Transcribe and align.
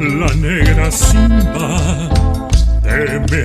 La 0.00 0.32
negra 0.34 0.90
simba 0.90 2.08
de 2.82 3.20
mi. 3.30 3.38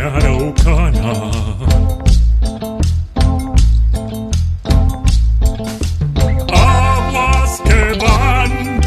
Aguas 6.54 7.62
que 7.66 7.98
van, 8.06 8.81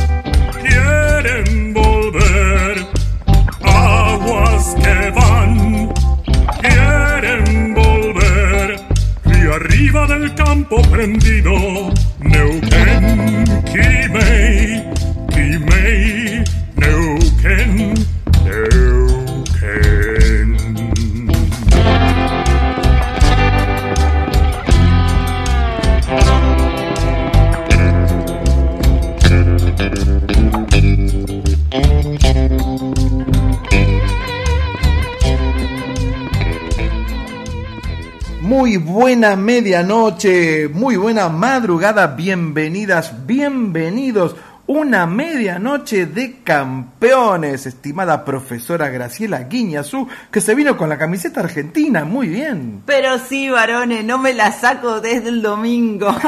quieren 0.62 1.74
volver. 1.74 2.86
Aguas 3.62 4.74
que 4.82 5.10
van, 5.10 5.92
quieren 6.60 7.74
volver. 7.74 8.80
Y 9.24 9.46
arriba 9.52 10.06
del 10.06 10.34
campo 10.34 10.80
prendido, 10.82 11.52
Neuquén, 12.20 13.44
Quimei, 13.64 14.85
buena 39.16 39.34
medianoche, 39.34 40.68
muy 40.68 40.98
buena 40.98 41.30
madrugada, 41.30 42.06
bienvenidas, 42.08 43.26
bienvenidos. 43.26 44.36
Una 44.68 45.06
medianoche 45.06 46.06
de 46.06 46.40
campeones, 46.42 47.66
estimada 47.66 48.24
profesora 48.24 48.88
Graciela 48.88 49.44
Guiñazú, 49.44 50.08
que 50.32 50.40
se 50.40 50.56
vino 50.56 50.76
con 50.76 50.88
la 50.88 50.98
camiseta 50.98 51.38
argentina, 51.38 52.04
muy 52.04 52.26
bien. 52.26 52.82
Pero 52.84 53.16
sí, 53.20 53.48
varones, 53.48 54.04
no 54.04 54.18
me 54.18 54.34
la 54.34 54.50
saco 54.50 55.00
desde 55.00 55.28
el 55.28 55.40
domingo. 55.42 56.14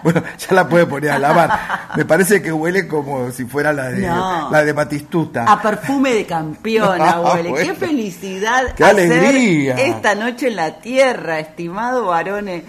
Bueno, 0.00 0.22
ya 0.38 0.54
la 0.54 0.68
puede 0.68 0.86
poner 0.86 1.10
a 1.10 1.18
lavar. 1.18 1.50
Me 1.96 2.04
parece 2.04 2.40
que 2.40 2.52
huele 2.52 2.86
como 2.86 3.32
si 3.32 3.44
fuera 3.44 3.72
la 3.72 3.88
de, 3.88 4.06
No. 4.06 4.48
la 4.48 4.64
de 4.64 4.72
Batistuta. 4.72 5.44
A 5.44 5.60
perfume 5.60 6.12
de 6.14 6.24
campeona, 6.24 7.20
huele. 7.34 7.42
Qué 7.42 7.50
bueno. 7.50 7.74
felicidad 7.74 8.74
Qué 8.76 8.84
hacer 8.84 9.10
alegría. 9.12 9.74
esta 9.74 10.14
noche 10.14 10.48
en 10.48 10.56
la 10.56 10.78
tierra, 10.80 11.40
estimado 11.40 12.06
varones. 12.06 12.62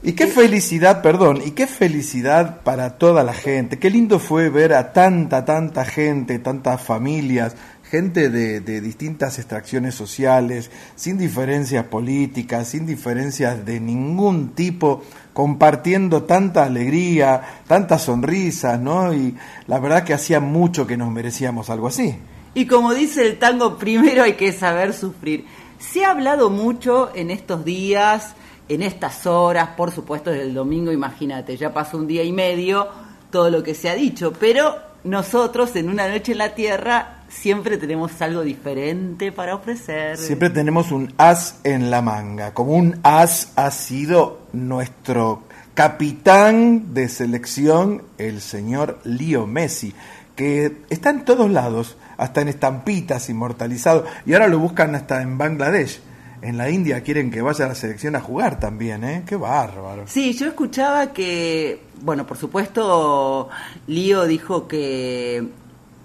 Y 0.00 0.12
qué 0.12 0.28
felicidad, 0.28 1.02
perdón, 1.02 1.40
y 1.44 1.50
qué 1.50 1.66
felicidad 1.66 2.60
para 2.62 2.98
toda 2.98 3.24
la 3.24 3.32
gente. 3.32 3.80
Qué 3.80 3.90
lindo 3.90 4.20
fue 4.20 4.48
ver 4.48 4.72
a 4.72 4.92
tanta, 4.92 5.44
tanta 5.44 5.84
gente, 5.84 6.38
tantas 6.38 6.80
familias, 6.80 7.56
gente 7.82 8.30
de, 8.30 8.60
de 8.60 8.80
distintas 8.80 9.38
extracciones 9.38 9.96
sociales, 9.96 10.70
sin 10.94 11.18
diferencias 11.18 11.84
políticas, 11.86 12.68
sin 12.68 12.86
diferencias 12.86 13.66
de 13.66 13.80
ningún 13.80 14.50
tipo, 14.50 15.02
compartiendo 15.32 16.22
tanta 16.22 16.64
alegría, 16.64 17.42
tantas 17.66 18.02
sonrisas, 18.02 18.78
¿no? 18.80 19.12
Y 19.12 19.34
la 19.66 19.80
verdad 19.80 20.04
que 20.04 20.14
hacía 20.14 20.38
mucho 20.38 20.86
que 20.86 20.96
nos 20.96 21.10
merecíamos 21.10 21.70
algo 21.70 21.88
así. 21.88 22.16
Y 22.54 22.66
como 22.66 22.94
dice 22.94 23.26
el 23.26 23.38
tango, 23.38 23.78
primero 23.78 24.22
hay 24.22 24.34
que 24.34 24.52
saber 24.52 24.92
sufrir. 24.92 25.44
Se 25.78 26.04
ha 26.04 26.10
hablado 26.10 26.50
mucho 26.50 27.10
en 27.14 27.30
estos 27.30 27.64
días, 27.64 28.34
en 28.68 28.82
estas 28.82 29.26
horas, 29.26 29.70
por 29.76 29.90
supuesto 29.90 30.30
desde 30.30 30.44
el 30.44 30.54
domingo, 30.54 30.92
imagínate, 30.92 31.56
ya 31.56 31.72
pasó 31.72 31.96
un 31.96 32.06
día 32.06 32.22
y 32.22 32.32
medio 32.32 32.88
todo 33.30 33.50
lo 33.50 33.62
que 33.62 33.74
se 33.74 33.88
ha 33.90 33.94
dicho, 33.94 34.32
pero 34.38 34.76
nosotros 35.04 35.74
en 35.76 35.88
una 35.88 36.08
noche 36.08 36.32
en 36.32 36.38
la 36.38 36.54
tierra 36.54 37.22
siempre 37.28 37.76
tenemos 37.78 38.20
algo 38.20 38.42
diferente 38.42 39.32
para 39.32 39.54
ofrecer. 39.54 40.16
Siempre 40.16 40.50
tenemos 40.50 40.90
un 40.92 41.12
as 41.18 41.60
en 41.64 41.90
la 41.90 42.02
manga, 42.02 42.54
como 42.54 42.72
un 42.72 42.98
as 43.02 43.52
ha 43.56 43.70
sido 43.70 44.40
nuestro 44.52 45.42
capitán 45.74 46.94
de 46.94 47.08
selección, 47.08 48.02
el 48.18 48.40
señor 48.40 48.98
Leo 49.04 49.46
Messi, 49.46 49.94
que 50.34 50.78
está 50.90 51.10
en 51.10 51.24
todos 51.24 51.50
lados, 51.50 51.96
hasta 52.16 52.40
en 52.40 52.48
estampitas, 52.48 53.30
inmortalizado, 53.30 54.04
y 54.26 54.32
ahora 54.32 54.48
lo 54.48 54.58
buscan 54.58 54.94
hasta 54.94 55.22
en 55.22 55.38
Bangladesh. 55.38 56.00
En 56.40 56.56
la 56.56 56.70
India 56.70 57.02
quieren 57.02 57.30
que 57.30 57.42
vaya 57.42 57.64
a 57.64 57.68
la 57.68 57.74
selección 57.74 58.14
a 58.16 58.20
jugar 58.20 58.60
también, 58.60 59.02
¿eh? 59.04 59.24
Qué 59.26 59.36
bárbaro. 59.36 60.04
Sí, 60.06 60.34
yo 60.34 60.46
escuchaba 60.46 61.12
que, 61.12 61.82
bueno, 62.02 62.26
por 62.26 62.36
supuesto, 62.36 63.48
Lío 63.86 64.24
dijo 64.24 64.68
que 64.68 65.42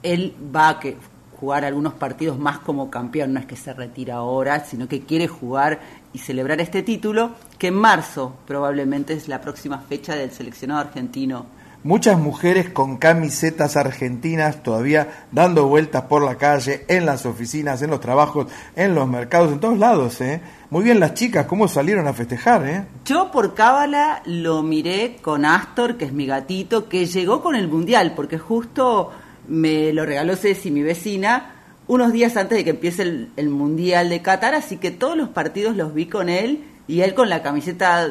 él 0.01 0.35
va 0.55 0.69
a 0.69 0.79
que 0.79 0.97
jugar 1.39 1.65
algunos 1.65 1.93
partidos 1.93 2.39
más 2.39 2.59
como 2.59 2.89
campeón, 2.89 3.33
no 3.33 3.39
es 3.39 3.45
que 3.45 3.57
se 3.57 3.73
retira 3.73 4.15
ahora, 4.15 4.63
sino 4.65 4.87
que 4.87 5.01
quiere 5.01 5.27
jugar 5.27 5.81
y 6.13 6.19
celebrar 6.19 6.61
este 6.61 6.83
título, 6.83 7.31
que 7.57 7.67
en 7.67 7.75
marzo 7.75 8.33
probablemente 8.47 9.13
es 9.13 9.27
la 9.27 9.41
próxima 9.41 9.79
fecha 9.79 10.15
del 10.15 10.31
seleccionado 10.31 10.79
argentino. 10.79 11.45
Muchas 11.85 12.17
mujeres 12.17 12.69
con 12.69 12.95
camisetas 12.95 13.75
argentinas 13.75 14.63
todavía 14.63 15.25
dando 15.33 15.67
vueltas 15.67 16.03
por 16.03 16.23
la 16.23 16.35
calle, 16.35 16.85
en 16.87 17.05
las 17.05 17.25
oficinas, 17.25 17.81
en 17.81 17.89
los 17.89 17.99
trabajos, 17.99 18.47
en 18.77 18.95
los 18.95 19.05
mercados, 19.05 19.51
en 19.51 19.59
todos 19.59 19.77
lados, 19.77 20.21
¿eh? 20.21 20.39
Muy 20.69 20.85
bien 20.85 21.01
las 21.01 21.13
chicas, 21.13 21.45
cómo 21.45 21.67
salieron 21.67 22.07
a 22.07 22.13
festejar, 22.13 22.65
¿eh? 22.65 22.85
Yo 23.03 23.31
por 23.31 23.53
cábala 23.53 24.21
lo 24.25 24.63
miré 24.63 25.17
con 25.21 25.43
Astor, 25.43 25.97
que 25.97 26.05
es 26.05 26.13
mi 26.13 26.25
gatito, 26.25 26.87
que 26.87 27.05
llegó 27.05 27.43
con 27.43 27.53
el 27.53 27.67
Mundial, 27.67 28.13
porque 28.15 28.37
justo 28.37 29.11
me 29.49 29.91
lo 29.91 30.05
regaló 30.05 30.37
Ceci, 30.37 30.71
mi 30.71 30.83
vecina, 30.83 31.53
unos 31.87 32.13
días 32.13 32.37
antes 32.37 32.57
de 32.57 32.63
que 32.63 32.69
empiece 32.69 33.27
el, 33.35 33.49
Mundial 33.49 34.07
de 34.07 34.21
Qatar, 34.21 34.55
así 34.55 34.77
que 34.77 34.91
todos 34.91 35.17
los 35.17 35.27
partidos 35.27 35.75
los 35.75 35.93
vi 35.93 36.05
con 36.05 36.29
él 36.29 36.63
y 36.87 37.01
él 37.01 37.13
con 37.13 37.27
la 37.27 37.43
camiseta 37.43 38.09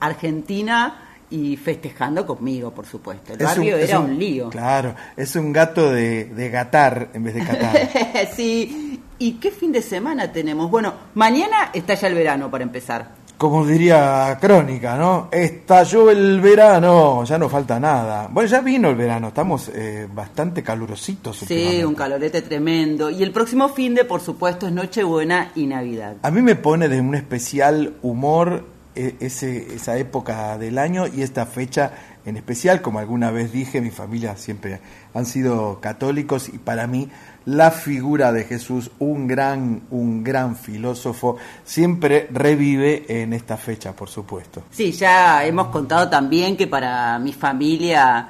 argentina 0.00 1.01
y 1.32 1.56
festejando 1.56 2.26
conmigo, 2.26 2.70
por 2.70 2.84
supuesto. 2.86 3.32
El 3.32 3.40
Es 3.40 3.46
barrio 3.46 3.76
era 3.78 3.98
un, 3.98 4.18
lío. 4.18 4.50
Claro, 4.50 4.94
es 5.16 5.34
un 5.34 5.52
gato 5.52 5.90
de, 5.90 6.26
de 6.26 6.50
gatar 6.50 7.08
en 7.14 7.24
vez 7.24 7.34
de 7.34 7.44
catar. 7.44 7.88
sí. 8.36 9.00
¿Y 9.18 9.32
qué 9.34 9.50
fin 9.50 9.72
de 9.72 9.80
semana 9.82 10.30
tenemos? 10.30 10.70
Bueno, 10.70 10.92
mañana 11.14 11.70
está 11.72 11.94
ya 11.94 12.08
el 12.08 12.14
verano 12.14 12.50
para 12.50 12.64
empezar. 12.64 13.08
como 13.38 13.64
diría 13.64 14.36
Crónica, 14.40 14.96
¿no? 14.96 15.28
Estalló 15.32 16.10
el 16.10 16.40
verano, 16.40 17.24
ya 17.24 17.38
no 17.38 17.48
falta 17.48 17.80
nada. 17.80 18.28
Bueno, 18.30 18.48
ya 18.50 18.60
vino 18.60 18.90
el 18.90 18.96
verano, 18.96 19.28
estamos 19.28 19.68
eh, 19.74 20.06
bastante 20.12 20.62
calurositos. 20.62 21.38
Sí, 21.38 21.82
un 21.82 21.94
calorete 21.94 22.42
tremendo. 22.42 23.10
Y 23.10 23.22
el 23.22 23.32
próximo 23.32 23.68
fin 23.68 23.94
de, 23.94 24.04
por 24.04 24.20
supuesto, 24.20 24.66
es 24.66 24.72
Nochebuena 24.72 25.52
y 25.54 25.66
Navidad. 25.66 26.16
A 26.22 26.30
mí 26.30 26.42
me 26.42 26.56
pone 26.56 26.88
de 26.88 27.00
un 27.00 27.14
especial 27.14 27.94
humor 28.02 28.64
ese, 28.94 29.74
esa 29.74 29.96
época 29.96 30.58
del 30.58 30.78
año 30.78 31.06
y 31.06 31.22
esta 31.22 31.46
fecha 31.46 31.92
en 32.24 32.36
especial, 32.36 32.82
como 32.82 32.98
alguna 32.98 33.30
vez 33.30 33.52
dije, 33.52 33.80
mi 33.80 33.90
familia 33.90 34.36
siempre 34.36 34.80
han 35.12 35.26
sido 35.26 35.80
católicos 35.80 36.48
y 36.48 36.58
para 36.58 36.86
mí 36.86 37.08
la 37.44 37.72
figura 37.72 38.32
de 38.32 38.44
Jesús, 38.44 38.92
un 39.00 39.26
gran, 39.26 39.82
un 39.90 40.22
gran 40.22 40.54
filósofo, 40.54 41.36
siempre 41.64 42.28
revive 42.30 43.22
en 43.22 43.32
esta 43.32 43.56
fecha, 43.56 43.92
por 43.94 44.08
supuesto. 44.08 44.62
Sí, 44.70 44.92
ya 44.92 45.44
hemos 45.44 45.68
contado 45.68 46.08
también 46.08 46.56
que 46.56 46.68
para 46.68 47.18
mi 47.18 47.32
familia 47.32 48.28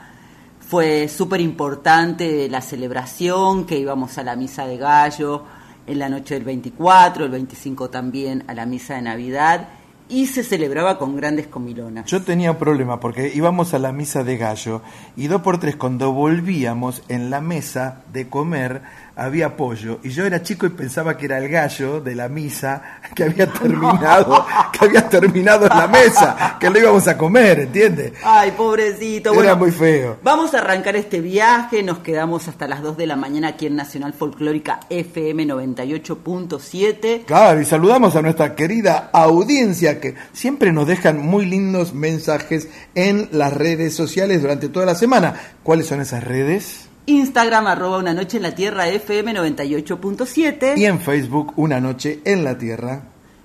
fue 0.60 1.08
súper 1.08 1.42
importante 1.42 2.48
la 2.48 2.62
celebración, 2.62 3.66
que 3.66 3.78
íbamos 3.78 4.16
a 4.16 4.22
la 4.22 4.36
misa 4.36 4.66
de 4.66 4.78
gallo 4.78 5.44
en 5.86 5.98
la 5.98 6.08
noche 6.08 6.34
del 6.34 6.44
24, 6.44 7.26
el 7.26 7.30
25 7.30 7.90
también 7.90 8.44
a 8.46 8.54
la 8.54 8.64
misa 8.64 8.94
de 8.94 9.02
Navidad 9.02 9.68
y 10.12 10.26
se 10.26 10.44
celebraba 10.44 10.98
con 10.98 11.16
grandes 11.16 11.46
comilonas. 11.46 12.04
Yo 12.04 12.22
tenía 12.22 12.58
problema 12.58 13.00
porque 13.00 13.32
íbamos 13.34 13.72
a 13.72 13.78
la 13.78 13.92
misa 13.92 14.22
de 14.24 14.36
gallo 14.36 14.82
y 15.16 15.26
dos 15.26 15.40
por 15.40 15.58
tres 15.58 15.74
cuando 15.76 16.12
volvíamos 16.12 17.02
en 17.08 17.30
la 17.30 17.40
mesa 17.40 18.02
de 18.12 18.28
comer 18.28 18.82
había 19.16 19.56
pollo 19.56 19.98
y 20.02 20.10
yo 20.10 20.24
era 20.24 20.42
chico 20.42 20.66
y 20.66 20.70
pensaba 20.70 21.16
que 21.16 21.26
era 21.26 21.38
el 21.38 21.48
gallo 21.48 22.00
de 22.00 22.14
la 22.14 22.28
misa 22.28 23.00
que 23.14 23.24
había 23.24 23.46
terminado, 23.46 24.46
que 24.72 24.84
había 24.84 25.08
terminado 25.08 25.66
en 25.66 25.78
la 25.78 25.86
mesa, 25.86 26.56
que 26.58 26.70
lo 26.70 26.78
íbamos 26.78 27.06
a 27.08 27.16
comer, 27.16 27.60
¿entiendes? 27.60 28.12
Ay, 28.24 28.52
pobrecito. 28.52 29.32
Era 29.40 29.54
muy 29.54 29.70
feo. 29.70 30.18
Vamos 30.22 30.54
a 30.54 30.58
arrancar 30.58 30.96
este 30.96 31.20
viaje, 31.20 31.82
nos 31.82 31.98
quedamos 31.98 32.48
hasta 32.48 32.66
las 32.66 32.82
2 32.82 32.96
de 32.96 33.06
la 33.06 33.16
mañana 33.16 33.48
aquí 33.48 33.66
en 33.66 33.76
Nacional 33.76 34.12
Folclórica 34.12 34.80
FM 34.88 35.46
98.7. 35.46 37.24
Claro, 37.24 37.60
y 37.60 37.64
saludamos 37.64 38.16
a 38.16 38.22
nuestra 38.22 38.54
querida 38.54 39.10
audiencia 39.12 40.00
que 40.00 40.14
siempre 40.32 40.72
nos 40.72 40.86
dejan 40.86 41.18
muy 41.18 41.46
lindos 41.46 41.92
mensajes 41.92 42.68
en 42.94 43.28
las 43.32 43.52
redes 43.52 43.94
sociales 43.94 44.42
durante 44.42 44.68
toda 44.68 44.86
la 44.86 44.94
semana. 44.94 45.34
¿Cuáles 45.62 45.86
son 45.86 46.00
esas 46.00 46.24
redes? 46.24 46.91
Instagram 47.06 47.66
arroba 47.66 47.98
una 47.98 48.14
noche 48.14 48.36
en 48.36 48.44
la 48.44 48.54
tierra 48.54 48.88
FM 48.88 49.34
98.7. 49.34 50.78
Y 50.78 50.84
en 50.84 51.00
Facebook 51.00 51.52
Una 51.56 51.80
Noche 51.80 52.20
en 52.24 52.44
la 52.44 52.56
Tierra. 52.56 53.02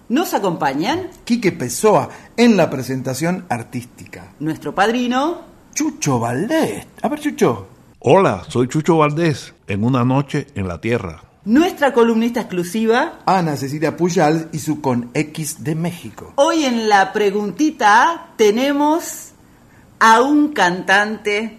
Nos 0.09 0.33
acompañan 0.33 1.09
Quique 1.25 1.51
Pessoa 1.51 2.09
en 2.38 2.56
la 2.56 2.69
presentación 2.69 3.45
artística. 3.50 4.31
nuestro 4.39 4.75
padrino, 4.75 5.42
Chucho 5.74 6.19
Valdés. 6.19 6.86
A 7.01 7.09
ver, 7.09 7.19
Chucho. 7.19 7.68
Hola, 8.00 8.44
soy 8.48 8.68
Chucho 8.68 8.98
Valdés, 8.98 9.54
en 9.68 9.83
una 9.83 10.06
noche 10.06 10.48
en 10.53 10.68
la 10.68 10.80
Tierra. 10.80 11.24
nuestra 11.45 11.94
columnista 11.94 12.42
exclusiva. 12.42 13.19
Ana 13.25 13.57
Cecilia 13.57 13.98
Puyal 13.98 14.50
y 14.51 14.60
su 14.60 14.81
Con 14.81 15.10
X 15.15 15.63
de 15.63 15.74
México. 15.75 16.33
Hoy 16.36 16.63
en 16.65 16.88
la 16.89 17.12
preguntita 17.12 18.03
A 18.03 18.33
tenemos 18.38 19.31
a 20.00 20.21
un 20.21 20.53
cantante 20.53 21.57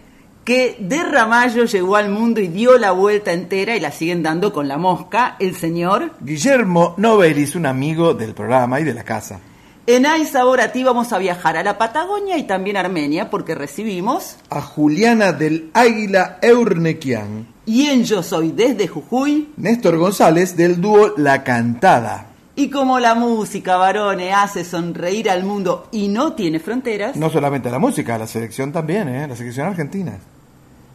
que 0.49 0.79
de 0.81 1.03
Ramallo 1.03 1.67
llegó 1.67 1.97
al 1.97 2.09
mundo 2.09 2.41
y 2.41 2.49
dio 2.49 2.79
la 2.79 2.93
vuelta 2.93 3.35
entera 3.35 3.77
y 3.77 3.81
la 3.81 3.93
siguen 3.93 4.23
dando 4.23 4.51
con 4.51 4.67
la 4.67 4.79
mosca, 4.79 5.37
el 5.41 5.55
señor. 5.55 6.13
Guillermo 6.21 6.95
Novelis, 6.97 7.55
un 7.55 7.67
amigo 7.67 8.15
del 8.15 8.33
programa 8.33 8.81
y 8.81 8.85
de 8.85 8.95
la 8.95 9.05
casa. 9.05 9.41
En 9.87 10.07
Ay 10.07 10.25
Sabor 10.25 10.63
a 10.63 10.73
Ti 10.73 10.85
vamos 10.85 11.13
a 11.13 11.19
viajar 11.19 11.59
a 11.59 11.63
la 11.63 11.77
Patagonia 11.77 12.39
y 12.39 12.45
también 12.45 12.79
a 12.79 12.81
Armenia 12.81 13.29
porque 13.29 13.55
recibimos. 13.55 14.37
A 14.49 14.63
Juliana 14.63 15.33
del 15.33 15.69
Águila 15.75 16.39
Eurnequian. 16.41 17.49
Y 17.67 17.89
en 17.89 18.05
Yo 18.05 18.23
Soy 18.23 18.53
desde 18.53 18.89
Jujuy. 18.89 19.51
Néstor 19.59 19.99
González 19.99 20.57
del 20.57 20.81
dúo 20.81 21.13
La 21.19 21.45
Cantada. 21.45 22.29
Y 22.57 22.71
como 22.71 22.99
la 23.01 23.15
música, 23.15 23.77
varones, 23.77 24.33
hace 24.35 24.65
sonreír 24.65 25.29
al 25.29 25.45
mundo 25.45 25.89
y 25.93 26.09
no 26.09 26.33
tiene 26.33 26.59
fronteras, 26.59 27.17
No 27.17 27.29
solamente 27.29 27.71
la 27.71 27.79
música, 27.79 28.17
la 28.17 28.27
selección 28.27 28.73
también, 28.73 29.11
¿eh? 29.11 29.29
la 29.29 29.37
selección 29.37 29.67
argentina. 29.67 30.19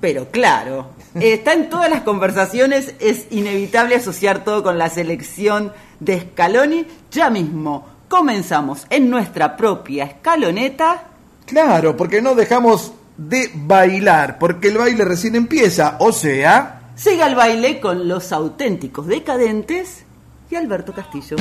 Pero 0.04 0.30
claro, 0.30 0.88
está 1.16 1.54
en 1.54 1.70
todas 1.70 1.90
las 1.90 2.02
conversaciones, 2.02 2.94
es 3.00 3.28
inevitable 3.30 3.96
asociar 3.96 4.44
todo 4.44 4.62
con 4.62 4.78
la 4.78 4.90
selección 4.90 5.72
de 6.02 6.20
Scaloni. 6.20 6.86
Ya 7.10 7.30
mismo 7.30 7.88
comenzamos 8.10 8.86
en 8.90 9.10
nuestra 9.10 9.56
propia 9.56 10.04
escaloneta. 10.04 11.06
Claro, 11.46 11.96
porque 11.96 12.22
no 12.22 12.36
dejamos 12.36 12.92
de 13.16 13.50
bailar, 13.54 14.40
porque 14.40 14.68
el 14.68 14.78
baile 14.78 15.06
recién 15.06 15.38
empieza, 15.38 15.96
o 16.02 16.12
sea... 16.12 16.82
Siga 16.96 17.26
el 17.28 17.36
baile 17.36 17.80
con 17.80 18.06
los 18.06 18.34
auténticos 18.34 19.08
decadentes 19.08 20.04
y 20.52 20.56
Alberto 20.56 20.92
Castillo. 20.92 21.38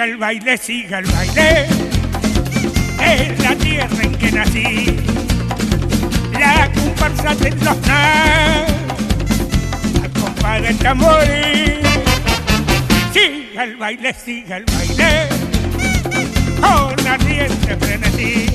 Siga 0.00 0.12
el 0.12 0.16
baile, 0.16 0.56
siga 0.56 0.98
el 1.00 1.04
baile, 1.04 1.66
es 3.04 3.38
la 3.38 3.54
tierra 3.54 4.02
en 4.02 4.14
que 4.14 4.32
nací, 4.32 4.96
la 6.32 6.72
comparsa 6.72 7.34
de 7.34 7.50
los 7.50 7.76
nas, 7.86 8.72
al 10.02 10.10
compás 10.12 10.62
del 10.62 10.78
tambor. 10.78 11.26
Siga 13.12 13.64
el 13.64 13.76
baile, 13.76 14.14
siga 14.14 14.56
el 14.56 14.64
baile, 14.64 15.28
con 16.62 17.06
ardiente 17.06 17.76
frenesí, 17.76 18.46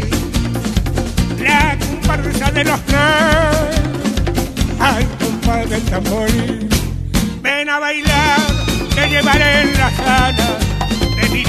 la 1.44 1.78
comparsa 1.78 2.52
de 2.54 2.64
los 2.64 2.80
nas, 2.88 3.56
al 4.80 5.08
compás 5.20 5.70
del 5.70 5.84
tambor. 5.84 6.28
Ven 7.44 7.70
a 7.70 7.78
bailar, 7.78 8.40
te 8.96 9.10
llevaré 9.10 9.62
en 9.62 9.74
la 9.78 9.92
sala 9.92 10.32
de 10.32 10.75
mi 11.36 11.44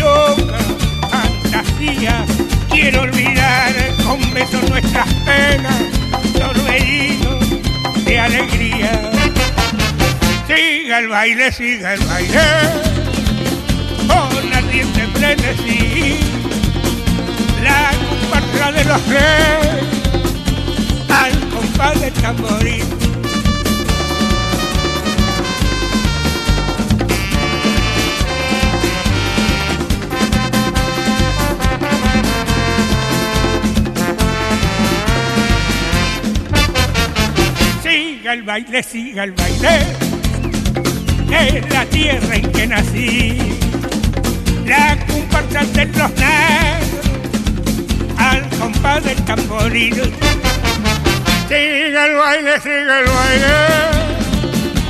fantasía. 1.10 2.24
Quiero 2.68 3.02
olvidar 3.02 3.72
con 4.04 4.18
besos 4.34 4.68
nuestras 4.68 5.06
penas, 5.24 5.76
torbellinos 6.34 7.44
de 8.04 8.18
alegría. 8.18 9.10
Siga 10.48 10.98
el 10.98 11.08
baile, 11.08 11.52
siga 11.52 11.94
el 11.94 12.00
baile, 12.00 12.40
con 14.08 14.52
ardiente 14.52 15.06
frenesí. 15.14 16.18
La 17.62 17.90
comparsa 18.08 18.72
de 18.72 18.84
los 18.84 19.02
tres, 19.04 19.22
al 21.08 21.48
compás 21.50 22.00
del 22.00 22.12
tamborín. 22.12 23.05
Siga 38.26 38.34
el 38.34 38.42
baile, 38.42 38.82
siga 38.82 39.22
el 39.22 39.30
baile, 39.30 39.86
es 41.30 41.72
la 41.72 41.84
tierra 41.84 42.34
en 42.34 42.50
que 42.50 42.66
nací. 42.66 43.38
La 44.66 44.98
comparsa 45.06 45.64
de 45.64 45.86
los 45.86 46.10
negros, 46.10 46.82
al 48.18 48.48
compás 48.58 49.04
del 49.04 49.24
tamboril. 49.26 49.94
Siga 51.46 52.06
el 52.06 52.14
baile, 52.16 52.60
siga 52.60 52.98
el 52.98 53.06
baile, 53.06 53.54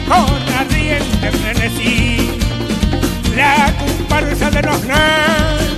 con 0.08 0.54
ardiente 0.54 1.30
frenesí. 1.32 2.38
La 3.36 3.70
comparsa 3.78 4.50
de 4.50 4.62
los 4.62 4.80
negros, 4.80 5.76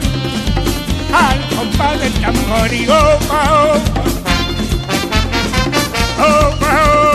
al 1.13 1.57
compás 1.57 1.99
del 1.99 2.13
tamboril. 2.21 2.89
Opa, 2.89 3.65
opa. 3.65 4.09
Opa, 6.19 6.85
opa. 6.85 6.99
Opa, 6.99 7.08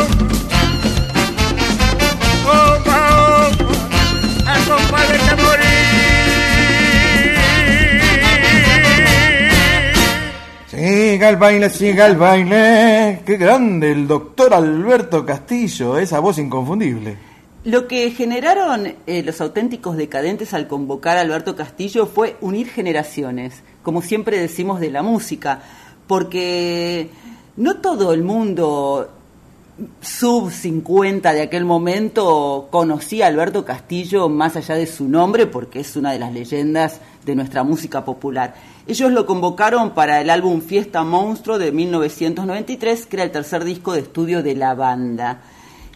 siga 11.23 11.29
el 11.29 11.37
baile, 11.37 11.69
siga 11.69 12.05
el 12.07 12.17
baile. 12.17 13.21
Qué 13.25 13.37
grande 13.37 13.93
el 13.93 14.07
doctor 14.09 14.53
Alberto 14.53 15.25
Castillo, 15.25 15.97
esa 15.97 16.19
voz 16.19 16.37
inconfundible. 16.37 17.15
Lo 17.63 17.87
que 17.87 18.11
generaron 18.11 18.93
eh, 19.07 19.23
los 19.23 19.39
auténticos 19.39 19.95
decadentes 19.95 20.53
al 20.53 20.67
convocar 20.67 21.17
a 21.17 21.21
Alberto 21.21 21.55
Castillo 21.55 22.07
fue 22.07 22.35
unir 22.41 22.67
generaciones, 22.67 23.63
como 23.83 24.01
siempre 24.01 24.37
decimos 24.37 24.81
de 24.81 24.91
la 24.91 25.01
música, 25.01 25.61
porque 26.07 27.07
no 27.55 27.77
todo 27.77 28.11
el 28.11 28.23
mundo 28.23 29.09
sub 30.01 30.51
50 30.51 31.31
de 31.31 31.41
aquel 31.41 31.63
momento 31.63 32.67
conocía 32.69 33.25
a 33.25 33.29
Alberto 33.29 33.63
Castillo 33.63 34.27
más 34.27 34.57
allá 34.57 34.75
de 34.75 34.87
su 34.87 35.07
nombre, 35.07 35.47
porque 35.47 35.79
es 35.79 35.95
una 35.95 36.11
de 36.11 36.19
las 36.19 36.33
leyendas 36.33 36.99
de 37.25 37.35
nuestra 37.35 37.63
música 37.63 38.03
popular. 38.03 38.55
Ellos 38.85 39.11
lo 39.11 39.25
convocaron 39.25 39.91
para 39.91 40.19
el 40.19 40.29
álbum 40.29 40.61
Fiesta 40.61 41.03
Monstruo 41.03 41.57
de 41.57 41.71
1993, 41.71 43.05
que 43.05 43.15
era 43.15 43.23
el 43.23 43.31
tercer 43.31 43.63
disco 43.63 43.93
de 43.93 44.01
estudio 44.01 44.43
de 44.43 44.55
la 44.55 44.75
banda. 44.75 45.41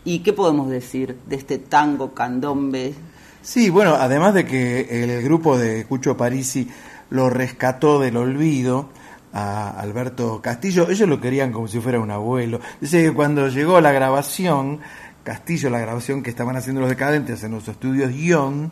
¿Y 0.06 0.20
qué 0.20 0.32
podemos 0.32 0.70
decir 0.70 1.18
de 1.26 1.36
este 1.36 1.58
tango 1.58 2.14
candombe? 2.14 2.94
Sí, 3.42 3.70
bueno, 3.70 3.96
además 3.96 4.34
de 4.34 4.46
que 4.46 5.04
el 5.04 5.22
grupo 5.22 5.58
de 5.58 5.86
Cucho 5.86 6.16
Parisi 6.16 6.70
lo 7.10 7.30
rescató 7.30 8.00
del 8.00 8.16
olvido, 8.16 8.90
a 9.34 9.70
Alberto 9.80 10.42
Castillo, 10.42 10.90
ellos 10.90 11.08
lo 11.08 11.20
querían 11.20 11.52
como 11.52 11.68
si 11.68 11.80
fuera 11.80 12.00
un 12.00 12.10
abuelo. 12.10 12.60
Dice 12.82 13.04
que 13.04 13.14
cuando 13.14 13.50
llegó 13.50 13.80
la 13.82 13.92
grabación, 13.92 14.80
Castillo, 15.24 15.70
la 15.70 15.80
grabación 15.80 16.24
que 16.24 16.30
estaban 16.30 16.56
haciendo 16.56 16.82
los 16.82 16.90
decadentes 16.90 17.44
en 17.44 17.52
los 17.52 17.68
estudios 17.68 18.14
Young, 18.16 18.70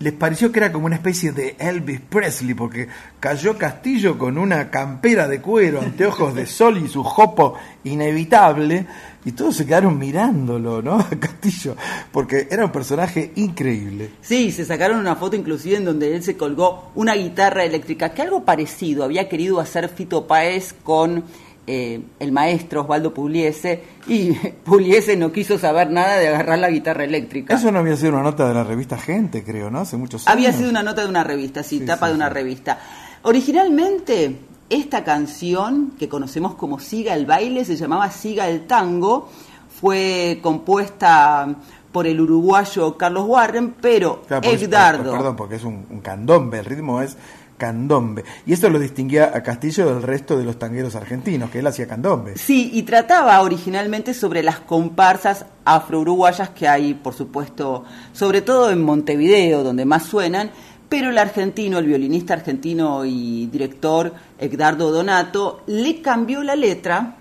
les 0.00 0.12
pareció 0.12 0.50
que 0.50 0.58
era 0.58 0.72
como 0.72 0.86
una 0.86 0.96
especie 0.96 1.32
de 1.32 1.56
Elvis 1.58 2.00
Presley, 2.00 2.54
porque 2.54 2.88
cayó 3.20 3.56
Castillo 3.56 4.18
con 4.18 4.38
una 4.38 4.70
campera 4.70 5.28
de 5.28 5.40
cuero, 5.40 5.80
anteojos 5.80 6.34
de 6.34 6.46
sol 6.46 6.78
y 6.78 6.88
su 6.88 7.04
jopo 7.04 7.54
inevitable, 7.84 8.86
y 9.24 9.32
todos 9.32 9.56
se 9.56 9.66
quedaron 9.66 9.98
mirándolo, 9.98 10.82
¿no? 10.82 11.06
Castillo, 11.20 11.76
porque 12.12 12.48
era 12.50 12.64
un 12.64 12.72
personaje 12.72 13.32
increíble. 13.36 14.10
Sí, 14.20 14.50
se 14.50 14.64
sacaron 14.64 14.98
una 14.98 15.16
foto 15.16 15.36
inclusive 15.36 15.76
en 15.76 15.84
donde 15.84 16.14
él 16.14 16.22
se 16.22 16.36
colgó 16.36 16.90
una 16.94 17.14
guitarra 17.14 17.64
eléctrica, 17.64 18.10
que 18.10 18.22
algo 18.22 18.44
parecido 18.44 19.04
había 19.04 19.28
querido 19.28 19.60
hacer 19.60 19.88
Fito 19.88 20.26
Páez 20.26 20.74
con 20.82 21.24
eh, 21.70 22.00
el 22.18 22.32
maestro 22.32 22.80
Osvaldo 22.80 23.12
Pugliese 23.12 23.82
y 24.06 24.32
Pugliese 24.64 25.18
no 25.18 25.30
quiso 25.30 25.58
saber 25.58 25.90
nada 25.90 26.16
de 26.16 26.28
agarrar 26.28 26.58
la 26.58 26.70
guitarra 26.70 27.04
eléctrica. 27.04 27.54
Eso 27.54 27.70
no 27.70 27.80
había 27.80 27.94
sido 27.94 28.12
una 28.12 28.22
nota 28.22 28.48
de 28.48 28.54
la 28.54 28.64
revista 28.64 28.96
Gente, 28.96 29.44
creo, 29.44 29.70
¿no? 29.70 29.80
Hace 29.80 29.98
muchos 29.98 30.26
años. 30.26 30.32
Había 30.34 30.52
sido 30.54 30.70
una 30.70 30.82
nota 30.82 31.02
de 31.02 31.10
una 31.10 31.24
revista, 31.24 31.62
sí, 31.62 31.80
tapa 31.80 32.08
de 32.08 32.14
una 32.14 32.30
revista. 32.30 32.78
Originalmente, 33.20 34.34
esta 34.70 35.04
canción, 35.04 35.92
que 35.98 36.08
conocemos 36.08 36.54
como 36.54 36.78
Siga 36.78 37.12
el 37.12 37.26
baile, 37.26 37.66
se 37.66 37.76
llamaba 37.76 38.10
Siga 38.10 38.48
el 38.48 38.66
tango, 38.66 39.28
fue 39.68 40.38
compuesta 40.42 41.54
por 41.92 42.06
el 42.06 42.18
uruguayo 42.18 42.96
Carlos 42.96 43.24
Warren, 43.26 43.74
pero 43.78 44.22
Edgardo... 44.42 45.12
perdón, 45.12 45.36
porque 45.36 45.56
es 45.56 45.64
un, 45.64 45.84
un 45.90 46.00
candombe, 46.00 46.60
el 46.60 46.64
ritmo 46.64 47.02
es 47.02 47.18
candombe. 47.58 48.24
Y 48.46 48.54
esto 48.54 48.70
lo 48.70 48.78
distinguía 48.78 49.32
a 49.34 49.42
Castillo 49.42 49.92
del 49.92 50.02
resto 50.02 50.38
de 50.38 50.44
los 50.44 50.58
tangueros 50.58 50.94
argentinos, 50.94 51.50
que 51.50 51.58
él 51.58 51.66
hacía 51.66 51.86
candombe. 51.86 52.38
Sí, 52.38 52.70
y 52.72 52.84
trataba 52.84 53.40
originalmente 53.42 54.14
sobre 54.14 54.42
las 54.42 54.60
comparsas 54.60 55.44
afro-uruguayas 55.64 56.50
que 56.50 56.66
hay, 56.66 56.94
por 56.94 57.12
supuesto, 57.12 57.84
sobre 58.12 58.40
todo 58.40 58.70
en 58.70 58.82
Montevideo, 58.82 59.62
donde 59.62 59.84
más 59.84 60.04
suenan, 60.04 60.50
pero 60.88 61.10
el 61.10 61.18
argentino, 61.18 61.78
el 61.78 61.86
violinista 61.86 62.32
argentino 62.32 63.04
y 63.04 63.46
director 63.46 64.14
Edgardo 64.38 64.90
Donato, 64.90 65.62
le 65.66 66.00
cambió 66.00 66.42
la 66.42 66.56
letra 66.56 67.16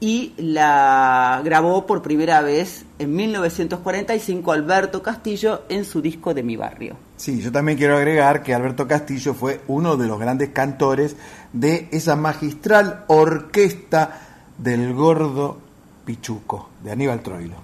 y 0.00 0.32
la 0.36 1.40
grabó 1.44 1.86
por 1.86 2.02
primera 2.02 2.40
vez 2.40 2.84
en 2.98 3.14
1945 3.14 4.52
Alberto 4.52 5.02
Castillo 5.02 5.62
en 5.68 5.84
su 5.84 6.00
disco 6.00 6.34
de 6.34 6.42
Mi 6.42 6.56
Barrio. 6.56 7.07
Sí, 7.18 7.40
yo 7.40 7.50
también 7.50 7.76
quiero 7.76 7.96
agregar 7.96 8.44
que 8.44 8.54
Alberto 8.54 8.86
Castillo 8.86 9.34
fue 9.34 9.60
uno 9.66 9.96
de 9.96 10.06
los 10.06 10.20
grandes 10.20 10.50
cantores 10.50 11.16
de 11.52 11.88
esa 11.90 12.14
magistral 12.14 13.04
orquesta 13.08 14.20
del 14.56 14.94
gordo 14.94 15.58
Pichuco, 16.04 16.70
de 16.80 16.92
Aníbal 16.92 17.20
Troilo. 17.20 17.56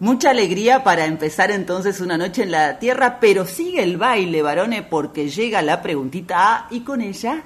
Mucha 0.00 0.30
alegría 0.30 0.82
para 0.82 1.06
empezar 1.06 1.52
entonces 1.52 2.00
una 2.00 2.18
noche 2.18 2.42
en 2.42 2.50
la 2.50 2.80
tierra, 2.80 3.18
pero 3.20 3.46
sigue 3.46 3.84
el 3.84 3.98
baile, 3.98 4.42
varones, 4.42 4.82
porque 4.82 5.30
llega 5.30 5.62
la 5.62 5.80
preguntita 5.80 6.56
A 6.56 6.66
y 6.68 6.80
con 6.80 7.00
ella 7.00 7.44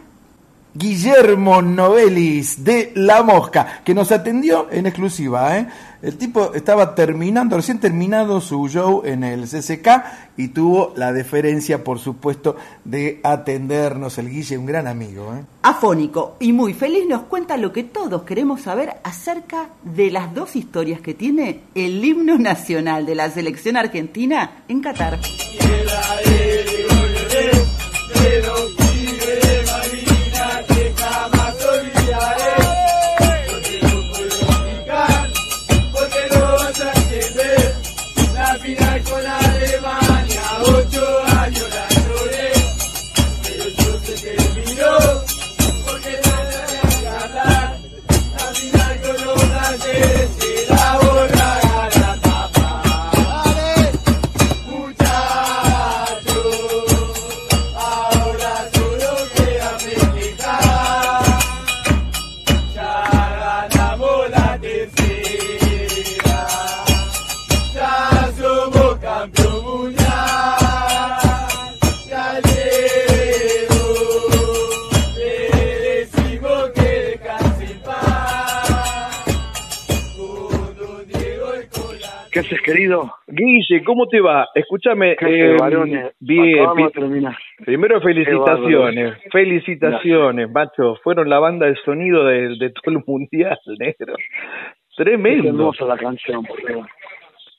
Guillermo 0.74 1.62
Novelis 1.62 2.62
de 2.64 2.92
La 2.94 3.22
Mosca, 3.22 3.82
que 3.84 3.94
nos 3.94 4.12
atendió 4.12 4.68
en 4.70 4.86
exclusiva. 4.86 5.58
¿eh? 5.58 5.66
El 6.02 6.16
tipo 6.16 6.54
estaba 6.54 6.94
terminando, 6.94 7.56
recién 7.56 7.78
terminado 7.78 8.40
su 8.40 8.68
show 8.68 9.02
en 9.04 9.24
el 9.24 9.44
CCK 9.46 9.88
y 10.36 10.48
tuvo 10.48 10.94
la 10.96 11.12
deferencia, 11.12 11.84
por 11.84 11.98
supuesto, 11.98 12.56
de 12.84 13.20
atendernos. 13.22 14.16
El 14.18 14.30
Guille, 14.30 14.56
un 14.56 14.66
gran 14.66 14.86
amigo. 14.86 15.34
¿eh? 15.34 15.44
Afónico 15.62 16.36
y 16.40 16.52
muy 16.52 16.72
feliz, 16.72 17.06
nos 17.08 17.22
cuenta 17.22 17.56
lo 17.56 17.72
que 17.72 17.84
todos 17.84 18.22
queremos 18.22 18.62
saber 18.62 18.96
acerca 19.02 19.68
de 19.82 20.10
las 20.10 20.32
dos 20.34 20.56
historias 20.56 21.00
que 21.00 21.14
tiene 21.14 21.62
el 21.74 22.04
himno 22.04 22.38
nacional 22.38 23.04
de 23.06 23.14
la 23.14 23.30
selección 23.30 23.76
argentina 23.76 24.62
en 24.68 24.80
Qatar. 24.80 25.18
Querido? 82.30 83.12
Guille, 83.26 83.82
¿cómo 83.84 84.06
te 84.06 84.20
va? 84.20 84.46
Escúchame, 84.54 85.16
eh, 85.20 85.56
bien, 86.20 86.72
primero 87.64 88.00
felicitaciones, 88.00 89.18
felicitaciones, 89.30 90.50
macho, 90.50 90.96
fueron 91.02 91.28
la 91.28 91.38
banda 91.38 91.66
de 91.66 91.76
sonido 91.84 92.25
de, 92.25 92.56
de 92.56 92.70
todo 92.70 92.96
el 92.96 93.04
mundial, 93.06 93.58
negro. 93.78 94.14
Tremendo. 94.96 95.44
Es 95.44 95.49
hermosa 95.50 95.84
la 95.87 95.96
canción, 95.96 96.44
por 96.44 96.58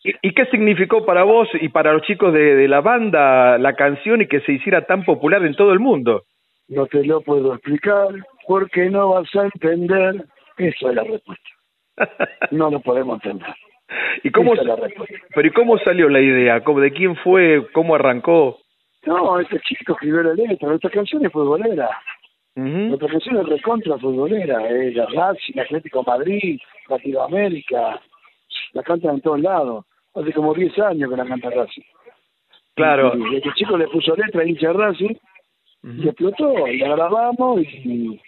¿Y, 0.04 0.14
¿Y 0.22 0.34
qué 0.34 0.46
significó 0.46 1.06
para 1.06 1.24
vos 1.24 1.48
y 1.54 1.70
para 1.70 1.94
los 1.94 2.02
chicos 2.04 2.34
de, 2.34 2.56
de 2.56 2.68
la 2.68 2.82
banda 2.82 3.58
la 3.58 3.74
canción 3.74 4.22
y 4.22 4.28
que 4.28 4.42
se 4.42 4.54
hiciera 4.54 4.86
tan 4.86 5.04
popular 5.06 5.46
en 5.46 5.56
todo 5.56 5.74
el 5.74 5.80
mundo? 5.80 6.24
No 6.68 6.86
te 6.88 7.04
lo 7.06 7.22
puedo 7.22 7.54
explicar 7.54 8.08
porque 8.48 8.90
no 8.90 9.10
vas 9.10 9.36
a 9.36 9.44
entender. 9.44 10.26
Eso 10.58 10.90
es 10.90 10.96
la 10.96 11.04
respuesta. 11.04 11.50
No 12.52 12.72
lo 12.72 12.80
podemos 12.80 13.24
entender. 13.24 13.54
¿Y 14.24 14.32
cómo, 14.32 14.54
pero 15.36 15.48
¿y 15.48 15.52
cómo 15.52 15.78
salió 15.80 16.10
la 16.10 16.20
idea? 16.20 16.64
¿Cómo, 16.64 16.80
¿De 16.80 16.92
quién 16.92 17.16
fue? 17.18 17.66
¿Cómo 17.74 17.96
arrancó? 17.96 18.60
No, 19.06 19.40
este 19.40 19.60
chico 19.62 19.94
escribió 19.94 20.24
la 20.24 20.34
letra. 20.34 20.68
Nuestra 20.68 20.90
canción 20.90 21.26
es 21.26 21.32
futbolera. 21.32 21.90
Nuestra 22.56 23.08
canción 23.08 23.38
es 23.38 23.48
recontra 23.48 23.98
futbolera. 23.98 24.68
Es 24.70 24.96
la 24.96 25.06
Racing, 25.08 25.60
Atlético 25.60 26.04
Madrid, 26.04 26.60
Latinoamérica. 26.88 28.00
La 28.74 28.84
cantan 28.84 29.16
en 29.16 29.22
todos 29.22 29.42
lados. 29.42 29.86
Hace 30.14 30.34
como 30.34 30.54
10 30.54 30.78
años 30.80 31.10
que 31.10 31.18
la 31.18 31.26
canta 31.26 31.50
Racing. 31.50 31.84
Claro. 32.76 33.14
Y, 33.18 33.38
este 33.38 33.50
chico 33.56 33.78
le 33.78 33.88
puso 33.88 34.16
letra 34.16 34.42
a 34.42 34.46
hincha 34.46 34.72
Racing 34.72 35.16
y 35.84 36.08
explotó. 36.08 36.68
Y 36.68 36.78
la 36.78 36.96
grabamos 36.96 37.62
y, 37.62 38.20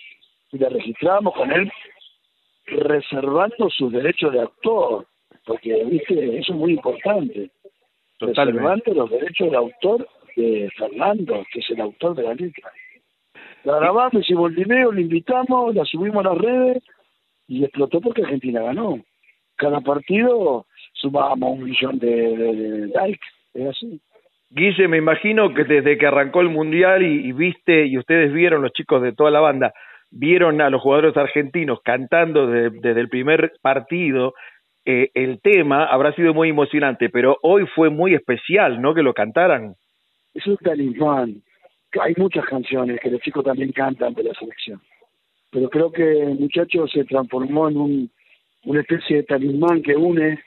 y 0.51 0.57
la 0.57 0.69
registramos 0.69 1.33
con 1.35 1.51
él 1.51 1.71
reservando 2.65 3.69
sus 3.69 3.91
derechos 3.91 4.31
de 4.31 4.41
actor 4.41 5.05
porque 5.45 5.83
viste 5.85 6.37
eso 6.37 6.53
es 6.53 6.59
muy 6.59 6.73
importante 6.73 7.49
Totalmente. 8.17 8.93
los 8.93 9.09
derechos 9.09 9.51
de 9.51 9.57
autor 9.57 10.07
de 10.35 10.69
Fernando 10.77 11.45
que 11.51 11.59
es 11.59 11.69
el 11.71 11.81
autor 11.81 12.15
de 12.15 12.23
la 12.23 12.33
letra 12.33 12.71
La 13.63 13.79
grabamos, 13.79 14.23
hicimos 14.23 14.51
el 14.51 14.63
video, 14.63 14.91
la 14.91 15.01
invitamos, 15.01 15.75
la 15.75 15.85
subimos 15.85 16.25
a 16.25 16.29
las 16.29 16.37
redes 16.37 16.83
y 17.47 17.63
explotó 17.63 18.01
porque 18.01 18.23
Argentina 18.23 18.61
ganó. 18.61 18.99
Cada 19.55 19.81
partido 19.81 20.65
sumábamos 20.93 21.57
un 21.57 21.63
millón 21.65 21.99
de, 21.99 22.89
likes, 22.93 23.27
es 23.53 23.67
así. 23.67 24.01
Guille, 24.49 24.87
me 24.87 24.97
imagino 24.97 25.53
que 25.53 25.63
desde 25.63 25.97
que 25.97 26.07
arrancó 26.07 26.41
el 26.41 26.49
Mundial 26.49 27.01
y, 27.03 27.31
viste, 27.31 27.87
y 27.87 27.97
ustedes 27.97 28.31
vieron, 28.31 28.61
los 28.61 28.71
chicos 28.71 29.01
de 29.01 29.13
toda 29.13 29.31
la 29.31 29.39
banda, 29.39 29.73
vieron 30.11 30.61
a 30.61 30.69
los 30.69 30.81
jugadores 30.81 31.17
argentinos 31.17 31.79
cantando 31.83 32.45
desde 32.45 32.99
el 32.99 33.09
primer 33.09 33.53
partido, 33.63 34.35
eh, 34.85 35.11
el 35.13 35.39
tema 35.39 35.85
habrá 35.85 36.13
sido 36.13 36.33
muy 36.33 36.49
emocionante, 36.49 37.09
pero 37.09 37.37
hoy 37.41 37.65
fue 37.73 37.89
muy 37.89 38.13
especial, 38.13 38.81
¿no? 38.81 38.93
Que 38.93 39.01
lo 39.01 39.13
cantaran. 39.13 39.75
Es 40.33 40.45
un 40.47 40.57
talismán. 40.57 41.41
Hay 42.01 42.13
muchas 42.17 42.45
canciones 42.45 42.99
que 42.99 43.11
los 43.11 43.21
chicos 43.21 43.45
también 43.45 43.71
cantan 43.71 44.13
de 44.13 44.23
la 44.23 44.33
selección, 44.33 44.81
pero 45.51 45.69
creo 45.69 45.91
que 45.91 46.03
el 46.03 46.39
muchacho 46.39 46.87
se 46.87 47.03
transformó 47.05 47.69
en 47.69 47.77
un, 47.77 48.11
una 48.65 48.81
especie 48.81 49.17
de 49.17 49.23
talismán 49.23 49.81
que 49.81 49.95
une, 49.95 50.39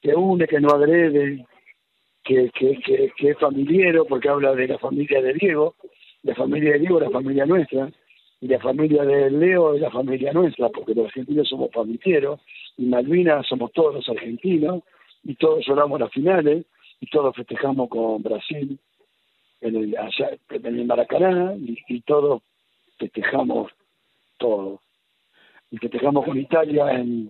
que 0.00 0.14
une, 0.14 0.46
que 0.46 0.60
no 0.60 0.68
agrede, 0.68 1.44
que, 2.22 2.50
que, 2.54 2.78
que, 3.16 3.30
es 3.30 3.38
familiero, 3.38 4.04
porque 4.04 4.28
habla 4.28 4.54
de 4.54 4.68
la 4.68 4.78
familia 4.78 5.20
de 5.20 5.34
Diego, 5.34 5.74
la 6.22 6.34
familia 6.34 6.72
de 6.72 6.80
Diego, 6.80 7.00
la 7.00 7.10
familia 7.10 7.46
nuestra, 7.46 7.90
y 8.46 8.48
la 8.48 8.60
familia 8.60 9.02
de 9.02 9.28
Leo 9.28 9.74
es 9.74 9.80
la 9.80 9.90
familia 9.90 10.32
nuestra, 10.32 10.68
porque 10.68 10.94
los 10.94 11.06
argentinos 11.06 11.48
somos 11.48 11.68
familiares, 11.72 12.38
y 12.76 12.84
Malvinas 12.84 13.44
somos 13.44 13.72
todos 13.72 13.96
los 13.96 14.08
argentinos, 14.08 14.84
y 15.24 15.34
todos 15.34 15.66
lloramos 15.66 15.98
las 15.98 16.12
finales, 16.12 16.64
y 17.00 17.06
todos 17.06 17.34
festejamos 17.34 17.88
con 17.88 18.22
Brasil 18.22 18.78
en 19.62 19.74
el, 19.74 19.96
allá, 19.96 20.30
en 20.50 20.66
el 20.66 20.84
Maracaná, 20.84 21.56
y, 21.58 22.00
todos 22.02 22.40
festejamos 22.98 23.72
todo. 24.38 24.80
Y 25.72 25.78
festejamos 25.78 26.24
con 26.24 26.38
Italia 26.38 26.92
en, 26.92 27.28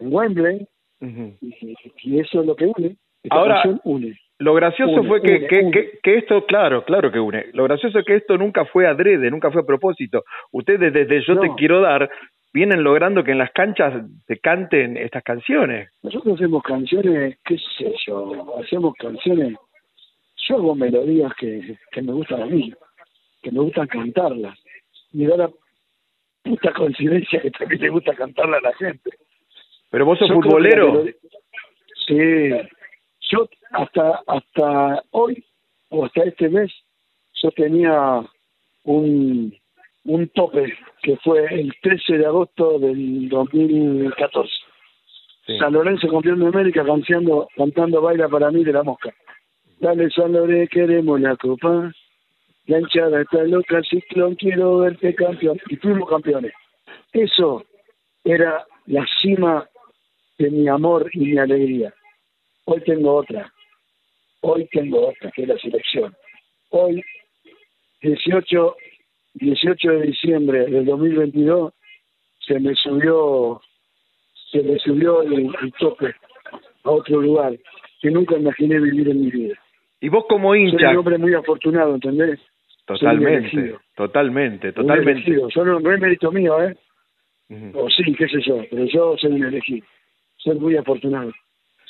en 0.00 0.12
Wembley, 0.12 0.66
y, 1.00 2.18
eso 2.18 2.40
es 2.40 2.46
lo 2.46 2.56
que 2.56 2.66
une. 2.66 2.96
Ahora, 3.30 3.62
une. 3.84 4.18
Lo 4.40 4.54
gracioso 4.54 5.04
fue 5.04 5.20
que, 5.20 5.46
que, 5.46 5.98
que, 6.02 6.16
esto, 6.16 6.46
claro, 6.46 6.82
claro 6.86 7.12
que 7.12 7.20
une. 7.20 7.50
Lo 7.52 7.64
gracioso 7.64 7.98
es 7.98 8.06
que 8.06 8.16
esto 8.16 8.38
nunca 8.38 8.64
fue 8.64 8.86
adrede, 8.86 9.30
nunca 9.30 9.50
fue 9.50 9.60
a 9.60 9.66
propósito. 9.66 10.24
Ustedes 10.50 10.94
desde 10.94 11.22
Yo 11.26 11.38
Te 11.38 11.50
Quiero 11.58 11.82
Dar 11.82 12.10
vienen 12.50 12.82
logrando 12.82 13.22
que 13.22 13.32
en 13.32 13.38
las 13.38 13.50
canchas 13.52 14.02
se 14.26 14.38
canten 14.38 14.96
estas 14.96 15.22
canciones. 15.24 15.90
Nosotros 16.02 16.36
hacemos 16.36 16.62
canciones, 16.62 17.38
qué 17.44 17.58
sé 17.76 17.92
yo, 18.06 18.56
hacemos 18.58 18.94
canciones, 18.94 19.58
yo 20.48 20.56
hago 20.56 20.74
melodías 20.74 21.32
que, 21.38 21.76
que 21.92 22.00
me 22.00 22.12
gustan 22.12 22.42
a 22.42 22.46
mí, 22.46 22.72
que 23.42 23.52
me 23.52 23.60
gustan 23.60 23.88
cantarlas. 23.88 24.58
Y 25.12 25.26
da 25.26 25.36
la 25.36 25.50
puta 26.42 26.72
coincidencia 26.72 27.42
que 27.42 27.50
también 27.50 27.82
le 27.82 27.90
gusta 27.90 28.14
cantarla 28.14 28.56
a 28.56 28.62
la 28.62 28.72
gente. 28.72 29.10
Pero 29.90 30.06
vos 30.06 30.18
sos 30.18 30.32
futbolero. 30.32 31.04
Sí, 32.06 32.50
yo 33.30 33.48
hasta 33.72 34.20
hasta 34.26 35.02
hoy 35.10 35.44
o 35.90 36.04
hasta 36.04 36.24
este 36.24 36.48
mes 36.48 36.70
yo 37.42 37.50
tenía 37.52 38.20
un 38.84 39.54
un 40.04 40.28
tope 40.28 40.72
que 41.02 41.16
fue 41.18 41.46
el 41.46 41.72
13 41.82 42.18
de 42.18 42.26
agosto 42.26 42.78
del 42.78 43.28
2014. 43.28 44.50
San 45.58 45.72
Lorenzo 45.72 46.08
campeón 46.08 46.40
de 46.40 46.46
América 46.46 46.84
cantando, 46.84 47.48
cantando 47.56 48.00
Baila 48.00 48.28
para 48.28 48.50
mí 48.50 48.64
de 48.64 48.72
la 48.72 48.82
mosca. 48.82 49.12
Dale 49.78 50.10
San 50.10 50.32
Lorenzo, 50.32 50.70
queremos 50.70 51.20
la 51.20 51.36
copa. 51.36 51.92
La 52.66 52.78
hinchada 52.78 53.22
está 53.22 53.42
loca, 53.44 53.82
ciclón, 53.82 54.36
quiero 54.36 54.78
verte 54.78 55.14
campeón. 55.14 55.58
Y 55.68 55.76
fuimos 55.76 56.08
campeones. 56.08 56.52
Eso 57.12 57.64
era 58.24 58.64
la 58.86 59.04
cima 59.20 59.66
de 60.38 60.50
mi 60.50 60.68
amor 60.68 61.10
y 61.12 61.20
mi 61.20 61.38
alegría. 61.38 61.92
Hoy 62.64 62.80
tengo 62.82 63.14
otra. 63.14 63.52
Hoy 64.42 64.66
tengo 64.72 65.08
otra, 65.08 65.30
que 65.32 65.42
es 65.42 65.48
la 65.48 65.58
selección. 65.58 66.14
Hoy, 66.70 67.02
18, 68.02 68.76
18 69.34 69.90
de 69.90 70.02
diciembre 70.02 70.66
del 70.66 70.84
2022, 70.86 71.72
se 72.46 72.58
me 72.58 72.74
subió, 72.74 73.60
se 74.50 74.62
me 74.62 74.78
subió 74.78 75.22
el, 75.22 75.52
tope 75.78 76.14
a 76.84 76.90
otro 76.90 77.20
lugar 77.20 77.56
que 78.00 78.10
nunca 78.10 78.36
imaginé 78.36 78.80
vivir 78.80 79.08
en 79.08 79.20
mi 79.20 79.30
vida. 79.30 79.54
Y 80.00 80.08
vos 80.08 80.24
como 80.28 80.54
hincha. 80.54 80.78
Soy 80.78 80.92
un 80.92 80.96
hombre 80.98 81.18
muy 81.18 81.34
afortunado, 81.34 81.94
¿entendés? 81.94 82.40
Totalmente, 82.86 83.76
totalmente, 83.94 84.72
totalmente. 84.72 85.30
Yo 85.54 85.64
no, 85.64 85.78
no, 85.78 85.92
es 85.92 86.00
mérito 86.00 86.32
mío, 86.32 86.62
¿eh? 86.62 86.76
O 87.74 87.90
sí, 87.90 88.14
qué 88.14 88.28
sé 88.28 88.40
yo, 88.42 88.64
pero 88.70 88.84
yo 88.86 89.16
soy 89.18 89.32
un 89.32 89.44
elegido. 89.44 89.86
Soy 90.38 90.58
muy 90.58 90.76
afortunado, 90.76 91.32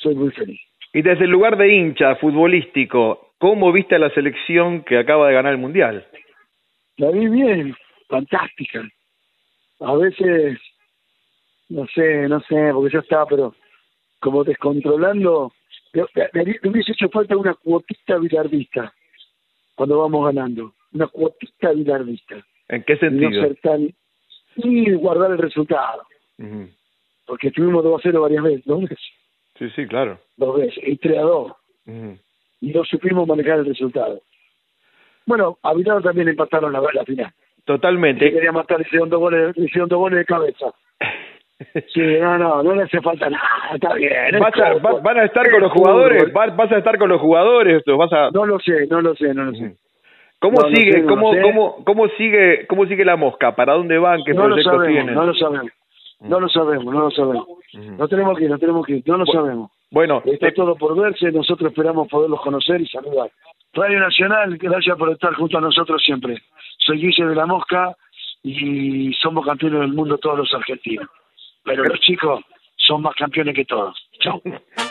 soy 0.01 0.15
muy 0.15 0.31
feliz. 0.31 0.59
Y 0.93 1.01
desde 1.01 1.25
el 1.25 1.31
lugar 1.31 1.57
de 1.57 1.73
hincha 1.73 2.15
futbolístico, 2.15 3.33
¿cómo 3.37 3.71
viste 3.71 3.95
a 3.95 3.99
la 3.99 4.09
selección 4.09 4.83
que 4.83 4.97
acaba 4.97 5.27
de 5.27 5.33
ganar 5.33 5.53
el 5.53 5.59
Mundial? 5.59 6.05
La 6.97 7.11
vi 7.11 7.27
bien, 7.29 7.75
fantástica. 8.07 8.83
A 9.79 9.95
veces, 9.95 10.59
no 11.69 11.87
sé, 11.87 12.27
no 12.27 12.41
sé, 12.41 12.71
porque 12.73 12.93
yo 12.93 12.99
estaba, 12.99 13.25
pero 13.25 13.55
como 14.19 14.43
descontrolando, 14.43 15.53
me, 15.93 16.03
hubiese 16.69 16.91
hecho 16.91 17.09
falta 17.09 17.35
una 17.35 17.53
cuotita 17.55 18.17
bilardista 18.17 18.93
cuando 19.75 19.99
vamos 19.99 20.25
ganando, 20.25 20.73
una 20.93 21.07
cuotita 21.07 21.71
bilardista. 21.71 22.35
¿En 22.67 22.83
qué 22.83 22.97
sentido? 22.97 23.31
Y 23.31 23.35
no 23.35 23.41
ser 23.41 23.55
tan, 23.61 23.89
y 24.57 24.91
guardar 24.93 25.31
el 25.31 25.37
resultado. 25.37 26.03
Porque 27.25 27.47
estuvimos 27.47 27.83
2 27.83 27.99
a 27.99 28.03
0 28.03 28.21
varias 28.21 28.43
veces, 28.43 28.67
¿no? 28.67 28.79
Sí, 29.61 29.69
sí, 29.75 29.85
claro. 29.85 30.17
Dos 30.37 30.57
veces, 30.57 30.83
y 30.87 30.97
3 30.97 31.19
a 31.19 31.21
2. 31.21 31.51
Y 32.61 32.71
no 32.71 32.83
supimos 32.83 33.27
manejar 33.27 33.59
el 33.59 33.67
resultado. 33.67 34.19
Bueno, 35.27 35.59
a 35.61 35.71
también 36.01 36.29
empataron 36.29 36.73
la, 36.73 36.81
la 36.81 37.05
final. 37.05 37.31
Totalmente. 37.63 38.31
quería 38.33 38.51
matar, 38.51 38.81
hicieron 38.81 39.07
dos 39.07 39.19
goles, 39.19 39.55
hicieron 39.55 39.87
dos 39.87 39.99
goles 39.99 40.17
de 40.19 40.25
cabeza. 40.25 40.65
Sí, 41.93 42.01
no, 42.19 42.39
no, 42.39 42.63
no 42.63 42.73
le 42.73 42.81
hace 42.81 42.99
falta 43.01 43.29
nada, 43.29 43.45
está 43.75 43.93
bien. 43.93 44.11
¿Van 45.03 45.19
a 45.19 45.25
estar 45.25 45.51
con 45.51 45.61
los 45.61 45.71
jugadores? 45.71 46.33
¿Vas 46.33 46.71
a 46.71 46.77
estar 46.79 46.97
con 46.97 47.07
los 47.07 47.21
jugadores? 47.21 47.83
¿Vas 47.85 48.11
a... 48.13 48.31
No 48.31 48.47
lo 48.47 48.57
sé, 48.59 48.87
no 48.87 48.99
lo 48.99 49.13
sé, 49.13 49.31
no 49.31 49.43
lo 49.43 49.53
sé. 49.53 49.75
¿Cómo 50.39 50.57
sigue, 50.73 51.05
cómo, 51.05 51.31
cómo, 51.39 51.83
cómo 51.85 52.07
sigue, 52.17 52.65
cómo 52.65 52.87
sigue 52.87 53.05
la 53.05 53.15
mosca? 53.15 53.55
¿Para 53.55 53.73
dónde 53.73 53.99
van? 53.99 54.23
¿Qué 54.25 54.33
no 54.33 54.45
proyectos 54.45 54.87
tienen? 54.87 55.13
No 55.13 55.23
lo 55.23 55.35
sabemos. 55.35 55.71
No 56.21 56.39
lo 56.39 56.47
sabemos, 56.49 56.85
no 56.85 57.01
lo 57.01 57.11
sabemos. 57.11 57.47
No 57.73 58.07
tenemos 58.07 58.37
que 58.37 58.45
ir, 58.45 58.49
no 58.49 58.59
tenemos 58.59 58.85
que 58.85 58.93
ir, 58.97 59.03
no 59.07 59.17
lo 59.17 59.25
sabemos. 59.25 59.71
Bueno, 59.89 60.21
está 60.25 60.53
todo 60.53 60.75
por 60.75 60.95
verse, 60.95 61.31
nosotros 61.31 61.71
esperamos 61.71 62.07
poderlos 62.07 62.41
conocer 62.41 62.79
y 62.79 62.87
saludar. 62.87 63.31
Radio 63.73 63.99
Nacional, 63.99 64.57
gracias 64.57 64.97
por 64.97 65.11
estar 65.11 65.33
junto 65.33 65.57
a 65.57 65.61
nosotros 65.61 66.01
siempre. 66.03 66.41
Soy 66.77 66.99
Guille 66.99 67.25
de 67.25 67.35
la 67.35 67.45
Mosca 67.45 67.95
y 68.43 69.13
somos 69.13 69.45
campeones 69.45 69.81
del 69.81 69.93
mundo 69.93 70.17
todos 70.17 70.37
los 70.39 70.53
argentinos. 70.53 71.07
Pero 71.63 71.83
los 71.83 71.99
chicos 71.99 72.41
son 72.75 73.01
más 73.01 73.15
campeones 73.15 73.55
que 73.55 73.65
todos. 73.65 73.95
Chao. 74.19 74.41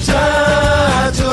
muchachos, 0.00 1.26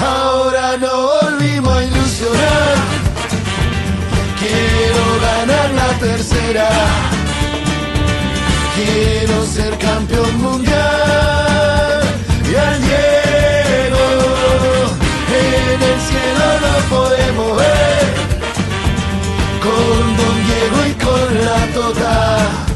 ahora 0.00 0.76
no 0.76 1.08
volvimos 1.22 1.76
a 1.76 1.84
ilusionar. 1.84 2.76
Quiero 4.38 5.04
ganar 5.28 5.70
la 5.70 5.88
tercera, 5.98 6.68
quiero 8.76 9.46
ser 9.46 9.78
campeón 9.78 10.42
mundial. 10.42 12.02
Y 12.50 12.54
al 12.54 12.80
Diego 12.82 14.06
en 15.40 15.82
el 15.90 16.00
cielo 16.08 16.46
lo 16.64 16.74
podemos 16.96 17.56
ver 17.56 18.06
con 19.64 20.16
Don 20.18 20.36
Diego 20.46 20.78
y 20.86 20.94
con 21.04 21.28
la 21.44 21.60
Tota, 21.74 22.67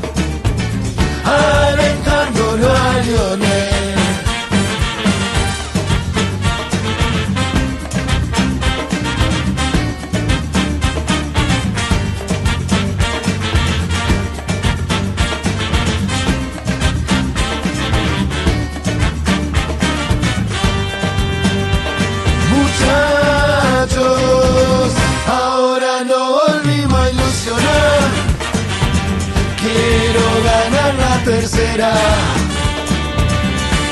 tercera. 31.52 31.92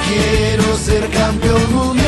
Quiero 0.09 0.77
ser 0.77 1.09
campeón 1.11 1.75
mundial. 1.75 2.00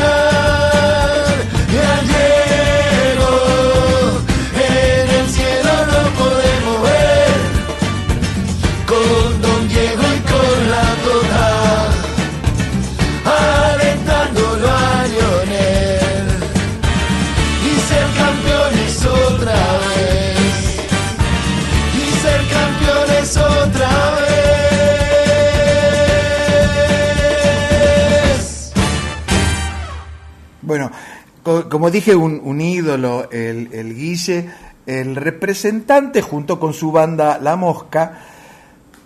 Como 31.43 31.91
dije, 31.91 32.15
un, 32.15 32.41
un 32.43 32.61
ídolo, 32.61 33.29
el, 33.31 33.69
el 33.73 33.95
Guille, 33.95 34.49
el 34.85 35.15
representante 35.15 36.21
junto 36.21 36.59
con 36.59 36.73
su 36.73 36.91
banda 36.91 37.37
La 37.41 37.55
Mosca, 37.55 38.19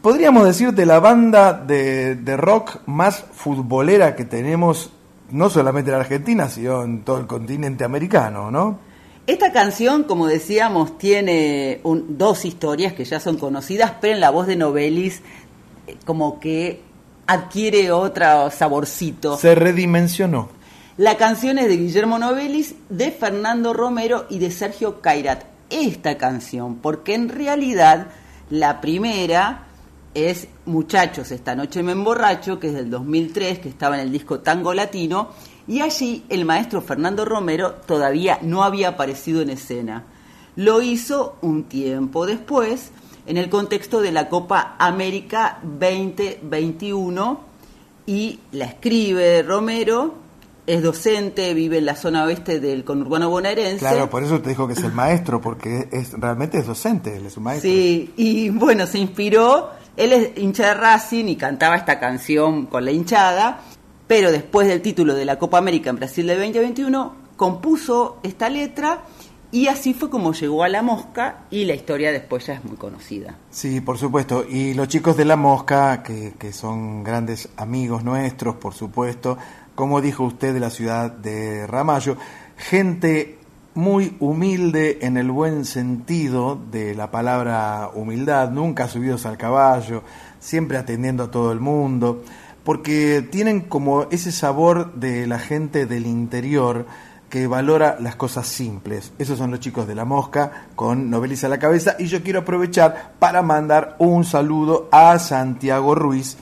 podríamos 0.01 0.45
decir 0.45 0.73
de 0.73 0.85
la 0.85 0.99
banda 0.99 1.53
de, 1.53 2.15
de 2.15 2.37
rock 2.37 2.79
más 2.85 3.23
futbolera 3.33 4.15
que 4.15 4.25
tenemos, 4.25 4.91
no 5.31 5.49
solamente 5.49 5.91
en 5.91 5.97
Argentina, 5.97 6.49
sino 6.49 6.83
en 6.83 7.01
todo 7.03 7.17
el 7.19 7.27
continente 7.27 7.83
americano, 7.83 8.51
¿no? 8.51 8.79
Esta 9.25 9.51
canción, 9.51 10.03
como 10.03 10.27
decíamos, 10.27 10.97
tiene 10.97 11.81
un- 11.83 12.17
dos 12.17 12.45
historias 12.45 12.93
que 12.93 13.03
ya 13.03 13.19
son 13.19 13.37
conocidas, 13.37 13.93
pero 13.99 14.13
en 14.13 14.21
la 14.21 14.29
voz 14.29 14.47
de 14.47 14.55
Novelis 14.55 15.21
eh, 15.85 15.97
como 16.05 16.39
que 16.39 16.81
adquiere 17.27 17.91
otro 17.91 18.49
saborcito. 18.51 19.35
Se 19.37 19.53
redimensionó. 19.53 20.47
La 20.97 21.15
canción 21.15 21.59
es 21.59 21.67
de 21.67 21.77
Guillermo 21.77 22.17
Novelis, 22.17 22.73
de 22.89 23.11
Fernando 23.11 23.71
Romero 23.71 24.25
y 24.31 24.39
de 24.39 24.49
Sergio 24.49 24.99
Cairat. 24.99 25.43
Esta 25.69 26.17
canción, 26.17 26.77
porque 26.77 27.13
en 27.13 27.29
realidad 27.29 28.07
la 28.49 28.81
primera 28.81 29.67
es 30.15 30.47
Muchachos, 30.65 31.29
esta 31.29 31.55
noche 31.55 31.83
me 31.83 31.91
emborracho, 31.91 32.59
que 32.59 32.69
es 32.69 32.73
del 32.73 32.89
2003, 32.89 33.59
que 33.59 33.69
estaba 33.69 33.93
en 33.93 34.07
el 34.07 34.11
disco 34.11 34.39
Tango 34.39 34.73
Latino, 34.73 35.29
y 35.67 35.81
allí 35.81 36.25
el 36.29 36.45
maestro 36.45 36.81
Fernando 36.81 37.25
Romero 37.25 37.75
todavía 37.85 38.39
no 38.41 38.63
había 38.63 38.87
aparecido 38.87 39.43
en 39.43 39.51
escena. 39.51 40.03
Lo 40.55 40.81
hizo 40.81 41.35
un 41.41 41.65
tiempo 41.65 42.25
después, 42.25 42.89
en 43.27 43.37
el 43.37 43.49
contexto 43.49 44.01
de 44.01 44.11
la 44.11 44.29
Copa 44.29 44.75
América 44.79 45.59
2021, 45.61 47.39
y 48.07 48.39
la 48.51 48.65
escribe 48.65 49.43
Romero, 49.43 50.26
es 50.67 50.83
docente, 50.83 51.53
vive 51.53 51.77
en 51.77 51.85
la 51.85 51.95
zona 51.95 52.25
oeste 52.25 52.59
del 52.59 52.83
conurbano 52.83 53.29
bonaerense. 53.29 53.79
Claro, 53.79 54.09
por 54.09 54.21
eso 54.21 54.41
te 54.41 54.49
dijo 54.49 54.67
que 54.67 54.73
es 54.73 54.83
el 54.83 54.91
maestro, 54.91 55.39
porque 55.39 55.87
es 55.91 56.11
realmente 56.11 56.57
es 56.59 56.67
docente, 56.67 57.15
él 57.15 57.25
es 57.25 57.37
un 57.37 57.43
maestro. 57.43 57.71
Sí, 57.71 58.13
y 58.17 58.49
bueno, 58.49 58.85
se 58.85 58.99
inspiró, 58.99 59.69
él 59.95 60.11
es 60.11 60.37
hincha 60.37 60.67
de 60.67 60.73
Racing 60.73 61.25
y 61.25 61.37
cantaba 61.37 61.77
esta 61.77 61.99
canción 61.99 62.65
con 62.65 62.83
la 62.83 62.91
hinchada, 62.91 63.61
pero 64.07 64.29
después 64.29 64.67
del 64.67 64.81
título 64.81 65.15
de 65.15 65.23
la 65.23 65.39
Copa 65.39 65.57
América 65.57 65.89
en 65.89 65.95
Brasil 65.95 66.27
de 66.27 66.35
2021, 66.35 67.15
compuso 67.37 68.17
esta 68.23 68.49
letra 68.49 69.03
y 69.49 69.67
así 69.67 69.93
fue 69.93 70.09
como 70.09 70.33
llegó 70.33 70.63
a 70.63 70.67
La 70.67 70.81
Mosca 70.81 71.45
y 71.49 71.63
la 71.63 71.73
historia 71.73 72.11
después 72.11 72.45
ya 72.45 72.55
es 72.55 72.65
muy 72.65 72.75
conocida. 72.75 73.37
Sí, 73.49 73.79
por 73.79 73.97
supuesto. 73.97 74.45
Y 74.47 74.73
los 74.73 74.89
chicos 74.89 75.15
de 75.15 75.23
La 75.23 75.37
Mosca, 75.37 76.03
que, 76.03 76.33
que 76.37 76.51
son 76.51 77.05
grandes 77.05 77.47
amigos 77.55 78.03
nuestros, 78.03 78.57
por 78.57 78.73
supuesto, 78.73 79.37
como 79.77 80.01
dijo 80.01 80.23
usted 80.23 80.55
de 80.55 80.59
la 80.59 80.71
ciudad 80.71 81.11
de 81.11 81.67
Ramallo, 81.67 82.17
gente 82.57 83.37
muy 83.75 84.17
humilde 84.19 84.97
en 85.03 85.17
el 85.17 85.29
buen 85.29 85.65
sentido 85.65 86.59
de 86.71 86.95
la 86.95 87.11
palabra 87.11 87.91
humildad, 87.93 88.49
nunca 88.49 88.87
subidos 88.87 89.27
al 89.27 89.37
caballo, 89.37 90.01
siempre 90.39 90.79
atendiendo 90.79 91.25
a 91.25 91.29
todo 91.29 91.51
el 91.51 91.59
mundo, 91.59 92.23
porque 92.63 93.21
tienen 93.29 93.61
como 93.61 94.07
ese 94.09 94.31
sabor 94.31 94.95
de 94.95 95.27
la 95.27 95.37
gente 95.37 95.85
del 95.85 96.07
interior 96.07 96.87
que 97.29 97.45
valora 97.45 97.97
las 97.99 98.15
cosas 98.15 98.47
simples. 98.47 99.13
Esos 99.19 99.37
son 99.37 99.51
los 99.51 99.59
chicos 99.59 99.87
de 99.87 99.93
La 99.93 100.05
Mosca 100.05 100.69
con 100.75 101.11
Novelis 101.11 101.43
a 101.43 101.49
la 101.49 101.59
cabeza. 101.59 101.95
Y 101.99 102.07
yo 102.07 102.23
quiero 102.23 102.39
aprovechar 102.39 103.13
para 103.19 103.43
mandar 103.43 103.95
un 103.99 104.23
saludo 104.23 104.89
a 104.91 105.19
Santiago 105.19 105.93
Ruiz, 105.93 106.35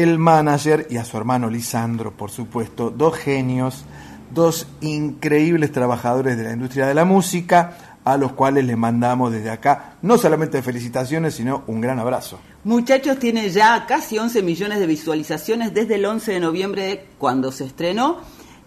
el 0.00 0.18
manager, 0.18 0.86
y 0.88 0.96
a 0.96 1.04
su 1.04 1.18
hermano 1.18 1.50
Lisandro, 1.50 2.12
por 2.12 2.30
supuesto, 2.30 2.90
dos 2.90 3.14
genios, 3.14 3.84
dos 4.32 4.66
increíbles 4.80 5.70
trabajadores 5.70 6.38
de 6.38 6.44
la 6.44 6.52
industria 6.52 6.86
de 6.86 6.94
la 6.94 7.04
música, 7.04 7.98
a 8.04 8.16
los 8.16 8.32
cuales 8.32 8.64
les 8.64 8.76
mandamos 8.76 9.30
desde 9.30 9.50
acá 9.50 9.96
no 10.02 10.16
solamente 10.16 10.62
felicitaciones, 10.62 11.34
sino 11.34 11.62
un 11.66 11.80
gran 11.80 11.98
abrazo. 11.98 12.40
Muchachos 12.64 13.18
tiene 13.18 13.50
ya 13.50 13.84
casi 13.86 14.18
11 14.18 14.42
millones 14.42 14.80
de 14.80 14.86
visualizaciones 14.86 15.74
desde 15.74 15.96
el 15.96 16.06
11 16.06 16.32
de 16.32 16.40
noviembre 16.40 17.06
cuando 17.18 17.52
se 17.52 17.66
estrenó. 17.66 18.20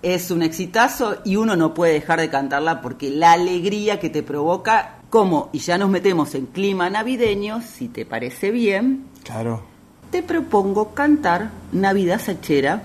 Es 0.03 0.29
un 0.29 0.43
exitazo 0.43 1.17
y 1.25 1.37
uno 1.37 1.55
no 1.55 1.73
puede 1.73 1.93
dejar 1.93 2.19
de 2.19 2.29
cantarla 2.29 2.81
porque 2.81 3.09
la 3.09 3.31
alegría 3.31 3.99
que 3.99 4.11
te 4.11 4.21
provoca, 4.21 4.99
como, 5.09 5.49
y 5.51 5.59
ya 5.59 5.77
nos 5.77 5.89
metemos 5.89 6.35
en 6.35 6.45
clima 6.45 6.89
navideño, 6.89 7.61
si 7.61 7.87
te 7.87 8.05
parece 8.05 8.51
bien, 8.51 9.05
Claro. 9.25 9.74
Te 10.15 10.23
propongo 10.23 10.93
cantar 10.93 11.49
Navidad 11.73 12.21
Sachera 12.21 12.81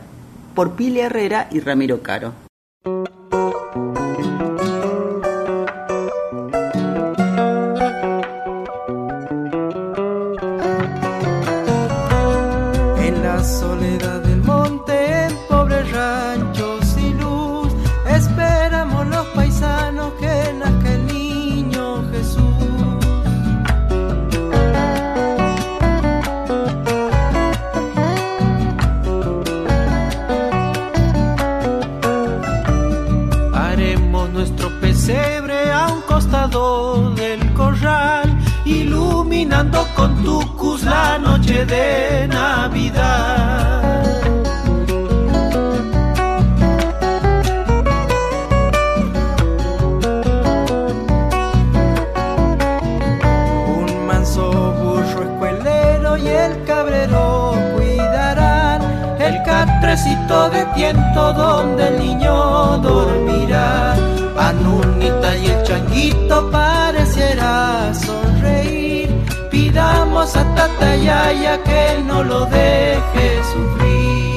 por 0.56 0.74
Pili 0.74 0.98
Herrera 0.98 1.46
y 1.52 1.60
Ramiro 1.60 2.02
Caro. 2.02 2.32
De 41.50 42.28
Navidad. 42.28 43.82
Un 53.66 54.06
manso 54.06 54.52
burro 54.80 55.24
escuelero 55.24 56.16
y 56.16 56.28
el 56.28 56.64
cabrero 56.64 57.54
cuidarán 57.74 58.82
el 59.18 59.42
catrecito 59.42 60.50
de 60.50 60.64
tiento 60.76 61.32
donde 61.32 61.88
el 61.88 61.98
niño 61.98 62.78
dormirá. 62.78 63.96
Anunita 64.38 65.36
y 65.36 65.46
el 65.46 65.62
changuito 65.64 66.49
Pidamos 70.30 70.36
a 70.36 70.54
Tata 70.54 70.96
Yaya 70.96 71.62
que 71.62 72.02
no 72.04 72.22
lo 72.22 72.46
deje 72.46 73.42
sufrir. 73.52 74.29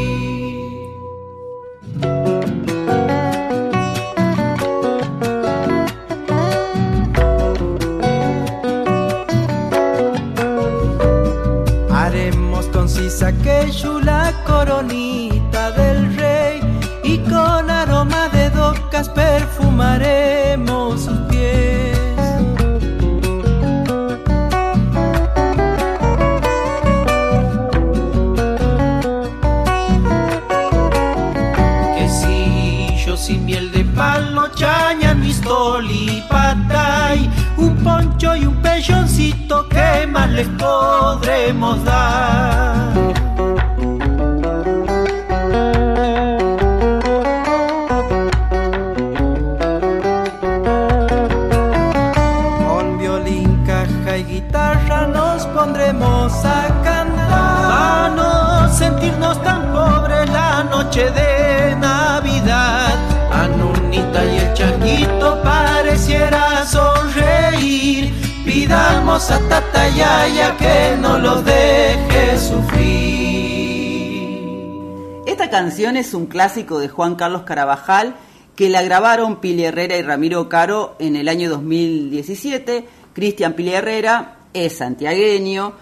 Es 76.03 76.13
un 76.13 76.25
clásico 76.25 76.79
de 76.79 76.89
Juan 76.89 77.15
Carlos 77.15 77.43
Carabajal 77.43 78.15
que 78.57 78.69
la 78.69 78.81
grabaron 78.81 79.39
Pili 79.39 79.63
Herrera 79.63 79.95
y 79.95 80.01
Ramiro 80.01 80.49
Caro 80.49 80.97
en 80.99 81.15
el 81.15 81.29
año 81.29 81.49
2017. 81.49 82.85
Cristian 83.13 83.53
Pili 83.53 83.73
Herrera 83.73 84.39
es 84.53 84.75
santiagueño, 84.75 85.73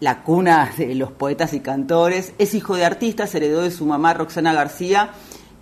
la 0.00 0.22
cuna 0.24 0.70
de 0.76 0.94
los 0.94 1.10
poetas 1.10 1.54
y 1.54 1.60
cantores, 1.60 2.34
es 2.38 2.52
hijo 2.52 2.76
de 2.76 2.84
artistas, 2.84 3.34
heredó 3.34 3.62
de 3.62 3.70
su 3.70 3.86
mamá 3.86 4.12
Roxana 4.12 4.52
García 4.52 5.12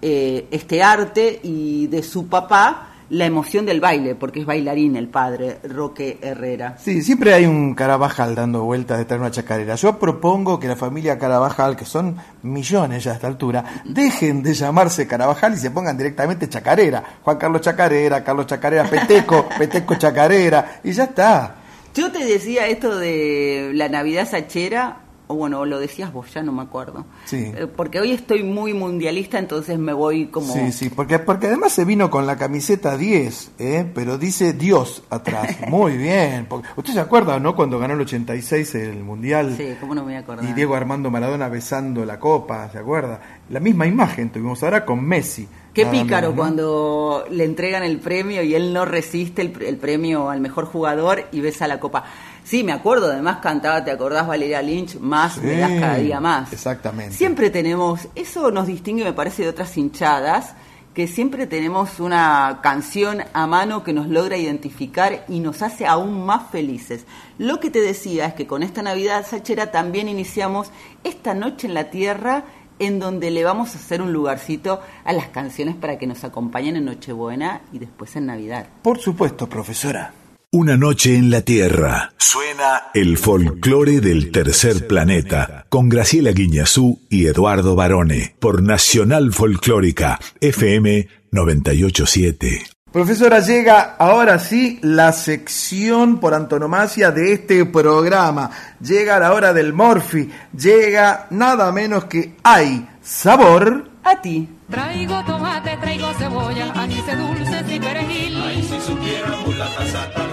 eh, 0.03 0.49
este 0.51 0.83
arte 0.83 1.39
y 1.45 1.87
de 1.87 2.03
su 2.03 2.27
papá 2.27 2.90
la 3.11 3.27
emoción 3.27 3.67
del 3.67 3.81
baile, 3.81 4.15
porque 4.15 4.41
es 4.41 4.47
bailarín 4.47 4.97
el 4.97 5.09
padre, 5.09 5.59
Roque 5.65 6.19
Herrera. 6.23 6.77
Sí, 6.79 7.03
siempre 7.03 7.35
hay 7.35 7.45
un 7.45 7.75
Carabajal 7.75 8.35
dando 8.35 8.63
vueltas 8.63 8.99
de 8.99 9.05
traer 9.05 9.21
una 9.21 9.31
chacarera. 9.31 9.75
Yo 9.75 9.99
propongo 9.99 10.59
que 10.61 10.69
la 10.69 10.77
familia 10.77 11.19
Carabajal, 11.19 11.77
que 11.77 11.85
son 11.85 12.17
millones 12.43 13.05
ya 13.05 13.13
a 13.13 13.15
esta 13.15 13.27
altura, 13.27 13.83
dejen 13.85 14.43
de 14.43 14.55
llamarse 14.55 15.09
Carabajal 15.09 15.55
y 15.55 15.57
se 15.57 15.73
pongan 15.73 15.99
directamente 15.99 16.49
Chacarera. 16.49 17.03
Juan 17.23 17.37
Carlos 17.37 17.61
Chacarera, 17.61 18.23
Carlos 18.23 18.47
Chacarera, 18.47 18.85
Peteco, 18.85 19.49
Peteco 19.59 19.97
Chacarera, 19.97 20.81
y 20.85 20.93
ya 20.93 21.05
está. 21.05 21.57
Yo 21.93 22.13
te 22.13 22.25
decía 22.25 22.69
esto 22.69 22.97
de 22.97 23.73
la 23.75 23.89
Navidad 23.89 24.29
Sachera, 24.29 24.99
o 25.31 25.35
bueno, 25.37 25.65
lo 25.65 25.79
decías 25.79 26.13
vos, 26.13 26.27
ya 26.35 26.43
no 26.43 26.51
me 26.51 26.63
acuerdo. 26.63 27.07
Sí. 27.25 27.53
Eh, 27.55 27.69
Porque 27.69 28.01
hoy 28.01 28.11
estoy 28.11 28.43
muy 28.43 28.75
mundialista, 28.75 29.39
entonces 29.39 29.79
me 29.79 29.93
voy 29.93 30.27
como... 30.27 30.53
Sí, 30.53 30.73
sí, 30.73 30.91
porque, 30.91 31.21
porque 31.21 31.47
además 31.47 31.71
se 31.71 31.85
vino 31.85 32.11
con 32.11 32.27
la 32.27 32.37
camiseta 32.37 32.97
10, 32.97 33.53
¿eh? 33.61 33.89
pero 33.95 34.19
dice 34.19 34.53
Dios 34.53 35.05
atrás. 35.09 35.57
Muy 35.69 35.97
bien. 35.97 36.47
Porque, 36.49 36.67
¿Usted 36.77 36.95
se 36.95 37.01
acuerda, 37.01 37.39
no? 37.39 37.55
Cuando 37.55 37.79
ganó 37.79 37.95
el 37.95 38.01
86 38.01 38.75
el 38.75 39.05
Mundial 39.05 39.55
Sí, 39.57 39.75
¿cómo 39.79 39.95
no 39.95 40.01
me 40.01 40.07
voy 40.09 40.15
a 40.15 40.19
acordar? 40.19 40.45
y 40.45 40.53
Diego 40.53 40.75
Armando 40.75 41.11
Maradona 41.13 41.49
besando 41.49 42.05
la 42.05 42.19
copa, 42.19 42.69
¿se 42.71 42.79
acuerda? 42.79 43.21
La 43.51 43.61
misma 43.61 43.87
imagen 43.87 44.31
tuvimos 44.31 44.61
ahora 44.65 44.85
con 44.85 45.05
Messi. 45.05 45.47
Qué 45.73 45.85
Nada 45.85 46.03
pícaro 46.03 46.31
menos, 46.31 46.35
¿no? 46.35 46.43
cuando 46.43 47.25
le 47.31 47.45
entregan 47.45 47.85
el 47.85 48.01
premio 48.01 48.43
y 48.43 48.57
él 48.57 48.73
no 48.73 48.85
resiste 48.85 49.43
el, 49.43 49.53
el 49.63 49.77
premio 49.77 50.29
al 50.29 50.41
mejor 50.41 50.65
jugador 50.65 51.27
y 51.31 51.41
besa 51.41 51.69
la 51.69 51.79
copa. 51.79 52.03
Sí, 52.45 52.65
me 52.65 52.73
acuerdo, 52.73 53.11
además 53.11 53.39
cantaba, 53.39 53.85
¿te 53.85 53.91
acordás 53.91 54.27
Valeria 54.27 54.63
Lynch? 54.63 54.99
Más, 54.99 55.39
me 55.39 55.59
das 55.59 55.73
cada 55.81 55.97
día 55.97 56.21
más. 56.21 56.53
Exactamente. 56.53 57.15
Siempre 57.15 57.51
tenemos, 57.51 58.09
eso 58.15 58.51
nos 58.51 58.67
distingue, 58.67 59.05
me 59.05 59.13
parece, 59.13 59.43
de 59.43 59.49
otras 59.49 59.77
hinchadas, 59.77 60.55
que 60.95 61.07
siempre 61.07 61.47
tenemos 61.47 62.01
una 62.01 62.59
canción 62.63 63.23
a 63.33 63.47
mano 63.47 63.85
que 63.85 63.93
nos 63.93 64.09
logra 64.09 64.37
identificar 64.37 65.25
y 65.29 65.41
nos 65.41 65.63
hace 65.63 65.87
aún 65.87 66.27
más 66.27 66.51
felices. 66.51 67.07
Lo 67.39 67.61
que 67.61 67.71
te 67.71 67.81
decía 67.81 68.27
es 68.27 68.35
que 68.35 68.47
con 68.47 68.63
esta 68.63 68.83
Navidad 68.83 69.25
Sachera 69.27 69.71
también 69.71 70.09
iniciamos 70.09 70.71
esta 71.05 71.33
noche 71.35 71.69
en 71.69 71.75
la 71.75 71.91
tierra 71.91 72.45
en 72.81 72.99
donde 72.99 73.31
le 73.31 73.45
vamos 73.45 73.75
a 73.75 73.79
hacer 73.79 74.03
un 74.03 74.13
lugarcito 74.13 74.81
a 75.05 75.13
las 75.13 75.29
canciones 75.29 75.77
para 75.77 75.99
que 75.99 76.07
nos 76.07 76.25
acompañen 76.25 76.77
en 76.77 76.87
Nochebuena 76.87 77.61
y 77.73 77.79
después 77.79 78.17
en 78.17 78.27
Navidad. 78.27 78.67
Por 78.83 78.99
supuesto, 78.99 79.49
profesora. 79.49 80.13
Una 80.53 80.77
noche 80.77 81.15
en 81.15 81.31
la 81.31 81.43
Tierra. 81.43 82.13
Suena 82.17 82.91
el 82.93 83.19
folclore 83.19 84.01
del 84.01 84.33
tercer 84.33 84.89
planeta 84.89 85.65
con 85.69 85.89
Graciela 85.89 86.33
Guiñazú 86.33 86.99
y 87.09 87.27
Eduardo 87.27 87.77
Barone 87.77 88.35
por 88.41 88.61
Nacional 88.61 89.33
Folclórica 89.33 90.19
FM 90.41 91.07
987. 91.31 92.65
Profesora, 92.91 93.39
llega 93.39 93.95
ahora 93.97 94.41
sí 94.41 94.81
la 94.83 95.13
sección 95.13 96.19
por 96.19 96.35
antonomasia 96.35 97.13
de 97.13 97.33
este 97.33 97.65
programa. 97.67 98.51
Llega 98.81 99.21
la 99.21 99.33
hora 99.33 99.53
del 99.53 99.73
Morphy. 99.73 100.29
Llega 100.53 101.29
nada 101.31 101.71
menos 101.71 102.07
que 102.07 102.35
hay 102.43 102.89
sabor. 103.01 103.89
A 104.03 104.21
ti. 104.21 104.49
Traigo 104.69 105.23
tomate, 105.25 105.77
traigo 105.77 106.13
cebolla, 106.15 106.73
anís 106.75 107.05
dulces 107.07 107.65
y 107.71 107.79
perejil. 107.79 108.43
Ay, 108.43 108.63
si 108.63 108.81
supiera 108.81 109.37
mulata 109.45 110.30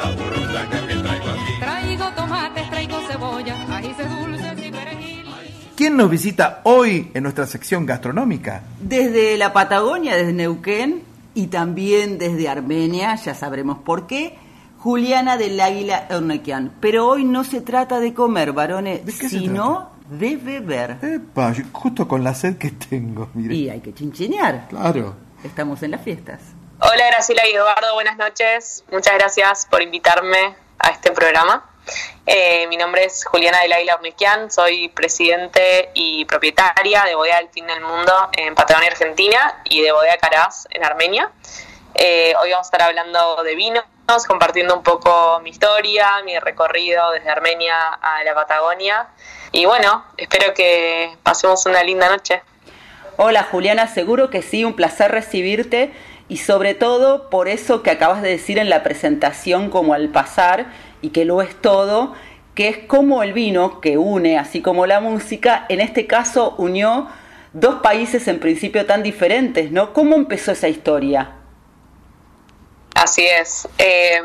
¿Quién 5.78 5.96
nos 5.96 6.10
visita 6.10 6.62
hoy 6.64 7.12
en 7.14 7.22
nuestra 7.22 7.46
sección 7.46 7.86
gastronómica? 7.86 8.64
Desde 8.80 9.38
la 9.38 9.54
Patagonia, 9.54 10.16
desde 10.16 10.34
Neuquén 10.34 11.04
y 11.36 11.48
también 11.48 12.18
desde 12.18 12.50
Armenia, 12.50 13.14
ya 13.14 13.36
sabremos 13.36 13.78
por 13.78 14.08
qué, 14.08 14.40
Juliana 14.80 15.38
del 15.38 15.60
Águila 15.60 16.08
Ernequian. 16.10 16.74
Pero 16.80 17.08
hoy 17.08 17.26
no 17.26 17.44
se 17.44 17.62
trata 17.62 18.00
de 18.00 18.16
comer, 18.16 18.54
varones, 18.54 19.02
sino 19.30 19.92
de 20.10 20.36
beber. 20.38 20.98
Epa, 21.00 21.54
justo 21.72 22.08
con 22.08 22.24
la 22.24 22.34
sed 22.34 22.58
que 22.58 22.72
tengo, 22.72 23.30
mire. 23.36 23.54
Y 23.54 23.70
hay 23.70 23.80
que 23.80 23.94
chinchinear. 23.94 24.70
Claro. 24.70 25.14
Estamos 25.44 25.84
en 25.84 25.92
las 25.92 26.02
fiestas. 26.02 26.42
Hola 26.80 27.06
Graciela 27.12 27.44
y 27.48 27.54
Eduardo, 27.54 27.94
buenas 27.94 28.18
noches. 28.18 28.84
Muchas 28.92 29.14
gracias 29.14 29.68
por 29.70 29.84
invitarme 29.84 30.56
a 30.80 30.90
este 30.90 31.12
programa. 31.12 31.70
Eh, 32.26 32.68
mi 32.68 32.78
nombre 32.78 33.06
es 33.06 33.26
Juliana 33.26 33.62
del 33.62 33.74
Águila 33.74 34.00
soy 34.50 34.90
presidente 34.90 35.90
y 35.94 36.26
propietaria 36.26 37.04
de 37.06 37.16
Bodega 37.16 37.38
del 37.38 37.50
Fin 37.50 37.68
del 37.68 37.82
Mundo 37.82 38.14
en 38.34 38.54
Patagonia, 38.54 38.90
Argentina 38.90 39.62
y 39.64 39.82
de 39.82 39.92
Bodega 39.92 40.18
Caraz 40.18 40.68
en 40.72 40.84
Armenia. 40.84 41.32
Eh, 41.96 42.34
hoy 42.42 42.52
vamos 42.52 42.68
a 42.68 42.70
estar 42.70 42.82
hablando 42.82 43.44
de 43.44 43.56
vinos, 43.56 43.84
compartiendo 44.28 44.76
un 44.76 44.84
poco 44.84 45.40
mi 45.42 45.52
historia, 45.52 46.22
mi 46.26 46.38
recorrido 46.38 47.12
desde 47.12 47.30
Armenia 47.30 47.90
a 48.02 48.24
la 48.24 48.36
Patagonia. 48.36 49.08
Y 49.52 49.66
bueno, 49.66 50.06
espero 50.18 50.54
que 50.54 51.16
pasemos 51.24 51.66
una 51.66 51.82
linda 51.84 52.10
noche. 52.10 52.42
Hola 53.16 53.44
Juliana, 53.44 53.88
seguro 53.88 54.30
que 54.30 54.42
sí, 54.42 54.64
un 54.64 54.76
placer 54.76 55.12
recibirte 55.12 55.92
y 56.30 56.38
sobre 56.38 56.76
todo 56.76 57.30
por 57.30 57.48
eso 57.48 57.82
que 57.82 57.90
acabas 57.90 58.22
de 58.22 58.30
decir 58.30 58.60
en 58.60 58.70
la 58.70 58.84
presentación 58.84 59.70
como 59.70 59.94
al 59.94 60.10
pasar 60.10 60.68
y 61.02 61.10
que 61.10 61.26
lo 61.26 61.42
es 61.42 61.60
todo, 61.62 62.14
que 62.56 62.70
es 62.70 62.78
como 62.80 63.22
el 63.24 63.34
vino 63.34 63.82
que 63.82 63.98
une, 63.98 64.38
así 64.38 64.62
como 64.62 64.88
la 64.88 65.00
música, 65.00 65.66
en 65.70 65.80
este 65.80 66.08
caso 66.08 66.56
unió 66.58 67.08
dos 67.54 67.82
países 67.82 68.28
en 68.28 68.40
principio 68.40 68.86
tan 68.86 69.04
diferentes, 69.04 69.72
¿no? 69.72 69.94
¿Cómo 69.94 70.16
empezó 70.16 70.52
esa 70.52 70.68
historia? 70.68 71.36
Así 72.96 73.26
es. 73.26 73.68
Eh, 73.78 74.22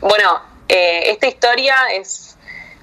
bueno, 0.00 0.40
eh, 0.68 1.10
esta 1.10 1.26
historia 1.26 1.76
es 1.92 2.36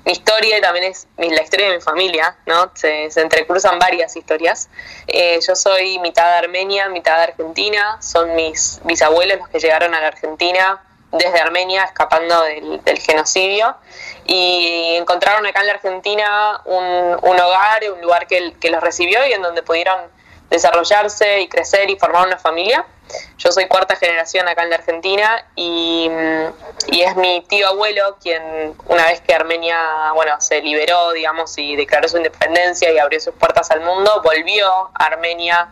mi 0.05 0.11
historia 0.11 0.57
y 0.57 0.61
también 0.61 0.85
es 0.85 1.07
la 1.17 1.41
historia 1.41 1.69
de 1.69 1.75
mi 1.75 1.81
familia, 1.81 2.35
¿no? 2.45 2.71
Se, 2.75 3.09
se 3.09 3.21
entrecruzan 3.21 3.79
varias 3.79 4.15
historias. 4.15 4.69
Eh, 5.07 5.39
yo 5.45 5.55
soy 5.55 5.99
mitad 5.99 6.37
armenia, 6.37 6.89
mitad 6.89 7.21
argentina. 7.21 7.97
Son 8.01 8.35
mis 8.35 8.79
bisabuelos 8.83 9.39
los 9.39 9.49
que 9.49 9.59
llegaron 9.59 9.93
a 9.93 10.01
la 10.01 10.07
Argentina 10.07 10.81
desde 11.11 11.39
Armenia 11.39 11.83
escapando 11.83 12.41
del, 12.43 12.99
genocidio 12.99 13.75
y 14.25 14.95
encontraron 14.95 15.45
acá 15.45 15.61
en 15.61 15.67
la 15.67 15.73
Argentina 15.73 16.61
un, 16.65 17.17
un 17.21 17.39
hogar, 17.39 17.81
un 17.93 18.01
lugar 18.01 18.27
que, 18.27 18.69
los 18.69 18.81
recibió 18.81 19.25
y 19.25 19.33
en 19.33 19.41
donde 19.41 19.63
pudieron 19.63 19.99
desarrollarse 20.49 21.41
y 21.41 21.47
crecer 21.47 21.89
y 21.89 21.97
formar 21.97 22.27
una 22.27 22.37
familia. 22.37 22.85
Yo 23.37 23.51
soy 23.51 23.67
cuarta 23.67 23.95
generación 23.95 24.47
acá 24.47 24.63
en 24.63 24.69
la 24.69 24.77
Argentina 24.77 25.45
y 25.55 26.09
y 26.87 27.01
es 27.01 27.15
mi 27.15 27.41
tío 27.47 27.67
abuelo 27.67 28.17
quien 28.21 28.73
una 28.87 29.05
vez 29.05 29.21
que 29.21 29.33
Armenia 29.33 30.11
bueno 30.13 30.39
se 30.39 30.61
liberó 30.61 31.11
digamos 31.11 31.57
y 31.57 31.75
declaró 31.75 32.07
su 32.07 32.17
independencia 32.17 32.91
y 32.91 32.97
abrió 32.97 33.19
sus 33.19 33.33
puertas 33.35 33.69
al 33.71 33.81
mundo 33.81 34.21
volvió 34.23 34.67
a 34.93 35.05
Armenia 35.05 35.69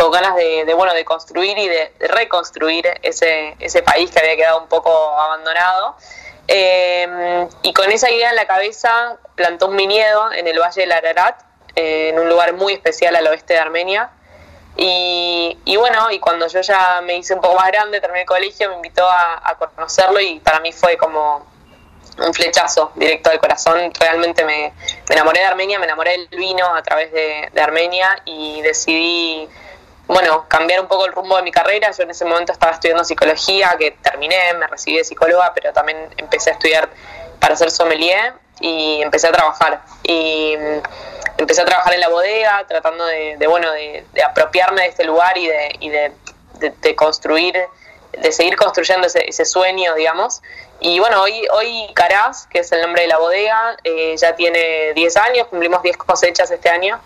con 0.00 0.10
ganas 0.10 0.34
de, 0.36 0.72
bueno 0.74 0.94
de 0.94 1.04
construir 1.04 1.58
y 1.58 1.68
de 1.68 1.92
reconstruir 2.00 2.86
ese, 3.02 3.56
ese 3.60 3.82
país 3.82 4.10
que 4.10 4.20
había 4.20 4.36
quedado 4.36 4.60
un 4.60 4.68
poco 4.68 4.90
abandonado 4.90 5.96
eh, 6.48 7.46
y 7.62 7.72
con 7.72 7.90
esa 7.92 8.10
idea 8.10 8.30
en 8.30 8.36
la 8.36 8.46
cabeza 8.46 9.18
plantó 9.34 9.68
un 9.68 9.76
viñedo 9.76 10.32
en 10.32 10.46
el 10.46 10.58
Valle 10.58 10.82
del 10.82 10.92
Ararat 10.92 11.42
en 11.74 12.18
un 12.18 12.28
lugar 12.28 12.54
muy 12.54 12.72
especial 12.72 13.14
al 13.14 13.26
oeste 13.26 13.54
de 13.54 13.60
Armenia 13.60 14.10
y, 14.76 15.76
bueno, 15.76 16.10
y 16.10 16.18
cuando 16.18 16.46
yo 16.46 16.60
ya 16.60 17.00
me 17.02 17.16
hice 17.16 17.34
un 17.34 17.40
poco 17.40 17.56
más 17.56 17.66
grande, 17.68 18.00
terminé 18.00 18.22
el 18.22 18.26
colegio, 18.26 18.68
me 18.70 18.76
invitó 18.76 19.06
a, 19.06 19.56
conocerlo 19.76 20.20
y 20.20 20.40
para 20.40 20.60
mí 20.60 20.72
fue 20.72 20.96
como 20.96 21.46
un 22.18 22.34
flechazo 22.34 22.92
directo 22.94 23.30
al 23.30 23.40
corazón. 23.40 23.92
Realmente 23.98 24.44
me, 24.44 24.72
enamoré 25.08 25.40
de 25.40 25.46
Armenia, 25.46 25.78
me 25.78 25.84
enamoré 25.84 26.12
del 26.12 26.28
vino 26.28 26.74
a 26.74 26.82
través 26.82 27.12
de, 27.12 27.50
Armenia 27.60 28.22
y 28.24 28.62
decidí, 28.62 29.48
bueno, 30.10 30.46
cambiar 30.48 30.80
un 30.80 30.88
poco 30.88 31.06
el 31.06 31.12
rumbo 31.12 31.36
de 31.36 31.42
mi 31.42 31.52
carrera. 31.52 31.90
Yo 31.92 32.02
en 32.02 32.10
ese 32.10 32.24
momento 32.24 32.52
estaba 32.52 32.72
estudiando 32.72 33.04
psicología, 33.04 33.76
que 33.78 33.92
terminé, 33.92 34.54
me 34.54 34.66
recibí 34.66 34.96
de 34.96 35.04
psicóloga, 35.04 35.52
pero 35.54 35.72
también 35.72 36.12
empecé 36.16 36.50
a 36.50 36.54
estudiar 36.54 36.88
para 37.38 37.54
ser 37.54 37.70
sommelier 37.70 38.32
y 38.60 39.00
empecé 39.02 39.28
a 39.28 39.32
trabajar. 39.32 39.82
Y 40.02 40.54
empecé 41.38 41.62
a 41.62 41.64
trabajar 41.64 41.94
en 41.94 42.00
la 42.00 42.08
bodega, 42.08 42.64
tratando 42.66 43.06
de, 43.06 43.46
bueno, 43.46 43.70
de, 43.70 44.04
apropiarme 44.26 44.82
de 44.82 44.88
este 44.88 45.04
lugar 45.04 45.38
y 45.38 45.46
de, 45.46 45.76
y 45.78 45.90
de, 45.90 46.96
construir, 46.96 47.54
de 48.12 48.32
seguir 48.32 48.56
construyendo 48.56 49.06
ese, 49.06 49.44
sueño, 49.44 49.94
digamos. 49.94 50.42
Y 50.80 50.98
bueno, 50.98 51.22
hoy, 51.22 51.46
hoy 51.52 51.88
Caraz, 51.94 52.48
que 52.48 52.58
es 52.58 52.72
el 52.72 52.82
nombre 52.82 53.02
de 53.02 53.08
la 53.08 53.18
bodega, 53.18 53.76
eh, 53.84 54.16
ya 54.16 54.34
tiene 54.34 54.92
10 54.92 55.16
años, 55.18 55.46
cumplimos 55.46 55.82
10 55.82 55.96
cosechas 55.98 56.50
este 56.50 56.68
año. 56.68 57.00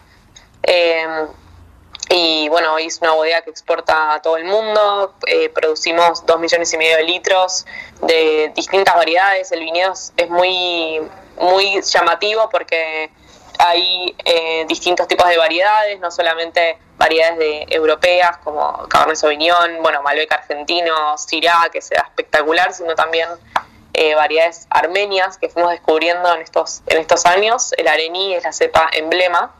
Eh, 0.63 1.27
y 2.17 2.49
bueno, 2.49 2.75
hoy 2.75 2.87
es 2.87 3.01
una 3.01 3.11
bodega 3.11 3.43
que 3.43 3.51
exporta 3.51 4.15
a 4.15 4.23
todo 4.23 4.37
el 4.37 4.45
mundo, 4.45 5.15
eh, 5.27 5.49
producimos 5.49 6.25
2 6.25 6.39
millones 6.39 6.73
y 6.73 6.77
medio 6.79 6.97
de 6.97 7.03
litros 7.03 7.67
de 8.03 8.53
distintas 8.55 8.95
variedades, 8.95 9.51
el 9.51 9.59
viñedo 9.59 9.93
es 9.93 10.31
muy, 10.31 11.01
muy 11.41 11.83
llamativo 11.83 12.49
porque 12.51 13.11
hay 13.59 14.15
eh, 14.25 14.65
distintos 14.69 15.09
tipos 15.09 15.29
de 15.29 15.37
variedades, 15.37 15.99
no 15.99 16.13
solamente 16.13 16.79
variedades 16.99 17.39
de 17.39 17.67
europeas 17.71 18.37
como 18.45 18.87
Cabernet 18.89 19.17
Sauvignon, 19.17 19.83
bueno, 19.83 20.01
Malbec 20.03 20.31
argentino, 20.31 21.19
Syrah, 21.19 21.69
que 21.73 21.83
sea 21.83 22.03
espectacular, 22.03 22.73
sino 22.73 22.95
también 22.95 23.29
eh, 23.93 24.15
variedades 24.15 24.69
armenias 24.71 25.37
que 25.39 25.49
fuimos 25.49 25.73
descubriendo 25.73 26.33
en 26.33 26.43
estos, 26.43 26.83
en 26.87 26.99
estos 26.99 27.27
años. 27.27 27.73
El 27.77 27.89
arení 27.89 28.35
es 28.35 28.45
la 28.45 28.53
cepa 28.53 28.89
emblema. 28.93 29.53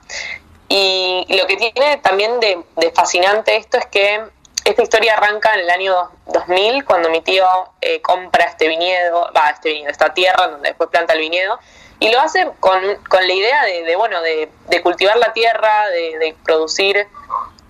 Y, 0.69 1.27
lo 1.37 1.47
que 1.47 1.57
tiene 1.57 1.99
también 1.99 2.41
de, 2.41 2.65
fascinante 2.95 3.57
esto 3.57 3.79
es 3.79 3.87
que 3.87 4.25
esta 4.65 4.83
historia 4.83 5.15
arranca 5.15 5.53
en 5.55 5.61
el 5.61 5.71
año 5.71 6.11
2000, 6.27 6.85
cuando 6.85 7.11
mi 7.11 7.21
tío 7.21 7.47
eh, 7.81 8.01
compra 8.01 8.45
este 8.45 8.67
viñedo, 8.69 9.31
va, 9.37 9.51
este 9.51 9.71
viñedo, 9.71 9.91
esta 9.91 10.15
tierra 10.15 10.49
donde 10.49 10.71
después 10.71 10.89
planta 10.89 11.13
el 11.13 11.21
viñedo, 11.21 11.59
y 12.01 12.11
lo 12.11 12.21
hace 12.21 12.51
con, 12.61 12.81
con 13.09 13.27
la 13.27 13.33
idea 13.33 13.63
de, 13.65 13.97
bueno, 13.97 14.21
de, 14.23 14.51
cultivar 14.83 15.17
la 15.17 15.33
tierra, 15.33 15.89
de, 15.89 16.35
producir 16.45 17.07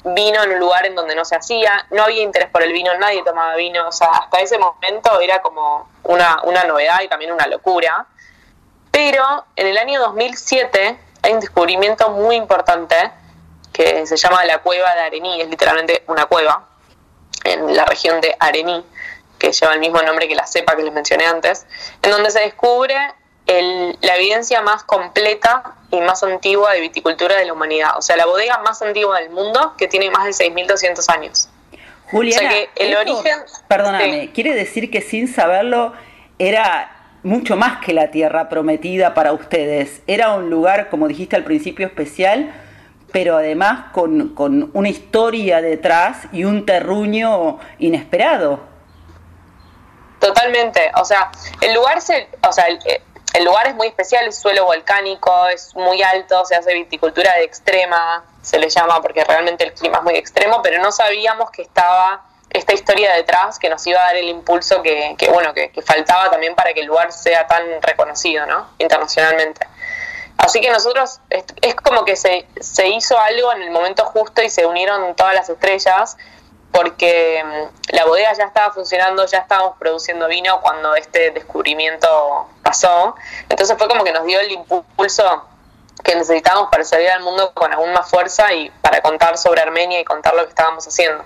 vino 0.04 0.42
en 0.42 0.52
un 0.52 0.58
lugar 0.58 0.86
en 0.86 0.94
donde 0.94 1.14
no 1.14 1.24
se 1.24 1.34
hacía, 1.34 1.86
no 1.90 2.04
había 2.04 2.22
interés 2.22 2.48
por 2.50 2.62
el 2.62 2.72
vino, 2.72 2.94
nadie 2.98 3.22
tomaba 3.24 3.56
vino, 3.56 3.88
o 3.88 3.92
sea, 3.92 4.08
hasta 4.08 4.38
ese 4.38 4.58
momento 4.58 5.18
era 5.20 5.40
como 5.40 5.88
una, 6.04 6.40
una 6.44 6.64
novedad 6.64 7.00
y 7.02 7.08
también 7.08 7.32
una 7.32 7.46
locura. 7.46 8.06
Pero 8.90 9.46
en 9.56 9.66
el 9.66 9.78
año 9.78 10.00
2007 10.00 10.98
hay 11.24 11.32
un 11.32 11.40
descubrimiento 11.40 12.10
muy 12.10 12.36
importante 12.36 12.96
que 13.72 14.06
se 14.06 14.16
llama 14.16 14.44
la 14.44 14.58
cueva 14.58 14.94
de 14.94 15.00
Arení, 15.00 15.40
es 15.40 15.48
literalmente 15.48 16.04
una 16.06 16.26
cueva 16.26 16.68
en 17.44 17.74
la 17.74 17.86
región 17.86 18.20
de 18.20 18.36
Arení, 18.38 18.84
que 19.38 19.50
lleva 19.50 19.72
el 19.72 19.80
mismo 19.80 20.02
nombre 20.02 20.28
que 20.28 20.34
la 20.34 20.46
cepa 20.46 20.76
que 20.76 20.82
les 20.82 20.92
mencioné 20.92 21.24
antes, 21.24 21.66
en 22.02 22.10
donde 22.10 22.30
se 22.30 22.40
descubre 22.40 22.94
la 23.46 24.16
evidencia 24.16 24.60
más 24.60 24.84
completa 24.84 25.76
y 25.90 26.00
más 26.00 26.22
antigua 26.22 26.72
de 26.72 26.80
viticultura 26.80 27.36
de 27.36 27.46
la 27.46 27.54
humanidad. 27.54 27.96
O 27.96 28.02
sea, 28.02 28.16
la 28.16 28.26
bodega 28.26 28.58
más 28.58 28.82
antigua 28.82 29.18
del 29.20 29.30
mundo 29.30 29.74
que 29.78 29.88
tiene 29.88 30.10
más 30.10 30.24
de 30.24 30.32
6.200 30.32 31.14
años. 31.14 31.48
Juliana, 32.10 32.52
el 32.76 32.96
origen... 32.96 33.38
Perdóname, 33.66 34.30
quiere 34.32 34.54
decir 34.54 34.90
que 34.90 35.00
sin 35.00 35.26
saberlo 35.26 35.94
era 36.38 36.93
mucho 37.24 37.56
más 37.56 37.84
que 37.84 37.92
la 37.92 38.10
tierra 38.10 38.48
prometida 38.48 39.14
para 39.14 39.32
ustedes. 39.32 40.02
Era 40.06 40.34
un 40.34 40.50
lugar, 40.50 40.90
como 40.90 41.08
dijiste 41.08 41.34
al 41.36 41.44
principio, 41.44 41.86
especial, 41.86 42.54
pero 43.12 43.36
además 43.36 43.92
con, 43.92 44.34
con 44.34 44.70
una 44.74 44.88
historia 44.88 45.60
detrás 45.60 46.28
y 46.32 46.44
un 46.44 46.66
terruño 46.66 47.58
inesperado. 47.78 48.60
Totalmente, 50.20 50.90
o 50.96 51.04
sea, 51.04 51.30
el 51.60 51.74
lugar 51.74 52.00
se, 52.00 52.28
o 52.46 52.52
sea, 52.52 52.66
el, 52.66 52.78
el 53.34 53.44
lugar 53.44 53.66
es 53.66 53.74
muy 53.74 53.88
especial, 53.88 54.26
es 54.26 54.38
suelo 54.38 54.64
volcánico, 54.64 55.46
es 55.48 55.74
muy 55.74 56.02
alto, 56.02 56.44
se 56.44 56.54
hace 56.54 56.72
viticultura 56.74 57.34
de 57.34 57.44
extrema, 57.44 58.24
se 58.42 58.58
le 58.58 58.68
llama 58.68 59.00
porque 59.02 59.24
realmente 59.24 59.64
el 59.64 59.74
clima 59.74 59.98
es 59.98 60.04
muy 60.04 60.14
extremo, 60.14 60.60
pero 60.62 60.80
no 60.82 60.92
sabíamos 60.92 61.50
que 61.50 61.62
estaba 61.62 62.24
esta 62.54 62.72
historia 62.72 63.12
detrás 63.14 63.58
que 63.58 63.68
nos 63.68 63.84
iba 63.86 64.00
a 64.00 64.04
dar 64.04 64.16
el 64.16 64.28
impulso 64.28 64.80
que, 64.80 65.16
bueno, 65.32 65.52
que, 65.52 65.70
faltaba 65.82 66.30
también 66.30 66.54
para 66.54 66.72
que 66.72 66.80
el 66.80 66.86
lugar 66.86 67.12
sea 67.12 67.46
tan 67.46 67.82
reconocido, 67.82 68.46
¿no? 68.46 68.68
Internacionalmente. 68.78 69.66
Así 70.38 70.60
que 70.60 70.70
nosotros, 70.70 71.20
es, 71.30 71.74
como 71.74 72.04
que 72.04 72.16
se, 72.16 72.46
se 72.60 72.88
hizo 72.88 73.18
algo 73.18 73.52
en 73.52 73.62
el 73.62 73.70
momento 73.70 74.04
justo 74.04 74.40
y 74.40 74.48
se 74.48 74.66
unieron 74.66 75.14
todas 75.16 75.34
las 75.34 75.48
estrellas 75.48 76.16
porque 76.70 77.42
mm, 77.44 77.94
la 77.94 78.04
bodega 78.04 78.32
ya 78.34 78.44
estaba 78.44 78.72
funcionando, 78.72 79.26
ya 79.26 79.38
estábamos 79.38 79.76
produciendo 79.78 80.28
vino 80.28 80.60
cuando 80.60 80.94
este 80.94 81.32
descubrimiento 81.32 82.48
pasó. 82.62 83.16
Entonces 83.48 83.76
fue 83.76 83.88
como 83.88 84.04
que 84.04 84.12
nos 84.12 84.24
dio 84.26 84.38
el 84.38 84.52
impulso 84.52 85.44
que 86.04 86.14
necesitábamos 86.14 86.70
para 86.70 86.84
salir 86.84 87.10
al 87.10 87.22
mundo 87.22 87.52
con 87.52 87.72
aún 87.72 87.92
más 87.92 88.08
fuerza 88.08 88.52
y 88.52 88.70
para 88.82 89.00
contar 89.00 89.38
sobre 89.38 89.62
Armenia 89.62 89.98
y 89.98 90.04
contar 90.04 90.34
lo 90.34 90.42
que 90.42 90.50
estábamos 90.50 90.86
haciendo. 90.86 91.24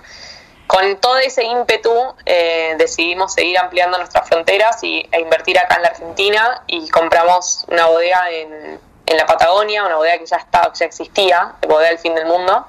Con 0.69 0.97
todo 0.97 1.17
ese 1.17 1.43
ímpetu 1.43 1.91
eh, 2.27 2.75
decidimos 2.77 3.33
seguir 3.33 3.57
ampliando 3.57 3.97
nuestras 3.97 4.29
fronteras 4.29 4.83
y, 4.83 5.03
e 5.11 5.19
invertir 5.19 5.57
acá 5.57 5.77
en 5.77 5.81
la 5.81 5.87
Argentina 5.87 6.61
y 6.67 6.87
compramos 6.89 7.65
una 7.69 7.87
bodega 7.87 8.29
en, 8.29 8.79
en 9.07 9.17
la 9.17 9.25
Patagonia, 9.25 9.83
una 9.83 9.95
bodega 9.95 10.19
que 10.19 10.27
ya, 10.27 10.37
estaba, 10.37 10.71
ya 10.71 10.85
existía, 10.85 11.55
la 11.61 11.67
bodega 11.67 11.89
del 11.89 11.97
fin 11.97 12.13
del 12.13 12.27
mundo. 12.27 12.67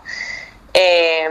Eh, 0.72 1.28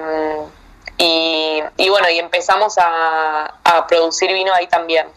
y, 0.97 1.89
bueno, 1.89 2.07
y 2.09 2.19
empezamos 2.19 2.75
a, 2.77 3.55
producir 3.87 4.31
vino 4.31 4.53
ahí 4.53 4.67
también. 4.67 5.07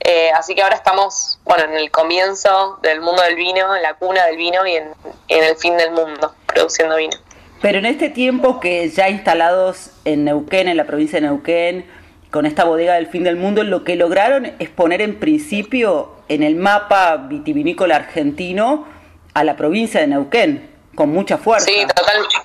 Eh, 0.00 0.30
así 0.32 0.54
que 0.54 0.62
ahora 0.62 0.76
estamos, 0.76 1.38
bueno, 1.44 1.64
en 1.64 1.74
el 1.74 1.90
comienzo 1.90 2.78
del 2.80 3.02
mundo 3.02 3.22
del 3.22 3.34
vino, 3.34 3.76
en 3.76 3.82
la 3.82 3.92
cuna 3.94 4.24
del 4.24 4.38
vino 4.38 4.66
y 4.66 4.76
en, 4.76 4.94
el 5.28 5.56
fin 5.56 5.76
del 5.76 5.90
mundo, 5.90 6.34
produciendo 6.46 6.96
vino. 6.96 7.16
Pero 7.64 7.78
en 7.78 7.86
este 7.86 8.10
tiempo 8.10 8.60
que 8.60 8.90
ya 8.90 9.08
instalados 9.08 9.88
en 10.04 10.26
Neuquén, 10.26 10.68
en 10.68 10.76
la 10.76 10.84
provincia 10.84 11.18
de 11.18 11.28
Neuquén, 11.28 11.90
con 12.30 12.44
esta 12.44 12.64
bodega 12.64 12.92
del 12.96 13.06
fin 13.06 13.24
del 13.24 13.36
mundo, 13.36 13.62
lo 13.62 13.84
que 13.84 13.96
lograron 13.96 14.54
es 14.58 14.68
poner 14.68 15.00
en 15.00 15.18
principio 15.18 16.14
en 16.28 16.42
el 16.42 16.56
mapa 16.56 17.16
vitivinícola 17.16 17.96
argentino 17.96 18.86
a 19.32 19.44
la 19.44 19.56
provincia 19.56 20.02
de 20.02 20.08
Neuquén 20.08 20.74
con 20.94 21.08
mucha 21.08 21.38
fuerza. 21.38 21.64
Sí, 21.64 21.86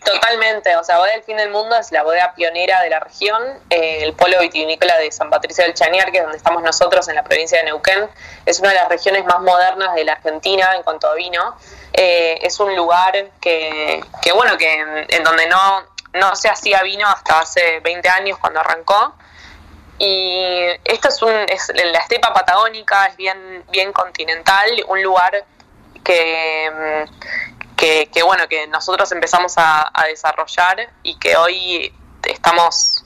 totalmente. 0.06 0.74
O 0.78 0.86
sea, 0.86 0.98
Bodega 1.00 1.16
del 1.16 1.24
Fin 1.24 1.36
del 1.36 1.50
Mundo 1.50 1.76
es 1.76 1.92
la 1.92 2.04
bodega 2.04 2.34
pionera 2.34 2.82
de 2.82 2.90
la 2.90 3.02
región, 3.02 3.42
eh, 3.70 4.04
el 4.04 4.14
polo 4.14 4.40
vitivinícola 4.40 4.98
de 5.00 5.12
San 5.12 5.30
Patricio 5.30 5.66
del 5.66 5.74
Chañar, 5.74 6.14
que 6.14 6.20
es 6.20 6.24
donde 6.24 6.38
estamos 6.38 6.64
nosotros 6.64 7.10
en 7.10 7.16
la 7.16 7.26
provincia 7.26 7.58
de 7.58 7.66
Neuquén. 7.66 8.08
Es 8.46 8.62
una 8.62 8.70
de 8.70 8.76
las 8.76 8.88
regiones 8.88 9.26
más 9.26 9.42
modernas 9.42 9.96
de 9.96 10.06
la 10.06 10.14
Argentina 10.14 10.76
en 10.78 10.84
cuanto 10.84 11.08
a 11.08 11.16
vino. 11.16 11.58
Eh, 11.94 12.40
es 12.42 12.60
un 12.60 12.76
lugar 12.76 13.14
que, 13.42 14.04
que 14.22 14.32
bueno, 14.32 14.58
que 14.58 15.06
en, 15.10 15.24
donde 15.24 15.48
no, 15.48 15.84
no 16.14 16.36
se 16.36 16.50
hacía 16.50 16.84
vino 16.84 17.08
hasta 17.08 17.40
hace 17.40 17.80
20 17.82 18.10
años 18.10 18.38
cuando 18.40 18.60
arrancó. 18.60 19.16
Y 19.98 20.66
esto 20.86 21.10
es, 21.10 21.22
un, 21.22 21.32
es 21.50 21.72
la 21.76 22.00
estepa 22.00 22.34
patagónica, 22.34 23.08
es 23.08 23.18
bien, 23.18 23.66
bien 23.70 23.92
continental, 23.92 24.70
un 24.88 25.04
lugar 25.04 25.44
que, 26.04 27.06
que, 27.76 28.24
bueno, 28.24 28.48
que 28.48 28.68
nosotros 28.68 29.12
empezamos 29.12 29.54
a, 29.58 29.92
desarrollar 30.08 30.90
y 31.04 31.18
que 31.20 31.36
hoy 31.38 31.94
estamos 32.24 32.99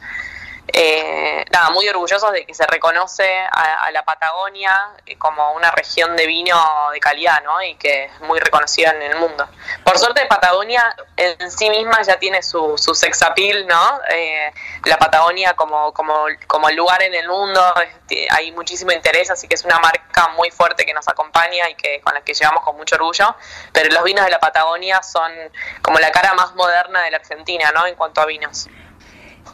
eh, 0.76 1.46
nada, 1.52 1.70
muy 1.70 1.88
orgullosos 1.88 2.32
de 2.32 2.48
que 2.48 2.56
se 2.56 2.66
reconoce 2.66 3.24
a, 3.52 3.92
la 3.92 4.04
Patagonia 4.04 4.90
eh, 5.06 5.16
como 5.20 5.52
una 5.52 5.70
región 5.70 6.16
de 6.16 6.26
vino 6.26 6.58
de 6.92 7.00
calidad, 7.00 7.44
¿no? 7.44 7.62
Y 7.62 7.76
que 7.76 8.06
es 8.06 8.22
muy 8.22 8.40
reconocida 8.40 8.90
en 8.90 9.04
el 9.04 9.16
mundo. 9.18 9.48
Por 9.84 10.00
suerte, 10.00 10.26
Patagonia 10.26 10.84
en 11.16 11.52
sí 11.52 11.70
misma 11.70 12.02
ya 12.02 12.18
tiene 12.18 12.42
su, 12.42 12.76
su 12.80 12.96
sex 12.96 13.22
appeal, 13.22 13.68
¿no? 13.68 14.00
Eh, 14.10 14.52
la 14.86 14.98
Patagonia 14.98 15.54
como, 15.54 15.94
como, 15.94 16.26
como 16.48 16.68
lugar 16.72 17.04
en 17.04 17.14
el 17.14 17.28
mundo, 17.28 17.62
hay 18.32 18.52
muchísimo 18.54 18.92
interés, 18.94 19.30
así 19.30 19.48
que 19.48 19.54
es 19.54 19.66
una 19.66 19.78
marca 19.78 20.30
muy 20.30 20.50
fuerte 20.50 20.88
que 20.88 20.94
nos 20.96 21.08
acompaña 21.08 21.70
y 21.70 21.76
que 21.76 22.02
con 22.02 22.16
la 22.16 22.22
que 22.22 22.34
llevamos 22.34 22.64
con 22.64 22.76
mucho 22.78 22.96
orgullo. 22.96 23.36
Pero 23.72 23.90
los 23.94 24.04
vinos 24.04 24.26
de 24.26 24.32
la 24.32 24.40
Patagonia 24.40 25.04
son 25.04 25.32
como 25.84 26.00
la 26.00 26.12
cara 26.12 26.34
más 26.34 26.56
moderna 26.56 27.04
de 27.04 27.12
la 27.12 27.18
Argentina, 27.18 27.72
¿no? 27.76 27.86
En 27.86 27.94
cuanto 27.94 28.22
a 28.22 28.26
vinos. 28.26 28.68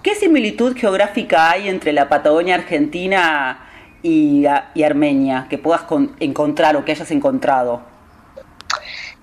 ¿Qué 0.01 0.15
similitud 0.15 0.77
geográfica 0.77 1.51
hay 1.51 1.67
entre 1.67 1.91
la 1.91 2.07
Patagonia 2.07 2.55
Argentina 2.55 3.69
y, 4.01 4.45
Armenia 4.45 5.47
que 5.49 5.57
puedas 5.57 5.81
encontrar 6.21 6.77
o 6.77 6.85
que 6.85 6.93
hayas 6.93 7.11
encontrado? 7.11 7.81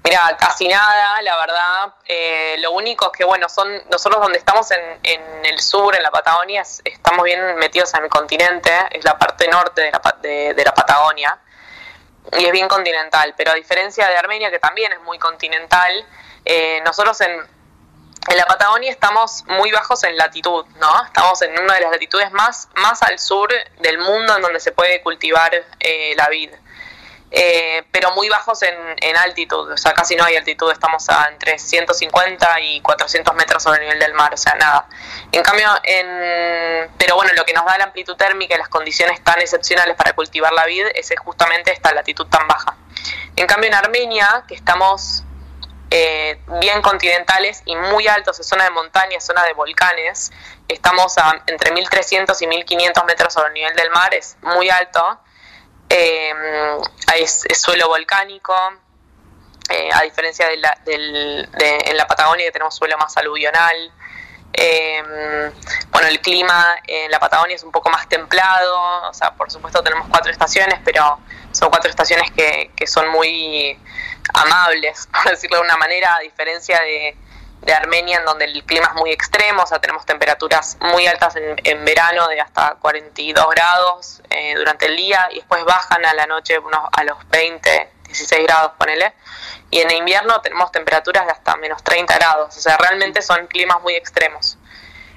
Mira, 0.04 0.36
casi 0.38 0.68
nada, 0.68 1.22
la 1.22 1.36
verdad. 1.38 1.94
Eh, 2.04 2.56
lo 2.58 2.72
único 2.72 3.06
es 3.06 3.12
que, 3.16 3.24
bueno, 3.24 3.48
son 3.48 3.68
nosotros 3.90 4.20
donde 4.20 4.38
estamos 4.38 4.70
en, 4.70 5.46
el 5.46 5.58
sur, 5.60 5.96
en 5.96 6.02
la 6.02 6.10
Patagonia, 6.10 6.62
estamos 6.84 7.24
bien 7.24 7.56
metidos 7.56 7.94
en 7.94 8.04
el 8.04 8.10
continente, 8.10 8.70
es 8.90 9.02
la 9.02 9.18
parte 9.18 9.48
norte 9.48 9.80
de 9.80 9.90
la, 9.90 10.74
Patagonia 10.74 11.38
y 12.38 12.44
es 12.44 12.52
bien 12.52 12.68
continental. 12.68 13.32
Pero 13.36 13.52
a 13.52 13.54
diferencia 13.54 14.06
de 14.08 14.16
Armenia, 14.16 14.50
que 14.50 14.58
también 14.58 14.92
es 14.92 15.00
muy 15.00 15.18
continental, 15.18 16.06
eh, 16.44 16.82
nosotros 16.84 17.18
en, 17.22 17.55
en 18.28 18.36
la 18.36 18.46
Patagonia 18.46 18.90
estamos 18.90 19.44
muy 19.46 19.70
bajos 19.70 20.02
en 20.04 20.16
latitud, 20.16 20.64
¿no? 20.80 21.04
Estamos 21.04 21.40
en 21.42 21.58
una 21.58 21.74
de 21.74 21.80
las 21.80 21.90
latitudes 21.92 22.32
más, 22.32 22.68
más 22.76 23.02
al 23.02 23.18
sur 23.18 23.48
del 23.80 23.98
mundo 23.98 24.36
en 24.36 24.42
donde 24.42 24.60
se 24.60 24.72
puede 24.72 25.00
cultivar 25.02 25.52
eh, 25.80 26.14
la 26.16 26.28
vid. 26.28 26.50
Eh, 27.30 27.84
pero 27.90 28.12
muy 28.12 28.28
bajos 28.28 28.62
en, 28.62 28.74
en, 28.98 29.16
altitud, 29.16 29.72
o 29.72 29.76
sea, 29.76 29.92
casi 29.92 30.14
no 30.14 30.24
hay 30.24 30.36
altitud, 30.36 30.70
estamos 30.70 31.08
a 31.08 31.26
entre 31.28 31.58
150 31.58 32.60
y 32.60 32.80
400 32.80 33.34
metros 33.34 33.64
sobre 33.64 33.80
el 33.80 33.86
nivel 33.86 33.98
del 33.98 34.14
mar, 34.14 34.32
o 34.32 34.36
sea, 34.36 34.54
nada. 34.54 34.88
En 35.32 35.42
cambio, 35.42 35.68
en, 35.82 36.88
pero 36.96 37.16
bueno, 37.16 37.32
lo 37.34 37.44
que 37.44 37.52
nos 37.52 37.64
da 37.64 37.76
la 37.78 37.84
amplitud 37.84 38.14
térmica 38.16 38.54
y 38.54 38.58
las 38.58 38.68
condiciones 38.68 39.22
tan 39.24 39.40
excepcionales 39.40 39.96
para 39.96 40.12
cultivar 40.14 40.52
la 40.52 40.66
vid 40.66 40.86
es 40.94 41.12
justamente 41.18 41.72
esta 41.72 41.92
latitud 41.92 42.26
tan 42.28 42.46
baja. 42.46 42.76
En 43.34 43.46
cambio, 43.46 43.68
en 43.68 43.74
Armenia, 43.74 44.44
que 44.46 44.54
estamos 44.54 45.25
eh, 45.98 46.38
bien 46.60 46.82
continentales 46.82 47.62
y 47.64 47.74
muy 47.74 48.06
altos, 48.06 48.38
en 48.38 48.44
zona 48.44 48.64
de 48.64 48.70
montaña, 48.70 49.18
zona 49.18 49.44
de 49.44 49.54
volcanes. 49.54 50.30
Estamos 50.68 51.16
a 51.16 51.42
entre 51.46 51.72
1300 51.72 52.42
y 52.42 52.46
1500 52.46 53.04
metros 53.06 53.32
sobre 53.32 53.48
el 53.48 53.54
nivel 53.54 53.74
del 53.74 53.88
mar, 53.90 54.12
es 54.12 54.36
muy 54.42 54.68
alto. 54.68 55.18
Eh, 55.88 56.34
es, 57.16 57.46
suelo 57.54 57.88
volcánico, 57.88 58.54
eh, 59.70 59.88
a 59.94 60.02
diferencia 60.02 60.46
de, 60.48 60.58
la, 60.58 60.78
del, 60.84 61.48
de, 61.52 61.78
en 61.86 61.96
la 61.96 62.06
Patagonia 62.06 62.44
que 62.44 62.52
tenemos 62.52 62.76
suelo 62.76 62.98
más 62.98 63.16
aluvional. 63.16 63.90
Bueno, 65.90 66.08
el 66.08 66.20
clima 66.20 66.76
en 66.86 67.10
la 67.10 67.18
Patagonia 67.18 67.56
es 67.56 67.62
un 67.62 67.72
poco 67.72 67.90
más 67.90 68.08
templado, 68.08 69.08
o 69.08 69.14
sea, 69.14 69.32
por 69.32 69.50
supuesto 69.50 69.82
tenemos 69.82 70.08
cuatro 70.08 70.32
estaciones, 70.32 70.78
pero 70.84 71.18
son 71.52 71.70
cuatro 71.70 71.90
estaciones 71.90 72.30
que, 72.30 72.70
que 72.74 72.86
son 72.86 73.08
muy 73.08 73.78
amables, 74.34 75.08
por 75.12 75.30
decirlo 75.30 75.58
de 75.58 75.64
una 75.64 75.76
manera, 75.76 76.16
a 76.16 76.20
diferencia 76.20 76.80
de, 76.80 77.16
Armenia, 77.74 78.18
en 78.18 78.24
donde 78.24 78.44
el 78.44 78.64
clima 78.64 78.86
es 78.86 78.94
muy 78.94 79.10
extremo, 79.10 79.64
o 79.64 79.66
sea, 79.66 79.80
tenemos 79.80 80.06
temperaturas 80.06 80.76
muy 80.80 81.04
altas 81.08 81.34
en, 81.34 81.84
verano 81.84 82.28
de 82.28 82.40
hasta 82.40 82.76
42 82.76 83.44
grados 83.50 84.22
eh, 84.30 84.54
durante 84.54 84.86
el 84.86 84.96
día 84.96 85.26
y 85.32 85.36
después 85.36 85.64
bajan 85.64 86.06
a 86.06 86.14
la 86.14 86.26
noche 86.26 86.60
unos, 86.60 86.78
a 86.92 87.02
los 87.02 87.28
20, 87.28 87.90
16 88.06 88.44
grados, 88.44 88.72
ponele. 88.78 89.12
Y 89.76 89.80
en 89.80 89.90
invierno 89.90 90.40
tenemos 90.40 90.72
temperaturas 90.72 91.26
de 91.26 91.32
hasta 91.32 91.54
menos 91.56 91.84
30 91.84 92.14
grados, 92.14 92.56
o 92.56 92.60
sea, 92.60 92.78
realmente 92.78 93.20
son 93.20 93.46
climas 93.46 93.82
muy 93.82 93.94
extremos. 93.94 94.56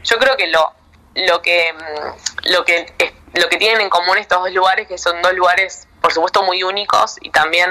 Yo 0.04 0.18
creo 0.18 0.36
que 0.36 0.48
lo, 0.48 0.74
lo 1.16 1.42
que 1.42 1.72
mm, 1.72 2.52
lo 2.52 2.66
que 2.66 2.94
lo 3.36 3.48
que 3.48 3.56
tienen 3.56 3.80
en 3.80 3.90
común 3.90 4.18
estos 4.18 4.40
dos 4.40 4.52
lugares 4.52 4.86
que 4.86 4.98
son 4.98 5.22
dos 5.22 5.32
lugares 5.32 5.88
por 6.02 6.12
supuesto 6.12 6.44
muy 6.44 6.62
únicos 6.64 7.16
y 7.22 7.30
también 7.30 7.70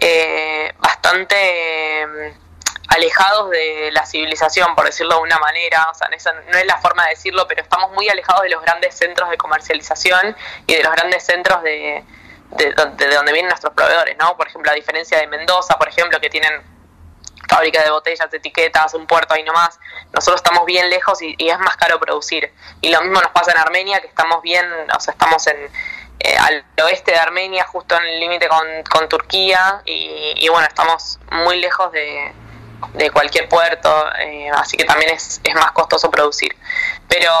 eh, 0.00 0.72
bastante 0.80 2.04
mm, 2.04 2.40
alejados 2.88 3.50
de 3.50 3.90
la 3.92 4.04
civilización, 4.04 4.74
por 4.74 4.86
decirlo 4.86 5.14
de 5.18 5.22
una 5.22 5.38
manera, 5.38 5.86
o 5.88 5.94
sea, 5.94 6.08
no 6.08 6.58
es 6.58 6.66
la 6.66 6.78
forma 6.78 7.04
de 7.04 7.10
decirlo, 7.10 7.46
pero 7.46 7.62
estamos 7.62 7.92
muy 7.92 8.08
alejados 8.08 8.42
de 8.42 8.48
los 8.48 8.60
grandes 8.62 8.96
centros 8.96 9.30
de 9.30 9.36
comercialización 9.36 10.36
y 10.66 10.74
de 10.74 10.82
los 10.82 10.92
grandes 10.92 11.24
centros 11.24 11.62
de, 11.62 12.04
de, 12.56 12.72
donde 12.72 13.32
vienen 13.32 13.48
nuestros 13.48 13.72
proveedores, 13.74 14.16
¿no? 14.18 14.36
Por 14.36 14.48
ejemplo, 14.48 14.70
a 14.70 14.74
diferencia 14.74 15.18
de 15.18 15.26
Mendoza, 15.26 15.78
por 15.78 15.88
ejemplo, 15.88 16.20
que 16.20 16.30
tienen 16.30 16.62
fábrica 17.48 17.82
de 17.82 17.90
botellas, 17.90 18.32
etiquetas, 18.32 18.94
un 18.94 19.06
puerto 19.06 19.34
ahí 19.34 19.42
nomás, 19.42 19.78
nosotros 20.12 20.36
estamos 20.36 20.64
bien 20.64 20.88
lejos 20.88 21.20
y, 21.20 21.34
y 21.38 21.50
es 21.50 21.58
más 21.58 21.76
caro 21.76 21.98
producir. 22.00 22.52
Y 22.80 22.90
lo 22.90 23.00
mismo 23.02 23.20
nos 23.20 23.30
pasa 23.32 23.52
en 23.52 23.58
Armenia, 23.58 24.00
que 24.00 24.06
estamos 24.06 24.42
bien, 24.42 24.66
o 24.94 25.00
sea, 25.00 25.12
estamos 25.12 25.46
en, 25.46 25.70
eh, 26.24 26.36
al 26.38 26.64
oeste 26.84 27.10
de 27.10 27.18
Armenia, 27.18 27.64
justo 27.64 27.96
en 27.96 28.04
el 28.04 28.20
límite 28.20 28.48
con, 28.48 29.08
Turquía, 29.08 29.82
y, 29.84 30.48
bueno, 30.48 30.66
estamos 30.68 31.18
muy 31.32 31.60
lejos 31.60 31.90
de, 31.90 32.32
cualquier 33.12 33.48
puerto, 33.48 33.90
eh, 34.18 34.48
así 34.54 34.76
que 34.76 34.84
también 34.84 35.10
es, 35.10 35.40
es 35.42 35.54
más 35.54 35.72
costoso 35.72 36.10
producir. 36.10 36.56
Pero, 37.08 37.32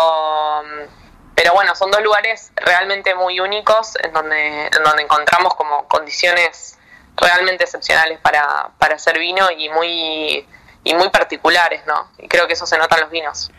pero 1.34 1.54
bueno, 1.54 1.74
son 1.74 1.90
dos 1.90 2.02
lugares 2.02 2.52
realmente 2.56 3.14
muy 3.14 3.40
únicos 3.40 3.96
en 4.02 4.12
donde, 4.12 4.66
en 4.66 4.82
donde 4.84 5.02
encontramos 5.02 5.54
como 5.54 5.88
condiciones 5.88 6.78
realmente 7.16 7.64
excepcionales 7.64 8.18
para, 8.20 8.70
para 8.78 8.96
hacer 8.96 9.18
vino 9.18 9.50
y 9.50 9.68
muy, 9.68 10.46
y 10.84 10.94
muy 10.94 11.08
particulares, 11.10 11.82
¿no? 11.86 12.08
Y 12.18 12.28
creo 12.28 12.46
que 12.46 12.54
eso 12.54 12.66
se 12.66 12.78
nota 12.78 12.96
en 12.96 13.02
los 13.02 13.10
vinos. 13.10 13.50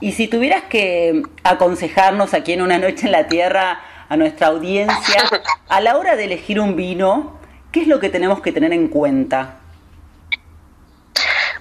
Y 0.00 0.12
si 0.12 0.28
tuvieras 0.28 0.64
que 0.64 1.22
aconsejarnos 1.44 2.34
aquí 2.34 2.52
en 2.52 2.62
una 2.62 2.78
noche 2.78 3.06
en 3.06 3.12
la 3.12 3.28
tierra, 3.28 3.80
a 4.08 4.16
nuestra 4.16 4.48
audiencia, 4.48 5.24
a 5.68 5.80
la 5.80 5.96
hora 5.96 6.16
de 6.16 6.24
elegir 6.24 6.60
un 6.60 6.76
vino, 6.76 7.38
¿qué 7.70 7.80
es 7.82 7.86
lo 7.86 7.98
que 7.98 8.10
tenemos 8.10 8.42
que 8.42 8.52
tener 8.52 8.72
en 8.72 8.88
cuenta? 8.88 9.56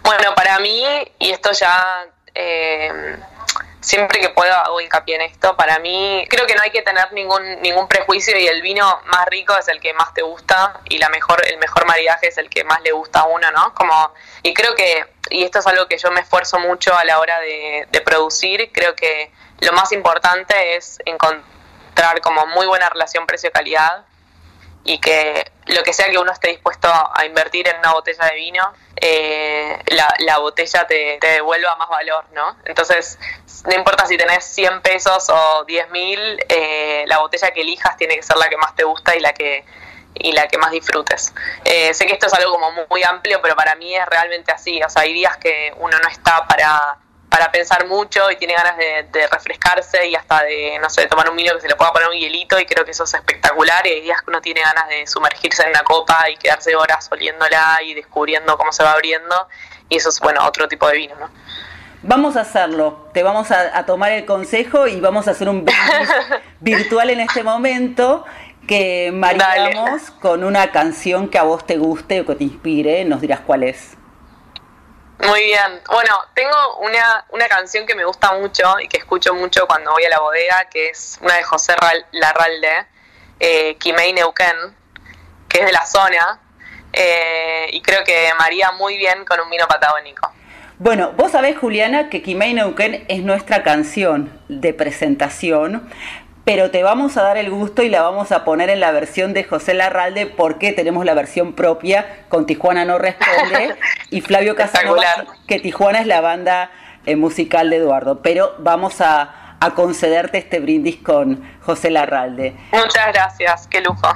Bueno, 0.03 0.35
para 0.35 0.59
mí, 0.59 0.83
y 1.19 1.29
esto 1.29 1.51
ya 1.53 2.07
eh, 2.33 3.17
siempre 3.81 4.19
que 4.19 4.29
puedo 4.29 4.53
hago 4.53 4.79
hincapié 4.79 5.15
en 5.15 5.21
esto, 5.21 5.55
para 5.57 5.79
mí 5.79 6.25
creo 6.29 6.45
que 6.45 6.55
no 6.55 6.61
hay 6.61 6.71
que 6.71 6.81
tener 6.81 7.11
ningún 7.13 7.61
ningún 7.61 7.87
prejuicio 7.87 8.37
y 8.37 8.47
el 8.47 8.61
vino 8.61 9.01
más 9.05 9.25
rico 9.25 9.57
es 9.57 9.67
el 9.67 9.79
que 9.79 9.93
más 9.93 10.13
te 10.13 10.21
gusta 10.21 10.79
y 10.85 10.99
la 10.99 11.09
mejor 11.09 11.43
el 11.47 11.57
mejor 11.57 11.85
maridaje 11.85 12.27
es 12.27 12.37
el 12.37 12.49
que 12.49 12.63
más 12.63 12.81
le 12.81 12.91
gusta 12.91 13.21
a 13.21 13.25
uno, 13.25 13.51
¿no? 13.51 13.73
Como 13.73 14.13
y 14.43 14.53
creo 14.53 14.75
que 14.75 15.05
y 15.29 15.43
esto 15.43 15.59
es 15.59 15.67
algo 15.67 15.87
que 15.87 15.97
yo 15.97 16.11
me 16.11 16.21
esfuerzo 16.21 16.59
mucho 16.59 16.95
a 16.95 17.03
la 17.03 17.19
hora 17.19 17.39
de, 17.39 17.87
de 17.91 18.01
producir, 18.01 18.71
creo 18.71 18.95
que 18.95 19.31
lo 19.59 19.71
más 19.73 19.91
importante 19.91 20.75
es 20.75 20.99
encontrar 21.05 22.21
como 22.21 22.45
muy 22.47 22.67
buena 22.67 22.89
relación 22.89 23.25
precio-calidad 23.25 24.05
y 24.83 24.99
que 24.99 25.51
lo 25.67 25.83
que 25.83 25.93
sea 25.93 26.09
que 26.09 26.17
uno 26.17 26.31
esté 26.31 26.49
dispuesto 26.49 26.89
a 26.89 27.25
invertir 27.25 27.67
en 27.67 27.77
una 27.77 27.93
botella 27.93 28.25
de 28.25 28.35
vino, 28.35 28.73
eh, 28.95 29.79
la, 30.19 30.37
botella 30.39 30.85
te, 30.87 31.17
devuelva 31.21 31.75
más 31.75 31.89
valor, 31.89 32.25
¿no? 32.33 32.57
Entonces, 32.65 33.17
no 33.65 33.73
importa 33.73 34.05
si 34.05 34.17
tenés 34.17 34.43
100 34.43 34.81
pesos 34.81 35.29
o 35.29 35.63
10 35.65 35.89
mil, 35.91 36.19
eh, 36.49 37.03
la 37.07 37.19
botella 37.19 37.51
que 37.51 37.61
elijas 37.61 37.95
tiene 37.97 38.15
que 38.15 38.23
ser 38.23 38.37
la 38.37 38.49
que 38.49 38.57
más 38.57 38.75
te 38.75 38.83
gusta 38.83 39.15
y 39.15 39.19
la 39.19 39.33
que 39.33 39.65
y 40.13 40.33
la 40.33 40.47
que 40.47 40.57
más 40.57 40.71
disfrutes. 40.71 41.33
Eh, 41.63 41.93
sé 41.93 42.05
que 42.05 42.13
esto 42.13 42.27
es 42.27 42.33
algo 42.33 42.51
como 42.51 42.71
muy 42.89 43.01
amplio, 43.01 43.41
pero 43.41 43.55
para 43.55 43.75
mí 43.75 43.95
es 43.95 44.05
realmente 44.05 44.51
así. 44.51 44.81
O 44.83 44.89
sea, 44.89 45.03
hay 45.03 45.13
días 45.13 45.37
que 45.37 45.73
uno 45.77 45.97
no 45.99 46.09
está 46.09 46.45
para 46.47 46.97
para 47.31 47.49
pensar 47.49 47.87
mucho 47.87 48.29
y 48.29 48.35
tiene 48.35 48.53
ganas 48.53 48.75
de, 48.75 49.27
refrescarse 49.31 50.05
y 50.05 50.15
hasta 50.15 50.43
de, 50.43 50.77
no 50.81 50.89
sé, 50.89 51.07
tomar 51.07 51.29
un 51.29 51.37
vino 51.37 51.55
que 51.55 51.61
se 51.61 51.69
le 51.69 51.77
pueda 51.77 51.93
poner 51.93 52.09
un 52.09 52.15
hielito 52.15 52.59
y 52.59 52.65
creo 52.65 52.83
que 52.83 52.91
eso 52.91 53.05
es 53.05 53.13
espectacular. 53.13 53.87
Y 53.87 53.91
hay 53.91 54.01
días 54.01 54.21
que 54.21 54.29
uno 54.29 54.41
tiene 54.41 54.59
ganas 54.59 54.89
de 54.89 55.07
sumergirse 55.07 55.63
en 55.63 55.69
una 55.69 55.83
copa 55.83 56.29
y 56.29 56.35
quedarse 56.35 56.75
horas 56.75 57.07
oliéndola 57.09 57.79
y 57.85 57.93
descubriendo 57.93 58.57
cómo 58.57 58.73
se 58.73 58.83
va 58.83 58.91
abriendo. 58.91 59.47
Y 59.87 59.95
eso 59.95 60.09
es, 60.09 60.19
bueno, 60.19 60.45
otro 60.45 60.67
tipo 60.67 60.89
de 60.89 60.97
vino, 60.97 61.15
¿no? 61.15 61.29
Vamos 62.03 62.35
a 62.35 62.41
hacerlo, 62.41 63.09
te 63.13 63.23
vamos 63.23 63.49
a, 63.51 63.85
tomar 63.85 64.11
el 64.11 64.25
consejo 64.25 64.87
y 64.87 64.99
vamos 64.99 65.29
a 65.29 65.31
hacer 65.31 65.47
un 65.47 65.65
virtual 66.59 67.11
en 67.11 67.21
este 67.21 67.43
momento 67.43 68.25
que 68.67 69.11
maridamos 69.13 70.11
con 70.19 70.43
una 70.43 70.71
canción 70.71 71.29
que 71.29 71.37
a 71.37 71.43
vos 71.43 71.65
te 71.65 71.77
guste 71.77 72.21
o 72.21 72.25
que 72.25 72.35
te 72.35 72.43
inspire, 72.43 73.05
nos 73.05 73.21
dirás 73.21 73.39
cuál 73.39 73.63
es. 73.63 73.95
Muy 75.27 75.43
bien. 75.43 75.81
Bueno, 75.87 76.15
tengo 76.33 76.77
una, 76.77 77.25
una 77.29 77.47
canción 77.47 77.85
que 77.85 77.93
me 77.95 78.05
gusta 78.05 78.33
mucho 78.33 78.79
y 78.79 78.87
que 78.87 78.97
escucho 78.97 79.33
mucho 79.33 79.67
cuando 79.67 79.91
voy 79.91 80.03
a 80.05 80.09
la 80.09 80.19
bodega, 80.19 80.65
que 80.69 80.89
es 80.89 81.19
una 81.21 81.35
de 81.35 81.43
José 81.43 81.75
Larralde, 82.11 82.87
eh, 83.39 83.75
Kimei 83.75 84.13
Neuquén, 84.13 84.55
que 85.47 85.59
es 85.59 85.65
de 85.65 85.71
la 85.71 85.85
zona, 85.85 86.39
eh, 86.93 87.67
y 87.71 87.81
creo 87.81 88.03
que 88.03 88.31
maría 88.39 88.71
muy 88.71 88.97
bien 88.97 89.23
con 89.25 89.39
un 89.39 89.49
vino 89.49 89.67
patagónico. 89.67 90.31
Bueno, 90.79 91.11
vos 91.11 91.31
sabés, 91.31 91.59
Juliana, 91.59 92.09
que 92.09 92.23
Kimei 92.23 92.55
Neuquén 92.55 93.05
es 93.07 93.21
nuestra 93.21 93.61
canción 93.61 94.41
de 94.47 94.73
presentación, 94.73 95.87
pero 96.53 96.69
te 96.69 96.83
vamos 96.83 97.15
a 97.15 97.23
dar 97.23 97.37
el 97.37 97.49
gusto 97.49 97.81
y 97.81 97.87
la 97.87 98.01
vamos 98.01 98.33
a 98.33 98.43
poner 98.43 98.69
en 98.69 98.81
la 98.81 98.91
versión 98.91 99.31
de 99.31 99.45
José 99.45 99.73
Larralde 99.73 100.25
porque 100.25 100.73
tenemos 100.73 101.05
la 101.05 101.13
versión 101.13 101.53
propia 101.53 102.25
con 102.27 102.45
Tijuana 102.45 102.83
no 102.83 102.97
responde 102.97 103.77
y 104.09 104.19
Flavio 104.19 104.53
Casanova, 104.53 105.01
que 105.47 105.61
Tijuana 105.61 106.01
es 106.01 106.07
la 106.07 106.19
banda 106.19 106.69
eh, 107.05 107.15
musical 107.15 107.69
de 107.69 107.77
Eduardo, 107.77 108.21
pero 108.21 108.53
vamos 108.59 108.99
a, 108.99 109.55
a 109.61 109.71
concederte 109.75 110.39
este 110.39 110.59
brindis 110.59 110.97
con 110.97 111.41
José 111.61 111.89
Larralde. 111.89 112.53
Muchas 112.73 113.13
gracias, 113.13 113.67
qué 113.69 113.79
lujo. 113.79 114.09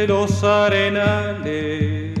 De 0.00 0.08
los 0.08 0.42
arenales, 0.42 2.14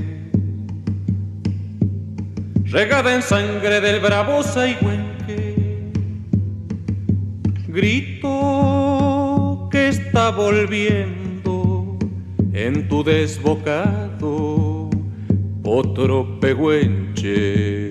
regada 2.64 3.14
en 3.14 3.22
sangre 3.22 3.80
del 3.80 4.00
bravo 4.00 4.42
Saigüenque, 4.42 5.88
grito 7.68 9.68
que 9.70 9.88
está 9.88 10.30
volviendo 10.30 11.96
en 12.52 12.86
tu 12.88 13.02
desbocado 13.02 14.90
otro 15.64 16.38
pehuenche. 16.38 17.90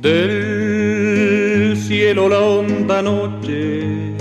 Del 0.00 0.29
cielo 2.10 2.28
la 2.28 2.40
honda 2.40 3.02
noche 3.02 4.16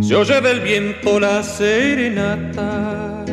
se 0.00 0.16
oye 0.16 0.40
del 0.40 0.60
viento 0.60 1.20
la 1.20 1.44
serenata. 1.44 3.24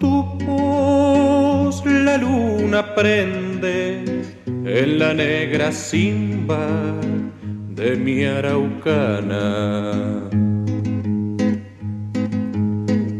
Tu 0.00 0.24
voz 0.44 1.84
la 1.86 2.16
luna 2.16 2.82
prende 2.96 4.02
en 4.46 4.98
la 4.98 5.14
negra 5.14 5.70
simba 5.70 6.66
de 7.76 7.94
mi 7.94 8.24
araucana. 8.24 9.48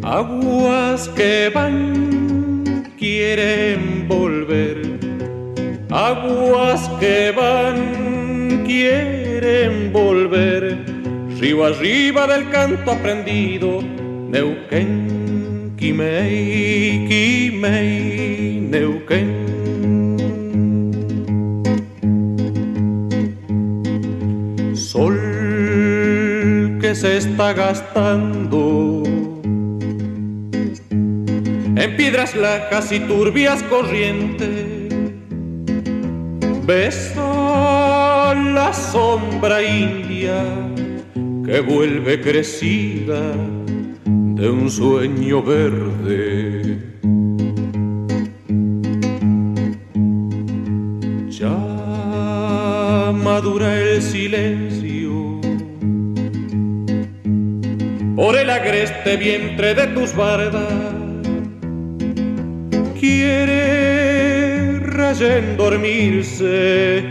Aguas 0.03 1.09
que 1.11 1.53
van 1.55 2.65
quieren 2.99 4.09
volver, 4.09 4.90
aguas 5.91 6.89
que 7.01 7.33
van 7.33 8.65
quieren 8.65 9.93
volver, 9.93 10.79
río 11.41 11.65
arriba 11.65 12.27
del 12.27 12.49
canto 12.51 12.93
aprendido, 12.93 13.83
Neuquén, 14.29 15.73
Quimei, 15.77 17.07
Quimei, 17.09 18.61
Neuquén. 18.71 19.51
Sol 24.75 25.19
que 26.81 26.95
se 26.95 27.17
está 27.17 27.53
gastando 27.53 29.03
en 31.77 31.97
piedras 31.97 32.37
lajas 32.37 32.93
y 32.93 33.01
turbias 33.01 33.63
corrientes. 33.65 34.70
Besa 36.71 38.33
la 38.33 38.73
sombra 38.73 39.61
india 39.61 40.39
que 41.45 41.59
vuelve 41.59 42.21
crecida 42.21 43.33
de 44.05 44.49
un 44.49 44.71
sueño 44.71 45.43
verde. 45.43 46.79
Ya 51.29 51.59
madura 53.27 53.77
el 53.77 54.01
silencio 54.01 55.41
por 58.15 58.37
el 58.37 58.49
agreste 58.49 59.17
vientre 59.17 59.75
de 59.75 59.87
tus 59.89 60.15
bardas 60.15 60.73
quiere 63.01 63.90
rayen 65.11 65.57
dormirse, 65.57 67.03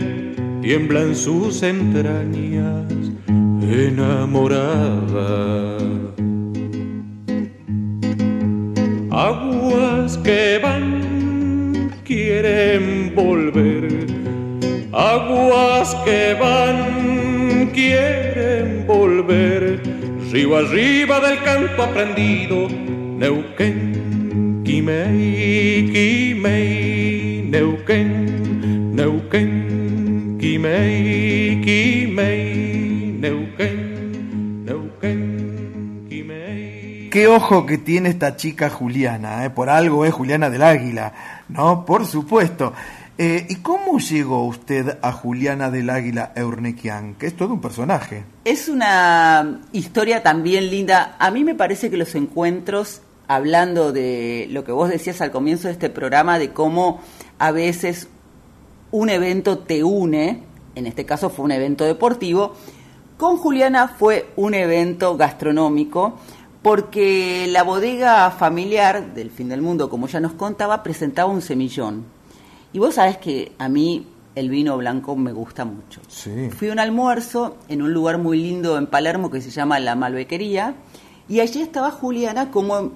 tiemblan 0.62 1.14
sus 1.14 1.62
entrañas 1.62 2.90
enamorada. 3.60 5.26
Aguas 9.10 10.16
que 10.18 10.58
van 10.62 11.90
quieren 12.04 13.12
volver, 13.14 14.06
aguas 14.92 15.94
que 16.06 16.34
van 16.40 17.70
quieren 17.74 18.86
volver, 18.86 19.82
río 20.32 20.56
arriba 20.56 21.20
del 21.20 21.42
canto 21.42 21.82
aprendido, 21.82 22.66
Neuquén, 23.18 24.62
Quimei, 24.64 25.90
Quimei, 25.92 26.89
Quimei, 31.90 32.52
Quimei, 32.52 33.12
Neuquén, 33.18 34.64
Neuquén, 34.64 36.06
Quimei. 36.08 37.10
Qué 37.10 37.26
ojo 37.26 37.66
que 37.66 37.78
tiene 37.78 38.10
esta 38.10 38.36
chica 38.36 38.70
Juliana, 38.70 39.44
¿eh? 39.44 39.50
por 39.50 39.68
algo 39.68 40.04
es 40.04 40.14
Juliana 40.14 40.50
del 40.50 40.62
Águila, 40.62 41.12
¿no? 41.48 41.84
Por 41.84 42.06
supuesto. 42.06 42.72
Eh, 43.18 43.44
¿Y 43.48 43.56
cómo 43.56 43.98
llegó 43.98 44.46
usted 44.46 44.98
a 45.02 45.10
Juliana 45.10 45.72
del 45.72 45.90
Águila 45.90 46.32
Eurnequian? 46.36 47.14
Que 47.14 47.26
es 47.26 47.36
todo 47.36 47.54
un 47.54 47.60
personaje. 47.60 48.22
Es 48.44 48.68
una 48.68 49.60
historia 49.72 50.22
también 50.22 50.70
linda. 50.70 51.16
A 51.18 51.32
mí 51.32 51.42
me 51.42 51.56
parece 51.56 51.90
que 51.90 51.96
los 51.96 52.14
encuentros, 52.14 53.02
hablando 53.26 53.90
de 53.90 54.46
lo 54.52 54.62
que 54.62 54.70
vos 54.70 54.88
decías 54.88 55.20
al 55.22 55.32
comienzo 55.32 55.66
de 55.66 55.72
este 55.72 55.90
programa, 55.90 56.38
de 56.38 56.50
cómo 56.52 57.02
a 57.40 57.50
veces 57.50 58.06
un 58.92 59.10
evento 59.10 59.58
te 59.58 59.82
une, 59.82 60.44
en 60.80 60.86
este 60.86 61.06
caso 61.06 61.30
fue 61.30 61.44
un 61.44 61.52
evento 61.52 61.84
deportivo, 61.84 62.54
con 63.16 63.36
Juliana 63.36 63.86
fue 63.86 64.30
un 64.36 64.54
evento 64.54 65.16
gastronómico, 65.16 66.18
porque 66.62 67.46
la 67.48 67.62
bodega 67.62 68.30
familiar 68.30 69.14
del 69.14 69.30
fin 69.30 69.48
del 69.48 69.62
mundo, 69.62 69.88
como 69.88 70.08
ya 70.08 70.20
nos 70.20 70.32
contaba, 70.32 70.82
presentaba 70.82 71.30
un 71.30 71.42
semillón. 71.42 72.04
Y 72.72 72.78
vos 72.78 72.94
sabés 72.94 73.18
que 73.18 73.52
a 73.58 73.68
mí 73.68 74.06
el 74.34 74.48
vino 74.48 74.76
blanco 74.76 75.16
me 75.16 75.32
gusta 75.32 75.64
mucho. 75.64 76.00
Fui 76.56 76.68
a 76.68 76.72
un 76.72 76.78
almuerzo 76.78 77.56
en 77.68 77.82
un 77.82 77.92
lugar 77.92 78.18
muy 78.18 78.38
lindo 78.40 78.78
en 78.78 78.86
Palermo 78.86 79.30
que 79.30 79.40
se 79.40 79.50
llama 79.50 79.80
La 79.80 79.94
Malbequería 79.94 80.74
y 81.28 81.40
allí 81.40 81.60
estaba 81.62 81.90
Juliana 81.90 82.50
como 82.50 82.92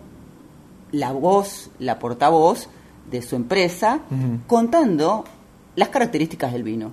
la 0.92 1.12
voz, 1.12 1.70
la 1.78 1.98
portavoz 1.98 2.68
de 3.10 3.20
su 3.20 3.36
empresa, 3.36 4.00
contando 4.46 5.24
las 5.76 5.88
características 5.88 6.52
del 6.52 6.62
vino. 6.62 6.92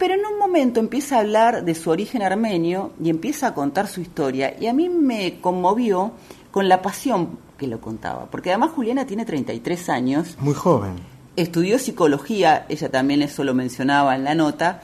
Pero 0.00 0.14
en 0.14 0.20
un 0.24 0.38
momento 0.40 0.80
empieza 0.80 1.16
a 1.16 1.20
hablar 1.20 1.64
de 1.64 1.74
su 1.76 1.90
origen 1.90 2.22
armenio 2.22 2.90
y 3.00 3.10
empieza 3.10 3.46
a 3.48 3.54
contar 3.54 3.86
su 3.86 4.00
historia 4.00 4.56
y 4.58 4.66
a 4.66 4.72
mí 4.72 4.88
me 4.88 5.38
conmovió 5.40 6.12
con 6.50 6.68
la 6.68 6.82
pasión 6.82 7.38
que 7.58 7.68
lo 7.68 7.80
contaba, 7.80 8.26
porque 8.30 8.48
además 8.50 8.70
Juliana 8.74 9.06
tiene 9.06 9.24
33 9.26 9.88
años. 9.90 10.36
Muy 10.40 10.54
joven 10.54 10.94
estudió 11.36 11.78
psicología, 11.78 12.66
ella 12.68 12.90
también 12.90 13.22
eso 13.22 13.44
lo 13.44 13.54
mencionaba 13.54 14.14
en 14.16 14.24
la 14.24 14.34
nota, 14.34 14.82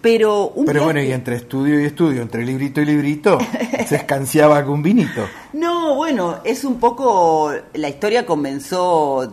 pero 0.00 0.48
un 0.48 0.64
Pero 0.66 0.80
viaje- 0.80 0.84
bueno, 0.84 1.02
y 1.02 1.12
entre 1.12 1.34
estudio 1.36 1.80
y 1.80 1.84
estudio, 1.86 2.22
entre 2.22 2.44
librito 2.44 2.80
y 2.80 2.84
librito, 2.84 3.38
se 3.86 3.96
escanciaba 3.96 4.56
algún 4.58 4.82
vinito. 4.82 5.26
No, 5.54 5.94
bueno, 5.96 6.36
es 6.44 6.62
un 6.64 6.78
poco 6.78 7.50
la 7.74 7.88
historia 7.88 8.26
comenzó 8.26 9.32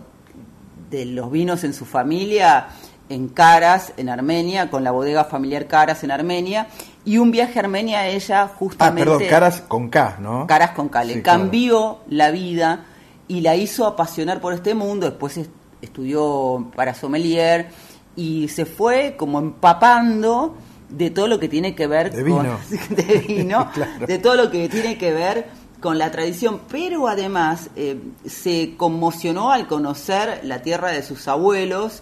de 0.89 1.05
los 1.05 1.29
vinos 1.31 1.63
en 1.63 1.73
su 1.73 1.85
familia 1.85 2.67
en 3.09 3.27
Caras, 3.29 3.93
en 3.97 4.09
Armenia, 4.09 4.69
con 4.71 4.83
la 4.83 4.91
bodega 4.91 5.25
familiar 5.25 5.67
Caras 5.67 6.03
en 6.03 6.11
Armenia 6.11 6.67
y 7.05 7.17
un 7.19 7.29
viaje 7.31 7.59
a 7.59 7.63
Armenia 7.63 8.07
ella 8.07 8.43
Ah, 8.43 8.51
justamente 8.57 9.03
perdón, 9.05 9.23
caras 9.29 9.61
con 9.61 9.89
K, 9.89 10.17
¿no? 10.19 10.47
Caras 10.47 10.71
con 10.71 10.89
K, 10.89 11.03
le 11.03 11.13
Sí, 11.15 11.21
claro. 11.21 11.39
cambió 11.41 11.99
la 12.09 12.31
vida 12.31 12.85
y 13.27 13.41
la 13.41 13.55
hizo 13.55 13.85
apasionar 13.85 14.41
por 14.41 14.53
este 14.53 14.73
mundo, 14.73 15.07
después 15.09 15.37
est- 15.37 15.51
estudió 15.81 16.71
para 16.75 16.93
sommelier 16.95 17.67
y 18.15 18.47
se 18.47 18.65
fue 18.65 19.15
como 19.17 19.39
empapando 19.39 20.55
de 20.89 21.09
todo 21.11 21.27
lo 21.27 21.39
que 21.39 21.47
tiene 21.49 21.75
que 21.75 21.87
ver 21.87 22.11
De 22.11 22.23
con 22.29 22.43
vino. 22.43 22.59
de 22.89 23.17
vino, 23.27 23.71
Claro. 23.73 24.07
de 24.07 24.17
todo 24.17 24.35
lo 24.35 24.49
que 24.51 24.67
tiene 24.69 24.97
que 24.97 25.11
ver 25.11 25.47
con 25.79 25.97
la 25.99 26.09
tradición, 26.09 26.61
pero 26.71 27.07
además 27.07 27.69
eh, 27.75 27.99
se 28.25 28.73
conmocionó 28.77 29.51
al 29.51 29.67
conocer 29.67 30.39
la 30.43 30.61
tierra 30.63 30.89
de 30.91 31.03
sus 31.03 31.27
abuelos 31.27 32.01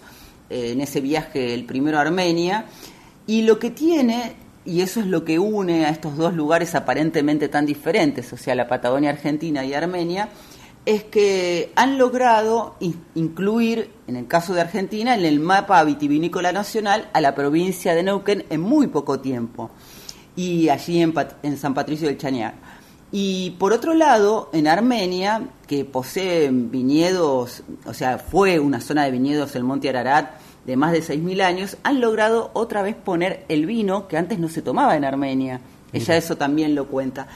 eh, 0.54 0.72
en 0.72 0.82
ese 0.82 1.01
viaje, 1.01 1.56
el 1.56 1.66
primero 1.66 1.97
a 1.97 2.01
Armenia, 2.01 2.66
y 3.26 3.41
lo 3.41 3.58
que 3.58 3.72
tiene, 3.72 4.34
y 4.66 4.82
eso 4.82 4.99
es 4.99 5.08
lo 5.08 5.26
que 5.26 5.39
une 5.39 5.88
a 5.88 5.89
estos 5.89 6.16
dos 6.16 6.36
lugares 6.36 6.76
aparentemente 6.76 7.47
tan 7.49 7.66
diferentes, 7.66 8.32
o 8.34 8.38
sea, 8.38 8.54
la 8.54 8.68
Patagonia 8.68 9.10
Argentina 9.10 9.66
y 9.66 9.74
Armenia, 9.74 10.30
es 10.86 11.06
que 11.06 11.72
han 11.76 11.97
logrado 11.97 12.76
incluir, 13.16 13.89
en 14.06 14.16
el 14.16 14.28
caso 14.28 14.54
de 14.54 14.62
Argentina, 14.62 15.16
en 15.16 15.26
el 15.26 15.39
mapa 15.39 15.84
vitivinícola 15.84 16.51
nacional 16.51 17.10
a 17.14 17.22
la 17.22 17.34
provincia 17.34 17.95
de 17.95 18.04
Neuquén 18.04 18.45
en 18.51 18.62
muy 18.62 18.86
poco 18.86 19.20
tiempo, 19.20 19.72
y 20.36 20.70
allí 20.70 21.01
en, 21.01 21.16
en 21.41 21.58
San 21.58 21.74
Patricio 21.74 22.08
del 22.08 22.20
Chañar. 22.20 22.54
Y 23.12 23.51
por 23.60 23.74
otro 23.74 23.95
lado, 23.95 24.49
en 24.54 24.68
Armenia, 24.68 25.47
que 25.66 25.84
posee 25.84 26.49
viñedos, 26.51 27.64
o 27.86 27.93
sea, 27.93 28.20
fue 28.20 28.60
una 28.60 28.82
zona 28.82 29.06
de 29.06 29.12
viñedos 29.12 29.56
el 29.56 29.64
Monte 29.64 29.89
Ararat 29.89 30.43
de 30.66 30.76
más 30.76 30.91
de 30.91 31.01
6.000 31.01 31.41
años, 31.41 31.78
han 31.84 31.99
logrado 32.01 32.51
otra 32.53 32.82
vez 32.82 32.95
poner 32.95 33.45
el 33.49 33.66
vino 33.66 34.07
que 34.07 34.18
antes 34.18 34.39
no 34.39 34.49
se 34.49 34.61
tomaba 34.61 34.95
en 34.95 35.05
Armenia. 35.05 35.61
Ella 35.91 36.18
eso 36.18 36.38
también 36.38 36.76
lo 36.76 36.88
cuenta. 36.88 37.28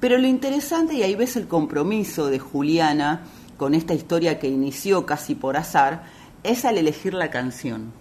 Pero 0.00 0.18
lo 0.18 0.26
interesante, 0.26 0.94
y 0.94 1.02
ahí 1.02 1.14
ves 1.14 1.36
el 1.36 1.48
compromiso 1.48 2.26
de 2.26 2.38
Juliana 2.38 3.22
con 3.56 3.74
esta 3.74 3.94
historia 3.94 4.38
que 4.38 4.48
inició 4.48 5.06
casi 5.06 5.34
por 5.34 5.56
azar, 5.56 6.04
es 6.42 6.64
al 6.64 6.78
elegir 6.78 7.14
la 7.14 7.30
canción. 7.30 7.92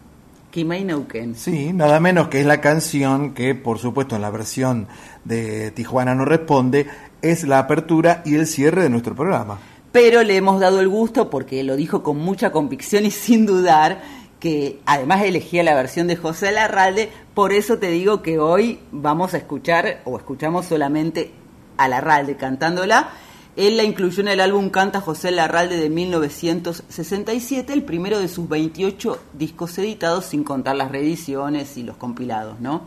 Kimei 0.51 0.83
Neuquén. 0.83 1.33
Sí, 1.35 1.73
nada 1.73 1.99
menos 1.99 2.27
que 2.27 2.41
es 2.41 2.45
la 2.45 2.61
canción 2.61 3.33
que, 3.33 3.55
por 3.55 3.79
supuesto, 3.79 4.15
en 4.15 4.21
la 4.21 4.29
versión 4.29 4.87
de 5.23 5.71
Tijuana 5.71 6.13
no 6.13 6.25
responde, 6.25 6.87
es 7.23 7.43
la 7.45 7.57
apertura 7.57 8.21
y 8.25 8.35
el 8.35 8.45
cierre 8.45 8.83
de 8.83 8.89
nuestro 8.89 9.15
programa. 9.15 9.57
Pero 9.91 10.21
le 10.23 10.35
hemos 10.35 10.59
dado 10.59 10.79
el 10.79 10.89
gusto, 10.89 11.29
porque 11.29 11.63
lo 11.63 11.75
dijo 11.75 12.03
con 12.03 12.17
mucha 12.17 12.51
convicción 12.51 13.05
y 13.05 13.11
sin 13.11 13.45
dudar, 13.45 14.01
que 14.43 14.81
además 14.85 15.23
elegía 15.23 15.63
la 15.63 15.73
versión 15.73 16.07
de 16.07 16.17
José 16.17 16.51
Larralde, 16.51 17.09
por 17.33 17.53
eso 17.53 17.77
te 17.79 17.87
digo 17.87 18.21
que 18.21 18.39
hoy 18.39 18.77
vamos 18.91 19.33
a 19.33 19.37
escuchar, 19.37 20.01
o 20.03 20.17
escuchamos 20.17 20.65
solamente 20.65 21.31
a 21.77 21.87
Larralde 21.87 22.35
cantándola. 22.35 23.11
Él 23.55 23.77
la 23.77 23.83
incluyó 23.83 24.19
en 24.19 24.27
el 24.27 24.41
álbum 24.41 24.69
Canta 24.69 24.99
José 24.99 25.31
Larralde 25.31 25.77
de 25.77 25.89
1967, 25.89 27.71
el 27.71 27.83
primero 27.83 28.19
de 28.19 28.27
sus 28.27 28.49
28 28.49 29.17
discos 29.31 29.77
editados, 29.77 30.25
sin 30.25 30.43
contar 30.43 30.75
las 30.75 30.91
reediciones 30.91 31.77
y 31.77 31.83
los 31.83 31.95
compilados, 31.95 32.59
¿no? 32.59 32.81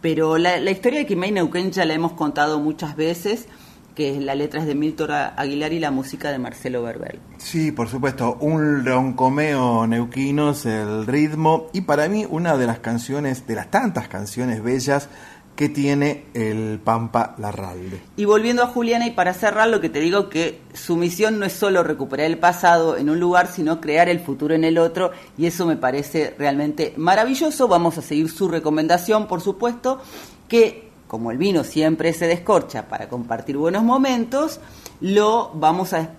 Pero 0.00 0.38
la, 0.38 0.58
historia 0.70 1.00
de 1.00 1.06
Kimei 1.06 1.30
Neuquén 1.30 1.72
ya 1.72 1.84
la 1.84 1.92
hemos 1.92 2.12
contado 2.12 2.58
muchas 2.58 2.96
veces 2.96 3.48
que 3.96 4.20
la 4.20 4.34
letra 4.34 4.60
es 4.60 4.66
de 4.66 4.74
Milton 4.74 5.10
Aguilar 5.10 5.72
y 5.72 5.80
la 5.80 5.90
música 5.90 6.30
de 6.30 6.38
Marcelo 6.38 6.82
Berber. 6.82 7.18
Sí, 7.38 7.72
por 7.72 7.88
supuesto, 7.88 8.36
un 8.40 8.84
roncomeo 8.84 9.86
neuquinos, 9.86 10.66
el 10.66 11.06
ritmo, 11.06 11.68
y 11.72 11.80
para 11.80 12.06
mí 12.08 12.26
una 12.28 12.58
de 12.58 12.66
las 12.66 12.78
canciones, 12.78 13.46
de 13.46 13.54
las 13.54 13.70
tantas 13.70 14.06
canciones 14.06 14.62
bellas 14.62 15.08
que 15.56 15.70
tiene 15.70 16.26
el 16.34 16.78
Pampa 16.84 17.34
Larralde. 17.38 18.02
Y 18.16 18.26
volviendo 18.26 18.62
a 18.62 18.66
Juliana, 18.66 19.06
y 19.06 19.12
para 19.12 19.32
cerrar, 19.32 19.68
lo 19.68 19.80
que 19.80 19.88
te 19.88 20.00
digo 20.00 20.28
que 20.28 20.60
su 20.74 20.96
misión 20.98 21.38
no 21.38 21.46
es 21.46 21.54
solo 21.54 21.82
recuperar 21.82 22.26
el 22.26 22.36
pasado 22.36 22.98
en 22.98 23.08
un 23.08 23.18
lugar, 23.18 23.46
sino 23.46 23.80
crear 23.80 24.10
el 24.10 24.20
futuro 24.20 24.54
en 24.54 24.64
el 24.64 24.76
otro, 24.76 25.12
y 25.38 25.46
eso 25.46 25.64
me 25.64 25.76
parece 25.76 26.34
realmente 26.38 26.92
maravilloso. 26.98 27.66
Vamos 27.66 27.96
a 27.96 28.02
seguir 28.02 28.30
su 28.30 28.48
recomendación, 28.48 29.26
por 29.26 29.40
supuesto, 29.40 30.02
que 30.46 30.85
como 31.06 31.30
el 31.30 31.38
vino 31.38 31.64
siempre 31.64 32.12
se 32.12 32.26
descorcha 32.26 32.88
para 32.88 33.08
compartir 33.08 33.56
buenos 33.56 33.84
momentos, 33.84 34.60
lo 35.00 35.50
vamos 35.54 35.92
a 35.92 36.10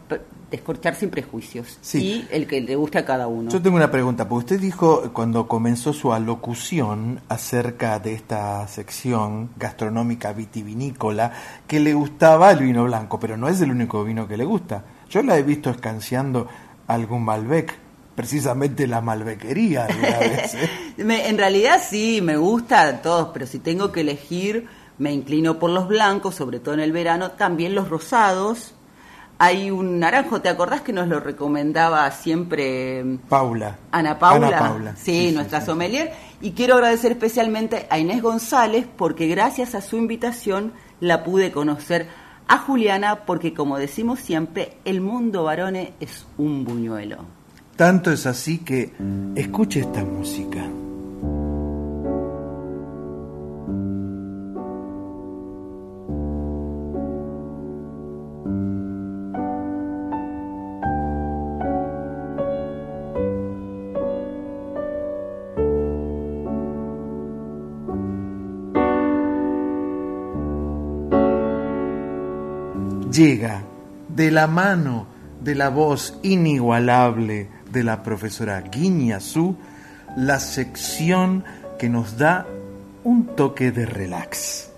descorchar 0.49 0.95
sin 0.95 1.09
prejuicios 1.09 1.77
y 1.93 2.25
el 2.31 2.47
que 2.47 2.61
le 2.61 2.75
guste 2.75 2.99
a 2.99 3.05
cada 3.05 3.27
uno. 3.27 3.51
Yo 3.51 3.61
tengo 3.61 3.75
una 3.75 3.91
pregunta, 3.91 4.29
porque 4.29 4.55
usted 4.55 4.59
dijo 4.59 5.11
cuando 5.13 5.47
comenzó 5.47 5.91
su 5.91 6.13
alocución 6.13 7.19
acerca 7.27 7.99
de 7.99 8.13
esta 8.13 8.65
sección 8.67 9.49
gastronómica 9.57 10.31
vitivinícola 10.31 11.33
que 11.67 11.79
le 11.79 11.93
gustaba 11.93 12.51
el 12.51 12.59
vino 12.59 12.85
blanco, 12.85 13.19
pero 13.19 13.35
no 13.35 13.49
es 13.49 13.59
el 13.61 13.71
único 13.71 14.03
vino 14.03 14.27
que 14.27 14.37
le 14.37 14.45
gusta. 14.45 14.85
Yo 15.09 15.21
la 15.21 15.37
he 15.37 15.43
visto 15.43 15.69
escanciando 15.69 16.47
algún 16.87 17.23
Malbec, 17.23 17.77
precisamente 18.15 18.87
la 18.87 19.01
malbequería 19.01 19.85
alguna 19.85 20.19
vez. 20.19 20.55
¿eh? 20.55 20.69
en 20.97 21.37
realidad 21.37 21.81
sí, 21.87 22.21
me 22.21 22.37
gusta 22.37 22.87
a 22.87 23.01
todos, 23.01 23.29
pero 23.33 23.45
si 23.45 23.59
tengo 23.59 23.91
que 23.91 24.01
elegir, 24.01 24.67
me 24.97 25.13
inclino 25.13 25.59
por 25.59 25.69
los 25.69 25.87
blancos, 25.87 26.35
sobre 26.35 26.59
todo 26.59 26.73
en 26.73 26.79
el 26.79 26.91
verano, 26.91 27.31
también 27.31 27.75
los 27.75 27.89
rosados. 27.89 28.73
Hay 29.39 29.69
un 29.69 29.99
naranjo, 29.99 30.41
¿te 30.41 30.49
acordás 30.49 30.81
que 30.81 30.93
nos 30.93 31.07
lo 31.07 31.19
recomendaba 31.19 32.09
siempre 32.09 33.19
Paula? 33.29 33.77
Ana 33.91 34.17
Paula. 34.17 34.47
Ana 34.47 34.59
Paula. 34.59 34.95
Sí, 34.95 35.31
nuestra 35.31 35.61
sommelier. 35.61 36.11
Y 36.41 36.51
quiero 36.51 36.75
agradecer 36.75 37.11
especialmente 37.11 37.85
a 37.91 37.99
Inés 37.99 38.23
González 38.23 38.87
porque 38.97 39.27
gracias 39.27 39.75
a 39.75 39.81
su 39.81 39.97
invitación 39.97 40.73
la 40.99 41.23
pude 41.23 41.51
conocer 41.51 42.07
a 42.47 42.57
Juliana 42.57 43.25
porque 43.25 43.53
como 43.53 43.77
decimos 43.77 44.19
siempre, 44.19 44.77
el 44.85 45.01
mundo 45.01 45.43
varone 45.43 45.93
es 45.99 46.25
un 46.37 46.63
buñuelo. 46.63 47.25
Tanto 47.75 48.11
es 48.11 48.25
así 48.25 48.59
que 48.59 48.93
escuche 49.35 49.81
esta 49.81 50.03
música. 50.03 50.67
Llega 73.17 73.63
de 74.09 74.29
la 74.29 74.45
mano 74.45 75.07
de 75.41 75.55
la 75.55 75.69
voz 75.69 76.19
inigualable 76.21 77.49
de 77.71 77.83
la 77.83 78.03
profesora 78.03 78.61
Guiñazú, 78.61 79.55
la 80.15 80.39
sección 80.39 81.43
que 81.79 81.89
nos 81.89 82.17
da 82.17 82.45
un 83.03 83.25
toque 83.35 83.71
de 83.71 83.87
relax. 83.87 84.69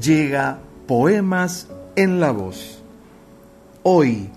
Llega 0.00 0.60
Poemas 0.86 1.66
en 1.96 2.20
la 2.20 2.30
voz. 2.30 2.80
Hoy, 3.82 4.30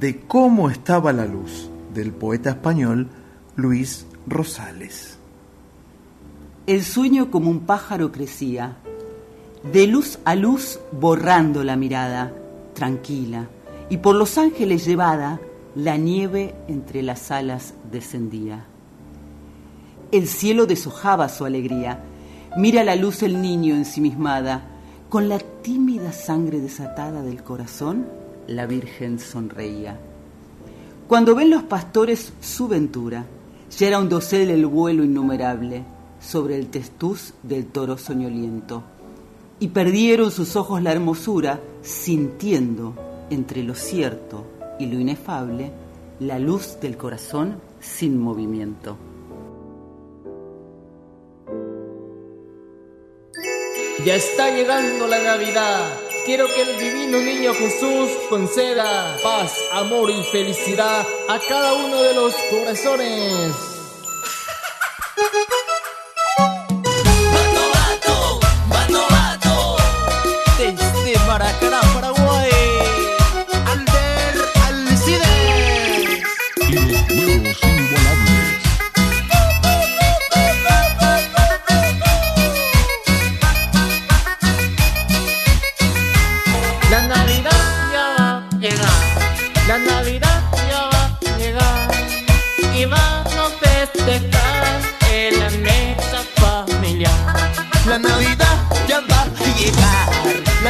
de 0.00 0.20
cómo 0.20 0.70
estaba 0.70 1.12
la 1.12 1.26
luz, 1.26 1.68
del 1.92 2.12
poeta 2.12 2.50
español 2.50 3.08
Luis 3.54 4.06
Rosales. 4.26 5.18
El 6.66 6.84
sueño 6.84 7.30
como 7.30 7.50
un 7.50 7.60
pájaro 7.60 8.12
crecía 8.12 8.78
de 9.62 9.86
luz 9.86 10.18
a 10.24 10.34
luz 10.34 10.80
borrando 10.90 11.62
la 11.62 11.76
mirada, 11.76 12.32
tranquila, 12.74 13.46
y 13.88 13.98
por 13.98 14.16
los 14.16 14.36
ángeles 14.36 14.84
llevada, 14.84 15.40
la 15.76 15.96
nieve 15.96 16.54
entre 16.66 17.02
las 17.02 17.30
alas 17.30 17.74
descendía. 17.90 18.64
El 20.10 20.26
cielo 20.26 20.66
deshojaba 20.66 21.28
su 21.28 21.44
alegría, 21.44 22.00
mira 22.56 22.82
la 22.82 22.96
luz 22.96 23.22
el 23.22 23.40
niño 23.40 23.76
ensimismada, 23.76 24.62
con 25.08 25.28
la 25.28 25.38
tímida 25.38 26.12
sangre 26.12 26.60
desatada 26.60 27.22
del 27.22 27.42
corazón, 27.44 28.06
la 28.48 28.66
Virgen 28.66 29.20
sonreía. 29.20 29.96
Cuando 31.06 31.36
ven 31.36 31.50
los 31.50 31.62
pastores 31.62 32.32
su 32.40 32.66
ventura, 32.66 33.26
ya 33.78 33.86
era 33.86 34.00
un 34.00 34.08
dosel 34.08 34.50
el 34.50 34.66
vuelo 34.66 35.04
innumerable 35.04 35.84
sobre 36.20 36.58
el 36.58 36.66
testuz 36.66 37.34
del 37.42 37.66
toro 37.66 37.96
soñoliento 37.96 38.82
y 39.62 39.68
perdieron 39.68 40.32
sus 40.32 40.56
ojos 40.56 40.82
la 40.82 40.90
hermosura, 40.90 41.60
sintiendo 41.82 43.26
entre 43.30 43.62
lo 43.62 43.76
cierto 43.76 44.44
y 44.80 44.86
lo 44.86 44.98
inefable 44.98 45.70
la 46.18 46.40
luz 46.40 46.80
del 46.80 46.96
corazón 46.96 47.60
sin 47.78 48.18
movimiento. 48.18 48.96
Ya 54.04 54.16
está 54.16 54.50
llegando 54.50 55.06
la 55.06 55.22
Navidad. 55.22 55.86
Quiero 56.26 56.46
que 56.48 56.62
el 56.62 56.80
divino 56.80 57.18
niño 57.18 57.54
Jesús 57.54 58.10
conceda 58.28 59.16
paz, 59.22 59.56
amor 59.74 60.10
y 60.10 60.24
felicidad 60.24 61.06
a 61.28 61.38
cada 61.48 61.74
uno 61.74 62.02
de 62.02 62.14
los 62.14 62.34
corazones. 62.50 63.54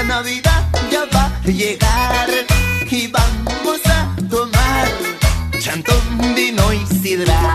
Navidad 0.05 0.65
ya 0.91 1.05
va 1.15 1.27
a 1.27 1.47
llegar 1.47 2.29
y 2.91 3.07
vamos 3.07 3.81
a 3.87 4.15
tomar 4.29 4.89
chantón, 5.61 6.35
vino 6.35 6.73
y 6.73 6.87
sidra. 6.87 7.52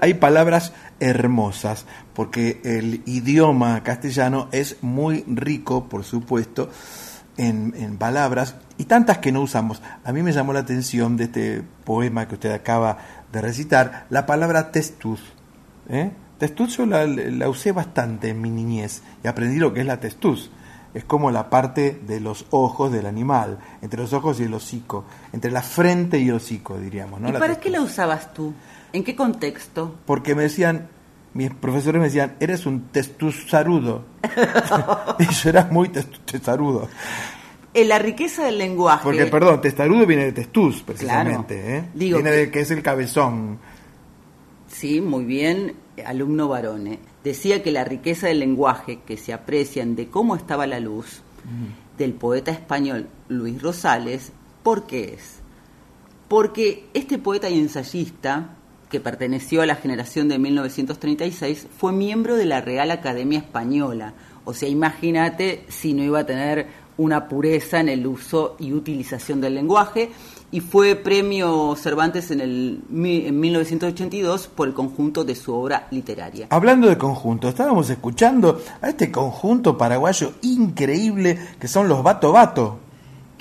Hay 0.00 0.14
palabras 0.14 0.72
hermosas, 1.00 1.86
porque 2.14 2.60
el 2.64 3.02
idioma 3.06 3.82
castellano 3.82 4.48
es 4.52 4.76
muy 4.82 5.24
rico, 5.26 5.88
por 5.88 6.04
supuesto, 6.04 6.70
en, 7.36 7.74
en 7.76 7.96
palabras, 7.96 8.56
y 8.78 8.84
tantas 8.84 9.18
que 9.18 9.32
no 9.32 9.40
usamos. 9.40 9.82
A 10.04 10.12
mí 10.12 10.22
me 10.22 10.32
llamó 10.32 10.52
la 10.52 10.60
atención 10.60 11.16
de 11.16 11.24
este 11.24 11.62
poema 11.84 12.28
que 12.28 12.34
usted 12.34 12.52
acaba 12.52 12.98
de 13.32 13.40
recitar, 13.40 14.06
la 14.10 14.26
palabra 14.26 14.70
testuz. 14.70 15.20
¿eh? 15.88 16.10
Testuz 16.38 16.76
yo 16.76 16.86
la, 16.86 17.06
la 17.06 17.48
usé 17.48 17.72
bastante 17.72 18.28
en 18.30 18.40
mi 18.40 18.50
niñez, 18.50 19.02
y 19.24 19.28
aprendí 19.28 19.58
lo 19.58 19.72
que 19.72 19.80
es 19.80 19.86
la 19.86 20.00
testuz. 20.00 20.50
Es 20.94 21.04
como 21.04 21.30
la 21.30 21.48
parte 21.48 21.98
de 22.06 22.20
los 22.20 22.44
ojos 22.50 22.92
del 22.92 23.06
animal, 23.06 23.58
entre 23.80 24.02
los 24.02 24.12
ojos 24.12 24.38
y 24.40 24.42
el 24.42 24.52
hocico, 24.52 25.06
entre 25.32 25.50
la 25.50 25.62
frente 25.62 26.18
y 26.18 26.28
el 26.28 26.34
hocico, 26.34 26.78
diríamos. 26.78 27.18
¿no? 27.18 27.30
¿Y 27.30 27.32
La 27.32 27.38
para 27.38 27.54
testuz. 27.54 27.64
qué 27.64 27.70
la 27.70 27.80
usabas 27.80 28.34
tú? 28.34 28.52
¿En 28.92 29.04
qué 29.04 29.16
contexto? 29.16 29.94
Porque 30.06 30.34
me 30.34 30.42
decían, 30.42 30.88
mis 31.34 31.50
profesores 31.50 31.98
me 32.00 32.06
decían, 32.06 32.36
eres 32.40 32.66
un 32.66 32.88
testuzarudo. 32.88 34.04
y 35.18 35.26
yo 35.26 35.48
era 35.50 35.68
muy 35.70 35.88
testu- 35.88 36.18
testarudo. 36.24 36.88
En 37.74 37.88
la 37.88 37.98
riqueza 37.98 38.44
del 38.44 38.58
lenguaje. 38.58 39.02
Porque, 39.04 39.26
perdón, 39.26 39.60
testarudo 39.62 40.04
viene 40.06 40.24
de 40.26 40.32
testuz, 40.32 40.82
precisamente. 40.82 41.76
¿eh? 41.78 41.84
Digo 41.94 42.18
viene 42.18 42.30
que- 42.30 42.36
de 42.36 42.50
que 42.50 42.60
es 42.60 42.70
el 42.70 42.82
cabezón. 42.82 43.58
Sí, 44.68 45.00
muy 45.00 45.24
bien, 45.24 45.74
alumno 46.04 46.48
varone. 46.48 46.98
Decía 47.24 47.62
que 47.62 47.70
la 47.70 47.84
riqueza 47.84 48.26
del 48.26 48.40
lenguaje 48.40 49.00
que 49.06 49.16
se 49.16 49.32
aprecian 49.32 49.94
de 49.96 50.08
cómo 50.08 50.34
estaba 50.36 50.66
la 50.66 50.80
luz 50.80 51.22
del 51.98 52.12
poeta 52.14 52.50
español 52.50 53.08
Luis 53.28 53.60
Rosales, 53.62 54.32
¿por 54.62 54.86
qué 54.86 55.14
es? 55.14 55.40
Porque 56.28 56.88
este 56.94 57.18
poeta 57.18 57.48
y 57.50 57.58
ensayista, 57.58 58.56
que 58.92 59.00
perteneció 59.00 59.62
a 59.62 59.66
la 59.66 59.76
generación 59.76 60.28
de 60.28 60.38
1936, 60.38 61.66
fue 61.78 61.92
miembro 61.92 62.36
de 62.36 62.44
la 62.44 62.60
Real 62.60 62.90
Academia 62.90 63.38
Española. 63.38 64.12
O 64.44 64.52
sea, 64.52 64.68
imagínate 64.68 65.64
si 65.68 65.94
no 65.94 66.02
iba 66.02 66.20
a 66.20 66.26
tener 66.26 66.66
una 66.98 67.26
pureza 67.26 67.80
en 67.80 67.88
el 67.88 68.06
uso 68.06 68.54
y 68.58 68.74
utilización 68.74 69.40
del 69.40 69.54
lenguaje 69.54 70.10
y 70.50 70.60
fue 70.60 70.94
premio 70.94 71.74
Cervantes 71.74 72.30
en, 72.32 72.42
el, 72.42 72.82
en 72.90 73.40
1982 73.40 74.48
por 74.48 74.68
el 74.68 74.74
conjunto 74.74 75.24
de 75.24 75.36
su 75.36 75.54
obra 75.54 75.88
literaria. 75.90 76.48
Hablando 76.50 76.86
de 76.86 76.98
conjunto, 76.98 77.48
estábamos 77.48 77.88
escuchando 77.88 78.60
a 78.82 78.90
este 78.90 79.10
conjunto 79.10 79.78
paraguayo 79.78 80.34
increíble 80.42 81.38
que 81.58 81.66
son 81.66 81.88
los 81.88 82.02
Bato 82.02 82.30
Bato. 82.30 82.91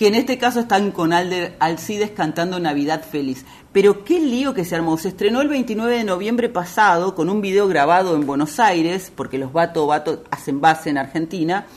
Que 0.01 0.07
en 0.07 0.15
este 0.15 0.39
caso 0.39 0.61
están 0.61 0.89
con 0.89 1.13
Alder 1.13 1.55
Alcides 1.59 2.09
cantando 2.09 2.59
Navidad 2.59 3.05
Feliz. 3.07 3.45
Pero 3.71 4.03
qué 4.03 4.19
lío 4.19 4.55
que 4.55 4.65
se 4.65 4.73
armó. 4.73 4.97
Se 4.97 5.09
estrenó 5.09 5.41
el 5.41 5.47
29 5.47 5.95
de 5.95 6.03
noviembre 6.03 6.49
pasado 6.49 7.13
con 7.13 7.29
un 7.29 7.39
video 7.39 7.67
grabado 7.67 8.15
en 8.15 8.25
Buenos 8.25 8.59
Aires, 8.59 9.11
porque 9.15 9.37
los 9.37 9.53
Bato 9.53 9.85
Bato 9.85 10.23
hacen 10.31 10.59
base 10.59 10.89
en 10.89 10.97
Argentina, 10.97 11.67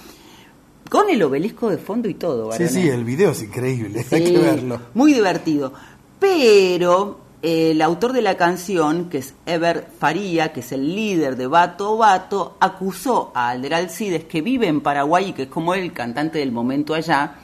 con 0.88 1.10
el 1.10 1.22
obelisco 1.22 1.68
de 1.68 1.76
fondo 1.76 2.08
y 2.08 2.14
todo. 2.14 2.50
Sí, 2.52 2.66
sí, 2.66 2.88
el 2.88 3.04
video 3.04 3.32
es 3.32 3.42
increíble, 3.42 4.06
hay 4.10 4.24
que 4.24 4.38
verlo. 4.38 4.80
Muy 4.94 5.12
divertido. 5.12 5.74
Pero 6.18 7.20
el 7.46 7.82
autor 7.82 8.14
de 8.14 8.22
la 8.22 8.38
canción, 8.38 9.10
que 9.10 9.18
es 9.18 9.34
Ever 9.44 9.86
Faría, 9.98 10.54
que 10.54 10.60
es 10.60 10.72
el 10.72 10.96
líder 10.96 11.36
de 11.36 11.46
Bato 11.46 11.98
Bato, 11.98 12.56
acusó 12.58 13.32
a 13.34 13.50
Alder 13.50 13.74
Alcides, 13.74 14.24
que 14.24 14.40
vive 14.40 14.66
en 14.66 14.80
Paraguay 14.80 15.28
y 15.28 15.32
que 15.34 15.42
es 15.42 15.48
como 15.48 15.74
el 15.74 15.92
cantante 15.92 16.38
del 16.38 16.52
momento 16.52 16.94
allá, 16.94 17.34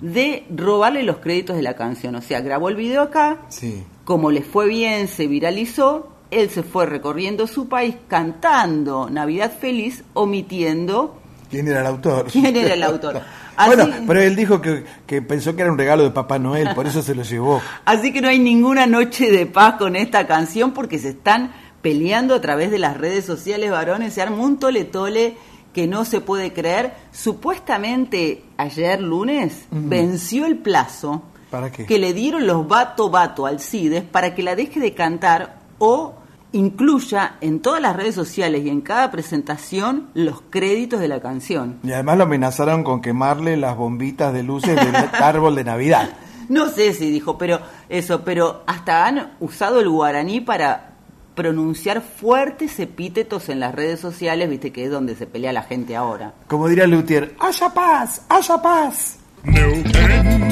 de 0.00 0.46
robarle 0.54 1.02
los 1.02 1.18
créditos 1.18 1.56
de 1.56 1.62
la 1.62 1.74
canción. 1.76 2.14
O 2.14 2.22
sea, 2.22 2.40
grabó 2.40 2.70
el 2.70 2.76
video 2.76 3.02
acá, 3.02 3.42
Sí. 3.48 3.84
como 4.04 4.30
le 4.30 4.40
fue 4.40 4.66
bien, 4.66 5.08
se 5.08 5.26
viralizó, 5.26 6.08
él 6.30 6.48
se 6.48 6.62
fue 6.62 6.86
recorriendo 6.86 7.46
su 7.46 7.68
país 7.68 7.96
cantando 8.08 9.10
Navidad 9.10 9.52
Feliz, 9.60 10.04
omitiendo 10.14 11.19
¿Quién 11.50 11.68
era 11.68 11.80
el 11.80 11.86
autor? 11.86 12.26
quién 12.32 12.54
era 12.56 12.74
el 12.74 12.82
autor. 12.82 13.20
Así- 13.56 13.74
Bueno, 13.76 13.92
pero 14.06 14.20
él 14.22 14.36
dijo 14.36 14.60
que, 14.62 14.84
que 15.06 15.20
pensó 15.20 15.54
que 15.54 15.62
era 15.62 15.70
un 15.72 15.76
regalo 15.78 16.02
de 16.04 16.10
Papá 16.10 16.38
Noel, 16.38 16.70
por 16.74 16.86
eso 16.86 17.02
se 17.02 17.14
lo 17.14 17.22
llevó. 17.22 17.60
Así 17.84 18.12
que 18.12 18.20
no 18.20 18.28
hay 18.28 18.38
ninguna 18.38 18.86
noche 18.86 19.30
de 19.30 19.44
paz 19.46 19.74
con 19.76 19.96
esta 19.96 20.26
canción 20.26 20.72
porque 20.72 20.98
se 20.98 21.10
están 21.10 21.52
peleando 21.82 22.34
a 22.34 22.40
través 22.40 22.70
de 22.70 22.78
las 22.78 22.96
redes 22.96 23.24
sociales, 23.24 23.70
varones. 23.70 24.14
Se 24.14 24.22
arma 24.22 24.36
un 24.38 24.58
tole 24.58 24.84
tole 24.84 25.36
que 25.74 25.86
no 25.86 26.04
se 26.04 26.20
puede 26.20 26.52
creer. 26.52 26.92
Supuestamente 27.12 28.44
ayer 28.56 29.00
lunes 29.00 29.66
venció 29.70 30.46
el 30.46 30.56
plazo 30.58 31.22
¿Para 31.50 31.70
qué? 31.72 31.84
que 31.86 31.98
le 31.98 32.12
dieron 32.14 32.46
los 32.46 32.66
Bato 32.68 33.10
Bato 33.10 33.44
Alcides 33.46 34.04
para 34.04 34.34
que 34.34 34.42
la 34.42 34.54
deje 34.56 34.78
de 34.80 34.94
cantar 34.94 35.58
o 35.78 36.14
incluya 36.52 37.36
en 37.40 37.60
todas 37.60 37.80
las 37.80 37.96
redes 37.96 38.14
sociales 38.14 38.64
y 38.64 38.68
en 38.68 38.80
cada 38.80 39.10
presentación 39.10 40.08
los 40.14 40.42
créditos 40.50 41.00
de 41.00 41.08
la 41.08 41.20
canción. 41.20 41.78
Y 41.82 41.92
además 41.92 42.18
lo 42.18 42.24
amenazaron 42.24 42.84
con 42.84 43.00
quemarle 43.00 43.56
las 43.56 43.76
bombitas 43.76 44.32
de 44.32 44.42
luces 44.42 44.76
del 44.76 44.94
árbol 45.12 45.54
de 45.54 45.64
Navidad. 45.64 46.10
No 46.48 46.68
sé 46.68 46.92
si 46.94 47.10
dijo, 47.10 47.38
pero 47.38 47.60
eso, 47.88 48.24
pero 48.24 48.64
hasta 48.66 49.06
han 49.06 49.32
usado 49.38 49.80
el 49.80 49.88
guaraní 49.88 50.40
para 50.40 50.90
pronunciar 51.34 52.02
fuertes 52.02 52.78
epítetos 52.80 53.48
en 53.48 53.60
las 53.60 53.74
redes 53.74 54.00
sociales, 54.00 54.50
viste 54.50 54.72
que 54.72 54.84
es 54.84 54.90
donde 54.90 55.14
se 55.14 55.26
pelea 55.26 55.52
la 55.52 55.62
gente 55.62 55.96
ahora. 55.96 56.34
Como 56.48 56.68
diría 56.68 56.86
Luthier, 56.86 57.34
haya 57.38 57.70
paz, 57.70 58.26
haya 58.28 58.60
paz. 58.60 59.18
Neuken, 59.44 60.50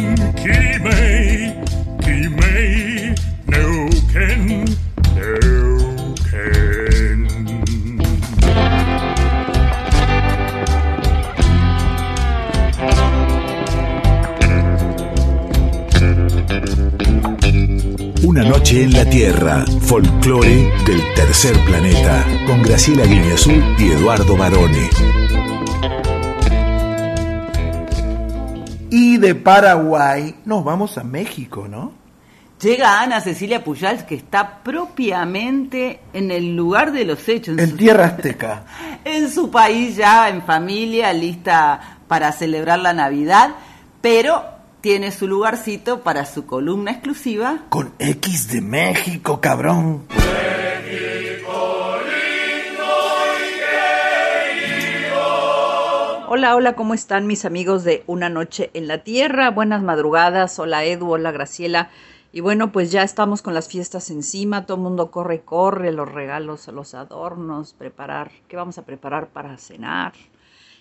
Una 18.24 18.42
noche 18.42 18.82
en 18.82 18.92
la 18.92 19.04
Tierra, 19.04 19.64
folclore 19.82 20.72
del 20.84 21.00
tercer 21.14 21.56
planeta, 21.64 22.26
con 22.46 22.62
Graciela 22.62 23.04
Guineazú 23.04 23.52
y 23.78 23.92
Eduardo 23.92 24.36
Barone. 24.36 24.90
Y 28.90 29.18
de 29.18 29.34
Paraguay 29.36 30.34
nos 30.44 30.64
vamos 30.64 30.98
a 30.98 31.04
México, 31.04 31.68
¿no? 31.68 31.92
Llega 32.60 33.00
Ana 33.00 33.20
Cecilia 33.20 33.62
Pujals, 33.62 34.02
que 34.02 34.16
está 34.16 34.64
propiamente 34.64 36.00
en 36.12 36.32
el 36.32 36.56
lugar 36.56 36.90
de 36.90 37.04
los 37.04 37.28
hechos. 37.28 37.56
En 37.56 37.76
tierra 37.76 38.06
azteca. 38.16 38.64
en 39.04 39.30
su 39.30 39.48
país 39.50 39.94
ya, 39.96 40.28
en 40.28 40.42
familia, 40.42 41.12
lista 41.12 41.98
para 42.08 42.32
celebrar 42.32 42.80
la 42.80 42.92
Navidad, 42.92 43.50
pero 44.00 44.57
tiene 44.80 45.10
su 45.10 45.26
lugarcito 45.26 46.00
para 46.00 46.24
su 46.24 46.46
columna 46.46 46.92
exclusiva. 46.92 47.64
Con 47.68 47.92
X 47.98 48.52
de 48.52 48.60
México, 48.60 49.40
cabrón. 49.40 50.06
Hola, 56.30 56.54
hola, 56.54 56.74
¿cómo 56.74 56.92
están 56.92 57.26
mis 57.26 57.44
amigos 57.46 57.84
de 57.84 58.04
Una 58.06 58.28
Noche 58.28 58.70
en 58.74 58.86
la 58.86 58.98
Tierra? 58.98 59.50
Buenas 59.50 59.82
madrugadas, 59.82 60.58
hola 60.58 60.84
Edu, 60.84 61.10
hola 61.10 61.32
Graciela. 61.32 61.90
Y 62.32 62.40
bueno, 62.40 62.70
pues 62.70 62.92
ya 62.92 63.02
estamos 63.02 63.40
con 63.40 63.54
las 63.54 63.68
fiestas 63.68 64.10
encima, 64.10 64.66
todo 64.66 64.76
el 64.76 64.82
mundo 64.82 65.10
corre, 65.10 65.40
corre, 65.40 65.90
los 65.90 66.12
regalos, 66.12 66.68
los 66.68 66.92
adornos, 66.92 67.72
preparar, 67.72 68.30
¿qué 68.46 68.56
vamos 68.56 68.76
a 68.76 68.84
preparar 68.84 69.28
para 69.28 69.56
cenar? 69.56 70.12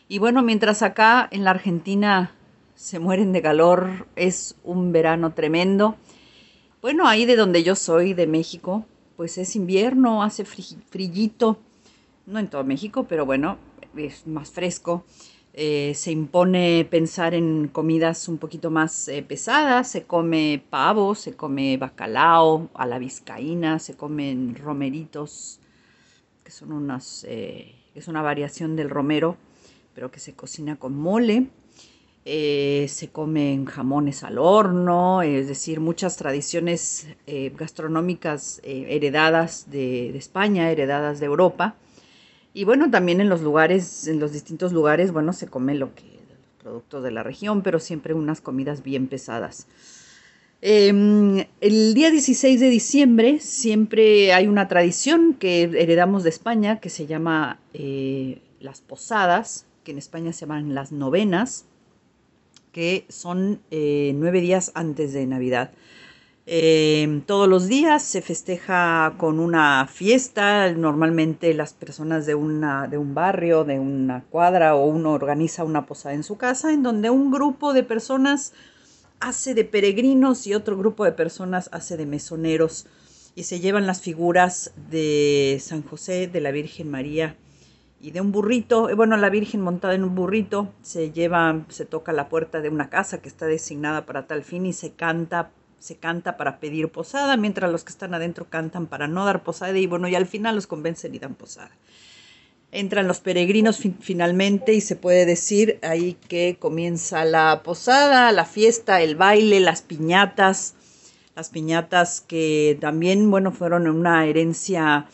Y 0.09 0.19
bueno, 0.19 0.41
mientras 0.41 0.81
acá 0.81 1.27
en 1.31 1.45
la 1.45 1.51
Argentina 1.51 2.31
se 2.77 2.99
mueren 2.99 3.33
de 3.33 3.41
calor, 3.41 4.07
es 4.15 4.55
un 4.63 4.91
verano 4.91 5.33
tremendo. 5.33 5.95
Bueno, 6.79 7.07
ahí 7.07 7.25
de 7.25 7.35
donde 7.35 7.63
yo 7.63 7.75
soy, 7.75 8.13
de 8.13 8.27
México, 8.27 8.85
pues 9.15 9.39
es 9.39 9.55
invierno, 9.55 10.21
hace 10.21 10.45
frillito, 10.45 11.57
no 12.27 12.37
en 12.37 12.47
todo 12.47 12.63
México, 12.63 13.07
pero 13.09 13.25
bueno, 13.25 13.57
es 13.97 14.27
más 14.27 14.51
fresco. 14.51 15.05
Eh, 15.53 15.93
se 15.95 16.11
impone 16.11 16.87
pensar 16.87 17.33
en 17.33 17.67
comidas 17.67 18.27
un 18.27 18.37
poquito 18.37 18.69
más 18.69 19.07
eh, 19.07 19.23
pesadas, 19.23 19.89
se 19.89 20.03
come 20.03 20.63
pavo, 20.69 21.15
se 21.15 21.33
come 21.33 21.77
bacalao 21.77 22.69
a 22.75 22.85
la 22.85 22.99
vizcaína, 22.99 23.79
se 23.79 23.95
comen 23.95 24.55
romeritos, 24.55 25.59
que 26.43 26.51
son 26.51 26.73
unas, 26.73 27.25
eh, 27.27 27.73
es 27.95 28.07
una 28.07 28.21
variación 28.21 28.75
del 28.75 28.91
romero, 28.91 29.35
pero 29.95 30.11
que 30.11 30.19
se 30.19 30.35
cocina 30.35 30.75
con 30.75 30.95
mole. 30.95 31.47
Se 32.27 33.09
comen 33.11 33.65
jamones 33.65 34.23
al 34.23 34.37
horno, 34.37 35.21
es 35.21 35.47
decir, 35.47 35.79
muchas 35.79 36.17
tradiciones 36.17 37.07
gastronómicas 37.55 38.59
heredadas 38.63 39.69
de, 39.71 40.17
España, 40.17 40.69
heredadas 40.69 41.19
de 41.19 41.25
Europa 41.25 41.75
y 42.57 42.63
bueno, 42.63 42.89
también 42.89 43.21
en 43.21 43.29
los 43.29 43.41
lugares, 43.41 44.07
en 44.07 44.19
los 44.19 44.33
distintos 44.33 44.73
lugares, 44.73 45.11
bueno, 45.11 45.31
se 45.31 45.45
come 45.45 45.75
lo 45.75 45.93
que, 45.93 46.01
los 46.01 46.63
productos 46.63 47.03
de 47.03 47.11
la 47.11 47.21
región, 47.21 47.61
pero 47.61 47.79
siempre 47.79 48.15
unas 48.15 48.41
comidas 48.41 48.81
bien 48.81 49.05
pesadas. 49.05 49.67
Em, 50.63 51.45
el 51.61 51.93
día 51.93 52.09
16 52.09 52.59
de 52.59 52.69
diciembre 52.71 53.39
siempre 53.41 54.33
hay 54.33 54.47
una 54.47 54.67
tradición 54.67 55.35
que 55.35 55.61
heredamos 55.65 56.23
de 56.23 56.29
España 56.29 56.79
que 56.79 56.89
se 56.89 57.05
llama 57.05 57.59
eh, 57.75 58.41
las 58.59 58.81
posadas, 58.81 59.67
que 59.83 59.91
en 59.91 59.99
España 59.99 60.33
se 60.33 60.47
llaman 60.47 60.73
las 60.73 60.91
novenas, 60.91 61.65
que 62.71 63.05
son 63.09 63.61
eh, 63.71 64.13
nueve 64.15 64.41
días 64.41 64.71
antes 64.75 65.13
de 65.13 65.25
Navidad. 65.25 65.71
Em, 66.49 67.19
todos 67.21 67.49
los 67.49 67.67
días 67.67 68.03
se 68.03 68.21
festeja 68.21 69.15
con 69.17 69.41
una 69.41 69.85
fiesta, 69.91 70.71
normalmente 70.71 71.53
las 71.53 71.73
personas 71.73 72.25
de, 72.25 72.35
una, 72.35 72.87
de 72.87 72.97
un 72.97 73.13
barrio, 73.13 73.65
de 73.65 73.79
una 73.79 74.23
cuadra 74.29 74.73
o 74.75 74.85
uno 74.85 75.11
organiza 75.11 75.65
una 75.65 75.85
posada 75.85 76.15
en 76.15 76.23
su 76.23 76.37
casa 76.37 76.71
en 76.71 76.83
donde 76.83 77.09
un 77.09 77.31
grupo 77.31 77.73
de 77.73 77.83
personas 77.83 78.53
hace 79.19 79.55
de 79.55 79.65
peregrinos 79.65 80.47
y 80.47 80.53
otro 80.53 80.77
grupo 80.77 81.03
de 81.03 81.11
personas 81.11 81.69
hace 81.73 81.97
de 81.97 82.05
mesoneros 82.05 82.85
y 83.35 83.43
se 83.43 83.59
llevan 83.59 83.85
las 83.85 84.01
figuras 84.01 84.71
de 84.89 85.57
San 85.59 85.83
José, 85.83 86.27
de 86.27 86.39
la 86.39 86.51
Virgen 86.51 86.89
María 86.89 87.35
y 87.99 88.11
de 88.11 88.21
un 88.21 88.31
burrito, 88.31 88.89
eh, 88.89 88.93
bueno, 88.93 89.17
la 89.17 89.29
Virgen 89.29 89.61
montada 89.61 89.95
en 89.95 90.03
un 90.03 90.15
burrito, 90.15 90.71
se 90.81 91.11
lleva, 91.11 91.65
se 91.69 91.85
toca 91.85 92.13
la 92.13 92.29
puerta 92.29 92.61
de 92.61 92.69
una 92.69 92.89
casa 92.89 93.21
que 93.21 93.27
está 93.27 93.45
designada 93.45 94.05
para 94.05 94.27
tal 94.27 94.43
fin 94.43 94.65
y 94.65 94.73
se 94.73 94.91
canta 94.91 95.51
se 95.79 95.95
canta 95.97 96.37
para 96.37 96.59
pedir 96.59 96.89
posada, 96.89 97.37
mientras 97.37 97.71
los 97.71 97.83
que 97.83 97.91
están 97.91 98.13
adentro 98.13 98.47
cantan 98.49 98.87
para 98.87 99.07
no 99.07 99.25
dar 99.25 99.43
posada 99.43 99.77
y 99.77 99.85
bueno, 99.85 100.07
y 100.07 100.15
al 100.15 100.25
final 100.25 100.55
los 100.55 100.67
convencen 100.67 101.13
y 101.15 101.19
dan 101.19 101.35
posada. 101.35 101.71
Entran 102.71 103.07
los 103.07 103.19
peregrinos 103.19 103.79
finalmente 104.01 104.73
y 104.73 104.81
se 104.81 104.95
puede 104.95 105.25
decir 105.25 105.79
ahí 105.83 106.17
que 106.27 106.57
comienza 106.59 107.23
la 107.23 107.61
posada, 107.63 108.31
la 108.31 108.45
fiesta, 108.45 109.01
el 109.01 109.15
baile, 109.15 109.59
las 109.61 109.81
piñatas, 109.81 110.73
las 111.35 111.49
piñatas 111.49 112.19
que 112.21 112.77
también, 112.81 113.31
bueno, 113.31 113.51
fueron 113.51 113.87
una 113.87 114.25
herencia, 114.25 115.05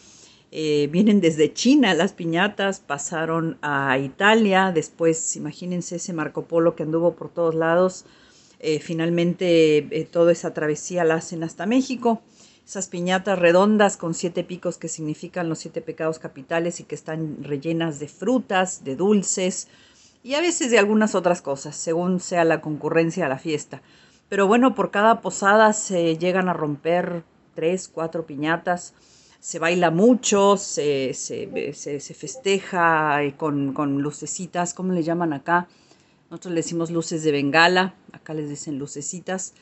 eh, 0.56 0.88
vienen 0.92 1.20
desde 1.20 1.52
China, 1.52 1.96
las 1.96 2.14
piñatas 2.14 2.80
pasaron 2.80 3.58
a 3.64 3.98
Italia, 3.98 4.72
después 4.72 5.36
imagínense 5.36 5.96
ese 5.96 6.14
Marco 6.14 6.44
Polo 6.44 6.76
que 6.76 6.84
anduvo 6.84 7.16
por 7.16 7.30
todos 7.30 7.56
lados, 7.56 8.06
eh, 8.60 8.80
finalmente 8.80 9.78
eh, 9.78 10.06
toda 10.06 10.32
esa 10.32 10.54
travesía 10.54 11.06
la 11.06 11.16
hacen 11.16 11.44
hasta 11.44 11.66
México. 11.66 12.22
Esas 12.68 12.88
piñatas 12.88 13.40
redondas 13.40 13.98
con 13.98 14.14
siete 14.14 14.44
picos 14.44 14.78
que 14.78 14.90
significan 14.90 15.50
los 15.50 15.58
siete 15.58 15.82
pecados 15.82 16.20
capitales 16.20 16.80
y 16.80 16.84
que 16.84 16.94
están 16.94 17.44
rellenas 17.44 18.00
de 18.00 18.08
frutas, 18.08 18.84
de 18.84 18.96
dulces 18.96 19.70
y 20.22 20.36
a 20.36 20.42
veces 20.42 20.70
de 20.70 20.78
algunas 20.78 21.16
otras 21.16 21.42
cosas, 21.42 21.76
según 21.76 22.20
sea 22.20 22.44
la 22.44 22.62
concurrencia 22.62 23.26
a 23.26 23.30
la 23.30 23.40
fiesta. 23.40 23.82
Pero 24.30 24.46
bueno, 24.46 24.76
por 24.76 24.92
cada 24.92 25.20
posada 25.20 25.74
se 25.74 26.16
llegan 26.20 26.48
a 26.48 26.54
romper 26.54 27.24
tres, 27.56 27.88
cuatro 27.88 28.28
piñatas, 28.28 28.94
se 29.44 29.60
baila 29.60 29.92
mucho, 29.92 30.56
se, 30.56 31.14
se, 31.14 31.74
se, 31.74 32.14
festeja 32.14 33.22
eh, 33.22 33.36
con, 33.36 33.74
con 33.74 34.02
lucecitas, 34.02 34.74
¿cómo 34.74 34.94
le 34.94 35.04
llaman 35.04 35.34
acá? 35.34 35.68
Nosotros 36.30 36.54
le 36.54 36.62
decimos 36.62 36.92
luces 36.92 37.26
de 37.26 37.34
bengala, 37.34 37.94
acá 38.14 38.34
les 38.34 38.48
dicen 38.48 38.80
lucecitas. 38.80 39.54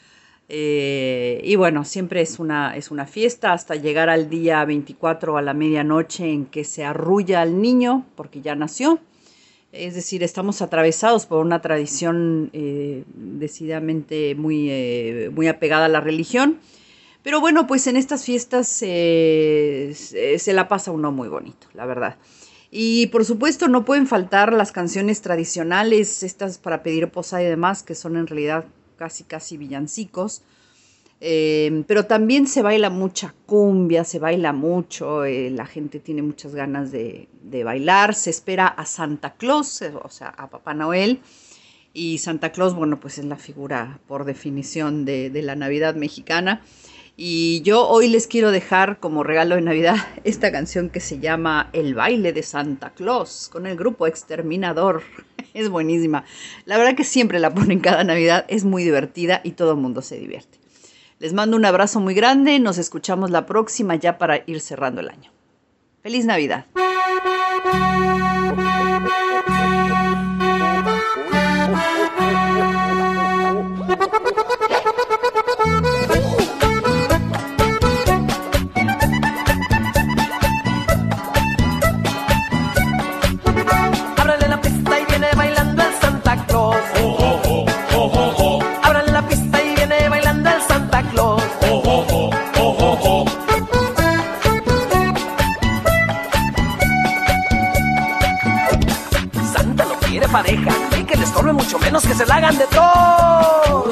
Eh, 0.49 1.41
y 1.43 1.55
bueno, 1.55 1.83
siempre 1.83 2.21
es 2.21 2.37
una, 2.37 2.77
es 2.77 2.91
una 2.91 3.07
fiesta 3.07 3.53
hasta 3.53 3.73
llegar 3.75 4.07
al 4.09 4.29
día 4.29 4.63
24 4.65 5.35
a 5.37 5.41
la 5.41 5.55
medianoche 5.55 6.31
en 6.31 6.45
que 6.45 6.63
se 6.63 6.85
arrulla 6.85 7.41
al 7.41 7.59
niño 7.59 8.05
porque 8.15 8.41
ya 8.41 8.53
nació. 8.53 8.99
Es 9.71 9.95
decir, 9.95 10.21
estamos 10.21 10.61
atravesados 10.61 11.25
por 11.25 11.43
una 11.43 11.59
tradición 11.59 12.51
eh, 12.53 13.03
decididamente 13.15 14.35
muy, 14.35 14.69
eh, 14.69 15.31
muy 15.33 15.47
apegada 15.47 15.85
a 15.85 15.89
la 15.89 16.01
religión. 16.01 16.59
Pero 17.23 17.39
bueno, 17.39 17.67
pues 17.67 17.85
en 17.87 17.97
estas 17.97 18.25
fiestas 18.25 18.67
se 18.67 19.93
la 20.47 20.67
pasa 20.67 20.91
uno 20.91 21.11
muy 21.11 21.27
bonito, 21.27 21.67
la 21.73 21.85
verdad. 21.85 22.17
Y 22.71 23.07
por 23.07 23.25
supuesto 23.25 23.67
no 23.67 23.83
pueden 23.83 24.07
faltar 24.07 24.53
las 24.53 24.71
canciones 24.71 25.21
tradicionales, 25.21 26.23
estas 26.23 26.57
para 26.57 26.83
pedir 26.83 27.09
posada 27.09 27.43
y 27.43 27.47
demás, 27.47 27.83
que 27.83 27.95
son 27.95 28.15
en 28.15 28.27
realidad 28.27 28.65
casi 28.95 29.25
casi 29.25 29.57
villancicos. 29.57 30.41
Eh, 31.19 31.83
pero 31.85 32.05
también 32.05 32.47
se 32.47 32.63
baila 32.63 32.89
mucha 32.89 33.35
cumbia, 33.45 34.05
se 34.05 34.17
baila 34.17 34.53
mucho, 34.53 35.25
eh, 35.25 35.51
la 35.51 35.67
gente 35.67 35.99
tiene 35.99 36.23
muchas 36.23 36.55
ganas 36.55 36.91
de, 36.91 37.27
bailar, 37.63 38.15
se 38.15 38.31
espera 38.31 38.67
a 38.67 38.85
Santa 38.85 39.35
Claus, 39.35 39.83
o 40.03 40.09
sea, 40.09 40.29
a 40.29 40.49
Papá 40.49 40.73
Noel. 40.73 41.19
Y 41.93 42.19
Santa 42.19 42.53
Claus, 42.53 42.73
bueno, 42.73 43.01
pues 43.01 43.17
es 43.17 43.25
la 43.25 43.35
figura 43.35 43.99
por 44.07 44.23
definición 44.23 45.03
de, 45.03 45.29
de 45.29 45.41
la 45.41 45.55
Navidad 45.57 45.93
mexicana. 45.95 46.63
Y 47.17 47.61
yo 47.61 47.87
hoy 47.87 48.07
les 48.07 48.27
quiero 48.27 48.51
dejar 48.51 48.99
como 48.99 49.23
regalo 49.23 49.55
de 49.55 49.61
Navidad 49.61 49.95
esta 50.23 50.51
canción 50.51 50.89
que 50.89 50.99
se 50.99 51.19
llama 51.19 51.69
El 51.73 51.93
baile 51.93 52.33
de 52.33 52.43
Santa 52.43 52.91
Claus 52.91 53.49
con 53.51 53.67
el 53.67 53.75
grupo 53.77 54.07
Exterminador. 54.07 55.03
Es 55.53 55.67
buenísima. 55.67 56.23
La 56.63 56.77
verdad 56.77 56.95
que 56.95 57.03
siempre 57.03 57.37
la 57.37 57.53
ponen 57.53 57.81
cada 57.81 58.05
Navidad, 58.05 58.45
es 58.47 58.63
muy 58.63 58.85
divertida 58.85 59.41
y 59.43 59.51
todo 59.51 59.71
el 59.71 59.77
mundo 59.77 60.01
se 60.01 60.17
divierte. 60.17 60.59
Les 61.19 61.33
mando 61.33 61.57
un 61.57 61.65
abrazo 61.65 61.99
muy 61.99 62.13
grande, 62.13 62.57
nos 62.59 62.77
escuchamos 62.77 63.31
la 63.31 63.45
próxima 63.45 63.95
ya 63.95 64.17
para 64.17 64.43
ir 64.45 64.61
cerrando 64.61 65.01
el 65.01 65.09
año. 65.09 65.29
Feliz 66.01 66.23
Navidad. 66.25 66.65
Se 102.21 102.27
la 102.27 102.35
hagan 102.35 102.57
de 102.57 102.67
todo. 102.67 103.85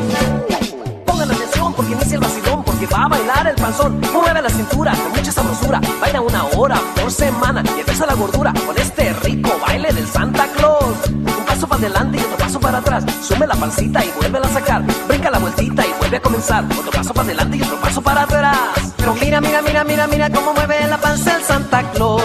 Pongan 1.06 1.32
atención 1.32 1.74
porque 1.74 1.94
inicia 1.94 2.16
el 2.16 2.20
vacilón, 2.20 2.64
porque 2.64 2.86
va 2.86 3.06
a 3.06 3.08
bailar 3.08 3.48
el 3.48 3.56
panzón. 3.56 4.00
Mueve 4.14 4.42
la 4.42 4.50
cintura 4.50 4.92
con 4.92 5.12
mucha 5.14 5.32
sabrosura, 5.32 5.82
baila 6.00 6.22
una 6.22 6.44
hora 6.56 6.80
por 6.96 7.12
semana 7.12 7.64
y 7.76 7.80
empieza 7.80 8.06
la 8.06 8.14
gordura 8.14 8.54
con 8.68 8.78
este 8.78 9.14
rico 9.24 9.50
baile 9.66 9.92
del 9.94 10.08
Santa 10.08 10.46
Claus. 10.56 11.08
Un 11.08 11.46
paso 11.48 11.68
para 11.68 11.82
adelante 11.82 12.18
y 12.18 12.22
otro 12.22 12.38
paso 12.38 12.60
para 12.60 12.78
atrás, 12.78 13.04
sume 13.28 13.48
la 13.48 13.56
pancita 13.56 14.06
y 14.06 14.12
vuelve 14.20 14.38
a 14.38 14.50
sacar, 14.50 14.84
brinca 15.08 15.32
la 15.32 15.40
vueltita 15.40 15.84
y 15.88 15.94
vuelve 16.00 16.18
a 16.18 16.22
comenzar. 16.22 16.64
Otro 16.80 16.92
paso 16.92 17.14
para 17.14 17.26
adelante 17.26 17.58
y 17.58 17.62
otro 17.64 17.82
paso 17.82 18.02
para 18.02 18.24
atrás. 18.24 18.58
Pero 18.98 19.16
mira, 19.16 19.42
mira, 19.42 19.62
mira, 19.64 19.84
mira, 19.84 20.08
mira 20.08 20.30
cómo 20.30 20.54
mueve 20.54 20.86
la 20.88 21.00
panza 21.00 21.36
el 21.36 21.44
Santa 21.44 21.82
Claus. 21.94 22.24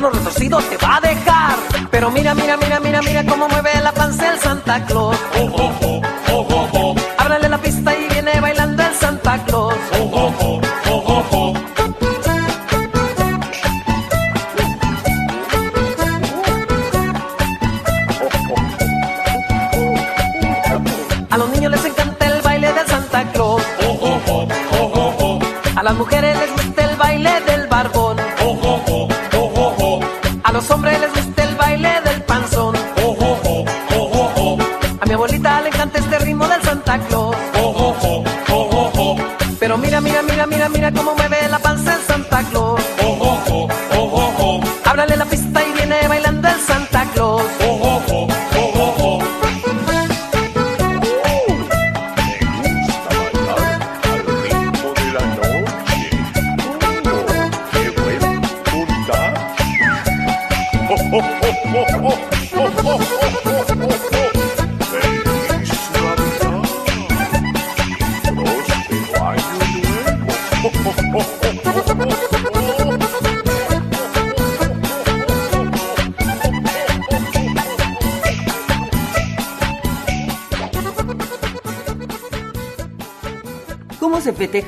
Mal, 0.00 0.10
un 0.10 0.10
cuerno 0.10 0.10
retorcido 0.10 0.58
te 0.62 0.76
va 0.78 0.96
a 0.96 1.00
dejar. 1.00 1.56
Pero 1.90 2.10
mira, 2.10 2.34
mira, 2.34 2.56
mira, 2.56 2.80
mira, 2.80 3.02
mira 3.02 3.24
cómo 3.24 3.48
mueve 3.48 3.69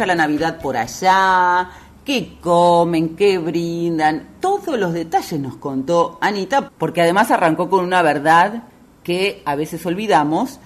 festeja 0.02 0.06
la 0.06 0.14
Navidad 0.26 0.58
por 0.60 0.76
allá? 0.76 1.70
¿Qué 2.04 2.36
comen? 2.40 3.14
¿Qué 3.14 3.38
brindan? 3.38 4.30
Todos 4.40 4.76
los 4.78 4.92
detalles 4.92 5.38
nos 5.38 5.56
contó 5.56 6.18
Anita, 6.20 6.70
porque 6.76 7.02
además 7.02 7.30
arrancó 7.30 7.70
con 7.70 7.84
una 7.84 8.02
verdad 8.02 8.64
que 9.04 9.42
a 9.44 9.54
veces 9.54 9.84
olvidamos, 9.86 10.58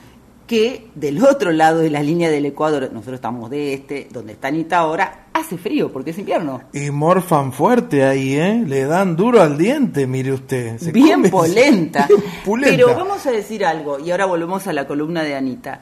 que 0.47 0.89
del 0.95 1.22
otro 1.24 1.51
lado 1.53 1.80
de 1.80 1.91
la 1.91 2.03
línea 2.03 2.30
del 2.30 2.47
Ecuador, 2.47 2.89
nosotros 2.93 3.16
estamos 3.16 3.51
de 3.51 3.74
este, 3.74 4.09
donde 4.11 4.32
está 4.34 4.49
Anita 4.49 4.78
ahora, 4.78 5.26
hace 5.34 5.59
frío 5.59 5.93
porque 5.93 6.11
es 6.12 6.18
invierno. 6.18 6.62
Y 6.72 6.91
morfan 6.91 7.53
fuerte 7.53 8.05
ahí, 8.05 8.37
¿eh? 8.37 8.62
Le 8.66 8.84
dan 8.87 9.16
duro 9.16 9.43
al 9.43 9.59
diente, 9.59 10.07
mire 10.07 10.32
usted. 10.32 10.78
Se 10.78 10.93
Bien 10.93 11.16
come- 11.16 11.28
polenta. 11.30 12.09
Pero 12.62 12.95
vamos 12.97 13.26
a 13.26 13.32
decir 13.32 13.64
algo, 13.66 13.99
y 13.99 14.11
ahora 14.12 14.24
volvemos 14.24 14.66
a 14.66 14.72
la 14.72 14.87
columna 14.87 15.22
de 15.22 15.34
Anita. 15.34 15.80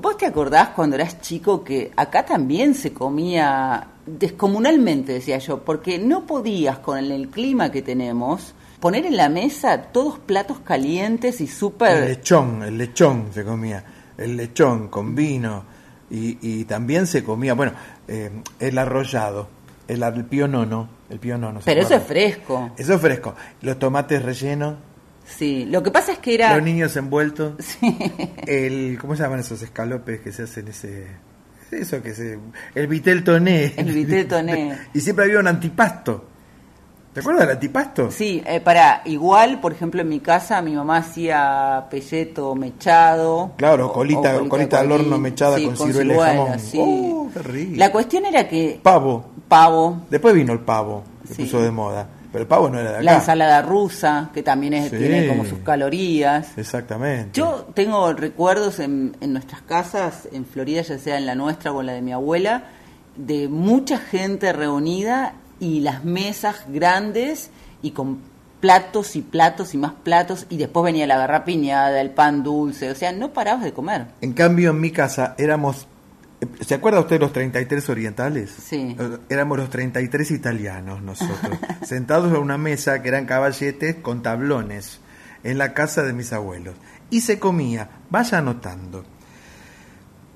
¿Vos 0.00 0.16
te 0.16 0.26
acordás 0.26 0.70
cuando 0.70 0.96
eras 0.96 1.20
chico 1.20 1.62
que 1.62 1.90
acá 1.96 2.24
también 2.24 2.74
se 2.74 2.92
comía 2.92 3.86
descomunalmente, 4.06 5.12
decía 5.12 5.38
yo, 5.38 5.62
porque 5.62 5.98
no 5.98 6.26
podías 6.26 6.78
con 6.78 6.98
el, 6.98 7.12
el 7.12 7.28
clima 7.28 7.70
que 7.70 7.82
tenemos 7.82 8.54
poner 8.80 9.04
en 9.04 9.16
la 9.16 9.28
mesa 9.28 9.82
todos 9.92 10.18
platos 10.18 10.60
calientes 10.60 11.40
y 11.40 11.46
súper... 11.46 11.98
El 11.98 12.08
lechón, 12.08 12.62
el 12.62 12.78
lechón 12.78 13.26
se 13.32 13.44
comía, 13.44 13.84
el 14.16 14.36
lechón 14.36 14.88
con 14.88 15.14
vino 15.14 15.64
y, 16.10 16.38
y 16.40 16.64
también 16.64 17.06
se 17.06 17.22
comía, 17.22 17.54
bueno, 17.54 17.72
eh, 18.08 18.30
el 18.58 18.78
arrollado, 18.78 19.48
el, 19.86 20.02
el 20.02 20.24
pionono, 20.24 20.88
el 21.10 21.18
pionono. 21.20 21.60
¿se 21.60 21.66
Pero 21.66 21.82
eso 21.82 21.94
es 21.94 22.02
fresco. 22.02 22.70
Eso 22.76 22.94
es 22.94 23.00
fresco. 23.00 23.34
Los 23.60 23.78
tomates 23.78 24.22
rellenos, 24.22 24.76
Sí, 25.36 25.64
lo 25.66 25.82
que 25.82 25.90
pasa 25.90 26.12
es 26.12 26.18
que 26.18 26.34
era... 26.34 26.54
los 26.54 26.62
niños 26.64 26.94
envueltos, 26.96 27.54
el, 28.46 28.98
¿cómo 29.00 29.16
se 29.16 29.22
llaman 29.22 29.40
esos 29.40 29.62
escalopes 29.62 30.20
que 30.20 30.32
se 30.32 30.42
hacen 30.44 30.68
ese... 30.68 31.06
Eso 31.70 32.02
que 32.02 32.12
se... 32.14 32.38
El 32.74 32.86
vitel 32.88 33.22
toné. 33.22 33.72
El 33.76 33.92
vitel 33.92 34.26
toné. 34.26 34.76
y 34.94 35.00
siempre 35.00 35.26
había 35.26 35.38
un 35.38 35.46
antipasto. 35.46 36.24
¿Te 37.12 37.20
acuerdas 37.20 37.42
del 37.46 37.56
antipasto? 37.56 38.10
Sí, 38.10 38.42
eh, 38.46 38.60
para, 38.60 39.02
igual, 39.04 39.60
por 39.60 39.72
ejemplo, 39.72 40.00
en 40.00 40.08
mi 40.08 40.20
casa 40.20 40.62
mi 40.62 40.74
mamá 40.74 40.98
hacía 40.98 41.86
pelleto 41.90 42.54
mechado. 42.54 43.52
Claro, 43.56 43.88
o- 43.88 43.92
colita, 43.92 44.36
o 44.36 44.48
colita 44.48 44.80
al 44.80 44.92
horno 44.92 45.18
mechada 45.18 45.56
sí, 45.58 45.66
con, 45.66 45.76
ciruela 45.76 46.14
y 46.14 46.36
jamón. 46.36 46.58
sí. 46.60 46.78
¡Oh, 46.80 47.28
qué 47.32 47.38
rico! 47.42 47.72
La 47.76 47.90
cuestión 47.90 48.26
era 48.26 48.46
que 48.48 48.78
Pavo. 48.82 49.24
pavo, 49.48 50.02
Después 50.10 50.34
vino 50.34 50.52
el 50.52 50.60
pavo, 50.60 51.02
se 51.26 51.34
Sí. 51.34 51.42
puso 51.44 51.60
de 51.62 51.70
moda. 51.72 52.06
Pero 52.32 52.42
el 52.42 52.48
pavo 52.48 52.68
no 52.68 52.78
era 52.78 52.90
de 52.90 52.94
acá. 52.96 53.02
la 53.04 53.14
ensalada 53.16 53.62
rusa, 53.62 54.30
que 54.32 54.42
también 54.42 54.74
es- 54.74 54.90
Sí. 54.90 54.96
tiene 54.98 55.26
como 55.26 55.44
sus 55.44 55.58
calorías. 55.60 56.56
Exactamente. 56.56 57.30
Yo 57.32 57.66
tengo 57.74 58.12
recuerdos 58.12 58.78
en, 58.78 59.16
en 59.20 59.32
nuestras 59.32 59.62
casas, 59.62 60.28
en 60.32 60.44
Florida, 60.46 60.82
ya 60.82 60.98
sea 60.98 61.18
en 61.18 61.26
la 61.26 61.34
nuestra 61.34 61.72
o 61.72 61.80
en 61.80 61.86
la 61.86 61.92
de 61.94 62.02
mi 62.02 62.12
abuela, 62.12 62.64
de 63.16 63.48
mucha 63.48 63.98
gente 63.98 64.52
reunida 64.52 65.34
y 65.58 65.80
las 65.80 66.04
mesas 66.04 66.64
grandes 66.68 67.50
y 67.82 67.90
con 67.90 68.18
platos 68.60 69.16
y 69.16 69.22
platos 69.22 69.74
y 69.74 69.78
más 69.78 69.92
platos 70.02 70.46
y 70.50 70.56
después 70.58 70.84
venía 70.84 71.06
la 71.06 71.16
garrapiñada, 71.18 72.00
el 72.00 72.10
pan 72.10 72.42
dulce, 72.42 72.90
o 72.90 72.94
sea, 72.94 73.10
no 73.10 73.32
parabas 73.32 73.64
de 73.64 73.72
comer. 73.72 74.06
En 74.20 74.34
cambio, 74.34 74.70
en 74.70 74.80
mi 74.80 74.90
casa 74.90 75.34
éramos. 75.38 75.86
¿Se 76.60 76.74
acuerda 76.74 77.00
usted 77.00 77.16
de 77.16 77.20
los 77.20 77.32
33 77.32 77.88
orientales? 77.90 78.50
Sí. 78.50 78.96
Eh, 78.98 79.18
Éramos 79.28 79.58
los 79.58 79.70
33 79.70 80.30
italianos 80.30 81.02
nosotros, 81.02 81.58
sentados 81.84 82.32
a 82.32 82.38
una 82.38 82.56
mesa 82.58 83.02
que 83.02 83.08
eran 83.08 83.26
caballetes 83.26 83.96
con 83.96 84.22
tablones 84.22 85.00
en 85.42 85.58
la 85.58 85.74
casa 85.74 86.02
de 86.02 86.12
mis 86.12 86.32
abuelos. 86.32 86.74
Y 87.10 87.20
se 87.22 87.38
comía, 87.38 87.90
vaya 88.08 88.38
anotando, 88.38 89.04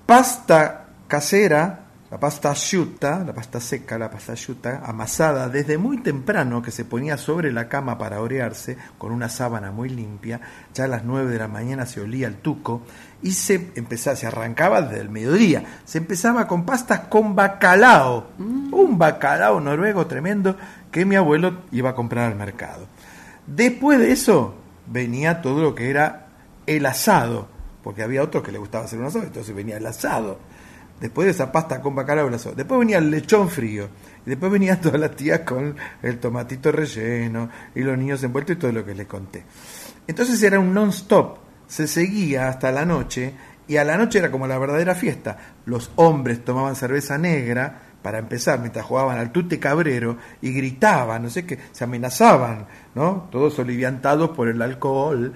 pasta 0.07 0.88
casera, 1.09 1.84
la 2.15 2.21
pasta 2.21 2.53
asciutta, 2.53 3.25
la 3.25 3.35
pasta 3.35 3.59
seca, 3.59 3.99
la 3.99 4.09
pasta 4.09 4.35
asciutta, 4.35 4.83
amasada 4.85 5.49
desde 5.49 5.79
muy 5.79 5.99
temprano 5.99 6.62
que 6.62 6.71
se 6.71 6.85
ponía 6.85 7.17
sobre 7.17 7.51
la 7.51 7.69
cama 7.69 7.99
para 7.99 8.21
orearse 8.21 8.79
con 8.99 9.11
una 9.11 9.29
sábana 9.29 9.73
muy 9.73 9.89
limpia, 9.89 10.41
ya 10.73 10.85
a 10.85 10.87
las 10.87 11.03
9 11.03 11.33
de 11.33 11.39
la 11.41 11.49
mañana 11.49 11.87
se 11.87 12.01
olía 12.01 12.29
el 12.29 12.37
tuco 12.37 12.83
y 13.21 13.33
se 13.33 13.73
empezaba, 13.75 14.15
se 14.15 14.29
arrancaba 14.29 14.83
desde 14.83 15.01
el 15.01 15.11
mediodía, 15.11 15.65
se 15.85 15.99
empezaba 15.99 16.47
con 16.47 16.65
pastas 16.65 17.01
con 17.09 17.35
bacalao, 17.35 18.29
un 18.39 18.97
bacalao 18.97 19.61
noruego 19.61 20.07
tremendo 20.07 20.57
que 20.93 21.05
mi 21.05 21.17
abuelo 21.17 21.62
iba 21.73 21.91
a 21.91 21.95
comprar 21.97 22.31
al 22.31 22.39
mercado. 22.39 22.87
Después 23.45 23.99
de 23.99 24.12
eso 24.12 24.55
venía 24.87 25.43
todo 25.43 25.62
lo 25.62 25.75
que 25.75 25.91
era 25.91 26.29
el 26.65 26.87
asado, 26.87 27.49
porque 27.83 28.05
había 28.05 28.23
otros 28.23 28.45
que 28.45 28.53
le 28.53 28.59
gustaba 28.59 28.85
hacer 28.85 29.01
un 29.01 29.07
asado, 29.07 29.25
entonces 29.25 29.53
venía 29.53 29.79
el 29.79 29.87
asado. 29.87 30.53
Después 31.05 31.26
de 31.26 31.32
esa 31.32 31.52
pasta 31.52 31.82
con 31.82 31.94
bacalao, 31.94 32.34
asado. 32.34 32.55
Después 32.55 32.80
venía 32.80 32.96
el 32.96 33.11
lechón 33.11 33.50
frío. 33.50 33.90
Y 34.24 34.30
después 34.30 34.50
venían 34.50 34.80
todas 34.80 34.98
las 34.98 35.14
tías 35.14 35.40
con 35.40 35.76
el 36.02 36.18
tomatito 36.18 36.72
relleno 36.72 37.50
y 37.74 37.80
los 37.82 37.98
niños 37.98 38.24
envueltos 38.24 38.57
y 38.57 38.59
todo 38.59 38.72
lo 38.72 38.86
que 38.86 38.94
les 38.94 39.07
conté. 39.07 39.44
Entonces 40.07 40.42
era 40.42 40.59
un 40.59 40.72
non-stop. 40.72 41.36
Se 41.66 41.86
seguía 41.86 42.48
hasta 42.48 42.72
la 42.72 42.86
noche 42.86 43.34
y 43.68 43.76
a 43.76 43.84
la 43.84 43.98
noche 43.98 44.18
era 44.18 44.30
como 44.30 44.46
la 44.46 44.57
verdadera 44.57 44.94
fiesta. 44.94 45.36
Los 45.66 45.90
hombres 45.96 46.42
tomaban 46.42 46.74
cerveza 46.74 47.18
negra 47.18 47.82
para 48.00 48.16
empezar 48.16 48.61
mientras 48.61 48.86
jugaban 48.86 49.18
al 49.18 49.30
tute 49.30 49.61
cabrero 49.61 50.16
y 50.40 50.55
gritaban, 50.55 51.22
no 51.22 51.28
sé 51.28 51.44
qué, 51.44 51.59
se 51.70 51.84
amenazaban, 51.84 52.66
¿no? 52.94 53.28
Todos 53.30 53.59
oliviantados 53.59 54.30
por 54.30 54.48
el 54.48 54.62
alcohol. 54.62 55.34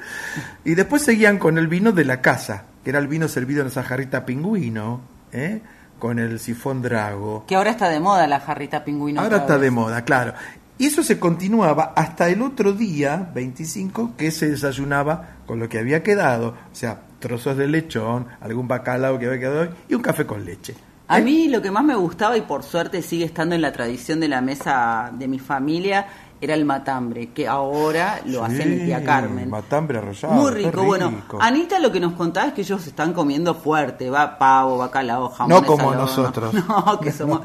Y 0.65 0.75
después 0.75 1.03
seguían 1.03 1.37
con 1.37 1.59
el 1.59 1.69
vino 1.69 1.93
de 1.93 2.07
la 2.07 2.23
casa, 2.23 2.65
que 2.83 2.89
era 2.89 3.01
el 3.01 3.07
vino 3.07 3.29
servido 3.29 3.61
en 3.61 3.67
esa 3.67 3.83
jarrita 3.83 4.25
pingüino, 4.25 5.18
¿eh? 5.33 5.61
Con 5.99 6.19
el 6.19 6.39
sifón 6.39 6.83
drago. 6.83 7.45
Que 7.47 7.57
ahora 7.57 7.71
está 7.71 7.89
de 7.89 8.01
moda 8.01 8.27
la 8.27 8.41
jarrita 8.41 8.85
pingüino. 8.85 9.21
Ahora 9.21 9.39
está 9.39 9.55
vez. 9.55 9.63
de 9.63 9.71
moda, 9.71 10.05
claro. 10.05 10.35
Y 10.79 10.87
eso 10.87 11.03
se 11.03 11.19
continuaba 11.19 11.93
hasta 11.97 12.29
el 12.29 12.41
otro 12.41 12.73
día, 12.73 13.31
25, 13.35 14.13
que 14.17 14.31
se 14.31 14.49
desayunaba 14.49 15.39
con 15.45 15.59
lo 15.59 15.69
que 15.69 15.79
había 15.79 16.05
quedado, 16.05 16.51
o 16.51 16.75
sea, 16.75 17.01
trozos 17.19 17.57
de 17.57 17.67
lechón, 17.67 18.29
algún 18.41 18.69
bacalao 18.69 19.19
que 19.19 19.27
había 19.27 19.41
quedado 19.41 19.69
y 19.89 19.95
un 19.95 20.03
café 20.03 20.25
con 20.25 20.45
leche. 20.45 20.77
A 21.09 21.21
mí 21.21 21.49
lo 21.49 21.63
que 21.63 21.71
más 21.71 21.83
me 21.85 21.95
gustaba 21.95 22.37
y 22.37 22.43
por 22.43 22.63
suerte 22.63 23.01
sigue 23.01 23.25
estando 23.25 23.55
en 23.55 23.63
la 23.63 23.73
tradición 23.73 24.21
de 24.21 24.29
la 24.29 24.43
mesa 24.43 25.11
de 25.13 25.27
mi 25.27 25.39
familia 25.39 26.07
era 26.41 26.55
el 26.55 26.65
matambre, 26.65 27.31
que 27.33 27.49
ahora 27.49 28.21
lo 28.25 28.45
hace 28.45 28.65
mi 28.65 28.85
tía 28.85 29.03
Carmen. 29.03 29.51
Matambre 29.51 29.99
arrollado. 29.99 30.35
Muy 30.35 30.51
rico. 30.53 30.85
Bueno. 30.85 31.13
Anita 31.41 31.81
lo 31.81 31.91
que 31.91 31.99
nos 31.99 32.13
contaba 32.13 32.49
es 32.49 32.53
que 32.53 32.61
ellos 32.61 32.87
están 32.87 33.13
comiendo 33.13 33.55
fuerte, 33.55 34.09
va 34.09 34.39
pavo, 34.39 34.79
bacalao, 34.79 35.31
jamón. 35.31 35.51
No 35.51 35.67
como 35.67 35.95
nosotros. 35.95 36.55
No, 36.69 37.01
que 37.01 37.13
somos. 37.13 37.41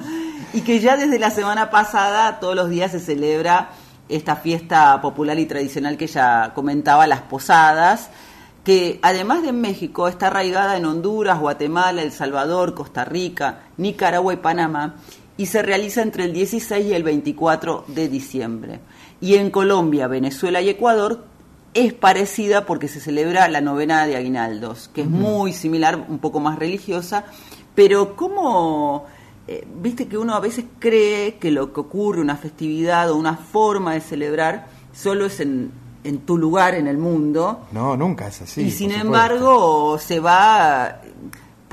Y 0.54 0.62
que 0.62 0.80
ya 0.80 0.98
desde 0.98 1.18
la 1.18 1.32
semana 1.32 1.70
pasada 1.70 2.40
todos 2.40 2.56
los 2.56 2.70
días 2.70 2.92
se 2.92 3.00
celebra 3.00 3.70
esta 4.10 4.36
fiesta 4.36 5.02
popular 5.02 5.40
y 5.40 5.46
tradicional 5.46 5.98
que 5.98 6.06
ella 6.06 6.52
comentaba, 6.54 7.08
las 7.08 7.22
posadas, 7.22 8.10
que 8.64 9.00
además 9.02 9.42
de 9.42 9.50
en 9.50 9.62
México 9.62 10.08
está 10.08 10.28
arraigada 10.28 10.78
en 10.78 10.86
Honduras, 10.86 11.40
Guatemala, 11.40 12.02
El 12.02 12.12
Salvador, 12.12 12.76
Costa 12.76 13.06
Rica, 13.06 13.62
Nicaragua 13.78 14.34
y 14.34 14.38
Panamá 14.38 14.96
y 15.38 15.48
se 15.48 15.62
realiza 15.62 16.02
entre 16.02 16.26
el 16.26 16.34
16 16.34 16.86
y 16.86 16.94
el 16.94 17.04
24 17.04 17.86
de 17.88 18.08
diciembre. 18.08 18.80
Y 19.22 19.36
en 19.36 19.50
Colombia, 19.52 20.08
Venezuela 20.08 20.62
y 20.62 20.70
Ecuador 20.70 21.26
es 21.74 21.94
parecida 21.94 22.66
porque 22.66 22.88
se 22.88 23.00
celebra 23.00 23.48
la 23.48 23.62
novena 23.62 24.06
de 24.06 24.16
aguinaldos, 24.16 24.90
que 24.94 25.02
es 25.02 25.08
muy 25.10 25.54
similar, 25.54 26.06
un 26.08 26.20
poco 26.20 26.40
más 26.40 26.60
religiosa, 26.60 27.26
pero 27.74 28.16
como 28.16 29.06
viste 29.82 30.08
que 30.08 30.18
uno 30.18 30.36
a 30.36 30.40
veces 30.40 30.66
cree 30.80 31.36
que 31.36 31.52
lo 31.52 31.74
que 31.74 31.80
ocurre, 31.82 32.22
una 32.22 32.38
festividad 32.38 33.10
o 33.12 33.16
una 33.18 33.36
forma 33.36 33.94
de 33.94 34.02
celebrar, 34.02 34.68
solo 34.94 35.26
es 35.26 35.40
en, 35.40 35.72
en 36.04 36.20
tu 36.20 36.38
lugar 36.38 36.76
en 36.76 36.88
el 36.88 36.98
mundo, 36.98 37.62
No, 37.72 37.98
nunca 37.98 38.28
es 38.28 38.42
así. 38.42 38.62
y 38.62 38.72
sin 38.72 38.92
embargo 38.92 39.98
se 40.00 40.20
va 40.20 41.02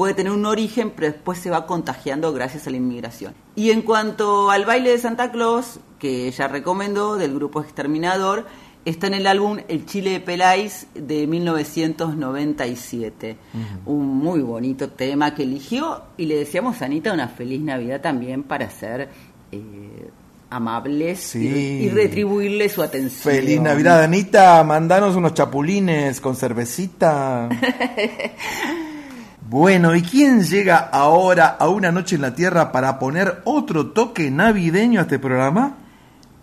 puede 0.00 0.14
tener 0.14 0.32
un 0.32 0.46
origen 0.46 0.94
pero 0.96 1.12
después 1.12 1.38
se 1.38 1.50
va 1.50 1.66
contagiando 1.66 2.32
gracias 2.32 2.66
a 2.66 2.70
la 2.70 2.78
inmigración 2.78 3.34
y 3.54 3.70
en 3.70 3.82
cuanto 3.82 4.50
al 4.50 4.64
baile 4.64 4.88
de 4.92 4.98
Santa 4.98 5.30
Claus 5.30 5.78
que 5.98 6.26
ella 6.26 6.48
recomendó 6.48 7.18
del 7.18 7.34
grupo 7.34 7.60
Exterminador 7.60 8.46
está 8.86 9.08
en 9.08 9.12
el 9.12 9.26
álbum 9.26 9.58
El 9.68 9.84
Chile 9.84 10.12
de 10.12 10.20
Peláis 10.20 10.86
de 10.94 11.26
1997 11.26 13.36
un 13.84 14.06
muy 14.16 14.40
bonito 14.40 14.88
tema 14.88 15.34
que 15.34 15.42
eligió 15.42 16.00
y 16.16 16.24
le 16.24 16.36
decíamos 16.36 16.80
a 16.80 16.86
Anita 16.86 17.12
una 17.12 17.28
feliz 17.28 17.60
Navidad 17.60 18.00
también 18.00 18.42
para 18.42 18.70
ser 18.70 19.10
eh, 19.52 20.08
amables 20.48 21.20
Sí. 21.20 21.46
y, 21.46 21.84
y 21.84 21.88
retribuirle 21.90 22.70
su 22.70 22.82
atención 22.82 23.34
Feliz 23.34 23.60
Navidad, 23.60 24.02
Anita. 24.02 24.64
Mandanos 24.64 25.14
unos 25.14 25.34
chapulines 25.34 26.22
con 26.22 26.36
cervecita. 26.36 27.50
Bueno, 29.50 29.96
¿y 29.96 30.02
quién 30.02 30.44
llega 30.44 30.78
ahora 30.78 31.56
a 31.58 31.68
una 31.68 31.90
noche 31.90 32.14
en 32.14 32.22
la 32.22 32.36
Tierra 32.36 32.70
para 32.70 33.00
poner 33.00 33.42
otro 33.42 33.88
toque 33.88 34.30
navideño 34.30 35.00
a 35.00 35.02
este 35.02 35.18
programa? 35.18 35.74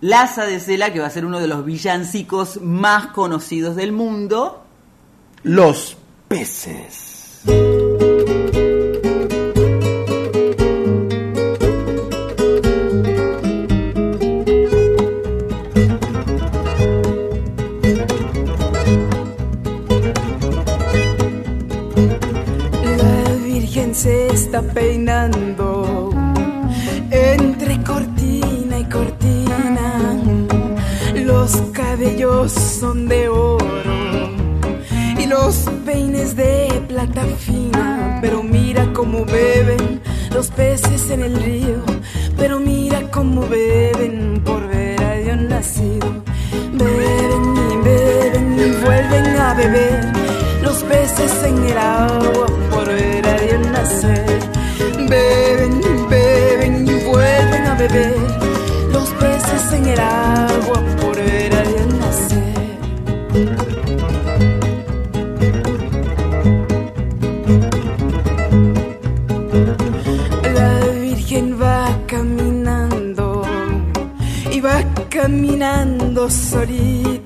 Laza 0.02 0.46
de 0.46 0.60
Cela, 0.60 0.92
que 0.92 1.00
va 1.00 1.08
a 1.08 1.10
ser 1.10 1.24
uno 1.24 1.40
de 1.40 1.48
los 1.48 1.64
villancicos 1.64 2.60
más 2.62 3.08
conocidos 3.08 3.78
del 3.78 3.94
mundo. 3.94 4.62
Los 5.44 5.96
peces. 6.28 7.44
Peinando 24.62 26.12
entre 27.12 27.82
cortina 27.84 28.80
y 28.80 28.84
cortina. 28.86 30.18
Los 31.16 31.56
cabellos 31.74 32.52
son 32.52 33.08
de 33.08 33.28
oro 33.30 34.30
y 35.18 35.26
los 35.26 35.70
peines 35.86 36.36
de 36.36 36.82
plata 36.88 37.24
fina, 37.38 38.20
pero 38.22 38.44
mira 38.44 38.92
cómo 38.94 39.26
beben 39.26 40.02
los 40.34 40.50
peces 40.52 41.10
en 41.10 41.24
el 41.24 41.36
río, 41.42 41.84
pero 42.38 42.60
mira 42.60 43.02
cómo 43.12 43.42
beben 43.48 44.42
por 44.44 44.68
ver 44.68 45.04
a 45.04 45.14
Dios 45.16 45.38
nacido. 45.38 46.08
Beben 46.74 47.56
y 47.72 47.78
beben 47.84 48.60
y 48.60 48.86
vuelven 48.86 49.38
a 49.38 49.54
beber 49.54 50.27
los 50.78 50.84
peces 50.84 51.44
en 51.44 51.64
el 51.64 51.78
agua 51.78 52.46
por 52.70 52.86
ver 52.86 53.26
a 53.28 53.40
Dios 53.40 53.68
nacer. 53.72 54.40
Beben 55.10 55.82
beben 56.08 56.88
y 56.88 57.04
vuelven 57.04 57.66
a 57.66 57.76
beber 57.76 58.16
los 58.92 59.10
peces 59.12 59.74
en 59.74 59.86
el 59.88 60.00
agua 60.00 60.84
por 61.02 61.16
ver 61.16 61.56
a 61.56 61.62
Dios 61.64 61.94
nacer. 61.96 62.38
Caminando 75.10 76.30
solita 76.30 77.17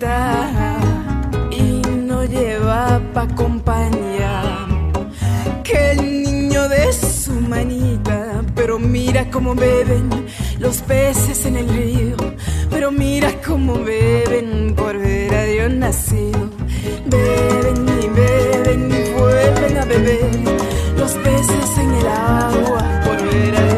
pa' 3.14 3.28
compañía 3.36 4.68
que 5.64 5.92
el 5.92 6.24
niño 6.24 6.68
de 6.70 6.94
su 6.94 7.34
manita. 7.34 8.44
Pero 8.56 8.80
mira 8.80 9.30
cómo 9.30 9.56
beben 9.56 10.10
los 10.60 10.78
peces 10.82 11.46
en 11.46 11.56
el 11.58 11.70
río, 11.70 12.18
pero 12.70 12.92
mira 12.92 13.30
cómo 13.46 13.74
beben 13.76 14.74
por 14.76 14.98
ver 14.98 15.34
a 15.34 15.44
Dios 15.46 15.72
nacido. 15.74 16.50
Beben 17.06 17.80
y 18.02 18.08
beben 18.08 18.92
y 18.92 19.04
vuelven 19.20 19.78
a 19.78 19.86
beber 19.86 20.32
los 20.98 21.12
peces 21.14 21.78
en 21.78 21.94
el 21.94 22.08
agua 22.08 23.02
por 23.06 23.18
ver 23.30 23.56
a 23.56 23.62
Dios 23.62 23.71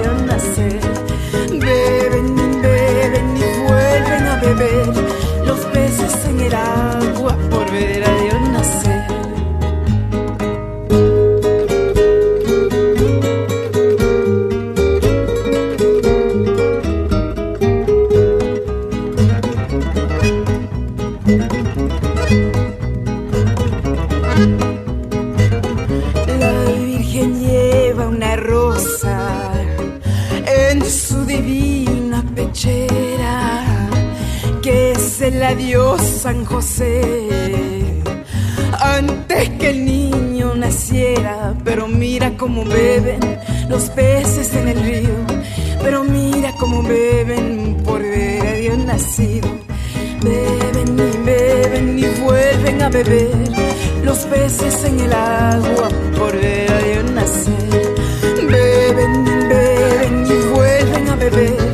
se 35.53 35.59
la 35.59 35.67
dio 35.67 35.97
San 35.99 36.45
José 36.45 38.01
antes 38.79 39.49
que 39.59 39.69
el 39.69 39.85
niño 39.85 40.55
naciera. 40.55 41.53
Pero 41.63 41.87
mira 41.87 42.31
cómo 42.37 42.63
beben 42.63 43.19
los 43.69 43.89
peces 43.89 44.53
en 44.55 44.67
el 44.69 44.79
río, 44.79 45.15
pero 45.81 46.03
mira 46.03 46.53
cómo 46.59 46.81
beben 46.83 47.77
por 47.83 48.01
ver 48.01 48.47
a 48.47 48.53
Dios 48.53 48.77
nacido. 48.77 49.49
Beben 50.21 50.99
y 50.99 51.17
beben 51.25 51.99
y 51.99 52.21
vuelven 52.21 52.81
a 52.81 52.89
beber 52.89 53.31
los 54.03 54.19
peces 54.19 54.83
en 54.85 54.99
el 55.01 55.13
agua 55.13 55.89
por 56.17 56.33
ver 56.33 56.71
a 56.71 56.79
Dios 56.79 57.11
nacer. 57.11 57.95
Beben 58.47 59.27
y 59.27 59.47
beben 59.53 60.25
y 60.25 60.53
vuelven 60.55 61.09
a 61.09 61.15
beber 61.15 61.73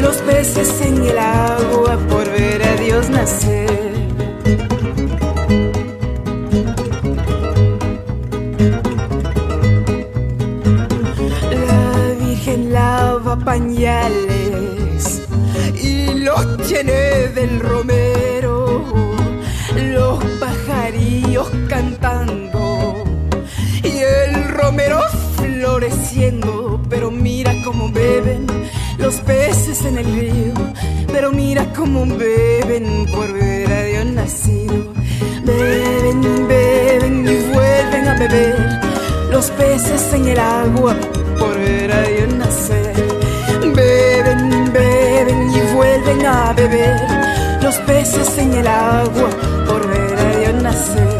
los 0.00 0.16
peces 0.16 0.80
en 0.80 1.04
el 1.04 1.18
agua 1.18 1.98
por 2.08 2.24
Dios 2.24 2.31
La 3.22 3.28
Virgen 12.18 12.72
lava 12.72 13.36
pañales 13.36 15.22
y 15.80 16.14
los 16.14 16.56
tiene 16.66 17.28
del 17.28 17.60
romero, 17.60 18.84
los 19.76 20.24
pajarillos 20.40 21.48
cantando 21.68 23.04
y 23.84 23.98
el 23.98 24.48
romero 24.48 24.98
floreciendo. 25.36 26.82
Pero 26.90 27.12
mira 27.12 27.54
cómo 27.64 27.88
beben 27.88 28.46
los 28.98 29.14
peces 29.20 29.84
en 29.84 29.98
el 29.98 30.06
río, 30.06 30.54
pero 31.12 31.30
mira 31.30 31.66
cómo 31.74 32.06
beben 32.06 33.06
por 33.12 33.32
ver 33.32 33.70
a 33.70 33.82
Dios 33.84 34.06
nacido. 34.06 34.92
Beben 35.44 36.48
beben 36.48 37.28
y 37.28 37.52
vuelven 37.52 38.08
a 38.08 38.18
beber 38.18 38.80
los 39.30 39.50
peces 39.50 40.12
en 40.14 40.28
el 40.28 40.38
agua 40.38 40.96
por 41.38 41.54
ver 41.58 41.92
a 41.92 42.02
Dios 42.02 42.34
nacer. 42.34 42.94
Beben 43.74 44.72
beben 44.72 45.50
y 45.54 45.74
vuelven 45.74 46.26
a 46.26 46.52
beber 46.54 46.96
los 47.62 47.76
peces 47.80 48.38
en 48.38 48.54
el 48.54 48.66
agua 48.66 49.28
por 49.66 49.86
ver 49.88 50.18
a 50.18 50.38
Dios 50.38 50.62
nacer. 50.62 51.18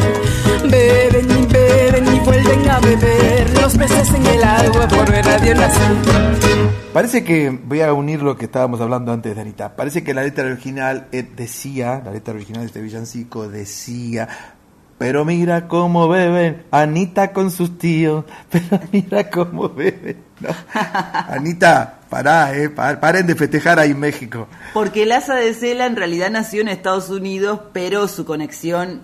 Beben 0.65 1.49
beben 1.49 2.17
y 2.17 2.21
vuelven 2.21 2.71
a 2.71 2.81
beber 2.81 3.61
los 3.61 3.77
peces 3.77 4.09
en 4.15 4.27
el 4.27 4.43
agua 4.43 4.89
por 4.89 5.11
ver 5.11 5.29
a 5.29 5.39
Dios 5.39 5.57
nacer. 5.57 6.82
Parece 6.93 7.25
que, 7.25 7.49
voy 7.51 7.81
a 7.81 7.93
unir 7.95 8.23
lo 8.23 8.37
que 8.37 8.45
estábamos 8.45 8.81
hablando 8.83 9.13
antes 9.13 9.35
de 9.35 9.41
Anita, 9.41 9.75
parece 9.77 10.05
que 10.05 10.13
la 10.13 10.23
letra 10.23 10.45
original 10.45 11.09
eh, 11.11 11.23
decía, 11.23 12.03
la 12.05 12.13
letra 12.13 12.35
original 12.35 12.61
de 12.63 12.67
este 12.67 12.83
villancico 12.83 13.49
decía, 13.49 14.29
pero 14.99 15.25
mira 15.25 15.69
cómo 15.69 16.07
beben 16.07 16.65
Anita 16.71 17.33
con 17.33 17.51
sus 17.51 17.79
tíos, 17.79 18.27
pero 18.51 18.79
mira 18.93 19.31
cómo 19.31 19.71
beben. 19.71 20.19
¿no? 20.41 20.51
Anita, 21.29 22.01
pará, 22.11 22.55
eh, 22.55 22.69
pa- 22.69 23.01
paren 23.01 23.27
de 23.27 23.37
festejar 23.37 23.79
ahí 23.79 23.93
en 23.93 24.01
México. 24.01 24.47
Porque 24.75 25.05
el 25.05 25.13
asa 25.13 25.35
de 25.37 25.55
Cela 25.55 25.87
en 25.87 25.97
realidad 25.97 26.31
nació 26.31 26.61
en 26.61 26.69
Estados 26.69 27.09
Unidos, 27.09 27.61
pero 27.73 28.07
su 28.07 28.27
conexión 28.27 29.01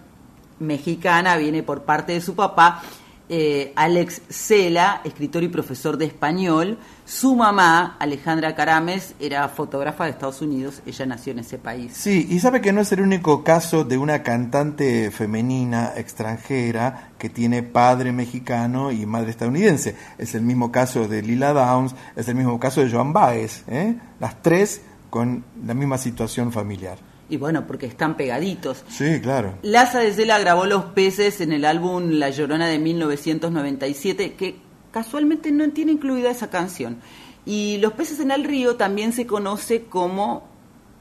mexicana 0.58 1.36
viene 1.38 1.62
por 1.62 1.84
parte 1.84 2.12
de 2.12 2.20
su 2.20 2.34
papá, 2.34 2.82
eh, 3.28 3.72
Alex 3.76 4.22
Cela, 4.28 5.00
escritor 5.04 5.42
y 5.42 5.48
profesor 5.48 5.98
de 5.98 6.06
español. 6.06 6.78
Su 7.04 7.36
mamá, 7.36 7.96
Alejandra 7.98 8.54
Carames, 8.54 9.14
era 9.18 9.48
fotógrafa 9.48 10.04
de 10.04 10.10
Estados 10.10 10.42
Unidos, 10.42 10.82
ella 10.86 11.06
nació 11.06 11.32
en 11.32 11.38
ese 11.40 11.58
país. 11.58 11.92
Sí, 11.94 12.26
y 12.28 12.40
sabe 12.40 12.60
que 12.60 12.72
no 12.72 12.82
es 12.82 12.92
el 12.92 13.00
único 13.00 13.44
caso 13.44 13.84
de 13.84 13.96
una 13.96 14.22
cantante 14.22 15.10
femenina 15.10 15.92
extranjera 15.96 17.12
que 17.18 17.30
tiene 17.30 17.62
padre 17.62 18.12
mexicano 18.12 18.92
y 18.92 19.06
madre 19.06 19.30
estadounidense. 19.30 19.96
Es 20.18 20.34
el 20.34 20.42
mismo 20.42 20.70
caso 20.70 21.08
de 21.08 21.22
Lila 21.22 21.52
Downs, 21.52 21.94
es 22.16 22.28
el 22.28 22.34
mismo 22.34 22.60
caso 22.60 22.82
de 22.82 22.90
Joan 22.90 23.12
Baez, 23.12 23.64
¿eh? 23.68 23.96
las 24.20 24.42
tres 24.42 24.82
con 25.10 25.44
la 25.64 25.74
misma 25.74 25.98
situación 25.98 26.52
familiar. 26.52 27.07
Y 27.30 27.36
bueno, 27.36 27.66
porque 27.66 27.86
están 27.86 28.16
pegaditos. 28.16 28.84
Sí, 28.88 29.20
claro. 29.20 29.54
Laza 29.62 30.00
de 30.00 30.12
Cela 30.12 30.38
grabó 30.38 30.64
Los 30.64 30.86
Peces 30.86 31.40
en 31.40 31.52
el 31.52 31.64
álbum 31.64 32.12
La 32.12 32.30
Llorona 32.30 32.66
de 32.68 32.78
1997, 32.78 34.34
que 34.34 34.56
casualmente 34.90 35.52
no 35.52 35.68
tiene 35.70 35.92
incluida 35.92 36.30
esa 36.30 36.48
canción. 36.48 36.98
Y 37.44 37.78
Los 37.78 37.92
Peces 37.92 38.20
en 38.20 38.30
el 38.30 38.44
Río 38.44 38.76
también 38.76 39.12
se 39.12 39.26
conoce 39.26 39.84
como 39.84 40.48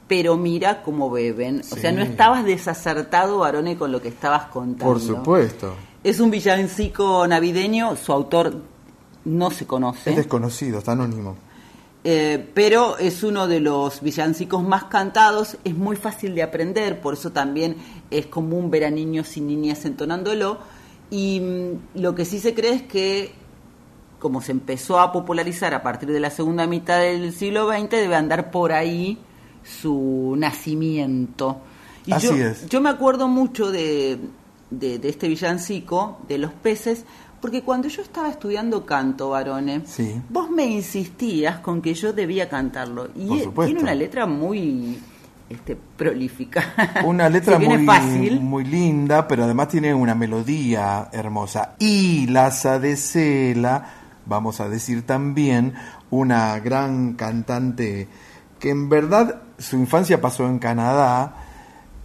Pero 0.08 0.38
mira 0.38 0.84
cómo 0.84 1.10
beben. 1.10 1.62
O 1.72 1.76
sea, 1.76 1.92
no 1.92 2.02
estabas 2.02 2.46
desacertado, 2.46 3.40
Barone, 3.40 3.78
con 3.78 3.92
lo 3.92 4.02
que 4.02 4.08
estabas 4.10 4.46
contando. 4.46 4.94
Por 4.94 5.02
supuesto. 5.02 5.76
Es 6.04 6.20
un 6.20 6.32
villancico 6.32 7.28
navideño, 7.28 7.96
su 7.96 8.14
autor 8.14 8.62
no 9.26 9.52
se 9.52 9.66
conoce. 9.66 10.12
Es 10.12 10.16
desconocido, 10.16 10.80
está 10.80 10.94
anónimo. 10.94 11.36
Eh, 12.10 12.52
pero 12.54 12.98
es 12.98 13.22
uno 13.22 13.50
de 13.50 13.60
los 13.60 14.00
villancicos 14.00 14.64
más 14.64 14.86
cantados, 14.86 15.58
es 15.66 15.76
muy 15.76 15.98
fácil 15.98 16.36
de 16.36 16.42
aprender, 16.42 17.02
por 17.02 17.16
eso 17.16 17.34
también 17.34 17.76
es 18.10 18.28
común 18.28 18.72
ver 18.72 18.86
a 18.86 18.90
niños 18.90 19.36
y 19.36 19.42
niñas 19.42 19.84
entonándolo. 19.84 20.58
Y 21.12 21.42
mm, 21.42 22.00
lo 22.00 22.16
que 22.16 22.24
sí 22.24 22.40
se 22.40 22.54
cree 22.54 22.76
es 22.76 22.84
que, 22.84 23.34
como 24.20 24.40
se 24.40 24.54
empezó 24.54 25.02
a 25.02 25.12
popularizar 25.12 25.74
a 25.74 25.84
partir 25.84 26.10
de 26.10 26.22
la 26.22 26.30
segunda 26.30 26.66
mitad 26.66 27.02
del 27.02 27.34
siglo 27.34 27.70
XX, 27.70 27.90
debe 27.90 28.16
andar 28.16 28.52
por 28.52 28.72
ahí 28.72 29.18
su 29.66 30.34
nacimiento. 30.38 31.58
Y 32.06 32.14
Así 32.14 32.28
yo, 32.28 32.36
es. 32.36 32.70
yo 32.70 32.80
me 32.80 32.88
acuerdo 32.88 33.28
mucho 33.28 33.70
de, 33.70 34.18
de, 34.70 34.98
de 34.98 35.10
este 35.10 35.28
villancico, 35.28 36.20
de 36.30 36.38
los 36.38 36.54
peces, 36.54 37.04
porque 37.42 37.62
cuando 37.64 37.88
yo 37.88 38.02
estaba 38.02 38.30
estudiando 38.30 38.86
canto, 38.86 39.30
varones, 39.30 39.90
Sí. 39.90 40.22
Vos 40.30 40.50
me 40.50 40.66
insistías 40.66 41.60
con 41.60 41.82
que 41.82 41.94
yo 41.94 42.14
debía 42.14 42.50
cantarlo. 42.50 43.10
Y 43.16 43.40
eh, 43.40 43.50
tiene 43.66 43.82
una 43.82 43.94
letra 43.94 44.26
muy 44.26 45.00
este, 45.50 45.78
prolífica. 45.98 46.74
Una 47.06 47.30
letra 47.30 47.60
muy, 47.60 47.86
fácil. 47.86 48.40
muy 48.42 48.66
linda, 48.66 49.28
pero 49.28 49.44
además 49.44 49.70
tiene 49.70 49.94
una 49.94 50.16
melodía 50.16 51.10
hermosa. 51.12 51.76
Y 51.80 52.28
Laza 52.28 52.80
de 52.80 52.98
Cela, 52.98 53.86
vamos 54.26 54.60
a 54.60 54.68
decir 54.68 55.06
también, 55.06 55.74
una 56.10 56.60
gran 56.60 57.14
cantante 57.14 58.08
que 58.60 58.70
en 58.72 58.90
verdad 58.90 59.42
su 59.58 59.78
infancia 59.78 60.20
pasó 60.20 60.48
en 60.48 60.60
Canadá. 60.60 61.36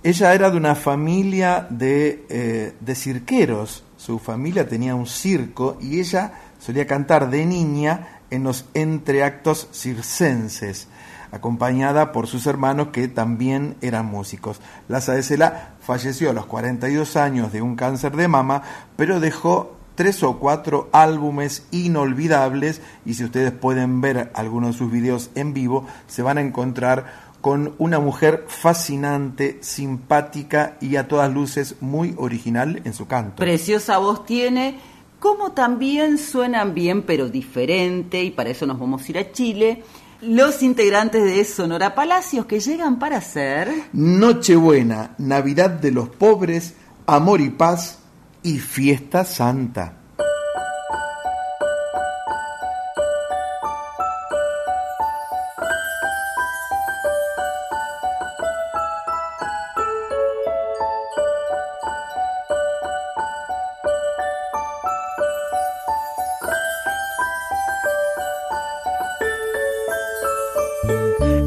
Ella 0.02 0.34
era 0.34 0.50
de 0.50 0.56
una 0.56 0.74
familia 0.74 1.66
de, 1.70 2.26
eh, 2.28 2.74
de 2.78 2.94
cirqueros. 2.94 3.84
Su 4.04 4.18
familia 4.18 4.66
tenía 4.66 4.96
un 4.96 5.06
circo 5.06 5.78
y 5.80 6.00
ella 6.00 6.32
solía 6.58 6.88
cantar 6.88 7.30
de 7.30 7.46
niña 7.46 8.18
en 8.30 8.42
los 8.42 8.64
entreactos 8.74 9.68
circenses, 9.70 10.88
acompañada 11.30 12.10
por 12.10 12.26
sus 12.26 12.48
hermanos 12.48 12.88
que 12.88 13.06
también 13.06 13.76
eran 13.80 14.06
músicos. 14.06 14.60
Laza 14.88 15.12
de 15.12 15.22
Cela 15.22 15.74
falleció 15.80 16.30
a 16.30 16.32
los 16.32 16.46
42 16.46 17.16
años 17.16 17.52
de 17.52 17.62
un 17.62 17.76
cáncer 17.76 18.16
de 18.16 18.26
mama, 18.26 18.64
pero 18.96 19.20
dejó 19.20 19.76
tres 19.94 20.24
o 20.24 20.40
cuatro 20.40 20.88
álbumes 20.92 21.64
inolvidables 21.70 22.80
y 23.06 23.14
si 23.14 23.22
ustedes 23.22 23.52
pueden 23.52 24.00
ver 24.00 24.32
algunos 24.34 24.72
de 24.72 24.78
sus 24.78 24.90
videos 24.90 25.30
en 25.36 25.54
vivo, 25.54 25.86
se 26.08 26.22
van 26.22 26.38
a 26.38 26.42
encontrar 26.42 27.31
con 27.42 27.74
una 27.78 27.98
mujer 27.98 28.46
fascinante, 28.46 29.58
simpática 29.60 30.76
y 30.80 30.96
a 30.96 31.08
todas 31.08 31.30
luces 31.30 31.74
muy 31.80 32.14
original 32.16 32.80
en 32.84 32.94
su 32.94 33.06
canto. 33.06 33.36
Preciosa 33.36 33.98
voz 33.98 34.24
tiene, 34.24 34.78
como 35.18 35.52
también 35.52 36.18
suenan 36.18 36.72
bien 36.72 37.02
pero 37.02 37.28
diferente, 37.28 38.22
y 38.22 38.30
para 38.30 38.50
eso 38.50 38.64
nos 38.64 38.78
vamos 38.78 39.02
a 39.02 39.10
ir 39.10 39.18
a 39.18 39.32
Chile, 39.32 39.82
los 40.22 40.62
integrantes 40.62 41.24
de 41.24 41.44
Sonora 41.44 41.96
Palacios 41.96 42.46
que 42.46 42.60
llegan 42.60 43.00
para 43.00 43.16
hacer... 43.16 43.68
Nochebuena, 43.92 45.16
Navidad 45.18 45.70
de 45.70 45.90
los 45.90 46.08
pobres, 46.08 46.74
amor 47.06 47.40
y 47.40 47.50
paz 47.50 47.98
y 48.44 48.60
fiesta 48.60 49.24
santa. 49.24 50.01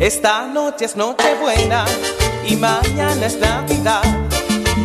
Esta 0.05 0.45
noche 0.45 0.85
es 0.85 0.95
Nochebuena 0.95 1.83
y 2.47 2.55
mañana 2.57 3.25
es 3.25 3.39
Navidad. 3.39 4.03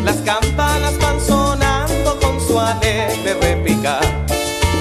Las 0.02 0.16
campanas 0.22 0.98
van 0.98 1.20
sonando 1.20 2.18
con 2.20 2.40
su 2.40 2.58
alegre 2.58 3.34
repicar. 3.34 4.00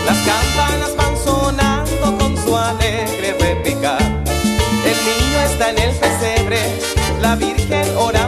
Las 0.05 0.17
campanas 0.19 0.95
van 0.95 1.17
sonando 1.17 2.17
con 2.17 2.37
su 2.37 2.55
alegre 2.55 3.35
repicar. 3.37 4.01
El 4.01 4.97
niño 5.09 5.39
está 5.45 5.71
en 5.71 5.77
el 5.77 5.91
pesebre, 5.97 6.59
la 7.19 7.35
Virgen 7.35 7.97
orando 7.97 8.18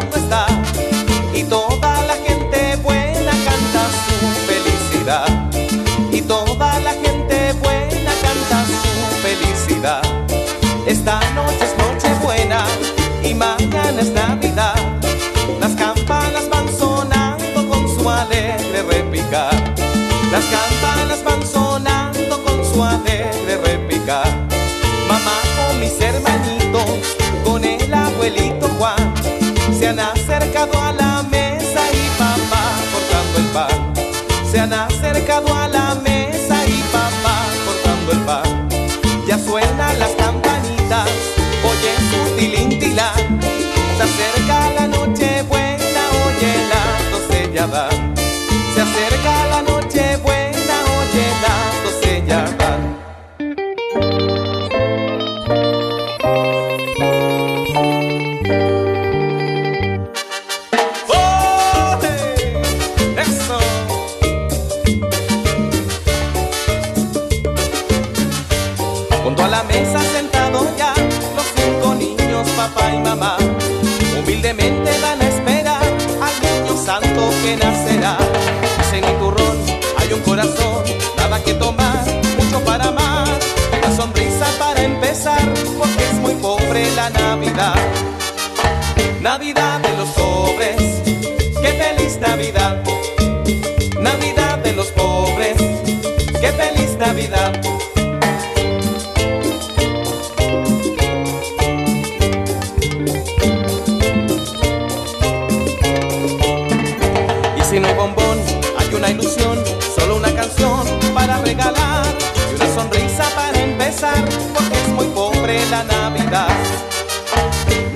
Las 19.31 20.43
campanas 20.43 21.23
van 21.23 21.41
sonando 21.47 22.43
con 22.43 22.65
su 22.65 22.83
alegre 22.83 23.55
repicar. 23.63 24.27
Mamá 25.07 25.39
con 25.55 25.79
mis 25.79 25.97
hermanitos, 26.01 27.15
con 27.45 27.63
el 27.63 27.93
abuelito 27.93 28.67
Juan, 28.77 29.13
se 29.79 29.87
han 29.87 29.99
acercado 29.99 30.77
a 30.81 30.91
la 30.91 31.23
mesa 31.31 31.81
y 31.93 32.09
papá 32.19 32.75
cortando 32.91 33.39
el 33.39 33.45
pan. 33.53 33.93
Se 34.51 34.59
han 34.59 34.73
acercado 34.73 35.55
a 35.55 35.69
la 35.69 35.95
mesa 35.95 36.67
y 36.67 36.81
papá 36.91 37.45
cortando 37.65 38.11
el 38.11 38.19
pan. 38.25 38.69
Ya 39.25 39.39
suenan 39.39 39.97
las 39.97 40.11
campanitas, 40.11 41.09
oye 41.63 41.93
su 42.09 42.35
tilintilán. 42.35 43.60
Navidad. 87.41 87.75
Navidad 89.19 89.79
de 89.81 89.97
los 89.97 90.09
pobres, 90.09 91.01
qué 91.59 91.73
feliz 91.73 92.19
Navidad. 92.19 92.83
Navidad 93.99 94.59
de 94.59 94.73
los 94.73 94.91
pobres, 94.91 95.57
qué 96.39 96.51
feliz 96.51 96.95
Navidad. 96.99 97.60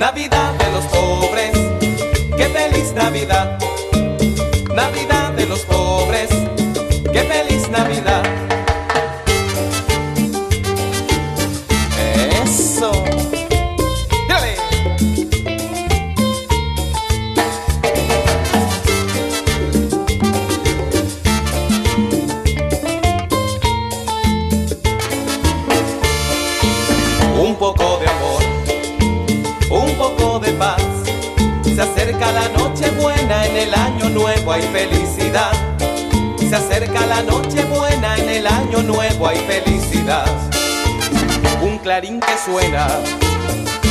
Navidad 0.05 0.54
el 33.65 33.73
año 33.73 34.09
nuevo 34.09 34.51
hay 34.51 34.61
felicidad. 34.61 35.51
Se 36.37 36.55
acerca 36.55 37.05
la 37.07 37.23
noche 37.23 37.63
buena, 37.65 38.15
en 38.15 38.29
el 38.29 38.45
año 38.45 38.83
nuevo 38.83 39.27
hay 39.27 39.37
felicidad. 39.37 40.25
Un 41.63 41.79
clarín 41.79 42.19
que 42.19 42.37
suena, 42.45 42.87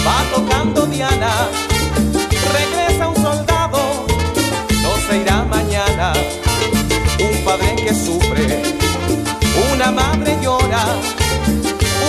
va 0.06 0.22
tocando 0.32 0.86
Diana. 0.86 1.48
Regresa 2.52 3.08
un 3.08 3.16
soldado, 3.16 4.06
no 4.82 4.96
se 5.08 5.18
irá 5.18 5.42
mañana. 5.44 6.12
Un 7.18 7.44
padre 7.44 7.74
que 7.74 7.92
sufre, 7.92 8.62
una 9.72 9.90
madre 9.90 10.38
llora. 10.40 10.84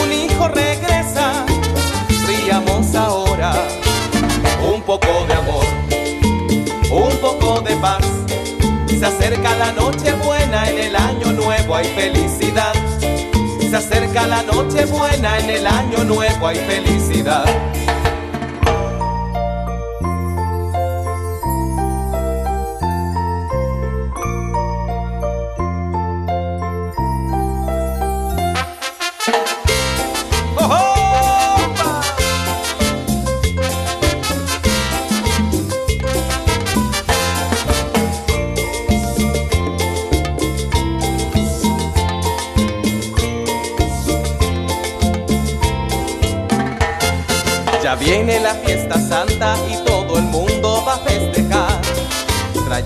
Un 0.04 0.12
hijo 0.14 0.48
regresa, 0.50 1.46
riamos 2.28 2.94
ahora. 2.94 3.54
Un 4.72 4.82
poco 4.84 5.08
de 5.28 5.34
amor, 5.34 5.65
un 6.96 7.18
poco 7.18 7.62
de 7.62 7.76
paz. 7.78 8.06
Se 8.88 9.06
acerca 9.06 9.56
la 9.56 9.72
noche 9.74 10.14
buena, 10.14 10.70
en 10.70 10.80
el 10.80 10.96
año 10.96 11.32
nuevo 11.34 11.76
hay 11.76 11.86
felicidad. 11.86 12.74
Se 13.60 13.76
acerca 13.76 14.26
la 14.28 14.44
noche 14.44 14.86
buena, 14.86 15.38
en 15.40 15.50
el 15.50 15.68
año 15.68 16.04
nuevo 16.04 16.48
hay 16.48 16.58
felicidad. 16.58 17.46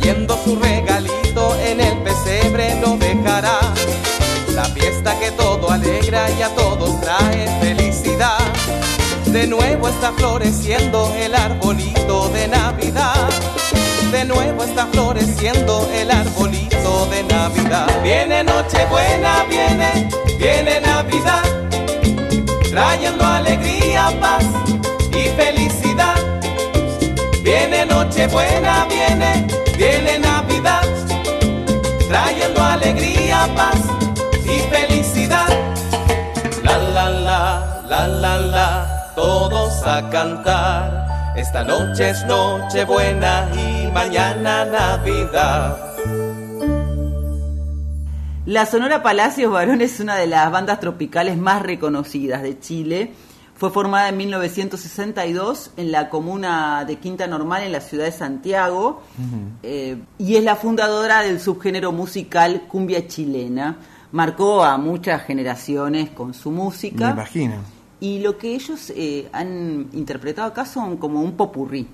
Trayendo 0.10 0.40
su 0.44 0.56
regalito 0.56 1.56
en 1.64 1.80
el 1.82 1.96
pesebre 2.00 2.82
lo 2.82 2.98
dejará. 2.98 3.60
La 4.56 4.66
fiesta 4.66 5.14
que 5.20 5.30
todo 5.30 5.70
alegra 5.70 6.32
y 6.32 6.42
a 6.42 6.50
todos 6.56 7.00
trae 7.00 7.48
felicidad. 7.62 8.40
De 9.28 9.46
nuevo 9.46 9.88
está 9.88 10.12
floreciendo 10.14 11.14
el 11.16 11.36
arbolito 11.36 12.28
de 12.30 12.48
Navidad. 12.48 13.30
De 14.12 14.26
nuevo 14.26 14.64
está 14.64 14.88
floreciendo 14.88 15.88
el 15.94 16.10
arbolito 16.10 17.06
de 17.12 17.24
Navidad. 17.26 18.02
Viene 18.02 18.44
Nochebuena, 18.44 19.46
viene, 19.48 20.10
viene 20.40 20.82
Navidad. 20.82 21.44
Trayendo 22.68 23.24
alegría, 23.24 24.12
paz 24.20 24.44
y 25.12 25.30
felicidad. 25.40 26.16
Viene 27.44 27.86
Nochebuena, 27.86 28.88
Trayendo 32.40 32.64
alegría, 32.64 33.50
paz 33.54 33.82
y 34.46 34.60
felicidad. 34.74 35.50
La 36.64 36.78
la 36.78 37.10
la, 37.10 37.84
la 37.86 38.08
la 38.08 38.38
la, 38.38 39.14
todos 39.14 39.86
a 39.86 40.10
cantar. 40.10 41.34
Esta 41.36 41.66
noche 41.66 42.12
es 42.12 42.26
Nochebuena 42.28 43.50
y 43.54 43.92
mañana 43.92 44.64
Navidad. 44.64 45.78
La 48.46 48.66
Sonora 48.66 49.04
Palacios 49.04 49.52
Varón 49.52 49.82
es 49.82 50.00
una 50.00 50.16
de 50.16 50.28
las 50.28 50.50
bandas 50.50 50.80
tropicales 50.80 51.38
más 51.38 51.62
reconocidas 51.62 52.42
de 52.42 52.58
Chile. 52.58 53.16
Fue 53.60 53.72
formada 53.72 54.08
en 54.08 54.16
1962 54.16 55.72
en 55.76 55.92
la 55.92 56.10
comuna 56.10 56.86
de 56.86 56.96
Quinta 56.96 57.28
Normal 57.28 57.64
en 57.64 57.74
la 57.74 57.82
ciudad 57.82 58.06
de 58.06 58.14
Santiago 58.14 59.02
eh, 59.64 59.98
y 60.18 60.38
es 60.38 60.46
la 60.46 60.56
fundadora 60.56 61.24
del 61.24 61.42
subgénero 61.42 61.92
musical 61.92 62.62
cumbia 62.70 63.06
chilena. 63.06 63.76
Marcó 64.14 64.64
a 64.64 64.78
muchas 64.78 65.24
generaciones 65.24 66.10
con 66.12 66.34
su 66.34 66.52
música. 66.52 67.08
Me 67.08 67.12
imagino. 67.12 67.56
Y 68.00 68.20
lo 68.20 68.38
que 68.38 68.56
ellos 68.56 68.94
eh, 68.96 69.28
han 69.34 69.90
interpretado 69.92 70.48
acá 70.48 70.64
son 70.64 70.96
como 70.96 71.22
un 71.22 71.34
popurrí. 71.34 71.86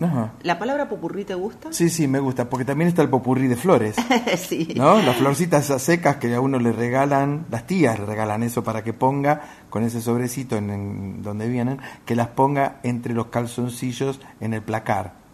Ajá. 0.00 0.32
¿La 0.42 0.58
palabra 0.58 0.88
popurrí 0.88 1.24
te 1.24 1.34
gusta? 1.34 1.72
Sí, 1.72 1.88
sí, 1.88 2.06
me 2.06 2.20
gusta, 2.20 2.50
porque 2.50 2.64
también 2.64 2.88
está 2.88 3.02
el 3.02 3.08
popurrí 3.08 3.48
de 3.48 3.56
flores, 3.56 3.96
sí. 4.36 4.74
¿no? 4.76 5.00
Las 5.00 5.16
florcitas 5.16 5.64
esas 5.64 5.82
secas 5.82 6.16
que 6.16 6.34
a 6.34 6.40
uno 6.40 6.58
le 6.58 6.72
regalan, 6.72 7.46
las 7.50 7.66
tías 7.66 7.98
le 7.98 8.04
regalan 8.04 8.42
eso 8.42 8.62
para 8.62 8.84
que 8.84 8.92
ponga 8.92 9.40
con 9.70 9.84
ese 9.84 10.02
sobrecito 10.02 10.56
en, 10.56 10.70
en 10.70 11.22
donde 11.22 11.48
vienen, 11.48 11.80
que 12.04 12.14
las 12.14 12.28
ponga 12.28 12.80
entre 12.82 13.14
los 13.14 13.26
calzoncillos 13.26 14.20
en 14.40 14.54
el 14.54 14.62
placar. 14.62 15.26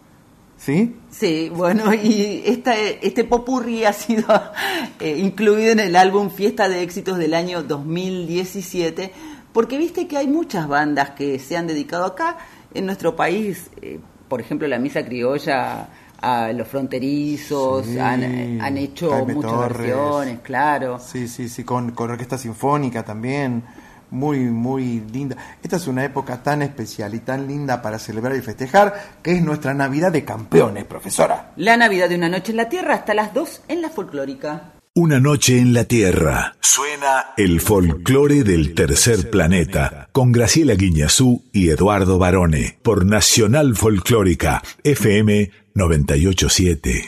¿Sí? 0.57 0.95
Sí, 1.11 1.51
bueno, 1.53 1.93
y 1.93 2.41
esta, 2.45 2.77
este 2.77 3.25
popurrí 3.25 3.83
ha 3.83 3.91
sido 3.91 4.25
eh, 5.01 5.17
incluido 5.17 5.73
en 5.73 5.79
el 5.79 5.95
álbum 5.97 6.29
Fiesta 6.29 6.69
de 6.69 6.83
Éxitos 6.83 7.17
del 7.17 7.33
año 7.33 7.63
2017, 7.63 9.11
porque 9.51 9.77
viste 9.77 10.07
que 10.07 10.15
hay 10.15 10.27
muchas 10.27 10.69
bandas 10.69 11.11
que 11.11 11.37
se 11.39 11.57
han 11.57 11.67
dedicado 11.67 12.05
acá 12.05 12.37
en 12.73 12.85
nuestro 12.85 13.15
país, 13.15 13.69
eh, 13.81 13.99
por 14.33 14.41
ejemplo, 14.41 14.67
la 14.67 14.79
Misa 14.79 15.05
Criolla, 15.05 15.87
a 16.19 16.51
los 16.53 16.67
fronterizos, 16.67 17.85
Sí, 17.85 17.99
han, 17.99 18.59
han 18.59 18.77
hecho 18.79 19.11
Jaime 19.11 19.35
muchas 19.35 19.51
Torres. 19.51 19.77
versiones, 19.77 20.39
claro. 20.39 20.97
Sí, 20.97 21.27
sí, 21.27 21.47
sí, 21.47 21.63
con, 21.63 21.91
con 21.91 22.09
orquesta 22.09 22.35
sinfónica 22.39 23.05
también, 23.05 23.63
muy, 24.09 24.39
muy 24.39 25.01
linda. 25.01 25.37
Esta 25.61 25.75
es 25.75 25.85
una 25.85 26.03
época 26.03 26.41
tan 26.41 26.63
especial 26.63 27.13
y 27.13 27.19
tan 27.19 27.45
linda 27.47 27.79
para 27.79 27.99
celebrar 27.99 28.35
y 28.35 28.41
festejar, 28.41 29.19
que 29.21 29.33
es 29.33 29.43
nuestra 29.43 29.75
Navidad 29.75 30.11
de 30.11 30.25
campeones, 30.25 30.85
profesora. 30.85 31.51
La 31.57 31.77
Navidad 31.77 32.09
de 32.09 32.15
una 32.15 32.27
noche 32.29 32.53
en 32.53 32.57
la 32.57 32.69
Tierra 32.69 32.95
hasta 32.95 33.13
las 33.13 33.35
2 33.35 33.61
en 33.67 33.83
la 33.83 33.89
folclórica. 33.91 34.71
Una 34.95 35.19
noche 35.19 35.57
en 35.57 35.73
la 35.73 35.85
Tierra. 35.85 36.55
Suena 36.59 37.33
el 37.35 37.61
folclore 37.61 38.43
del 38.43 38.75
tercer 38.75 39.31
planeta 39.31 40.07
con 40.11 40.31
Graciela 40.31 40.75
Guiñazú 40.75 41.41
y 41.51 41.69
Eduardo 41.69 42.19
Barone 42.19 42.77
por 42.83 43.03
Nacional 43.03 43.75
Folclórica 43.75 44.61
FM 44.83 45.49
987. 45.73 47.07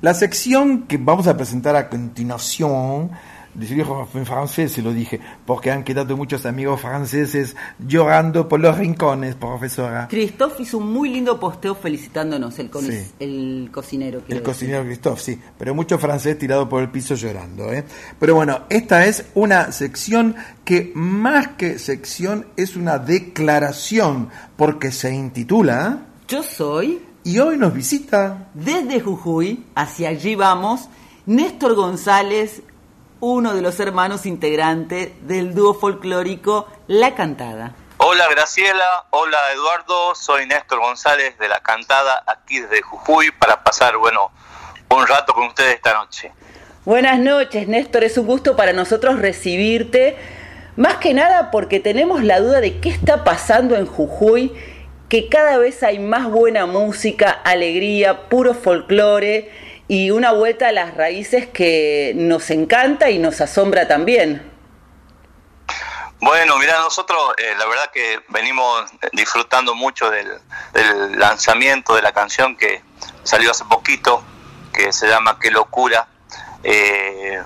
La 0.00 0.14
sección 0.14 0.86
que 0.86 0.96
vamos 0.96 1.26
a 1.26 1.36
presentar 1.36 1.76
a 1.76 1.90
continuación, 1.90 3.10
decirlo 3.58 4.08
en 4.14 4.26
francés 4.26 4.72
se 4.72 4.82
lo 4.82 4.92
dije, 4.92 5.20
porque 5.44 5.70
han 5.70 5.82
quedado 5.84 6.16
muchos 6.16 6.46
amigos 6.46 6.80
franceses 6.80 7.56
llorando 7.78 8.48
por 8.48 8.60
los 8.60 8.76
rincones, 8.76 9.34
profesora. 9.34 10.06
Christophe 10.08 10.62
hizo 10.62 10.78
un 10.78 10.92
muy 10.92 11.08
lindo 11.10 11.40
posteo 11.40 11.74
felicitándonos, 11.74 12.58
el, 12.58 12.70
Sí. 12.72 13.10
el 13.20 13.68
cocinero. 13.72 14.18
El 14.18 14.26
decir. 14.26 14.42
cocinero 14.42 14.84
Christophe, 14.84 15.20
sí, 15.20 15.40
pero 15.58 15.74
mucho 15.74 15.98
francés 15.98 16.38
tirado 16.38 16.68
por 16.68 16.82
el 16.82 16.90
piso 16.90 17.14
llorando. 17.14 17.72
¿eh? 17.72 17.84
Pero 18.18 18.34
bueno, 18.34 18.60
esta 18.68 19.06
es 19.06 19.26
una 19.34 19.72
sección 19.72 20.36
que 20.64 20.92
más 20.94 21.48
que 21.56 21.78
sección 21.78 22.46
es 22.56 22.76
una 22.76 22.98
declaración, 22.98 24.28
porque 24.56 24.92
se 24.92 25.14
intitula... 25.14 26.06
Yo 26.28 26.42
soy... 26.42 27.00
Y 27.24 27.40
hoy 27.40 27.56
nos 27.58 27.74
visita... 27.74 28.50
Desde 28.54 29.00
Jujuy, 29.00 29.64
hacia 29.74 30.10
allí 30.10 30.36
vamos, 30.36 30.88
Néstor 31.26 31.74
González, 31.74 32.62
uno 33.20 33.54
de 33.54 33.62
los 33.62 33.80
hermanos 33.80 34.26
integrantes 34.26 35.10
del 35.26 35.54
dúo 35.54 35.74
folclórico 35.74 36.68
La 36.86 37.14
Cantada. 37.14 37.74
Hola 37.98 38.28
Graciela, 38.30 39.06
hola 39.10 39.38
Eduardo, 39.54 40.14
soy 40.14 40.46
Néstor 40.46 40.80
González 40.80 41.38
de 41.38 41.48
La 41.48 41.60
Cantada, 41.60 42.22
aquí 42.26 42.60
desde 42.60 42.82
Jujuy, 42.82 43.30
para 43.30 43.64
pasar, 43.64 43.96
bueno, 43.96 44.30
un 44.90 45.06
rato 45.06 45.32
con 45.32 45.46
ustedes 45.46 45.76
esta 45.76 45.94
noche. 45.94 46.32
Buenas 46.84 47.18
noches, 47.18 47.66
Néstor. 47.66 48.04
Es 48.04 48.18
un 48.18 48.26
gusto 48.26 48.54
para 48.54 48.72
nosotros 48.72 49.18
recibirte. 49.18 50.16
Más 50.76 50.98
que 50.98 51.14
nada 51.14 51.50
porque 51.50 51.80
tenemos 51.80 52.22
la 52.22 52.38
duda 52.38 52.60
de 52.60 52.80
qué 52.80 52.90
está 52.90 53.24
pasando 53.24 53.76
en 53.76 53.86
Jujuy, 53.86 54.52
que 55.08 55.28
cada 55.28 55.56
vez 55.56 55.82
hay 55.82 55.98
más 55.98 56.30
buena 56.30 56.66
música, 56.66 57.30
alegría, 57.30 58.28
puro 58.28 58.52
folclore 58.52 59.50
y 59.88 60.10
una 60.10 60.32
vuelta 60.32 60.68
a 60.68 60.72
las 60.72 60.94
raíces 60.94 61.46
que 61.46 62.12
nos 62.16 62.50
encanta 62.50 63.10
y 63.10 63.18
nos 63.18 63.40
asombra 63.40 63.86
también. 63.86 64.52
Bueno, 66.20 66.58
mira, 66.58 66.78
nosotros 66.78 67.18
eh, 67.36 67.54
la 67.58 67.66
verdad 67.66 67.90
que 67.92 68.20
venimos 68.28 68.84
disfrutando 69.12 69.74
mucho 69.74 70.10
del, 70.10 70.28
del 70.72 71.18
lanzamiento 71.18 71.94
de 71.94 72.02
la 72.02 72.12
canción 72.12 72.56
que 72.56 72.82
salió 73.22 73.50
hace 73.50 73.64
poquito, 73.66 74.24
que 74.72 74.92
se 74.92 75.08
llama 75.08 75.38
Qué 75.38 75.50
locura. 75.50 76.08
Eh, 76.64 77.42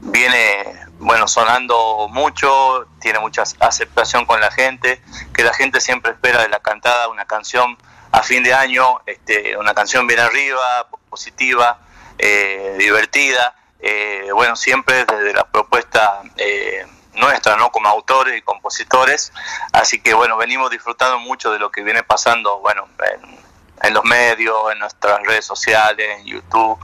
viene, 0.00 0.86
bueno, 0.98 1.28
sonando 1.28 2.08
mucho, 2.10 2.86
tiene 3.00 3.18
mucha 3.18 3.44
aceptación 3.60 4.26
con 4.26 4.40
la 4.40 4.50
gente, 4.50 5.02
que 5.34 5.44
la 5.44 5.52
gente 5.52 5.80
siempre 5.80 6.12
espera 6.12 6.42
de 6.42 6.48
la 6.48 6.60
cantada 6.60 7.08
una 7.08 7.26
canción 7.26 7.76
a 8.10 8.22
fin 8.22 8.42
de 8.42 8.54
año, 8.54 9.00
este, 9.06 9.56
una 9.56 9.74
canción 9.74 10.06
bien 10.06 10.20
arriba, 10.20 10.88
positiva, 11.10 11.78
eh, 12.18 12.76
divertida. 12.78 13.54
Eh, 13.80 14.30
bueno, 14.32 14.56
siempre 14.56 15.04
desde 15.04 15.34
la 15.34 15.44
propuesta 15.44 16.22
eh, 16.36 16.86
nuestra, 17.14 17.56
¿no? 17.56 17.70
Como 17.70 17.88
autores 17.88 18.36
y 18.36 18.42
compositores. 18.42 19.32
Así 19.72 20.00
que, 20.00 20.14
bueno, 20.14 20.36
venimos 20.36 20.70
disfrutando 20.70 21.18
mucho 21.18 21.52
de 21.52 21.58
lo 21.58 21.70
que 21.70 21.82
viene 21.82 22.02
pasando, 22.02 22.60
bueno, 22.60 22.88
en, 23.12 23.34
en 23.82 23.94
los 23.94 24.04
medios, 24.04 24.56
en 24.72 24.78
nuestras 24.78 25.22
redes 25.22 25.44
sociales, 25.44 26.18
en 26.18 26.26
YouTube, 26.26 26.78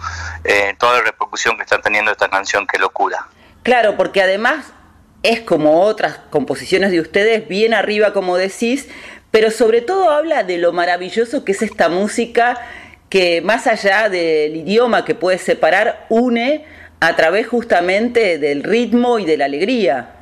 eh, 0.44 0.74
toda 0.78 0.98
la 0.98 1.02
repercusión 1.02 1.56
que 1.56 1.62
está 1.62 1.80
teniendo 1.80 2.10
esta 2.10 2.28
canción, 2.28 2.66
qué 2.66 2.78
locura. 2.78 3.26
Claro, 3.62 3.96
porque 3.96 4.22
además 4.22 4.66
es 5.22 5.40
como 5.40 5.82
otras 5.82 6.18
composiciones 6.30 6.90
de 6.90 7.00
ustedes, 7.00 7.46
bien 7.46 7.74
arriba 7.74 8.12
como 8.12 8.36
decís, 8.36 8.88
pero 9.30 9.50
sobre 9.50 9.80
todo 9.80 10.10
habla 10.10 10.42
de 10.42 10.58
lo 10.58 10.72
maravilloso 10.72 11.44
que 11.44 11.52
es 11.52 11.62
esta 11.62 11.88
música 11.88 12.58
que 13.10 13.42
más 13.42 13.66
allá 13.66 14.08
del 14.08 14.56
idioma 14.56 15.04
que 15.04 15.14
puede 15.14 15.38
separar, 15.38 16.06
une 16.08 16.64
a 17.00 17.16
través 17.16 17.48
justamente 17.48 18.38
del 18.38 18.62
ritmo 18.62 19.18
y 19.18 19.24
de 19.24 19.36
la 19.36 19.46
alegría. 19.46 20.14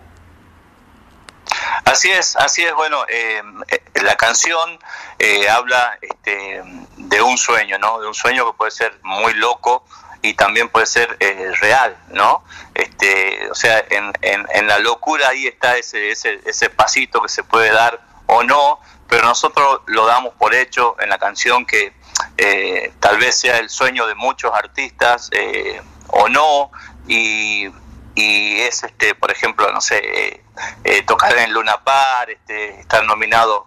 Así 1.84 2.10
es, 2.10 2.36
así 2.36 2.62
es. 2.62 2.74
Bueno, 2.74 3.04
eh, 3.08 3.42
eh, 3.68 3.80
la 4.02 4.16
canción 4.16 4.78
eh, 5.18 5.48
habla 5.48 5.98
este, 6.00 6.62
de 6.96 7.22
un 7.22 7.36
sueño, 7.36 7.78
¿no? 7.78 8.00
De 8.00 8.06
un 8.06 8.14
sueño 8.14 8.46
que 8.46 8.56
puede 8.56 8.70
ser 8.70 8.98
muy 9.02 9.34
loco 9.34 9.84
y 10.22 10.34
también 10.34 10.68
puede 10.68 10.86
ser 10.86 11.16
real, 11.60 11.96
¿no? 12.08 12.42
Este, 12.74 13.48
o 13.50 13.54
sea, 13.54 13.84
en, 13.90 14.12
en, 14.22 14.46
en 14.52 14.66
la 14.66 14.78
locura 14.80 15.28
ahí 15.28 15.46
está 15.46 15.76
ese, 15.76 16.10
ese, 16.10 16.40
ese 16.44 16.70
pasito 16.70 17.22
que 17.22 17.28
se 17.28 17.42
puede 17.44 17.70
dar 17.70 18.00
o 18.26 18.42
no, 18.42 18.80
pero 19.08 19.24
nosotros 19.24 19.80
lo 19.86 20.06
damos 20.06 20.34
por 20.34 20.54
hecho 20.54 20.96
en 21.00 21.08
la 21.08 21.18
canción 21.18 21.64
que 21.66 21.92
eh, 22.36 22.92
tal 23.00 23.18
vez 23.18 23.38
sea 23.38 23.58
el 23.58 23.68
sueño 23.68 24.06
de 24.06 24.14
muchos 24.14 24.52
artistas 24.54 25.28
eh, 25.32 25.80
o 26.08 26.28
no, 26.28 26.70
y, 27.06 27.68
y 28.14 28.60
es, 28.60 28.82
este 28.82 29.14
por 29.14 29.30
ejemplo, 29.30 29.70
no 29.72 29.80
sé, 29.80 29.98
eh, 29.98 30.44
eh, 30.84 31.02
tocar 31.02 31.36
en 31.38 31.52
Luna 31.52 31.82
Par, 31.84 32.30
este, 32.30 32.80
estar 32.80 33.04
nominado 33.04 33.66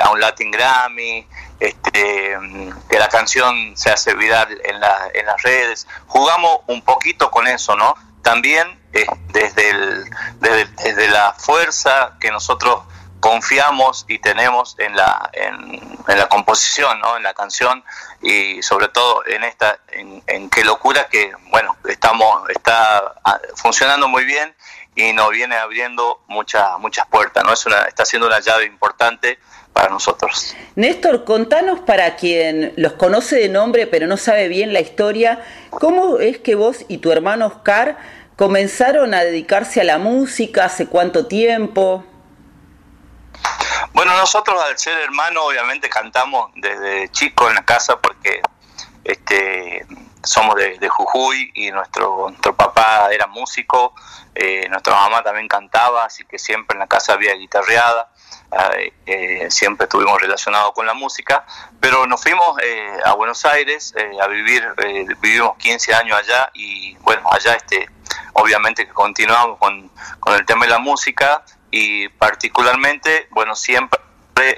a 0.00 0.10
un 0.10 0.20
Latin 0.20 0.52
Grammy, 0.52 1.26
este, 1.58 2.38
que 2.88 2.98
la 2.98 3.08
canción 3.08 3.76
se 3.76 3.90
hace 3.90 4.14
viral 4.14 4.48
en, 4.64 4.76
en 4.76 5.26
las 5.26 5.42
redes. 5.42 5.88
Jugamos 6.06 6.60
un 6.68 6.82
poquito 6.82 7.32
con 7.32 7.48
eso, 7.48 7.74
¿no? 7.74 7.96
También 8.22 8.78
desde, 9.32 9.70
el, 9.70 10.08
desde 10.40 11.08
la 11.08 11.32
fuerza 11.32 12.16
que 12.20 12.30
nosotros 12.30 12.84
confiamos 13.20 14.06
y 14.08 14.18
tenemos 14.18 14.74
en 14.78 14.96
la, 14.96 15.30
en, 15.32 15.80
la 16.06 16.28
composición, 16.28 16.98
¿no? 17.00 17.16
en 17.16 17.22
la 17.22 17.34
canción 17.34 17.84
y 18.22 18.62
sobre 18.62 18.88
todo 18.88 19.24
en 19.26 19.44
esta, 19.44 19.78
en, 19.92 20.50
qué 20.50 20.64
locura 20.64 21.08
que, 21.08 21.32
bueno, 21.50 21.76
estamos, 21.88 22.48
está 22.50 23.14
ah, 23.24 23.40
funcionando 23.54 24.08
muy 24.08 24.24
bien 24.24 24.54
y 24.96 25.12
nos 25.12 25.30
viene 25.30 25.56
abriendo 25.56 26.20
muchas, 26.26 26.78
muchas 26.78 27.06
puertas, 27.06 27.44
¿no? 27.44 27.52
Es 27.52 27.64
una, 27.66 27.82
está 27.84 28.04
siendo 28.04 28.26
una 28.26 28.40
llave 28.40 28.64
importante 28.64 29.38
para 29.72 29.88
nosotros. 29.88 30.56
Néstor, 30.74 31.24
contanos 31.24 31.80
para 31.80 32.16
quien 32.16 32.72
los 32.76 32.94
conoce 32.94 33.36
de 33.36 33.48
nombre 33.48 33.86
pero 33.86 34.06
no 34.06 34.16
sabe 34.16 34.48
bien 34.48 34.72
la 34.72 34.80
historia, 34.80 35.44
¿cómo 35.70 36.18
es 36.18 36.38
que 36.38 36.54
vos 36.54 36.84
y 36.88 36.98
tu 36.98 37.12
hermano 37.12 37.46
Oscar 37.46 37.98
comenzaron 38.36 39.14
a 39.14 39.22
dedicarse 39.22 39.80
a 39.80 39.84
la 39.84 39.98
música? 39.98 40.64
¿Hace 40.64 40.86
cuánto 40.86 41.26
tiempo? 41.26 42.04
Bueno, 43.92 44.16
nosotros 44.16 44.62
al 44.62 44.78
ser 44.78 44.98
hermanos 44.98 45.44
obviamente 45.46 45.88
cantamos 45.88 46.50
desde 46.54 47.10
chico 47.10 47.48
en 47.48 47.56
la 47.56 47.64
casa 47.64 48.00
porque 48.00 48.40
este, 49.04 49.86
somos 50.22 50.54
de, 50.56 50.88
Jujuy 50.88 51.50
y 51.54 51.70
nuestro, 51.70 52.28
nuestro 52.28 52.54
papá 52.54 53.08
era 53.12 53.26
músico, 53.26 53.94
eh, 54.34 54.68
nuestra 54.68 54.94
mamá 54.94 55.22
también 55.22 55.48
cantaba, 55.48 56.04
así 56.04 56.24
que 56.24 56.38
siempre 56.38 56.74
en 56.74 56.80
la 56.80 56.86
casa 56.86 57.14
había 57.14 57.34
guitarreada, 57.34 58.10
eh, 58.76 58.92
eh, 59.06 59.50
siempre 59.50 59.84
estuvimos 59.84 60.20
relacionados 60.20 60.72
con 60.72 60.86
la 60.86 60.94
música, 60.94 61.44
pero 61.80 62.06
nos 62.06 62.22
fuimos 62.22 62.56
a 63.04 63.12
Buenos 63.14 63.44
Aires 63.44 63.94
a 64.22 64.26
vivir, 64.28 64.66
vivimos 65.20 65.56
15 65.58 65.94
años 65.94 66.18
allá 66.18 66.50
y 66.54 66.96
bueno, 66.98 67.28
allá 67.32 67.54
este, 67.54 67.88
obviamente 68.34 68.86
que 68.86 68.92
continuamos 68.92 69.58
con, 69.58 69.90
con 70.20 70.34
el 70.34 70.44
tema 70.44 70.64
de 70.64 70.70
la 70.72 70.78
música 70.78 71.42
y 71.70 72.08
particularmente, 72.08 73.28
bueno, 73.30 73.54
siempre 73.54 74.00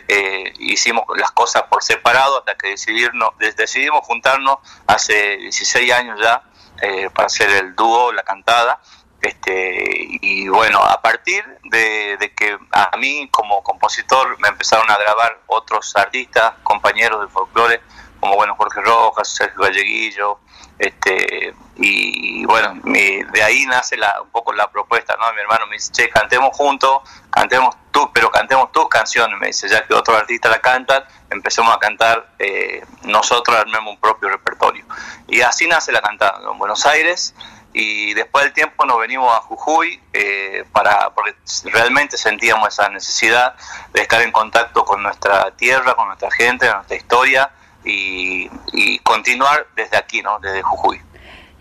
eh, 0.09 0.53
hicimos 0.59 1.05
las 1.17 1.33
cosas 1.33 1.65
por 1.65 1.83
separado 1.83 2.39
hasta 2.39 2.55
que 2.57 2.69
decidirnos, 2.69 3.31
decidimos 3.57 4.01
juntarnos 4.05 4.59
hace 4.87 5.37
16 5.39 5.93
años 5.93 6.21
ya 6.23 6.43
eh, 6.81 7.11
para 7.15 7.27
hacer 7.27 7.51
el 7.51 7.75
dúo, 7.75 8.13
la 8.13 8.23
cantada. 8.23 8.81
Este, 9.21 9.85
y 10.21 10.49
bueno, 10.49 10.83
a 10.83 11.01
partir 11.01 11.45
de, 11.65 12.33
que 12.37 12.59
a 12.73 12.97
mí 12.97 13.29
como 13.31 13.63
compositor 13.63 14.37
me 14.41 14.49
empezaron 14.49 14.91
a 14.91 14.97
grabar 14.97 15.41
otros 15.47 15.95
artistas, 15.95 16.55
compañeros 16.65 17.21
del 17.21 17.29
folclore, 17.29 17.81
como 18.23 18.37
bueno 18.37 18.55
Jorge 18.55 18.81
Rojas, 18.83 19.29
Sergio 19.29 19.63
Valleguillo, 19.63 20.39
este, 20.79 21.53
y 21.75 22.45
bueno, 22.45 22.81
de 22.85 23.43
ahí 23.43 23.67
nace 23.67 23.97
la, 23.97 24.23
un 24.23 24.31
poco 24.31 24.53
la 24.53 24.71
propuesta, 24.71 25.17
¿no? 25.19 25.33
Mi 25.35 25.41
hermano 25.41 25.67
me 25.67 25.75
dice, 25.75 25.91
che, 25.91 26.09
cantemos 26.09 26.57
juntos, 26.57 27.01
cantemos 27.31 27.75
tú, 27.91 28.13
pero 28.15 28.31
cantemos 28.31 28.71
tus 28.71 28.89
canciones, 28.89 29.37
me 29.41 29.49
dice, 29.49 29.69
ya 29.69 29.85
que 29.85 29.93
otros 29.93 30.17
artistas 30.17 30.53
la 30.53 30.61
cantan, 30.61 31.03
empecemos 31.31 31.75
a 31.75 31.81
cantar, 31.81 32.33
eh, 32.39 32.85
nosotros 33.03 33.57
armemos 33.57 33.95
un 33.95 34.01
propio 34.01 34.29
repertorio. 34.29 34.85
Y 35.27 35.41
así 35.41 35.67
nace 35.67 35.91
la 35.91 36.01
cantada 36.01 36.49
en 36.49 36.57
Buenos 36.59 36.87
Aires, 36.87 37.35
y 37.73 38.15
después 38.15 38.45
del 38.45 38.53
tiempo 38.53 38.85
nos 38.85 39.01
venimos 39.01 39.37
a 39.37 39.41
Jujuy 39.41 40.01
eh, 40.13 40.65
para 40.71 41.11
porque 41.11 41.35
realmente 41.65 42.17
sentíamos 42.17 42.69
esa 42.69 42.89
necesidad 42.89 43.57
de 43.93 44.03
estar 44.03 44.23
en 44.23 44.31
contacto 44.31 44.85
con 44.85 45.03
nuestra 45.03 45.51
tierra, 45.57 45.97
con 45.97 46.07
nuestra 46.07 46.31
gente, 46.31 46.69
con 46.69 46.77
nuestra 46.77 46.97
historia 46.97 47.51
y, 47.85 48.99
continuar 49.01 49.67
desde 49.75 49.97
aquí, 49.97 50.23
¿no? 50.23 50.39
Desde 50.41 50.63
Jujuy. 50.63 51.01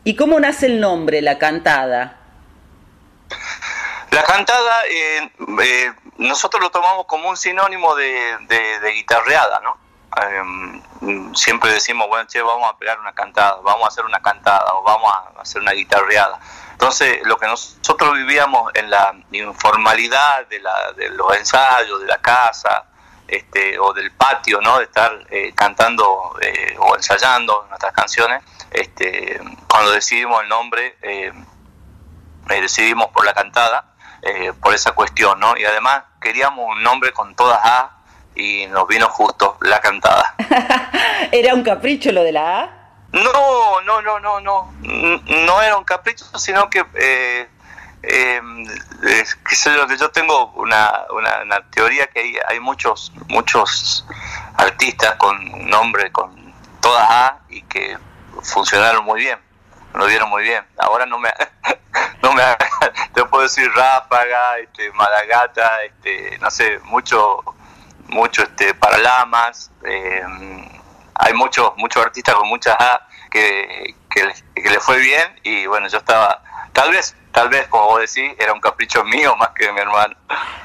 ¿Y 0.03 0.15
cómo 0.15 0.39
nace 0.39 0.67
el 0.67 0.79
nombre, 0.79 1.21
la 1.21 1.37
cantada? 1.37 2.17
La 4.11 4.23
cantada, 4.23 4.85
eh, 4.89 5.31
eh, 5.63 5.93
nosotros 6.17 6.61
lo 6.61 6.69
tomamos 6.69 7.05
como 7.05 7.29
un 7.29 7.37
sinónimo 7.37 7.95
de, 7.95 8.91
guitarreada, 8.93 9.59
¿no? 9.61 9.77
Em, 10.21 11.33
siempre 11.33 11.71
decimos, 11.71 12.07
bueno, 12.07 12.27
che, 12.27 12.41
vamos 12.41 12.69
a 12.69 12.77
pegar 12.77 12.99
una 12.99 13.13
cantada, 13.13 13.57
vamos 13.63 13.85
a 13.85 13.87
hacer 13.87 14.03
una 14.03 14.21
cantada 14.21 14.73
o 14.73 14.83
vamos 14.83 15.11
a 15.13 15.41
hacer 15.41 15.61
una 15.61 15.71
guitarreada. 15.71 16.39
Entonces, 16.71 17.19
lo 17.25 17.37
que 17.37 17.45
nosotros 17.45 18.13
vivíamos 18.15 18.71
en 18.73 18.89
la 18.89 19.13
informalidad 19.31 20.47
de, 20.47 20.59
la, 20.59 20.91
de 20.93 21.09
los 21.11 21.37
ensayos, 21.37 22.01
de 22.01 22.07
la 22.07 22.17
casa, 22.17 22.85
este, 23.31 23.79
o 23.79 23.93
del 23.93 24.11
patio, 24.11 24.59
¿no? 24.59 24.77
De 24.77 24.83
estar 24.83 25.25
eh, 25.29 25.53
cantando 25.55 26.35
eh, 26.41 26.75
o 26.77 26.95
ensayando 26.95 27.65
nuestras 27.69 27.93
canciones. 27.93 28.43
Este, 28.69 29.39
cuando 29.69 29.91
decidimos 29.91 30.43
el 30.43 30.49
nombre, 30.49 30.97
eh, 31.01 31.31
decidimos 32.47 33.07
por 33.07 33.25
la 33.25 33.33
cantada, 33.33 33.85
por 34.61 34.75
esa 34.75 34.91
cuestión, 34.91 35.39
¿no? 35.39 35.57
Y 35.57 35.63
además 35.63 36.03
queríamos 36.21 36.65
un 36.75 36.83
nombre 36.83 37.11
con 37.11 37.33
todas 37.35 37.59
A 37.63 38.03
y 38.35 38.67
nos 38.67 38.85
vino 38.87 39.07
justo 39.07 39.57
la 39.61 39.79
cantada. 39.79 40.35
¿Era 41.31 41.55
un 41.55 41.63
capricho 41.63 42.11
lo 42.11 42.23
de 42.23 42.33
la 42.33 42.59
A? 42.59 42.69
No, 43.13 43.81
no, 43.81 44.01
no, 44.01 44.19
no, 44.19 44.41
no. 44.41 44.73
No 44.81 45.61
era 45.61 45.77
un 45.77 45.85
capricho, 45.85 46.25
sino 46.37 46.69
que 46.69 46.85
eh, 48.03 48.41
yo, 49.63 49.95
yo 49.95 50.09
tengo 50.11 50.51
una, 50.55 51.05
una, 51.11 51.61
teoría 51.69 52.07
que 52.07 52.19
hay, 52.19 52.35
hay, 52.47 52.59
muchos 52.59 53.11
muchos 53.27 54.05
artistas 54.55 55.15
con 55.17 55.69
nombre 55.69 56.11
con 56.11 56.53
todas 56.79 57.07
A 57.09 57.39
y 57.49 57.61
que 57.63 57.97
funcionaron 58.41 59.05
muy 59.05 59.21
bien, 59.21 59.39
lo 59.93 60.07
dieron 60.07 60.29
muy 60.29 60.43
bien. 60.43 60.65
Ahora 60.77 61.05
no 61.05 61.19
me 61.19 61.31
no 62.23 62.33
me 62.33 62.43
te 63.13 63.23
puedo 63.25 63.43
decir 63.43 63.71
Ráfaga, 63.73 64.57
este 64.59 64.91
Madagata, 64.93 65.83
este 65.83 66.37
no 66.39 66.49
sé, 66.49 66.79
mucho 66.85 67.43
mucho 68.07 68.43
este 68.43 68.73
Paralamas, 68.73 69.71
eh, 69.85 70.23
hay 71.15 71.33
muchos 71.33 71.73
muchos 71.77 72.03
artistas 72.03 72.35
con 72.35 72.47
muchas 72.47 72.75
A 72.79 73.07
que, 73.29 73.95
que, 74.13 74.61
que 74.61 74.69
le 74.69 74.79
fue 74.79 74.99
bien 74.99 75.39
y 75.43 75.65
bueno, 75.65 75.87
yo 75.87 75.97
estaba 75.97 76.43
tal 76.73 76.91
vez 76.91 77.15
tal 77.31 77.49
vez, 77.49 77.67
como 77.67 77.85
vos 77.85 77.99
decís, 77.99 78.31
era 78.39 78.53
un 78.53 78.59
capricho 78.59 79.03
mío 79.03 79.35
más 79.35 79.49
que 79.49 79.65
de 79.65 79.73
mi 79.73 79.79
hermano. 79.79 80.15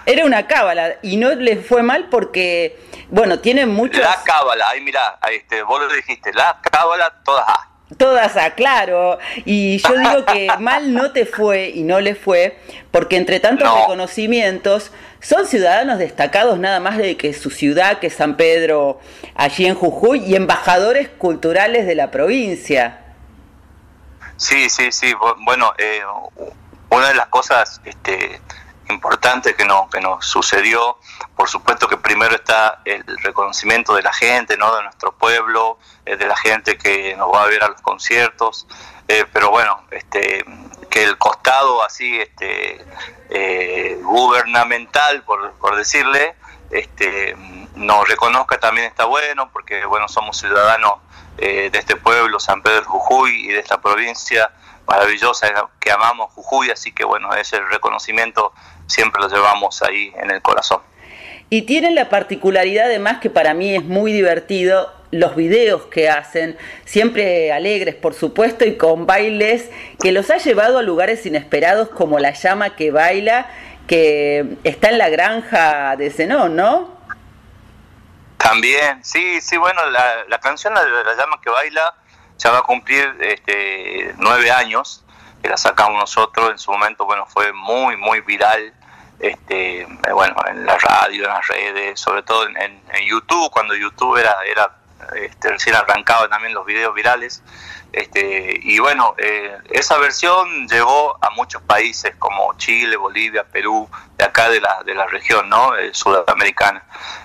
Era 0.04 0.24
una 0.24 0.46
cábala 0.46 0.96
y 1.02 1.16
no 1.16 1.34
le 1.34 1.56
fue 1.56 1.82
mal 1.82 2.08
porque, 2.10 2.78
bueno, 3.08 3.38
tiene 3.38 3.66
muchos... 3.66 4.00
La 4.00 4.22
cábala, 4.24 4.68
ahí 4.68 4.80
mirá, 4.80 5.18
ahí 5.20 5.36
este, 5.36 5.62
vos 5.62 5.80
lo 5.80 5.92
dijiste, 5.92 6.32
la 6.32 6.58
cábala, 6.62 7.12
todas 7.24 7.48
A. 7.48 7.68
Todas 7.96 8.36
A, 8.36 8.50
claro. 8.54 9.18
Y 9.44 9.78
yo 9.78 9.96
digo 9.96 10.24
que 10.24 10.48
mal 10.58 10.92
no 10.92 11.12
te 11.12 11.24
fue 11.24 11.68
y 11.68 11.82
no 11.82 12.00
le 12.00 12.16
fue, 12.16 12.58
porque 12.90 13.16
entre 13.16 13.38
tantos 13.38 13.72
reconocimientos 13.80 14.90
son 15.20 15.46
ciudadanos 15.46 15.98
destacados 15.98 16.58
nada 16.58 16.80
más 16.80 16.98
de 16.98 17.16
que 17.16 17.32
su 17.32 17.50
ciudad, 17.50 17.98
que 18.00 18.08
es 18.08 18.14
San 18.14 18.36
Pedro, 18.36 19.00
allí 19.34 19.66
en 19.66 19.76
Jujuy, 19.76 20.24
y 20.24 20.34
embajadores 20.34 21.08
culturales 21.08 21.86
de 21.86 21.94
la 21.94 22.10
provincia. 22.10 23.05
Sí, 24.36 24.68
sí, 24.68 24.92
sí. 24.92 25.14
Bueno, 25.38 25.72
eh, 25.78 26.02
una 26.90 27.08
de 27.08 27.14
las 27.14 27.28
cosas 27.28 27.80
este, 27.84 28.40
importantes 28.90 29.54
que 29.56 29.64
nos, 29.64 29.88
que 29.90 30.00
nos 30.00 30.26
sucedió, 30.26 30.98
por 31.34 31.48
supuesto 31.48 31.88
que 31.88 31.96
primero 31.96 32.34
está 32.34 32.80
el 32.84 33.04
reconocimiento 33.22 33.94
de 33.94 34.02
la 34.02 34.12
gente, 34.12 34.56
¿no? 34.58 34.74
de 34.76 34.82
nuestro 34.82 35.12
pueblo, 35.12 35.78
eh, 36.04 36.16
de 36.16 36.26
la 36.26 36.36
gente 36.36 36.76
que 36.76 37.16
nos 37.16 37.32
va 37.32 37.44
a 37.44 37.46
ver 37.46 37.64
a 37.64 37.68
los 37.68 37.80
conciertos, 37.80 38.66
eh, 39.08 39.24
pero 39.32 39.50
bueno, 39.50 39.82
este, 39.90 40.44
que 40.90 41.04
el 41.04 41.16
costado 41.16 41.82
así 41.82 42.20
este, 42.20 42.84
gubernamental, 44.02 45.22
por, 45.22 45.52
por 45.54 45.76
decirle, 45.76 46.36
este, 46.78 47.36
nos 47.74 48.08
reconozca 48.08 48.58
también 48.58 48.86
está 48.86 49.04
bueno, 49.04 49.50
porque 49.52 49.84
bueno, 49.84 50.08
somos 50.08 50.38
ciudadanos 50.38 50.94
eh, 51.38 51.68
de 51.70 51.78
este 51.78 51.96
pueblo, 51.96 52.40
San 52.40 52.62
Pedro 52.62 52.84
Jujuy, 52.84 53.46
y 53.46 53.48
de 53.48 53.60
esta 53.60 53.80
provincia 53.80 54.50
maravillosa 54.86 55.48
que 55.80 55.90
amamos 55.90 56.32
Jujuy, 56.32 56.70
así 56.70 56.92
que 56.92 57.04
bueno, 57.04 57.34
ese 57.34 57.60
reconocimiento 57.60 58.52
siempre 58.86 59.20
lo 59.20 59.28
llevamos 59.28 59.82
ahí 59.82 60.12
en 60.16 60.30
el 60.30 60.40
corazón. 60.40 60.80
Y 61.50 61.62
tienen 61.62 61.94
la 61.94 62.08
particularidad 62.08 62.86
además 62.86 63.18
que 63.20 63.30
para 63.30 63.54
mí 63.54 63.74
es 63.74 63.84
muy 63.84 64.12
divertido 64.12 64.92
los 65.12 65.36
videos 65.36 65.86
que 65.86 66.08
hacen, 66.08 66.56
siempre 66.84 67.52
alegres 67.52 67.94
por 67.94 68.14
supuesto 68.14 68.64
y 68.64 68.76
con 68.76 69.06
bailes 69.06 69.70
que 70.00 70.10
los 70.10 70.30
ha 70.30 70.38
llevado 70.38 70.78
a 70.78 70.82
lugares 70.82 71.24
inesperados 71.26 71.88
como 71.88 72.18
la 72.18 72.32
llama 72.32 72.74
que 72.74 72.90
baila, 72.90 73.46
que 73.86 74.58
está 74.64 74.90
en 74.90 74.98
la 74.98 75.08
granja 75.08 75.96
de 75.96 76.10
Zenón, 76.10 76.56
¿no? 76.56 76.96
También, 78.36 79.04
sí, 79.04 79.40
sí, 79.40 79.56
bueno, 79.56 79.80
la, 79.90 80.38
canción 80.40 80.74
la, 80.74 80.82
la 80.82 81.14
llama 81.16 81.40
que 81.42 81.50
baila 81.50 81.94
ya 82.38 82.50
va 82.50 82.58
a 82.58 82.62
cumplir 82.62 83.16
este, 83.20 84.14
nueve 84.18 84.50
años, 84.50 85.04
que 85.42 85.48
la 85.48 85.56
sacamos 85.56 85.98
nosotros, 85.98 86.50
en 86.50 86.58
su 86.58 86.70
momento, 86.70 87.04
bueno, 87.04 87.26
fue 87.26 87.52
muy, 87.52 87.96
muy 87.96 88.20
viral, 88.20 88.72
este, 89.18 89.86
bueno, 90.12 90.36
en 90.46 90.66
la 90.66 90.76
radio, 90.76 91.24
en 91.24 91.30
las 91.30 91.46
redes, 91.48 91.98
sobre 91.98 92.22
todo 92.22 92.46
en, 92.46 92.82
YouTube, 93.06 93.50
cuando 93.50 93.74
YouTube 93.74 94.16
era, 94.16 94.34
era 94.44 94.70
este, 95.16 95.50
recién 95.50 95.74
arrancado 95.74 96.28
también 96.28 96.54
los 96.54 96.66
videos 96.66 96.94
virales. 96.94 97.42
Este, 97.92 98.58
y 98.62 98.78
bueno, 98.78 99.14
eh, 99.16 99.56
esa 99.70 99.96
versión 99.98 100.68
llegó 100.68 101.16
a 101.24 101.30
muchos 101.30 101.62
países 101.62 102.14
como 102.16 102.52
Chile, 102.58 102.96
Bolivia, 102.96 103.44
Perú, 103.44 103.88
de 104.18 104.24
acá 104.24 104.50
de 104.50 104.60
la, 104.60 104.82
de 104.84 104.94
la 104.94 105.06
región 105.06 105.48
¿no? 105.48 105.76
Eh, 105.76 105.90
sudamericana. 105.94 106.82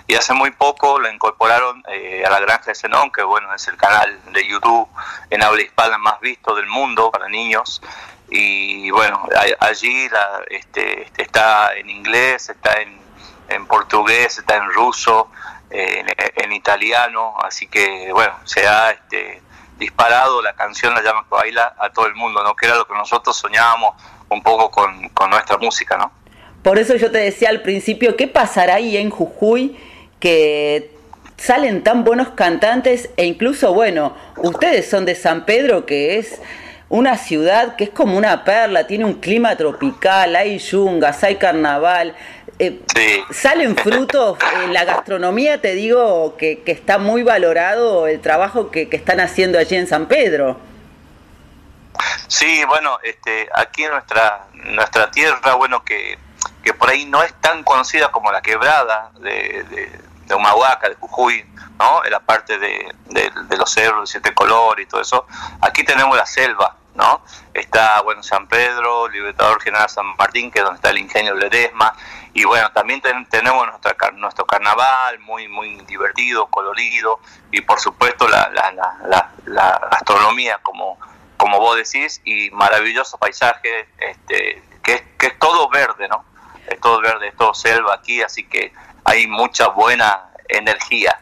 Y 0.07 0.15
hace 0.15 0.33
muy 0.33 0.51
poco 0.51 0.99
la 0.99 1.11
incorporaron 1.11 1.83
a 1.87 2.29
la 2.29 2.39
Granja 2.39 2.65
de 2.67 2.75
Zenón, 2.75 3.11
que 3.11 3.23
bueno, 3.23 3.53
es 3.53 3.67
el 3.67 3.77
canal 3.77 4.19
de 4.31 4.47
YouTube 4.47 4.87
en 5.29 5.41
habla 5.43 5.61
hispana 5.61 5.97
más 5.97 6.19
visto 6.19 6.53
del 6.55 6.67
mundo 6.67 7.11
para 7.11 7.29
niños 7.29 7.81
y 8.31 8.89
bueno, 8.91 9.27
allí 9.59 10.07
la, 10.07 10.41
este, 10.49 11.03
este, 11.03 11.23
está 11.23 11.75
en 11.75 11.89
inglés, 11.89 12.49
está 12.49 12.81
en, 12.81 12.97
en 13.49 13.67
portugués, 13.67 14.37
está 14.37 14.55
en 14.55 14.71
ruso, 14.71 15.29
en, 15.71 16.51
italiano, 16.51 17.33
así 17.41 17.67
que 17.67 18.11
bueno, 18.11 18.33
se 18.43 18.67
ha 18.67 18.91
este, 18.91 19.41
disparado 19.77 20.41
la 20.41 20.53
canción 20.53 20.93
La 20.93 21.01
llama 21.01 21.23
que 21.23 21.35
baila 21.35 21.75
a 21.79 21.89
todo 21.89 22.07
el 22.07 22.15
mundo, 22.15 22.43
¿no? 22.43 22.55
que 22.55 22.67
era 22.67 22.75
lo 22.75 22.85
que 22.85 22.93
nosotros 22.93 23.35
soñábamos 23.37 23.95
un 24.29 24.43
poco 24.43 24.69
con, 24.69 25.09
con 25.09 25.29
nuestra 25.29 25.57
música. 25.57 25.97
¿no? 25.97 26.11
Por 26.61 26.77
eso 26.77 26.95
yo 26.95 27.09
te 27.11 27.17
decía 27.17 27.49
al 27.49 27.61
principio, 27.61 28.15
¿qué 28.15 28.27
pasará 28.27 28.75
ahí 28.75 28.97
en 28.97 29.09
Jujuy 29.09 29.77
que 30.19 30.95
salen 31.37 31.83
tan 31.83 32.03
buenos 32.03 32.29
cantantes 32.29 33.09
e 33.17 33.25
incluso, 33.25 33.73
bueno, 33.73 34.15
ustedes 34.37 34.87
son 34.87 35.05
de 35.05 35.15
San 35.15 35.45
Pedro, 35.45 35.87
que 35.87 36.19
es 36.19 36.39
una 36.87 37.17
ciudad 37.17 37.77
que 37.77 37.85
es 37.85 37.89
como 37.89 38.17
una 38.17 38.43
perla, 38.43 38.85
tiene 38.85 39.05
un 39.05 39.15
clima 39.15 39.55
tropical, 39.55 40.35
hay 40.35 40.59
yungas, 40.59 41.23
hay 41.23 41.37
carnaval, 41.37 42.15
eh, 42.63 43.25
salen 43.31 43.75
frutos, 43.75 44.37
en 44.63 44.71
la 44.71 44.85
gastronomía 44.85 45.59
te 45.59 45.73
digo 45.73 46.37
que, 46.37 46.61
está 46.67 46.99
muy 46.99 47.23
valorado 47.23 48.05
el 48.05 48.21
trabajo 48.21 48.69
que, 48.69 48.87
están 48.91 49.19
haciendo 49.19 49.57
allí 49.57 49.75
en 49.75 49.87
San 49.87 50.07
Pedro. 50.07 50.59
Sí, 52.27 52.63
bueno, 52.67 52.99
este, 53.01 53.49
aquí 53.55 53.83
en 53.83 53.91
nuestra, 53.91 54.45
nuestra 54.53 55.09
tierra, 55.09 55.55
bueno, 55.55 55.83
que, 55.83 56.19
que 56.63 56.75
por 56.75 56.91
ahí 56.91 57.05
no 57.05 57.23
es 57.23 57.33
tan 57.41 57.63
conocida 57.63 58.11
como 58.11 58.31
la 58.31 58.43
quebrada 58.43 59.09
de, 59.19 59.65
de, 59.71 59.99
de 60.27 60.35
Humahuaca, 60.35 60.87
de 60.87 60.95
Jujuy, 60.99 61.43
¿no? 61.79 62.05
En 62.05 62.11
la 62.11 62.19
parte 62.19 62.59
de, 62.59 62.93
de 63.07 63.57
los 63.57 63.71
cerros, 63.71 64.01
de 64.01 64.11
siete 64.11 64.35
colores 64.35 64.85
y 64.85 64.87
todo 64.87 65.01
eso. 65.01 65.25
Aquí 65.61 65.83
tenemos 65.83 66.15
la 66.15 66.27
selva, 66.27 66.77
¿no? 66.95 67.23
Está, 67.53 68.01
bueno, 68.01 68.23
San 68.23 68.47
Pedro, 68.47 69.07
Libertador 69.07 69.61
General 69.61 69.89
San 69.89 70.15
Martín, 70.17 70.51
que 70.51 70.59
es 70.59 70.65
donde 70.65 70.77
está 70.77 70.89
el 70.89 70.97
ingenio 70.97 71.35
Ledesma, 71.35 71.93
y 72.33 72.45
bueno, 72.45 72.71
también 72.71 73.01
tenemos 73.29 73.67
nuestra, 73.67 73.95
nuestro 74.11 74.45
carnaval, 74.45 75.19
muy, 75.19 75.47
muy 75.49 75.75
divertido, 75.81 76.47
colorido, 76.47 77.19
y 77.51 77.61
por 77.61 77.79
supuesto 77.79 78.27
la, 78.27 78.49
la, 78.53 79.31
la, 79.45 79.89
gastronomía, 79.91 80.59
como, 80.63 80.97
como 81.35 81.59
vos 81.59 81.75
decís, 81.75 82.21
y 82.23 82.49
maravilloso 82.51 83.17
paisaje, 83.17 83.87
este, 83.99 84.63
que, 84.81 84.93
es, 84.93 85.03
que 85.17 85.27
es 85.27 85.39
todo 85.39 85.69
verde, 85.69 86.07
¿no? 86.07 86.23
Es 86.67 86.79
todo 86.79 87.01
verde, 87.01 87.27
es 87.27 87.35
todo 87.35 87.53
selva 87.53 87.95
aquí, 87.95 88.21
así 88.21 88.45
que 88.45 88.71
hay 89.03 89.27
mucha 89.27 89.67
buena 89.67 90.29
energía. 90.47 91.19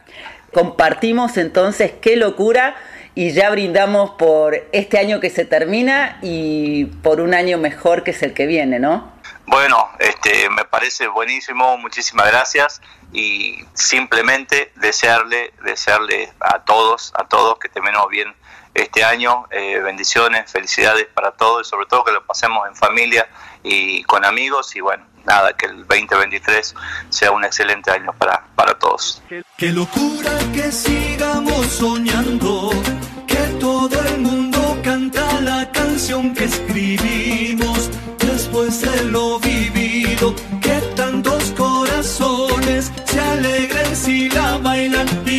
Compartimos 0.52 1.36
entonces, 1.36 1.92
qué 2.00 2.14
locura 2.14 2.76
y 3.16 3.32
ya 3.32 3.50
brindamos 3.50 4.10
por 4.10 4.68
este 4.70 4.98
año 4.98 5.18
que 5.18 5.30
se 5.30 5.44
termina 5.44 6.18
y 6.22 6.86
por 7.02 7.20
un 7.20 7.34
año 7.34 7.58
mejor 7.58 8.04
que 8.04 8.12
es 8.12 8.22
el 8.22 8.32
que 8.32 8.46
viene, 8.46 8.78
¿no? 8.78 9.19
Bueno, 9.50 9.90
este, 9.98 10.48
me 10.48 10.64
parece 10.64 11.08
buenísimo, 11.08 11.76
muchísimas 11.76 12.28
gracias 12.28 12.80
y 13.12 13.64
simplemente 13.74 14.70
desearle, 14.76 15.52
desearle 15.64 16.32
a 16.38 16.60
todos, 16.60 17.12
a 17.16 17.24
todos 17.24 17.58
que 17.58 17.68
terminemos 17.68 18.08
bien 18.10 18.32
este 18.74 19.02
año, 19.02 19.46
eh, 19.50 19.80
bendiciones, 19.80 20.52
felicidades 20.52 21.06
para 21.06 21.32
todos 21.32 21.66
y 21.66 21.68
sobre 21.68 21.86
todo 21.86 22.04
que 22.04 22.12
lo 22.12 22.24
pasemos 22.24 22.68
en 22.68 22.76
familia 22.76 23.28
y 23.64 24.04
con 24.04 24.24
amigos 24.24 24.76
y 24.76 24.82
bueno, 24.82 25.04
nada, 25.24 25.56
que 25.56 25.66
el 25.66 25.78
2023 25.78 26.76
sea 27.08 27.32
un 27.32 27.44
excelente 27.44 27.90
año 27.90 28.12
para, 28.12 28.44
para 28.54 28.78
todos. 28.78 29.20
Qué 29.58 29.72
locura 29.72 30.30
que 30.54 30.70
sigamos 30.70 31.66
soñando 31.66 32.70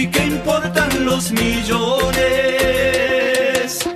y 0.02 0.08
que 0.08 0.26
importan 0.26 1.06
los 1.06 1.32
millones. 1.32 2.20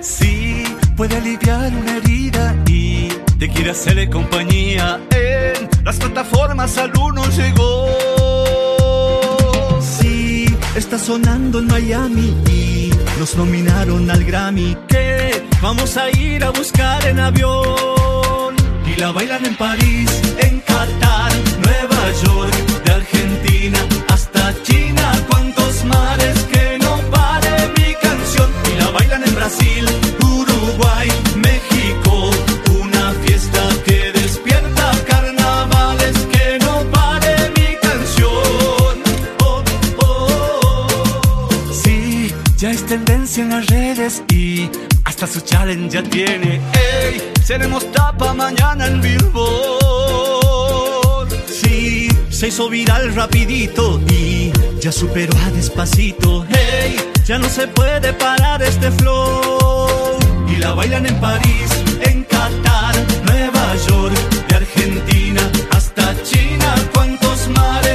Sí, 0.00 0.64
puede 0.96 1.16
aliviar 1.16 1.72
una 1.74 1.96
herida 1.96 2.54
y 2.68 3.08
te 3.38 3.48
quiere 3.48 3.70
hacerle 3.70 4.08
compañía 4.08 5.00
en 5.10 5.68
las 5.84 5.96
plataformas 5.96 6.78
al 6.78 6.96
uno 6.96 7.22
llegó. 7.30 7.88
Sí, 9.80 10.46
está 10.76 10.98
sonando 10.98 11.58
en 11.58 11.66
Miami 11.66 12.34
nos 13.18 13.34
nominaron 13.36 14.10
al 14.10 14.22
Grammy 14.24 14.76
que 14.88 15.42
vamos 15.62 15.96
a 15.96 16.10
ir 16.10 16.44
a 16.44 16.50
buscar 16.50 17.04
en 17.06 17.18
avión. 17.18 18.54
Y 18.86 18.94
la 19.00 19.10
bailan 19.10 19.44
en 19.44 19.56
París, 19.56 20.10
en 20.38 20.60
Qatar, 20.60 21.32
Nueva 21.64 22.12
York, 22.22 22.54
de 22.84 22.92
Argentina 22.92 23.95
hasta 24.16 24.42
China. 24.62 25.06
Cuántos 25.28 25.72
mares 25.84 26.38
que 26.52 26.66
no 26.84 26.92
pare 27.16 27.54
mi 27.76 27.90
canción. 28.06 28.48
Y 28.70 28.72
la 28.80 28.88
bailan 28.96 29.22
en 29.28 29.34
Brasil, 29.40 29.84
Uruguay, 30.36 31.08
México. 31.48 32.12
Una 32.82 33.04
fiesta 33.24 33.62
que 33.86 33.98
despierta 34.20 34.86
carnavales 35.10 36.16
que 36.32 36.46
no 36.64 36.74
pare 36.96 37.34
mi 37.56 37.68
canción. 37.86 38.94
Oh, 39.48 39.62
oh, 39.98 40.08
oh. 40.08 41.48
Sí, 41.82 41.98
ya 42.56 42.70
está 42.70 42.94
en 42.94 43.48
las 43.50 43.66
redes 43.66 44.22
y 44.30 44.70
hasta 45.04 45.26
su 45.26 45.40
challenge 45.40 45.88
ya 45.94 46.02
tiene. 46.02 46.52
Ey, 46.90 47.12
seremos 47.44 47.82
tapa 47.92 48.32
mañana 48.32 48.86
en 48.86 48.96
Billboard. 49.02 50.46
Sí, 51.60 52.05
se 52.36 52.48
hizo 52.48 52.68
viral 52.68 53.14
rapidito 53.14 53.98
y 54.10 54.52
ya 54.78 54.92
superó 54.92 55.32
a 55.38 55.50
despacito. 55.52 56.44
Hey, 56.50 56.96
ya 57.24 57.38
no 57.38 57.48
se 57.48 57.66
puede 57.66 58.12
parar 58.12 58.62
este 58.62 58.90
flow. 58.90 60.18
Y 60.46 60.56
la 60.56 60.74
bailan 60.74 61.06
en 61.06 61.18
París, 61.18 61.70
en 62.02 62.24
Qatar, 62.24 62.94
Nueva 63.24 63.74
York, 63.88 64.14
de 64.48 64.54
Argentina 64.54 65.50
hasta 65.70 66.14
China. 66.24 66.74
Cuántos 66.92 67.48
mares 67.48 67.85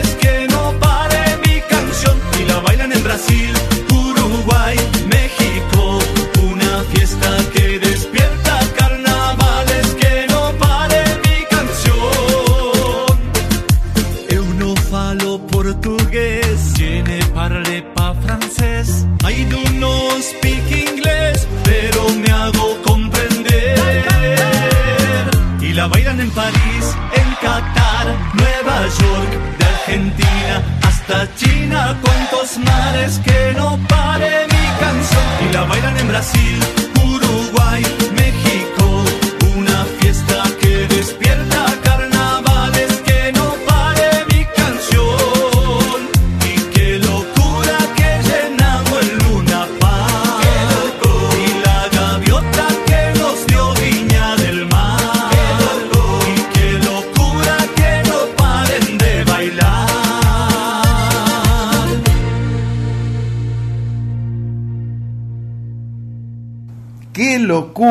China. 31.91 32.01
Cuántos 32.01 32.57
mares 32.57 33.19
que 33.19 33.53
no 33.57 33.77
pare 33.87 34.47
mi 34.47 34.79
canción. 34.79 35.49
Y 35.49 35.53
la 35.53 35.63
bailan 35.63 35.97
en 35.97 36.07
Brasil, 36.07 36.59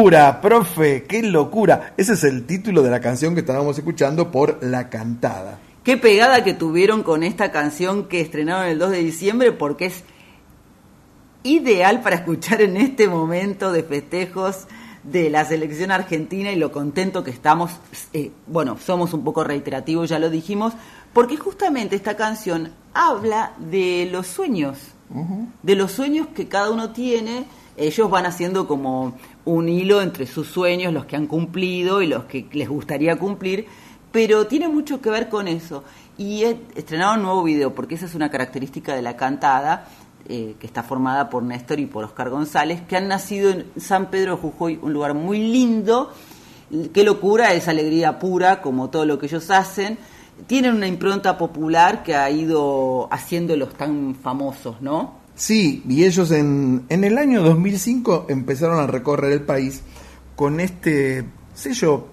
locura, 0.01 0.40
profe! 0.40 1.05
¡Qué 1.05 1.22
locura! 1.22 1.93
Ese 1.98 2.14
es 2.14 2.24
el 2.24 2.47
título 2.47 2.82
de 2.82 2.89
la 2.89 3.01
canción 3.01 3.35
que 3.35 3.40
estábamos 3.40 3.77
escuchando 3.77 4.31
por 4.31 4.56
La 4.64 4.89
Cantada. 4.89 5.59
Qué 5.85 5.98
pegada 5.98 6.43
que 6.43 6.55
tuvieron 6.55 7.02
con 7.02 7.22
esta 7.22 7.52
canción 7.52 8.09
que 8.09 8.22
estrenaron 8.22 8.66
el 8.66 8.78
2 8.78 8.93
de 8.93 8.98
diciembre 9.05 9.52
porque 9.52 9.85
es 9.85 10.05
ideal 11.43 12.01
para 12.01 12.16
escuchar 12.16 12.62
en 12.62 12.78
este 12.78 13.09
momento 13.09 13.72
de 13.72 13.82
festejos 13.82 14.68
de 15.02 15.28
la 15.28 15.44
selección 15.44 15.90
argentina 15.90 16.51
y 16.51 16.56
lo 16.56 16.72
contento 16.72 17.22
que 17.22 17.31
estamos, 17.31 17.72
eh, 18.14 18.31
bueno, 18.47 18.78
somos 18.82 19.12
un 19.12 19.22
poco 19.22 19.44
reiterativos, 19.44 20.09
ya 20.09 20.18
lo 20.18 20.31
dijimos, 20.31 20.72
porque 21.12 21.36
justamente 21.36 21.94
esta 21.94 22.16
canción 22.16 22.72
habla 22.94 23.52
de 23.59 24.09
los 24.10 24.28
sueños, 24.28 24.78
de 25.62 25.74
los 25.74 25.93
sueños 25.93 26.28
que 26.35 26.48
cada 26.48 26.70
uno 26.70 26.90
tiene, 26.93 27.44
ellos 27.81 28.10
van 28.10 28.27
haciendo 28.27 28.68
como 28.68 29.14
un 29.44 29.68
hilo 29.68 30.02
entre 30.02 30.26
sus 30.26 30.48
sueños, 30.48 30.92
los 30.92 31.06
que 31.06 31.16
han 31.16 31.26
cumplido 31.26 32.02
y 32.02 32.06
los 32.06 32.24
que 32.24 32.46
les 32.52 32.68
gustaría 32.68 33.16
cumplir, 33.16 33.66
pero 34.12 34.46
tiene 34.46 34.68
mucho 34.68 35.00
que 35.00 35.10
ver 35.10 35.28
con 35.28 35.48
eso. 35.48 35.84
Y 36.18 36.44
estrenaron 36.74 37.20
un 37.20 37.24
nuevo 37.24 37.42
video, 37.44 37.74
porque 37.74 37.94
esa 37.94 38.06
es 38.06 38.14
una 38.14 38.30
característica 38.30 38.94
de 38.94 39.02
la 39.02 39.16
cantada, 39.16 39.88
eh, 40.28 40.56
que 40.60 40.66
está 40.66 40.82
formada 40.82 41.30
por 41.30 41.42
Néstor 41.42 41.80
y 41.80 41.86
por 41.86 42.04
Oscar 42.04 42.28
González, 42.28 42.82
que 42.86 42.96
han 42.96 43.08
nacido 43.08 43.50
en 43.50 43.66
San 43.78 44.10
Pedro 44.10 44.36
de 44.36 44.42
Jujuy, 44.42 44.78
un 44.82 44.92
lugar 44.92 45.14
muy 45.14 45.38
lindo. 45.38 46.12
Qué 46.92 47.02
locura, 47.02 47.52
es 47.54 47.66
alegría 47.68 48.18
pura, 48.18 48.60
como 48.60 48.90
todo 48.90 49.06
lo 49.06 49.18
que 49.18 49.26
ellos 49.26 49.50
hacen. 49.50 49.98
Tienen 50.46 50.74
una 50.74 50.86
impronta 50.86 51.36
popular 51.36 52.02
que 52.02 52.14
ha 52.14 52.30
ido 52.30 53.08
haciéndolos 53.10 53.74
tan 53.74 54.14
famosos, 54.14 54.80
¿no? 54.80 55.19
Sí, 55.40 55.82
y 55.88 56.04
ellos 56.04 56.32
en, 56.32 56.84
en 56.90 57.02
el 57.02 57.16
año 57.16 57.42
2005 57.42 58.26
empezaron 58.28 58.78
a 58.78 58.86
recorrer 58.86 59.32
el 59.32 59.40
país 59.40 59.80
con 60.36 60.60
este 60.60 61.24
sello 61.54 62.08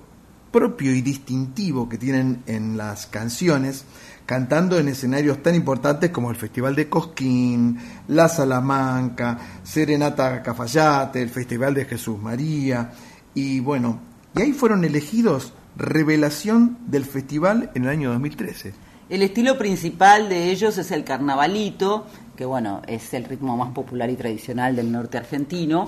propio 0.50 0.96
y 0.96 1.02
distintivo 1.02 1.90
que 1.90 1.98
tienen 1.98 2.42
en 2.48 2.78
las 2.78 3.06
canciones, 3.06 3.84
cantando 4.26 4.80
en 4.80 4.88
escenarios 4.88 5.44
tan 5.44 5.56
importantes 5.56 6.10
como 6.10 6.32
el 6.32 6.38
Festival 6.38 6.74
de 6.74 6.88
Cosquín, 6.88 7.78
La 8.08 8.30
Salamanca, 8.30 9.38
Serenata 9.62 10.42
Cafayate, 10.42 11.22
el 11.22 11.30
Festival 11.30 11.74
de 11.74 11.84
Jesús 11.84 12.18
María, 12.22 12.94
y 13.34 13.60
bueno, 13.60 14.00
y 14.38 14.42
ahí 14.42 14.54
fueron 14.54 14.86
elegidos 14.86 15.52
revelación 15.76 16.78
del 16.88 17.04
festival 17.04 17.72
en 17.76 17.84
el 17.84 17.90
año 17.90 18.10
2013. 18.12 18.88
El 19.10 19.22
estilo 19.22 19.58
principal 19.58 20.28
de 20.28 20.52
ellos 20.52 20.78
es 20.78 20.92
el 20.92 21.06
carnavalito, 21.06 22.08
que 22.38 22.46
bueno, 22.46 22.82
es 22.88 23.14
el 23.14 23.26
ritmo 23.26 23.58
más 23.58 23.74
popular 23.74 24.10
y 24.10 24.16
tradicional 24.16 24.76
del 24.76 24.92
norte 24.92 25.18
argentino. 25.18 25.88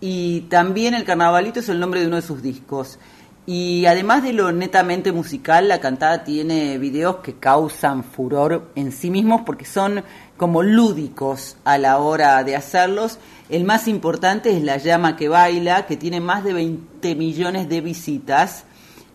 Y 0.00 0.40
también 0.42 0.94
el 0.94 1.04
carnavalito 1.04 1.60
es 1.60 1.68
el 1.68 1.78
nombre 1.78 2.00
de 2.00 2.06
uno 2.06 2.16
de 2.16 2.22
sus 2.22 2.42
discos. 2.42 2.98
Y 3.44 3.86
además 3.86 4.22
de 4.22 4.32
lo 4.32 4.50
netamente 4.52 5.12
musical, 5.12 5.68
la 5.68 5.80
cantada 5.80 6.24
tiene 6.24 6.78
videos 6.78 7.16
que 7.16 7.34
causan 7.34 8.04
furor 8.04 8.70
en 8.74 8.90
sí 8.92 9.10
mismos 9.10 9.42
porque 9.44 9.64
son 9.64 10.02
como 10.36 10.62
lúdicos 10.62 11.56
a 11.64 11.76
la 11.76 11.98
hora 11.98 12.42
de 12.42 12.56
hacerlos. 12.56 13.18
El 13.48 13.64
más 13.64 13.86
importante 13.86 14.56
es 14.56 14.62
La 14.62 14.78
llama 14.78 15.16
que 15.16 15.28
baila, 15.28 15.86
que 15.86 15.96
tiene 15.96 16.20
más 16.20 16.42
de 16.42 16.54
20 16.54 17.14
millones 17.16 17.68
de 17.68 17.80
visitas. 17.80 18.64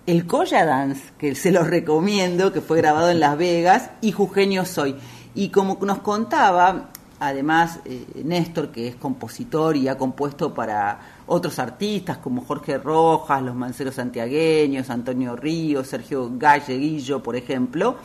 El 0.06 0.28
Coya 0.28 0.64
Dance, 0.66 1.02
que 1.18 1.34
se 1.34 1.52
los 1.52 1.68
recomiendo, 1.68 2.54
que 2.54 2.62
fue 2.62 2.78
grabado 2.78 3.10
en 3.10 3.20
Las 3.20 3.38
Vegas, 3.38 3.90
y 4.00 4.12
Jujeño 4.12 4.64
Soy. 4.64 4.96
Y 5.38 5.50
como 5.50 5.78
nos 5.82 6.00
contaba, 6.00 6.90
además, 7.20 7.80
eh, 7.86 8.08
Néstor, 8.24 8.72
que 8.72 8.88
es 8.88 8.96
compositor 8.96 9.78
y 9.78 9.88
ha 9.88 9.96
compuesto 9.96 10.52
para 10.52 11.00
otros 11.28 11.60
artistas 11.60 12.18
como 12.18 12.42
Jorge 12.42 12.80
Rojas, 12.80 13.44
los 13.44 13.54
Manceros 13.54 13.94
Santiagueños, 13.94 14.90
Antonio 14.90 15.36
Ríos, 15.36 15.86
Sergio 15.86 16.32
Galleguillo, 16.36 17.22
por 17.22 17.36
ejemplo, 17.36 17.98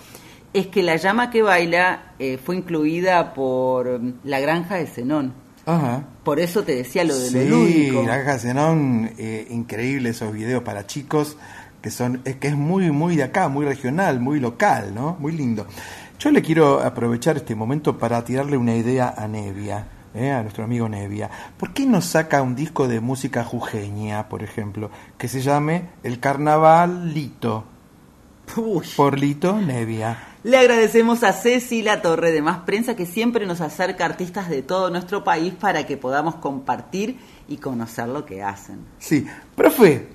es 0.52 0.66
que 0.66 0.82
La 0.82 0.96
Llama 0.96 1.30
que 1.30 1.40
Baila 1.40 2.12
eh, 2.18 2.36
fue 2.36 2.54
incluida 2.54 3.32
por 3.32 3.98
mm, 3.98 4.12
La 4.24 4.38
Granja 4.38 4.76
de 4.76 4.86
Zenón. 4.86 5.32
Ajá. 5.64 6.04
Por 6.24 6.38
eso 6.38 6.64
te 6.64 6.74
decía 6.74 7.02
lo 7.02 7.16
de 7.16 7.30
sí, 7.30 7.48
lo 7.48 7.56
lúdico. 7.56 8.02
La 8.02 8.16
Granja 8.18 8.32
de 8.34 8.38
Zenón, 8.40 9.10
eh, 9.16 9.46
increíble 9.48 10.10
esos 10.10 10.34
videos 10.34 10.62
para 10.64 10.86
chicos, 10.86 11.38
que 11.80 11.90
son 11.90 12.20
es 12.26 12.36
que 12.36 12.48
es 12.48 12.56
muy, 12.56 12.90
muy 12.90 13.16
de 13.16 13.22
acá, 13.22 13.48
muy 13.48 13.64
regional, 13.64 14.20
muy 14.20 14.38
local, 14.38 14.94
¿no? 14.94 15.16
Muy 15.18 15.32
lindo. 15.32 15.66
Yo 16.22 16.30
le 16.30 16.40
quiero 16.40 16.78
aprovechar 16.78 17.36
este 17.36 17.56
momento 17.56 17.98
para 17.98 18.22
tirarle 18.22 18.56
una 18.56 18.76
idea 18.76 19.12
a 19.16 19.26
Nevia. 19.26 19.88
¿eh? 20.14 20.30
a 20.30 20.42
nuestro 20.42 20.62
amigo 20.62 20.88
Nevia. 20.88 21.28
¿Por 21.56 21.72
qué 21.72 21.84
no 21.84 22.00
saca 22.00 22.42
un 22.42 22.54
disco 22.54 22.86
de 22.86 23.00
música 23.00 23.42
jujeña, 23.42 24.28
por 24.28 24.44
ejemplo, 24.44 24.88
que 25.18 25.26
se 25.26 25.40
llame 25.40 25.88
El 26.04 26.20
Carnavalito? 26.20 27.64
Por 28.94 29.18
Lito 29.18 29.60
Nevia. 29.60 30.16
Le 30.44 30.58
agradecemos 30.58 31.24
a 31.24 31.32
Ceci 31.32 31.82
La 31.82 32.02
Torre 32.02 32.30
de 32.30 32.40
Más 32.40 32.58
Prensa 32.58 32.94
que 32.94 33.06
siempre 33.06 33.44
nos 33.44 33.60
acerca 33.60 34.04
artistas 34.04 34.48
de 34.48 34.62
todo 34.62 34.90
nuestro 34.90 35.24
país 35.24 35.52
para 35.54 35.86
que 35.86 35.96
podamos 35.96 36.36
compartir 36.36 37.18
y 37.48 37.56
conocer 37.56 38.06
lo 38.06 38.24
que 38.24 38.44
hacen. 38.44 38.78
Sí, 39.00 39.26
profe, 39.56 40.06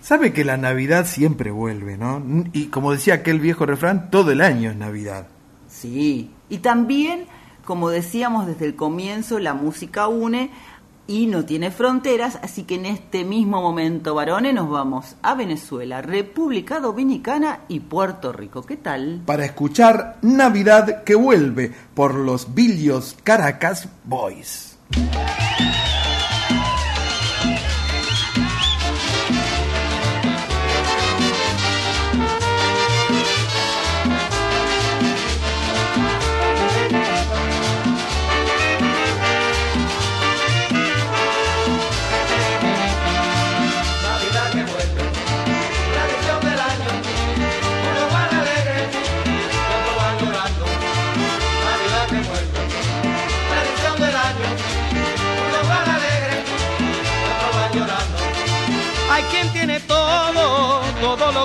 sabe 0.00 0.32
que 0.32 0.44
la 0.44 0.58
Navidad 0.58 1.06
siempre 1.06 1.50
vuelve, 1.50 1.96
¿no? 1.96 2.22
Y 2.52 2.66
como 2.66 2.92
decía 2.92 3.14
aquel 3.14 3.40
viejo 3.40 3.66
refrán, 3.66 4.12
todo 4.12 4.30
el 4.30 4.42
año 4.42 4.70
es 4.70 4.76
Navidad. 4.76 5.26
Sí, 5.80 6.30
y 6.48 6.58
también 6.58 7.26
como 7.66 7.90
decíamos 7.90 8.46
desde 8.46 8.64
el 8.64 8.76
comienzo, 8.76 9.38
la 9.38 9.52
música 9.52 10.08
une 10.08 10.50
y 11.08 11.26
no 11.26 11.44
tiene 11.44 11.70
fronteras, 11.70 12.38
así 12.42 12.62
que 12.62 12.76
en 12.76 12.86
este 12.86 13.24
mismo 13.24 13.60
momento, 13.60 14.14
varones, 14.14 14.54
nos 14.54 14.70
vamos 14.70 15.16
a 15.22 15.34
Venezuela, 15.34 16.00
República 16.00 16.80
Dominicana 16.80 17.60
y 17.68 17.80
Puerto 17.80 18.32
Rico. 18.32 18.62
¿Qué 18.62 18.76
tal? 18.76 19.20
Para 19.26 19.44
escuchar 19.44 20.16
Navidad 20.22 21.04
que 21.04 21.14
vuelve 21.14 21.72
por 21.94 22.14
los 22.14 22.54
Villos 22.54 23.16
Caracas 23.22 23.88
Boys. 24.04 24.78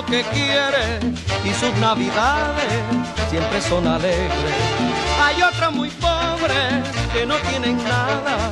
Que 0.08 0.22
quiere 0.32 1.00
y 1.44 1.52
sus 1.54 1.74
navidades 1.78 2.82
siempre 3.30 3.60
son 3.60 3.86
alegres. 3.86 4.54
Hay 5.22 5.42
otros 5.42 5.72
muy 5.72 5.90
pobres 5.90 6.84
que 7.12 7.26
no 7.26 7.36
tienen 7.50 7.76
nada, 7.84 8.50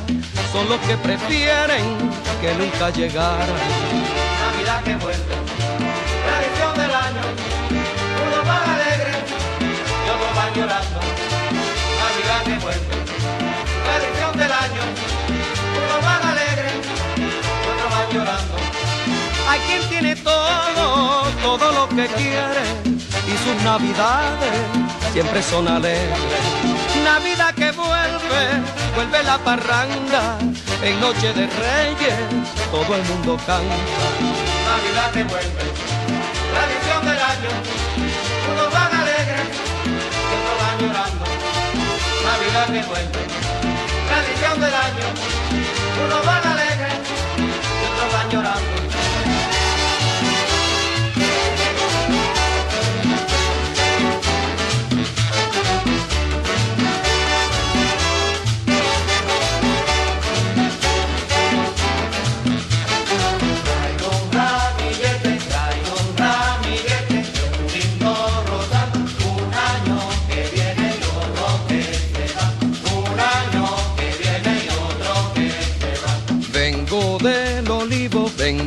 son 0.51 0.67
los 0.69 0.79
que 0.81 0.97
prefieren 0.97 1.85
que 2.41 2.53
nunca 2.55 2.89
llegaran. 2.89 3.61
Navidad 4.41 4.83
que 4.83 4.95
vuelve, 4.95 5.35
tradición 6.25 6.73
del 6.75 6.95
año, 6.95 7.21
unos 8.27 8.47
van 8.47 8.69
alegres 8.69 9.17
y 10.05 10.09
otros 10.09 10.35
van 10.35 10.53
llorando. 10.55 11.30
Quien 19.67 19.89
tiene 19.89 20.15
todo, 20.15 21.23
todo 21.41 21.71
lo 21.71 21.89
que 21.89 22.07
quiere 22.07 22.63
y 23.27 23.37
sus 23.43 23.63
navidades 23.63 24.59
siempre 25.13 25.41
son 25.43 25.67
alegres. 25.67 26.19
Navidad 27.03 27.53
que 27.55 27.71
vuelve, 27.71 28.43
vuelve 28.95 29.23
la 29.23 29.37
parranda, 29.39 30.37
en 30.83 30.99
noche 30.99 31.33
de 31.33 31.47
reyes 31.47 32.15
todo 32.71 32.95
el 32.95 33.03
mundo 33.03 33.37
canta. 33.45 33.75
Navidad 34.71 35.11
que 35.13 35.23
vuelve, 35.23 35.65
tradición 36.53 37.01
del 37.05 37.21
año, 37.33 37.51
unos 38.51 38.73
van 38.73 38.93
alegres 39.01 39.47
y 39.85 40.33
otros 40.37 40.57
van 40.61 40.77
llorando. 40.79 41.25
Navidad 42.25 42.65
que 42.67 42.83
vuelve, 42.89 43.21
tradición 44.09 44.59
del 44.61 44.73
año, 44.73 45.07
unos 46.05 46.25
van 46.25 46.47
alegres 46.47 46.93
y 47.37 47.85
otros 47.91 48.13
van 48.13 48.29
llorando. 48.29 48.80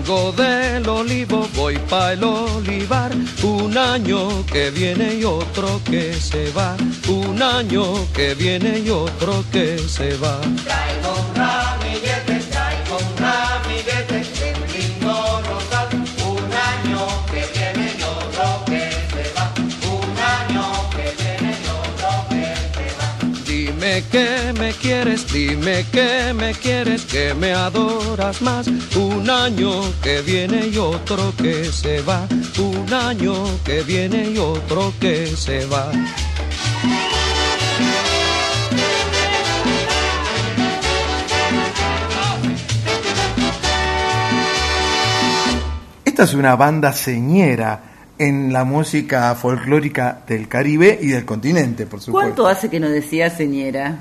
Vengo 0.07 0.33
del 0.33 0.87
olivo, 0.87 1.49
voy 1.55 1.79
pa' 1.79 2.13
el 2.13 2.25
olivar. 2.25 3.11
Un 3.43 3.79
año 3.79 4.45
que 4.45 4.71
viene 4.71 5.15
y 5.15 5.25
otro 5.25 5.81
que 5.83 6.13
se 6.13 6.53
va. 6.53 6.77
Un 7.09 7.43
año 7.43 7.85
que 8.13 8.35
viene 8.35 8.81
y 8.81 8.91
otro 8.91 9.43
que 9.51 9.79
se 9.79 10.15
va. 10.19 10.41
Traigo 10.63 11.11
un 11.21 11.35
ramillete, 11.35 12.39
traigo 12.53 12.99
un 12.99 13.17
ramillete, 13.17 14.27
lindo 14.77 15.41
rosal. 15.49 15.89
Un 16.29 16.53
año 16.53 17.07
que 17.33 17.43
viene 17.55 17.95
y 17.99 18.03
otro 18.03 18.63
que 18.67 18.91
se 19.09 19.25
va. 19.35 19.55
Un 19.89 20.19
año 20.37 20.65
que 20.91 21.07
viene 21.23 21.57
y 21.57 21.69
otro 21.81 22.11
que 22.29 22.45
se 22.77 22.87
va. 22.99 23.09
Dime 23.47 24.05
que 24.13 24.44
quieres, 24.81 25.33
dime 25.33 25.85
que 25.91 26.33
me 26.35 26.53
quieres, 26.53 27.05
que 27.05 27.35
me 27.35 27.53
adoras 27.53 28.43
más. 28.43 28.67
Un 28.97 29.29
año 29.29 29.71
que 30.03 30.23
viene 30.23 30.69
y 30.69 30.79
otro 30.79 31.33
que 31.37 31.65
se 31.65 32.01
va. 32.03 32.27
Un 32.59 32.93
año 32.93 33.35
que 33.65 33.83
viene 33.83 34.31
y 34.31 34.39
otro 34.39 34.93
que 35.01 35.27
se 35.27 35.67
va. 35.67 35.91
Esta 46.05 46.23
es 46.23 46.35
una 46.35 46.55
banda 46.55 46.93
señera 46.93 47.95
en 48.19 48.53
la 48.53 48.65
música 48.65 49.35
folclórica 49.35 50.23
del 50.27 50.47
Caribe 50.47 50.99
y 51.01 51.09
del 51.09 51.25
continente, 51.25 51.87
por 51.87 52.01
supuesto. 52.01 52.13
¿Cuánto 52.13 52.47
hace 52.47 52.71
que 52.71 52.79
no 52.79 52.89
decía 52.89 53.31
señora? 53.31 53.99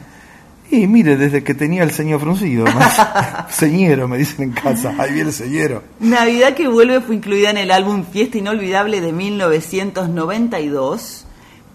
Y 0.72 0.88
mire, 0.88 1.18
desde 1.18 1.44
que 1.44 1.53
tenía 1.53 1.84
el 1.84 1.91
ceño 1.91 2.18
fruncido, 2.19 2.65
más 2.65 3.49
señero, 3.56 4.07
me 4.07 4.18
dicen 4.18 4.44
en 4.44 4.52
casa, 4.52 4.95
ahí 4.98 5.14
viene 5.14 5.30
el 5.30 5.35
señero. 5.35 5.84
Navidad 5.99 6.56
que 6.56 6.68
vuelve 6.68 7.02
fue 7.02 7.15
incluida 7.15 7.49
en 7.49 7.57
el 7.57 7.72
álbum 7.72 8.06
Fiesta 8.06 8.38
Inolvidable 8.38 9.02
de 9.02 9.11
1992, 9.11 11.26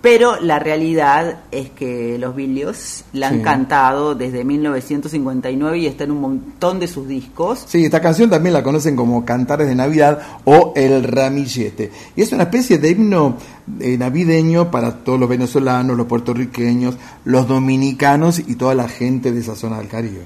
pero 0.01 0.41
la 0.41 0.59
realidad 0.61 1.41
es 1.51 1.70
que 1.70 2.19
los 2.19 2.37
Billios 2.37 3.05
la 3.12 3.29
han 3.29 3.39
Sí. 3.39 3.43
cantado 3.43 4.15
desde 4.15 4.45
1959 4.45 5.79
y 5.79 5.87
está 5.87 6.05
en 6.05 6.12
un 6.12 6.20
montón 6.20 6.79
de 6.79 6.87
sus 6.87 7.09
discos. 7.09 7.65
Sí, 7.66 7.85
esta 7.85 8.01
canción 8.01 8.31
también 8.31 8.53
la 8.53 8.62
conocen 8.62 8.95
como 8.95 9.25
Cantares 9.25 9.66
de 9.66 9.75
Navidad 9.75 10.20
o 10.45 10.73
El 10.77 11.03
Ramillete. 11.03 11.91
Y 12.15 12.23
es 12.23 12.31
una 12.33 12.45
especie 12.45 12.79
de 12.79 12.91
himno 12.91 13.37
eh, 13.81 13.99
navideño 13.99 14.70
para 14.70 14.99
todos 15.05 15.19
los 15.19 15.29
venezolanos, 15.29 15.97
los 15.97 16.07
puertorriqueños, 16.07 16.97
los 17.25 17.49
dominicanos 17.49 18.39
y 18.39 18.55
toda 18.55 18.75
la 18.75 18.89
gente 18.89 19.33
de 19.33 19.41
esa 19.41 19.57
zona 19.57 19.79
del 19.79 19.89
Caribe. 19.89 20.23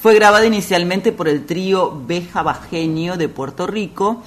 Fue 0.00 0.14
grabada 0.14 0.46
inicialmente 0.46 1.10
por 1.10 1.26
el 1.26 1.46
trío 1.46 2.00
Beja 2.06 2.42
Bajeño 2.42 3.16
de 3.16 3.28
Puerto 3.28 3.66
Rico, 3.66 4.22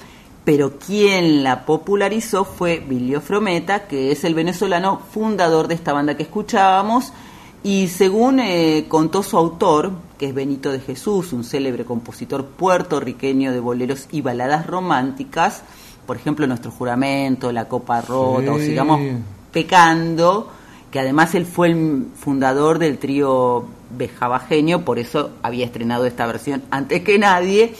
pero 0.50 0.72
quien 0.84 1.44
la 1.44 1.64
popularizó 1.64 2.44
fue 2.44 2.80
Bilio 2.84 3.20
Frometa, 3.20 3.86
que 3.86 4.10
es 4.10 4.24
el 4.24 4.34
venezolano 4.34 4.98
fundador 4.98 5.68
de 5.68 5.76
esta 5.76 5.92
banda 5.92 6.16
que 6.16 6.24
escuchábamos, 6.24 7.12
y 7.62 7.86
según 7.86 8.40
eh, 8.40 8.86
contó 8.88 9.22
su 9.22 9.38
autor, 9.38 9.92
que 10.18 10.26
es 10.26 10.34
Benito 10.34 10.72
de 10.72 10.80
Jesús, 10.80 11.32
un 11.32 11.44
célebre 11.44 11.84
compositor 11.84 12.46
puertorriqueño 12.46 13.52
de 13.52 13.60
boleros 13.60 14.08
y 14.10 14.22
baladas 14.22 14.66
románticas, 14.66 15.62
por 16.04 16.16
ejemplo, 16.16 16.48
Nuestro 16.48 16.72
Juramento, 16.72 17.52
La 17.52 17.68
Copa 17.68 18.00
Rota, 18.00 18.50
o 18.50 18.58
sigamos 18.58 19.00
pecando, 19.52 20.50
que 20.90 20.98
además 20.98 21.32
él 21.36 21.46
fue 21.46 21.68
el 21.68 22.06
fundador 22.16 22.80
del 22.80 22.98
trío 22.98 23.66
Bejabajeño, 23.96 24.84
por 24.84 24.98
eso 24.98 25.30
había 25.44 25.66
estrenado 25.66 26.06
esta 26.06 26.26
versión 26.26 26.64
antes 26.72 27.04
que 27.04 27.20
nadie, 27.20 27.72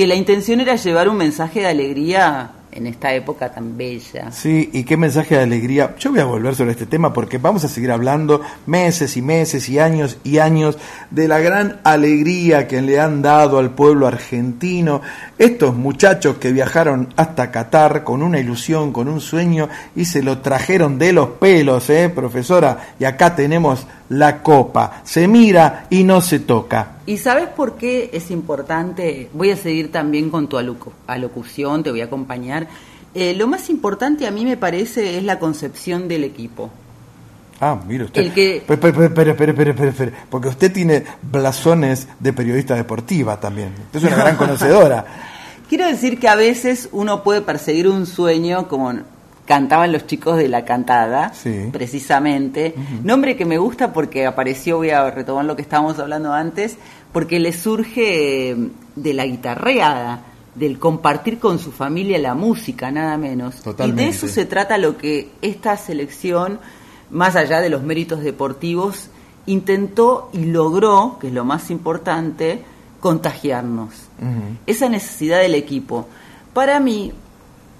que 0.00 0.06
la 0.06 0.14
intención 0.14 0.60
era 0.60 0.76
llevar 0.76 1.10
un 1.10 1.18
mensaje 1.18 1.60
de 1.60 1.66
alegría 1.66 2.52
en 2.72 2.86
esta 2.86 3.12
época 3.12 3.52
tan 3.52 3.76
bella. 3.76 4.32
Sí, 4.32 4.70
y 4.72 4.84
qué 4.84 4.96
mensaje 4.96 5.34
de 5.34 5.42
alegría. 5.42 5.94
Yo 5.98 6.10
voy 6.10 6.20
a 6.20 6.24
volver 6.24 6.54
sobre 6.54 6.70
este 6.70 6.86
tema 6.86 7.12
porque 7.12 7.36
vamos 7.36 7.64
a 7.64 7.68
seguir 7.68 7.92
hablando 7.92 8.40
meses 8.64 9.18
y 9.18 9.20
meses 9.20 9.68
y 9.68 9.78
años 9.78 10.16
y 10.24 10.38
años 10.38 10.78
de 11.10 11.28
la 11.28 11.40
gran 11.40 11.80
alegría 11.84 12.66
que 12.66 12.80
le 12.80 12.98
han 12.98 13.20
dado 13.20 13.58
al 13.58 13.72
pueblo 13.72 14.06
argentino 14.06 15.02
estos 15.36 15.76
muchachos 15.76 16.38
que 16.38 16.50
viajaron 16.50 17.12
hasta 17.16 17.50
Qatar 17.50 18.02
con 18.02 18.22
una 18.22 18.40
ilusión, 18.40 18.94
con 18.94 19.06
un 19.06 19.20
sueño 19.20 19.68
y 19.94 20.06
se 20.06 20.22
lo 20.22 20.38
trajeron 20.38 20.98
de 20.98 21.12
los 21.12 21.28
pelos, 21.32 21.90
¿eh, 21.90 22.08
profesora? 22.08 22.94
Y 22.98 23.04
acá 23.04 23.36
tenemos 23.36 23.86
la 24.10 24.42
copa. 24.42 25.00
Se 25.04 25.26
mira 25.26 25.86
y 25.90 26.04
no 26.04 26.20
se 26.20 26.38
toca. 26.40 26.98
¿Y 27.06 27.16
sabes 27.16 27.48
por 27.48 27.76
qué 27.76 28.10
es 28.12 28.30
importante? 28.30 29.30
Voy 29.32 29.50
a 29.50 29.56
seguir 29.56 29.90
también 29.90 30.30
con 30.30 30.46
tu 30.48 30.56
alocu- 30.58 30.92
alocución, 31.06 31.82
te 31.82 31.90
voy 31.90 32.02
a 32.02 32.04
acompañar. 32.04 32.68
Eh, 33.14 33.34
lo 33.34 33.46
más 33.48 33.70
importante 33.70 34.26
a 34.26 34.30
mí 34.30 34.44
me 34.44 34.56
parece 34.56 35.16
es 35.16 35.24
la 35.24 35.38
concepción 35.38 36.06
del 36.06 36.22
equipo. 36.24 36.70
Ah, 37.60 37.78
mire 37.86 38.04
usted. 38.04 38.22
El 38.22 38.32
que- 38.32 38.56
espere, 38.58 38.88
espere, 39.06 39.70
espere, 39.70 40.12
porque 40.30 40.48
usted 40.48 40.72
tiene 40.72 41.04
blasones 41.22 42.08
de 42.18 42.32
periodista 42.32 42.74
deportiva 42.74 43.38
también. 43.38 43.72
Usted 43.86 43.98
es 43.98 44.04
una 44.12 44.16
gran 44.24 44.36
conocedora. 44.36 45.04
Quiero 45.68 45.86
decir 45.86 46.18
que 46.18 46.26
a 46.28 46.34
veces 46.34 46.88
uno 46.92 47.22
puede 47.22 47.42
perseguir 47.42 47.86
un 47.88 48.06
sueño 48.06 48.66
como 48.66 48.92
cantaban 49.50 49.90
los 49.90 50.06
chicos 50.06 50.36
de 50.36 50.46
la 50.46 50.64
cantada, 50.64 51.34
Sí. 51.34 51.70
precisamente. 51.72 52.72
Nombre 53.02 53.36
que 53.36 53.44
me 53.44 53.58
gusta 53.58 53.92
porque 53.92 54.24
apareció, 54.24 54.76
voy 54.76 54.90
a 54.90 55.10
retomar 55.10 55.44
lo 55.44 55.56
que 55.56 55.62
estábamos 55.62 55.98
hablando 55.98 56.32
antes, 56.32 56.76
porque 57.12 57.40
le 57.40 57.52
surge 57.52 58.50
eh, 58.52 58.56
de 58.94 59.12
la 59.12 59.26
guitarreada, 59.26 60.22
del 60.54 60.78
compartir 60.78 61.40
con 61.40 61.58
su 61.58 61.72
familia 61.72 62.16
la 62.20 62.34
música, 62.36 62.92
nada 62.92 63.16
menos. 63.16 63.56
Totalmente. 63.56 64.02
Y 64.02 64.04
de 64.04 64.10
eso 64.12 64.28
se 64.28 64.44
trata 64.44 64.78
lo 64.78 64.96
que 64.96 65.32
esta 65.42 65.76
selección, 65.76 66.60
más 67.10 67.34
allá 67.34 67.60
de 67.60 67.70
los 67.70 67.82
méritos 67.82 68.20
deportivos, 68.20 69.08
intentó 69.46 70.30
y 70.32 70.44
logró, 70.44 71.18
que 71.20 71.26
es 71.26 71.32
lo 71.32 71.44
más 71.44 71.72
importante, 71.72 72.62
contagiarnos 73.00 73.90
esa 74.66 74.88
necesidad 74.88 75.40
del 75.40 75.56
equipo. 75.56 76.06
Para 76.52 76.78
mí, 76.78 77.12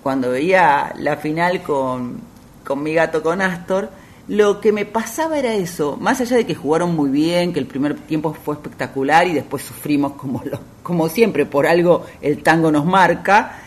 cuando 0.02 0.30
veía 0.30 0.94
la 0.98 1.16
final 1.16 1.62
con, 1.62 2.20
con 2.64 2.82
mi 2.82 2.94
gato, 2.94 3.22
con 3.22 3.40
Astor, 3.42 3.90
lo 4.28 4.60
que 4.60 4.70
me 4.72 4.86
pasaba 4.86 5.38
era 5.38 5.54
eso, 5.54 5.96
más 6.00 6.20
allá 6.20 6.36
de 6.36 6.46
que 6.46 6.54
jugaron 6.54 6.94
muy 6.94 7.10
bien, 7.10 7.52
que 7.52 7.58
el 7.58 7.66
primer 7.66 7.96
tiempo 7.96 8.32
fue 8.32 8.54
espectacular 8.54 9.26
y 9.26 9.32
después 9.32 9.62
sufrimos 9.64 10.12
como, 10.12 10.42
lo- 10.44 10.60
como 10.82 11.08
siempre, 11.08 11.46
por 11.46 11.66
algo 11.66 12.04
el 12.20 12.42
tango 12.42 12.70
nos 12.70 12.84
marca, 12.86 13.58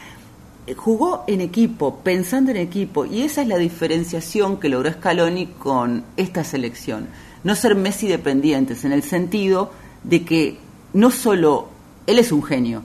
eh, 0.65 0.73
jugó 0.73 1.25
en 1.27 1.41
equipo, 1.41 1.95
pensando 2.03 2.51
en 2.51 2.57
equipo, 2.57 3.05
y 3.05 3.23
esa 3.23 3.41
es 3.41 3.47
la 3.49 3.57
diferenciación 3.57 4.57
que 4.57 4.69
logró 4.69 4.89
Scaloni 4.91 5.47
con 5.47 6.03
esta 6.15 6.45
selección. 6.45 7.07
No 7.43 7.55
ser 7.55 7.75
Messi 7.75 8.07
dependientes, 8.07 8.85
en 8.85 8.93
el 8.93 9.03
sentido 9.03 9.71
de 10.05 10.23
que 10.23 10.57
no 10.93 11.11
solo 11.11 11.67
él 12.07 12.19
es 12.19 12.31
un 12.31 12.41
genio, 12.41 12.83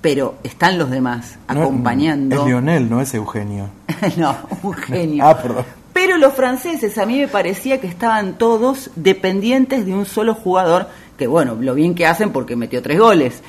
pero 0.00 0.36
están 0.42 0.78
los 0.78 0.90
demás 0.90 1.36
No, 1.52 1.62
acompañando. 1.62 2.40
Es 2.40 2.46
Lionel, 2.46 2.88
no 2.88 3.00
es 3.00 3.12
Eugenio. 3.14 3.68
no, 4.16 4.36
un 4.62 4.74
genio. 4.74 5.26
Ah, 5.26 5.40
perdón. 5.40 5.64
Pero 5.92 6.16
los 6.16 6.32
franceses 6.34 6.96
a 6.98 7.06
mí 7.06 7.18
me 7.18 7.28
parecía 7.28 7.80
que 7.80 7.86
estaban 7.86 8.38
todos 8.38 8.90
dependientes 8.96 9.84
de 9.84 9.92
un 9.92 10.06
solo 10.06 10.34
jugador, 10.34 10.88
que 11.18 11.26
bueno, 11.26 11.56
lo 11.60 11.74
bien 11.74 11.94
que 11.94 12.06
hacen 12.06 12.30
porque 12.30 12.56
metió 12.56 12.80
tres 12.80 12.98
goles. 12.98 13.42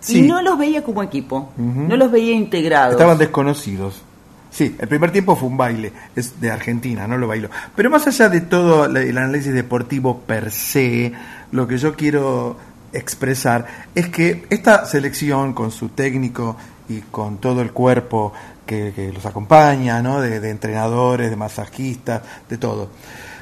Sí. 0.00 0.20
Y 0.20 0.22
no 0.22 0.42
los 0.42 0.58
veía 0.58 0.82
como 0.82 1.02
equipo, 1.02 1.50
no 1.56 1.96
los 1.96 2.10
veía 2.10 2.32
integrados. 2.32 2.92
Estaban 2.92 3.18
desconocidos. 3.18 4.02
Sí, 4.50 4.74
el 4.78 4.88
primer 4.88 5.12
tiempo 5.12 5.36
fue 5.36 5.48
un 5.48 5.56
baile, 5.56 5.92
es 6.16 6.40
de 6.40 6.50
Argentina, 6.50 7.06
no 7.06 7.18
lo 7.18 7.28
bailó. 7.28 7.50
Pero 7.76 7.90
más 7.90 8.06
allá 8.06 8.28
de 8.28 8.40
todo 8.40 8.86
el 8.86 9.18
análisis 9.18 9.52
deportivo 9.52 10.20
per 10.20 10.50
se, 10.50 11.12
lo 11.52 11.68
que 11.68 11.76
yo 11.76 11.94
quiero 11.94 12.56
expresar 12.92 13.66
es 13.94 14.08
que 14.08 14.46
esta 14.50 14.86
selección 14.86 15.52
con 15.52 15.70
su 15.70 15.90
técnico 15.90 16.56
y 16.88 17.00
con 17.00 17.38
todo 17.38 17.60
el 17.60 17.72
cuerpo 17.72 18.32
que, 18.66 19.12
los 19.14 19.24
acompaña, 19.26 20.02
¿no? 20.02 20.20
de, 20.20 20.40
de 20.40 20.50
entrenadores, 20.50 21.30
de 21.30 21.36
masajistas, 21.36 22.22
de 22.48 22.58
todo. 22.58 22.90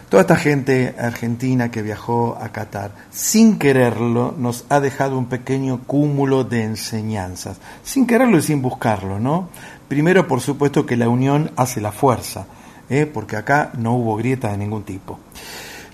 Toda 0.09 0.20
esta 0.20 0.36
gente 0.36 0.94
argentina 0.98 1.73
que 1.73 1.82
viajó 1.82 2.39
a 2.40 2.51
Qatar, 2.51 2.93
sin 3.10 3.59
quererlo, 3.59 4.35
nos 4.39 4.64
ha 4.68 4.78
dejado 4.78 5.18
un 5.18 5.27
pequeño 5.27 5.81
cúmulo 5.85 6.44
de 6.44 6.62
enseñanzas. 6.62 7.59
Sin 7.82 8.06
quererlo 8.06 8.39
y 8.39 8.43
sin 8.43 8.62
buscarlo, 8.62 9.18
¿no? 9.18 9.48
Primero, 9.89 10.28
por 10.28 10.40
supuesto, 10.40 10.86
que 10.86 10.97
la 10.97 11.09
unión 11.09 11.51
hace 11.56 11.81
la 11.81 11.90
fuerza, 11.90 12.47
¿eh? 12.89 13.10
porque 13.12 13.36
acá 13.36 13.73
no 13.78 13.94
hubo 13.94 14.14
grieta 14.16 14.52
de 14.52 14.59
ningún 14.59 14.85
tipo. 14.85 15.18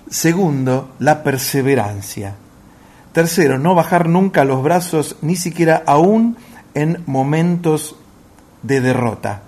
Segundo, 0.07 0.93
la 0.99 1.23
perseverancia. 1.23 2.35
Tercero, 3.13 3.59
no 3.59 3.75
bajar 3.75 4.09
nunca 4.09 4.43
los 4.43 4.63
brazos, 4.63 5.17
ni 5.21 5.35
siquiera 5.35 5.83
aún 5.85 6.35
en 6.73 7.03
momentos 7.05 7.95
de 8.63 8.81
derrota. 8.81 9.43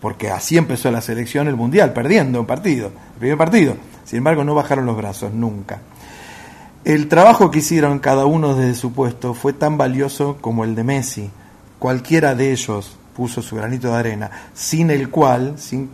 Porque 0.00 0.30
así 0.30 0.56
empezó 0.56 0.90
la 0.90 1.00
selección, 1.00 1.48
el 1.48 1.56
Mundial, 1.56 1.92
perdiendo 1.92 2.40
un 2.40 2.46
partido, 2.46 2.92
el 3.14 3.18
primer 3.18 3.38
partido. 3.38 3.76
Sin 4.04 4.18
embargo, 4.18 4.44
no 4.44 4.54
bajaron 4.54 4.86
los 4.86 4.96
brazos 4.96 5.32
nunca. 5.32 5.80
El 6.84 7.08
trabajo 7.08 7.50
que 7.50 7.58
hicieron 7.58 7.98
cada 7.98 8.24
uno 8.24 8.54
desde 8.54 8.74
su 8.74 8.92
puesto 8.92 9.34
fue 9.34 9.52
tan 9.52 9.78
valioso 9.78 10.38
como 10.40 10.64
el 10.64 10.74
de 10.74 10.84
Messi, 10.84 11.30
cualquiera 11.78 12.34
de 12.34 12.52
ellos 12.52 12.96
puso 13.16 13.42
su 13.42 13.56
granito 13.56 13.88
de 13.88 13.98
arena, 13.98 14.30
sin 14.54 14.90
el 14.90 15.08
cual, 15.10 15.54
sin 15.58 15.90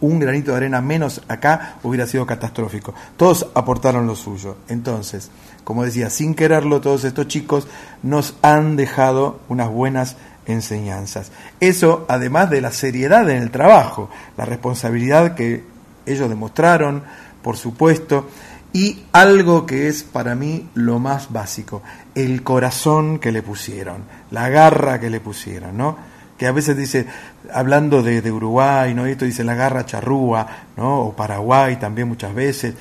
un 0.00 0.18
granito 0.18 0.52
de 0.52 0.58
arena 0.58 0.80
menos 0.80 1.22
acá, 1.28 1.76
hubiera 1.82 2.06
sido 2.06 2.26
catastrófico. 2.26 2.94
Todos 3.16 3.48
aportaron 3.54 4.06
lo 4.06 4.14
suyo. 4.14 4.58
Entonces, 4.68 5.30
como 5.68 5.84
decía, 5.84 6.08
sin 6.08 6.34
quererlo, 6.34 6.80
todos 6.80 7.04
estos 7.04 7.28
chicos 7.28 7.68
nos 8.02 8.36
han 8.40 8.76
dejado 8.76 9.38
unas 9.50 9.68
buenas 9.68 10.16
enseñanzas. 10.46 11.30
Eso, 11.60 12.06
además 12.08 12.48
de 12.48 12.62
la 12.62 12.72
seriedad 12.72 13.28
en 13.28 13.42
el 13.42 13.50
trabajo, 13.50 14.08
la 14.38 14.46
responsabilidad 14.46 15.34
que 15.34 15.64
ellos 16.06 16.30
demostraron, 16.30 17.02
por 17.42 17.58
supuesto, 17.58 18.30
y 18.72 19.04
algo 19.12 19.66
que 19.66 19.88
es 19.88 20.04
para 20.04 20.34
mí 20.34 20.70
lo 20.72 21.00
más 21.00 21.30
básico, 21.30 21.82
el 22.14 22.42
corazón 22.42 23.18
que 23.18 23.30
le 23.30 23.42
pusieron, 23.42 24.04
la 24.30 24.48
garra 24.48 24.98
que 24.98 25.10
le 25.10 25.20
pusieron, 25.20 25.76
¿no? 25.76 25.98
Que 26.38 26.46
a 26.46 26.52
veces 26.52 26.78
dice, 26.78 27.04
hablando 27.52 28.02
de, 28.02 28.22
de 28.22 28.32
Uruguay, 28.32 28.94
¿no? 28.94 29.04
Esto 29.04 29.26
dice 29.26 29.44
la 29.44 29.54
garra 29.54 29.84
charrúa, 29.84 30.46
¿no? 30.78 31.00
O 31.00 31.12
Paraguay 31.14 31.76
también 31.76 32.08
muchas 32.08 32.34
veces. 32.34 32.74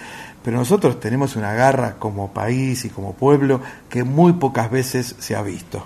Pero 0.48 0.60
nosotros 0.60 0.98
tenemos 1.02 1.36
una 1.36 1.52
garra 1.52 1.96
como 2.00 2.32
país 2.32 2.86
y 2.86 2.90
como 2.90 3.12
pueblo 3.12 3.60
que 3.90 4.06
muy 4.06 4.32
pocas 4.32 4.72
veces 4.72 5.14
se 5.20 5.36
ha 5.36 5.42
visto. 5.42 5.84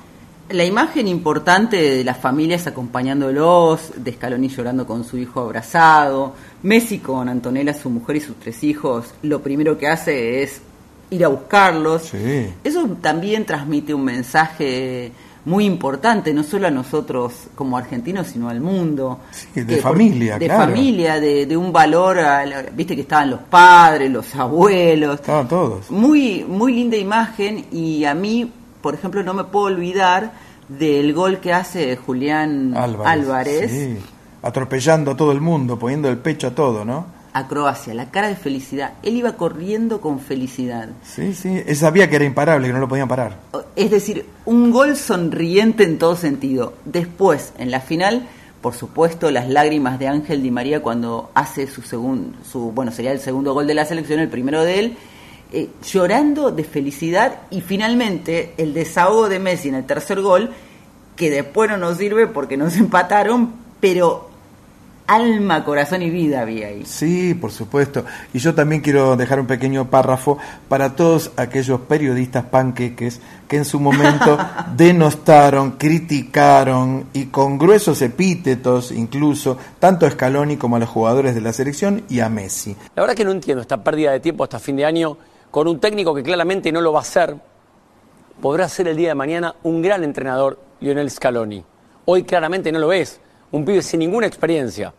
La 0.52 0.64
imagen 0.64 1.08
importante 1.08 1.78
de 1.78 2.04
las 2.04 2.20
familias 2.20 2.68
acompañándolos, 2.68 3.92
de 3.96 4.14
Scaloni 4.14 4.50
llorando 4.50 4.86
con 4.86 5.04
su 5.04 5.18
hijo 5.18 5.40
abrazado, 5.40 6.36
Messi 6.62 7.00
con 7.00 7.28
Antonella, 7.28 7.74
su 7.74 7.90
mujer 7.90 8.18
y 8.18 8.20
sus 8.20 8.36
tres 8.36 8.64
hijos, 8.64 9.16
lo 9.24 9.42
primero 9.42 9.80
que 9.80 9.88
hace 9.88 10.44
es 10.44 10.62
ir 11.10 11.26
a 11.26 11.30
buscarlos. 11.30 12.14
Eso 12.64 12.88
también 13.02 13.48
transmite 13.48 13.96
un 13.96 14.04
mensaje 14.04 15.12
muy 15.46 15.66
importante, 15.66 16.34
no 16.34 16.44
solo 16.44 16.68
a 16.68 16.72
nosotros 16.72 17.34
como 17.56 17.76
argentinos, 17.78 18.28
sino 18.28 18.48
al 18.50 18.62
mundo. 18.62 19.20
de 19.56 19.78
familia, 19.78 20.38
De 20.38 20.46
claro. 20.46 20.66
familia, 20.66 21.20
de, 21.20 21.46
de 21.48 21.58
un 21.58 21.74
valor, 21.74 22.20
a 22.20 22.46
la- 22.46 22.62
viste 22.74 22.96
que 22.96 23.02
estaban 23.02 23.32
los 23.32 23.40
padres, 23.42 24.12
los 24.12 24.36
abuelos. 24.36 25.16
Estaban 25.16 25.48
todos. 25.48 25.90
Muy, 25.90 26.46
muy 26.48 26.74
linda 26.74 26.96
imagen 26.98 27.66
y 27.72 28.06
a 28.06 28.14
mí, 28.14 28.52
por 28.82 28.94
ejemplo, 28.94 29.24
no 29.24 29.34
me 29.34 29.46
puedo 29.46 29.66
olvidar 29.66 30.32
del 30.70 31.14
gol 31.14 31.40
que 31.40 31.52
hace 31.54 31.96
Julián 31.98 32.74
Álvarez. 32.78 33.08
Álvarez 33.12 33.72
sí. 33.72 33.98
Atropellando 34.44 35.12
a 35.12 35.18
todo 35.18 35.32
el 35.32 35.42
mundo, 35.42 35.78
poniendo 35.78 36.10
el 36.10 36.18
pecho 36.18 36.48
a 36.48 36.52
todo, 36.52 36.84
¿no? 36.86 37.06
A 37.34 37.48
Croacia, 37.48 37.94
la 37.94 38.12
cara 38.12 38.28
de 38.28 38.36
felicidad. 38.36 38.94
Él 39.04 39.16
iba 39.16 39.34
corriendo 39.34 40.02
con 40.02 40.20
felicidad. 40.20 40.90
Sí, 41.04 41.34
sí. 41.34 41.64
Él 41.66 41.76
sabía 41.76 42.10
que 42.10 42.18
era 42.18 42.26
imparable, 42.26 42.68
que 42.68 42.74
no 42.74 42.80
lo 42.80 42.88
podían 42.88 43.08
parar. 43.08 43.38
Es 43.76 43.92
decir, 43.92 44.26
un 44.46 44.72
gol 44.72 44.98
sonriente 44.98 45.84
en 45.84 45.98
todo 45.98 46.16
sentido. 46.16 46.74
Después, 46.86 47.54
en 47.58 47.72
la 47.72 47.80
final, 47.80 48.28
por 48.62 48.74
supuesto, 48.74 49.32
las 49.32 49.50
lágrimas 49.50 49.98
de 50.00 50.08
Ángel 50.08 50.44
Di 50.44 50.52
María 50.52 50.82
cuando 50.82 51.32
hace 51.34 51.68
su 51.68 51.82
segundo, 51.82 52.38
su, 52.50 52.72
bueno, 52.72 52.92
sería 52.92 53.12
el 53.12 53.20
segundo 53.20 53.54
gol 53.54 53.68
de 53.68 53.74
la 53.74 53.86
selección, 53.86 54.20
el 54.20 54.30
primero 54.30 54.64
de 54.64 54.80
él, 54.80 54.98
eh, 55.54 55.70
llorando 55.86 56.52
de 56.52 56.64
felicidad 56.64 57.40
y 57.50 57.62
finalmente 57.62 58.54
el 58.58 58.74
desahogo 58.74 59.30
de 59.30 59.40
Messi 59.40 59.70
en 59.70 59.76
el 59.76 59.86
tercer 59.86 60.22
gol, 60.22 60.52
que 61.16 61.30
después 61.30 61.70
no 61.70 61.78
nos 61.78 61.98
sirve 61.98 62.28
porque 62.28 62.58
nos 62.58 62.76
empataron, 62.78 63.54
pero 63.80 64.31
alma, 65.12 65.66
corazón 65.66 66.02
y 66.02 66.10
vida 66.10 66.42
había 66.42 66.68
ahí. 66.68 66.86
Sí, 66.86 67.34
por 67.34 67.52
supuesto. 67.52 68.06
Y 68.34 68.40
yo 68.40 68.56
también 68.56 68.82
quiero 68.82 69.18
dejar 69.18 69.42
un 69.42 69.46
pequeño 69.46 69.90
párrafo 69.90 70.38
para 70.70 70.96
todos 70.96 71.32
aquellos 71.36 71.82
periodistas 71.82 72.46
panqueques 72.46 73.20
que 73.48 73.58
en 73.58 73.66
su 73.66 73.82
momento 73.82 74.38
denostaron, 74.78 75.72
criticaron 75.72 77.08
y 77.12 77.26
con 77.26 77.58
gruesos 77.58 78.02
epítetos 78.02 78.92
incluso, 78.92 79.58
tanto 79.80 80.06
a 80.06 80.12
Scaloni 80.12 80.56
como 80.56 80.78
a 80.78 80.80
los 80.80 80.88
jugadores 80.88 81.36
de 81.36 81.42
la 81.42 81.52
selección 81.52 82.04
y 82.08 82.22
a 82.22 82.30
Messi. 82.30 82.78
La 82.96 83.04
verdad 83.04 83.16
que 83.16 83.26
no 83.26 83.32
entiendo 83.32 83.62
esta 83.62 83.84
pérdida 83.84 84.12
de 84.12 84.22
tiempo 84.22 84.46
hasta 84.46 84.60
fin 84.60 84.78
de 84.78 84.86
año 84.86 85.18
con 85.52 85.68
un 85.68 85.82
técnico 85.82 86.16
que 86.16 86.24
claramente 86.24 86.72
no 86.72 86.80
lo 86.80 86.94
va 86.94 87.00
a 87.00 87.02
hacer. 87.02 87.36
Podrá 88.42 88.70
ser 88.70 88.88
el 88.88 88.96
día 88.96 89.10
de 89.10 89.16
mañana 89.16 89.56
un 89.64 89.82
gran 89.82 90.06
entrenador, 90.06 90.58
Lionel 90.80 91.12
Scaloni. 91.12 91.66
Hoy 92.06 92.24
claramente 92.24 92.72
no 92.72 92.80
lo 92.80 92.94
es. 92.94 93.20
Un 93.52 93.66
pibe 93.66 93.82
sin 93.82 94.00
ninguna 94.00 94.28
experiencia. 94.28 94.94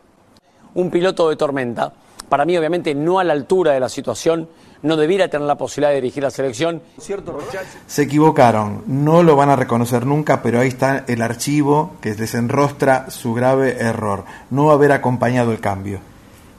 Un 0.74 0.90
piloto 0.90 1.28
de 1.28 1.36
tormenta. 1.36 1.92
Para 2.28 2.44
mí, 2.44 2.56
obviamente, 2.56 2.94
no 2.94 3.18
a 3.18 3.24
la 3.24 3.32
altura 3.32 3.72
de 3.72 3.80
la 3.80 3.88
situación. 3.88 4.48
No 4.82 4.96
debiera 4.96 5.28
tener 5.28 5.46
la 5.46 5.56
posibilidad 5.56 5.90
de 5.90 5.96
dirigir 6.00 6.22
la 6.22 6.30
selección. 6.30 6.82
¿Cierto, 6.98 7.38
Se 7.86 8.02
equivocaron, 8.02 8.82
no 8.86 9.22
lo 9.22 9.36
van 9.36 9.50
a 9.50 9.56
reconocer 9.56 10.06
nunca, 10.06 10.42
pero 10.42 10.58
ahí 10.58 10.68
está 10.68 11.04
el 11.06 11.22
archivo 11.22 11.92
que 12.00 12.14
les 12.14 12.34
enrostra 12.34 13.10
su 13.10 13.32
grave 13.32 13.76
error, 13.78 14.24
no 14.50 14.70
haber 14.72 14.92
acompañado 14.92 15.52
el 15.52 15.60
cambio. 15.60 16.00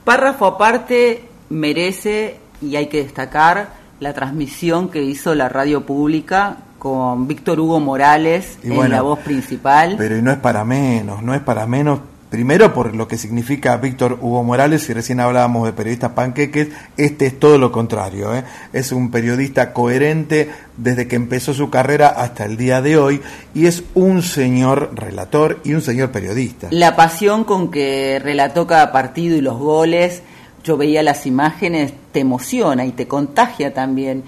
Párrafo 0.06 0.46
aparte 0.46 1.24
merece 1.50 2.38
y 2.62 2.76
hay 2.76 2.88
que 2.88 3.04
destacar 3.04 3.70
la 4.00 4.14
transmisión 4.14 4.90
que 4.90 5.02
hizo 5.02 5.34
la 5.34 5.50
radio 5.50 5.86
pública 5.86 6.58
con 6.78 7.28
Víctor 7.28 7.62
Hugo 7.62 7.80
Morales 7.80 8.60
Y 8.62 8.68
en 8.68 8.76
bueno, 8.76 8.96
la 8.96 9.02
voz 9.02 9.20
principal. 9.20 9.96
Pero 9.98 10.18
y 10.18 10.22
no 10.22 10.32
es 10.32 10.38
para 10.38 10.66
menos, 10.66 11.24
no 11.24 11.34
es 11.34 11.42
para 11.42 11.66
menos. 11.66 12.00
Primero 12.34 12.74
por 12.74 12.96
lo 12.96 13.08
que 13.08 13.20
significa 13.20 13.78
Víctor 13.78 14.18
Hugo 14.20 14.44
Morales, 14.44 14.90
y 14.90 14.94
recién 14.94 15.20
hablábamos 15.20 15.68
de 15.68 15.74
periodistas 15.74 16.14
panqueques, 16.14 16.70
este 16.98 17.28
es 17.28 17.40
todo 17.40 17.60
lo 17.60 17.72
contrario. 17.72 18.34
¿eh? 18.34 18.44
Es 18.74 18.92
un 18.92 19.12
periodista 19.12 19.72
coherente 19.72 20.50
desde 20.76 21.08
que 21.08 21.16
empezó 21.16 21.54
su 21.54 21.70
carrera 21.70 22.08
hasta 22.08 22.46
el 22.46 22.58
día 22.58 22.82
de 22.82 22.98
hoy 22.98 23.22
y 23.54 23.68
es 23.68 23.84
un 23.94 24.24
señor 24.24 24.94
relator 24.96 25.60
y 25.64 25.76
un 25.76 25.84
señor 25.84 26.10
periodista. 26.10 26.70
La 26.72 26.96
pasión 26.96 27.44
con 27.44 27.70
que 27.70 28.20
relató 28.20 28.66
cada 28.66 28.92
partido 28.92 29.38
y 29.38 29.42
los 29.42 29.60
goles, 29.60 30.24
yo 30.64 30.76
veía 30.76 31.04
las 31.04 31.28
imágenes, 31.28 31.94
te 32.12 32.22
emociona 32.22 32.84
y 32.84 32.94
te 32.94 33.08
contagia 33.08 33.76
también. 33.76 34.24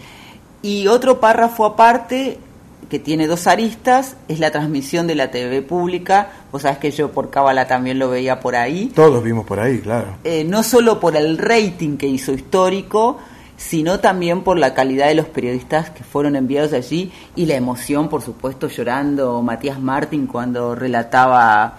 Y 0.62 0.86
otro 0.86 1.20
párrafo 1.20 1.66
aparte, 1.66 2.38
que 2.90 3.00
tiene 3.00 3.28
dos 3.28 3.48
aristas, 3.48 4.16
es 4.28 4.40
la 4.40 4.52
transmisión 4.52 5.08
de 5.08 5.16
la 5.16 5.32
TV 5.32 5.62
pública. 5.62 6.30
Vos 6.52 6.64
sabés 6.64 6.78
que 6.78 6.92
yo 6.92 7.12
por 7.12 7.30
Cábala 7.30 7.68
también 7.68 8.00
lo 8.00 8.10
veía 8.10 8.40
por 8.40 8.56
ahí. 8.56 8.92
Todos 8.94 9.24
vimos 9.24 9.46
por 9.46 9.60
ahí, 9.60 9.80
claro. 9.80 10.18
Eh, 10.24 10.44
no 10.44 10.64
solo 10.64 11.00
por 11.00 11.16
el 11.16 11.38
rating 11.38 11.98
que 11.98 12.08
hizo 12.08 12.34
histórico, 12.34 13.18
sino 13.58 14.00
también 14.00 14.44
por 14.44 14.58
la 14.58 14.74
calidad 14.74 15.08
de 15.08 15.16
los 15.16 15.28
periodistas 15.28 15.90
que 15.90 16.04
fueron 16.04 16.36
enviados 16.36 16.74
allí 16.74 17.12
y 17.36 17.46
la 17.46 17.56
emoción, 17.56 18.10
por 18.10 18.22
supuesto, 18.22 18.68
llorando 18.68 19.42
Matías 19.42 19.80
Martín 19.80 20.28
cuando 20.28 20.76
relataba 20.76 21.78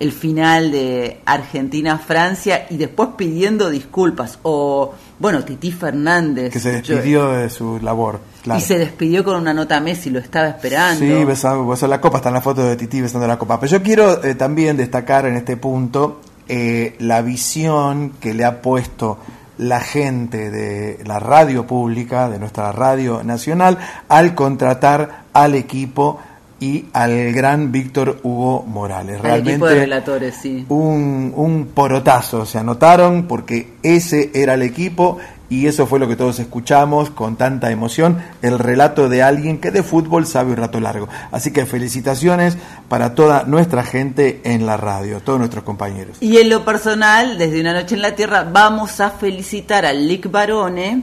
el 0.00 0.12
final 0.12 0.72
de 0.72 1.20
Argentina-Francia 1.26 2.66
y 2.70 2.76
después 2.76 3.10
pidiendo 3.16 3.70
disculpas. 3.70 4.38
O, 4.42 4.94
bueno, 5.18 5.44
Titi 5.44 5.70
Fernández. 5.70 6.52
Que 6.52 6.58
se 6.58 6.82
yo- 6.82 6.94
despidió 6.94 7.28
de 7.32 7.50
su 7.50 7.78
labor. 7.80 8.20
Claro. 8.42 8.58
Y 8.58 8.62
se 8.62 8.78
despidió 8.78 9.22
con 9.22 9.36
una 9.36 9.52
nota 9.52 9.76
a 9.76 9.80
Messi, 9.80 10.08
lo 10.10 10.18
estaba 10.18 10.48
esperando. 10.48 11.04
Sí, 11.04 11.24
besando, 11.24 11.66
besó 11.66 11.86
la 11.86 12.00
copa, 12.00 12.16
está 12.16 12.30
en 12.30 12.34
la 12.36 12.40
foto 12.40 12.62
de 12.64 12.76
Titi 12.76 13.00
besando 13.02 13.26
la 13.28 13.38
copa. 13.38 13.60
Pero 13.60 13.72
yo 13.72 13.82
quiero 13.82 14.24
eh, 14.24 14.34
también 14.34 14.76
destacar 14.78 15.26
en 15.26 15.36
este 15.36 15.56
punto 15.58 16.20
eh, 16.48 16.96
la 16.98 17.20
visión 17.22 18.12
que 18.20 18.32
le 18.34 18.44
ha 18.44 18.62
puesto 18.62 19.18
la 19.58 19.80
gente 19.80 20.50
de 20.50 21.00
la 21.04 21.18
radio 21.20 21.66
pública, 21.66 22.30
de 22.30 22.38
nuestra 22.38 22.72
radio 22.72 23.22
nacional, 23.22 23.76
al 24.08 24.34
contratar 24.34 25.24
al 25.34 25.54
equipo 25.54 26.18
y 26.60 26.84
al 26.92 27.32
gran 27.32 27.72
Víctor 27.72 28.20
Hugo 28.22 28.62
Morales. 28.68 29.20
Al 29.24 29.40
equipo 29.40 29.66
de 29.66 29.74
Realmente 29.74 29.74
relatores, 29.74 30.36
sí. 30.40 30.66
un, 30.68 31.32
un 31.34 31.68
porotazo, 31.74 32.44
se 32.44 32.58
anotaron 32.58 33.26
porque 33.26 33.72
ese 33.82 34.30
era 34.34 34.54
el 34.54 34.62
equipo 34.62 35.18
y 35.48 35.66
eso 35.66 35.86
fue 35.86 35.98
lo 35.98 36.06
que 36.06 36.14
todos 36.14 36.38
escuchamos 36.38 37.10
con 37.10 37.36
tanta 37.36 37.72
emoción, 37.72 38.18
el 38.40 38.58
relato 38.58 39.08
de 39.08 39.22
alguien 39.24 39.58
que 39.58 39.72
de 39.72 39.82
fútbol 39.82 40.24
sabe 40.26 40.52
un 40.52 40.58
rato 40.58 40.78
largo. 40.78 41.08
Así 41.32 41.52
que 41.52 41.66
felicitaciones 41.66 42.56
para 42.88 43.16
toda 43.16 43.42
nuestra 43.44 43.82
gente 43.82 44.40
en 44.44 44.64
la 44.64 44.76
radio, 44.76 45.20
todos 45.20 45.40
nuestros 45.40 45.64
compañeros. 45.64 46.18
Y 46.20 46.36
en 46.36 46.50
lo 46.50 46.64
personal, 46.64 47.36
desde 47.36 47.60
Una 47.60 47.72
Noche 47.72 47.96
en 47.96 48.02
la 48.02 48.14
Tierra, 48.14 48.44
vamos 48.44 49.00
a 49.00 49.10
felicitar 49.10 49.84
al 49.84 50.06
Lick 50.06 50.30
Barone, 50.30 51.02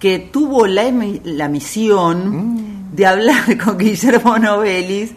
que 0.00 0.18
tuvo 0.18 0.66
la, 0.66 0.92
la 1.22 1.48
misión 1.48 2.81
de 2.92 3.06
hablar 3.06 3.58
con 3.64 3.76
Guillermo 3.78 4.38
Novelis 4.38 5.10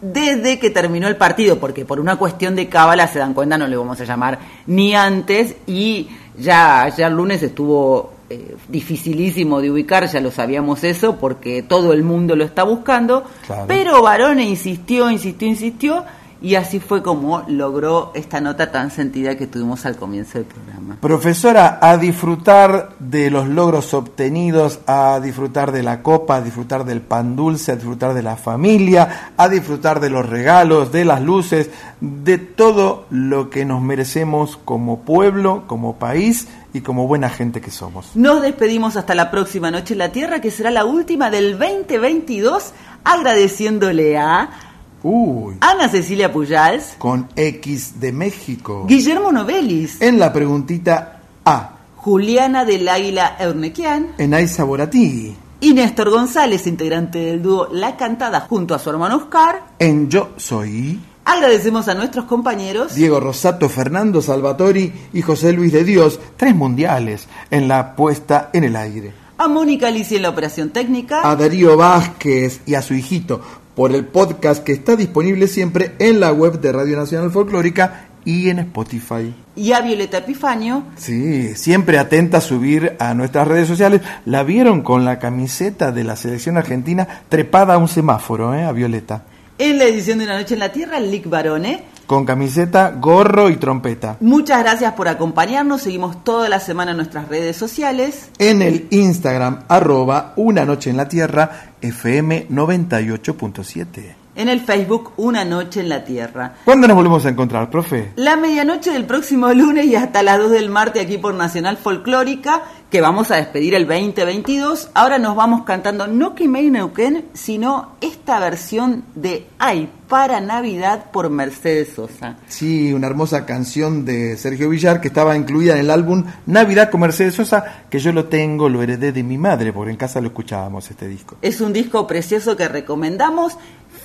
desde 0.00 0.58
que 0.58 0.70
terminó 0.70 1.08
el 1.08 1.16
partido, 1.16 1.58
porque 1.58 1.84
por 1.84 1.98
una 2.00 2.16
cuestión 2.16 2.54
de 2.56 2.68
cábala, 2.68 3.08
se 3.08 3.18
dan 3.18 3.34
cuenta, 3.34 3.58
no 3.58 3.66
le 3.66 3.76
vamos 3.76 4.00
a 4.00 4.04
llamar 4.04 4.38
ni 4.66 4.94
antes, 4.94 5.56
y 5.66 6.08
ya 6.38 6.82
ayer 6.82 7.10
lunes 7.10 7.42
estuvo 7.42 8.12
eh, 8.30 8.54
dificilísimo 8.68 9.60
de 9.60 9.70
ubicar, 9.72 10.06
ya 10.06 10.20
lo 10.20 10.30
sabíamos 10.30 10.84
eso, 10.84 11.16
porque 11.16 11.62
todo 11.64 11.92
el 11.92 12.04
mundo 12.04 12.36
lo 12.36 12.44
está 12.44 12.62
buscando, 12.62 13.24
Claro. 13.46 13.64
pero 13.66 14.00
Barone 14.02 14.44
insistió, 14.44 15.10
insistió, 15.10 15.48
insistió, 15.48 16.04
y 16.40 16.54
así 16.54 16.78
fue 16.78 17.02
como 17.02 17.44
logró 17.48 18.12
esta 18.14 18.40
nota 18.40 18.70
tan 18.70 18.90
sentida 18.90 19.36
que 19.36 19.46
tuvimos 19.46 19.84
al 19.86 19.96
comienzo 19.96 20.38
del 20.38 20.46
programa. 20.46 20.96
Profesora, 21.00 21.78
a 21.80 21.96
disfrutar 21.96 22.90
de 23.00 23.30
los 23.30 23.48
logros 23.48 23.92
obtenidos, 23.92 24.78
a 24.86 25.18
disfrutar 25.20 25.72
de 25.72 25.82
la 25.82 26.02
copa, 26.02 26.36
a 26.36 26.40
disfrutar 26.40 26.84
del 26.84 27.00
pan 27.00 27.34
dulce, 27.34 27.72
a 27.72 27.76
disfrutar 27.76 28.14
de 28.14 28.22
la 28.22 28.36
familia, 28.36 29.32
a 29.36 29.48
disfrutar 29.48 30.00
de 30.00 30.10
los 30.10 30.28
regalos, 30.28 30.92
de 30.92 31.04
las 31.04 31.22
luces, 31.22 31.70
de 32.00 32.38
todo 32.38 33.06
lo 33.10 33.50
que 33.50 33.64
nos 33.64 33.82
merecemos 33.82 34.58
como 34.64 35.00
pueblo, 35.00 35.64
como 35.66 35.96
país 35.96 36.46
y 36.72 36.82
como 36.82 37.08
buena 37.08 37.30
gente 37.30 37.60
que 37.60 37.72
somos. 37.72 38.14
Nos 38.14 38.42
despedimos 38.42 38.96
hasta 38.96 39.14
la 39.14 39.30
próxima 39.30 39.70
noche 39.70 39.94
en 39.94 39.98
la 39.98 40.12
Tierra, 40.12 40.40
que 40.40 40.52
será 40.52 40.70
la 40.70 40.84
última 40.84 41.30
del 41.30 41.58
2022, 41.58 42.72
agradeciéndole 43.02 44.18
a 44.18 44.67
Uy, 45.02 45.56
Ana 45.60 45.88
Cecilia 45.88 46.32
Pujals, 46.32 46.94
con 46.98 47.28
X 47.36 48.00
de 48.00 48.12
México. 48.12 48.84
Guillermo 48.88 49.30
Novelis, 49.30 50.00
En 50.02 50.18
la 50.18 50.32
preguntita 50.32 51.20
A, 51.44 51.70
Juliana 51.96 52.64
del 52.64 52.88
Águila 52.88 53.36
Eurnequian 53.38 54.08
en 54.18 54.34
Aiza 54.34 54.64
Boratí. 54.64 55.36
y 55.60 55.74
Néstor 55.74 56.10
González, 56.10 56.66
integrante 56.66 57.18
del 57.18 57.42
dúo 57.42 57.68
La 57.72 57.96
Cantada 57.96 58.40
junto 58.40 58.74
a 58.74 58.78
su 58.78 58.90
hermano 58.90 59.16
Oscar. 59.16 59.62
En 59.78 60.08
Yo 60.08 60.30
Soy, 60.36 61.00
Agradecemos 61.24 61.86
a 61.88 61.94
nuestros 61.94 62.24
compañeros. 62.24 62.94
Diego 62.94 63.20
Rosato, 63.20 63.68
Fernando 63.68 64.22
Salvatori 64.22 64.90
y 65.12 65.20
José 65.20 65.52
Luis 65.52 65.72
de 65.72 65.84
Dios, 65.84 66.18
tres 66.38 66.54
mundiales 66.56 67.28
en 67.50 67.68
la 67.68 67.94
puesta 67.94 68.48
en 68.54 68.64
el 68.64 68.74
aire. 68.76 69.12
A 69.36 69.46
Mónica 69.46 69.88
Alicia 69.88 70.16
en 70.16 70.22
la 70.22 70.30
operación 70.30 70.70
técnica. 70.70 71.20
A 71.30 71.36
Darío 71.36 71.76
Vázquez 71.76 72.62
y 72.64 72.74
a 72.76 72.82
su 72.82 72.94
hijito 72.94 73.42
por 73.78 73.94
el 73.94 74.06
podcast 74.06 74.64
que 74.64 74.72
está 74.72 74.96
disponible 74.96 75.46
siempre 75.46 75.92
en 76.00 76.18
la 76.18 76.32
web 76.32 76.60
de 76.60 76.72
Radio 76.72 76.96
Nacional 76.96 77.30
Folclórica 77.30 78.08
y 78.24 78.50
en 78.50 78.58
Spotify. 78.58 79.32
Y 79.54 79.70
a 79.70 79.82
Violeta 79.82 80.18
Epifanio. 80.18 80.82
Sí, 80.96 81.54
siempre 81.54 82.00
atenta 82.00 82.38
a 82.38 82.40
subir 82.40 82.96
a 82.98 83.14
nuestras 83.14 83.46
redes 83.46 83.68
sociales. 83.68 84.00
La 84.24 84.42
vieron 84.42 84.82
con 84.82 85.04
la 85.04 85.20
camiseta 85.20 85.92
de 85.92 86.02
la 86.02 86.16
selección 86.16 86.56
argentina 86.56 87.06
trepada 87.28 87.74
a 87.74 87.78
un 87.78 87.86
semáforo, 87.86 88.52
¿eh? 88.52 88.64
A 88.64 88.72
Violeta. 88.72 89.22
En 89.58 89.78
la 89.78 89.84
edición 89.84 90.18
de 90.18 90.24
Una 90.24 90.40
Noche 90.40 90.54
en 90.54 90.60
la 90.60 90.72
Tierra, 90.72 90.98
Lick 90.98 91.28
Barone. 91.28 91.84
Con 92.08 92.24
camiseta, 92.24 92.90
gorro 92.98 93.50
y 93.50 93.56
trompeta. 93.56 94.16
Muchas 94.20 94.60
gracias 94.60 94.94
por 94.94 95.08
acompañarnos. 95.08 95.82
Seguimos 95.82 96.24
toda 96.24 96.48
la 96.48 96.58
semana 96.58 96.92
en 96.92 96.96
nuestras 96.96 97.28
redes 97.28 97.54
sociales. 97.54 98.30
En 98.38 98.62
el 98.62 98.86
Instagram, 98.88 99.64
arroba 99.68 100.32
Una 100.36 100.64
Noche 100.64 100.88
en 100.88 100.96
la 100.96 101.06
Tierra, 101.06 101.74
FM 101.82 102.48
98.7. 102.48 104.17
En 104.38 104.48
el 104.48 104.60
Facebook, 104.60 105.14
Una 105.16 105.44
Noche 105.44 105.80
en 105.80 105.88
la 105.88 106.04
Tierra. 106.04 106.54
¿Cuándo 106.64 106.86
nos 106.86 106.94
volvemos 106.94 107.26
a 107.26 107.30
encontrar, 107.30 107.68
profe? 107.70 108.12
La 108.14 108.36
medianoche 108.36 108.92
del 108.92 109.04
próximo 109.04 109.52
lunes 109.52 109.86
y 109.86 109.96
hasta 109.96 110.22
las 110.22 110.38
2 110.38 110.52
del 110.52 110.70
martes 110.70 111.02
aquí 111.02 111.18
por 111.18 111.34
Nacional 111.34 111.76
Folclórica, 111.76 112.62
que 112.88 113.00
vamos 113.00 113.32
a 113.32 113.36
despedir 113.36 113.74
el 113.74 113.88
2022. 113.88 114.90
Ahora 114.94 115.18
nos 115.18 115.34
vamos 115.34 115.64
cantando 115.64 116.06
no 116.06 116.36
Quimei 116.36 116.70
Neuquén, 116.70 117.24
sino 117.34 117.96
esta 118.00 118.38
versión 118.38 119.02
de 119.16 119.48
Ay 119.58 119.90
para 120.06 120.40
Navidad 120.40 121.10
por 121.10 121.30
Mercedes 121.30 121.90
Sosa. 121.96 122.36
Sí, 122.46 122.92
una 122.92 123.08
hermosa 123.08 123.44
canción 123.44 124.04
de 124.04 124.36
Sergio 124.36 124.70
Villar 124.70 125.00
que 125.00 125.08
estaba 125.08 125.36
incluida 125.36 125.74
en 125.74 125.80
el 125.80 125.90
álbum 125.90 126.24
Navidad 126.46 126.90
con 126.90 127.00
Mercedes 127.00 127.34
Sosa, 127.34 127.82
que 127.90 127.98
yo 127.98 128.12
lo 128.12 128.26
tengo, 128.26 128.68
lo 128.68 128.82
heredé 128.82 129.10
de 129.10 129.24
mi 129.24 129.36
madre, 129.36 129.72
porque 129.72 129.90
en 129.90 129.96
casa 129.96 130.20
lo 130.20 130.28
escuchábamos 130.28 130.88
este 130.88 131.08
disco. 131.08 131.36
Es 131.42 131.60
un 131.60 131.72
disco 131.72 132.06
precioso 132.06 132.56
que 132.56 132.68
recomendamos. 132.68 133.58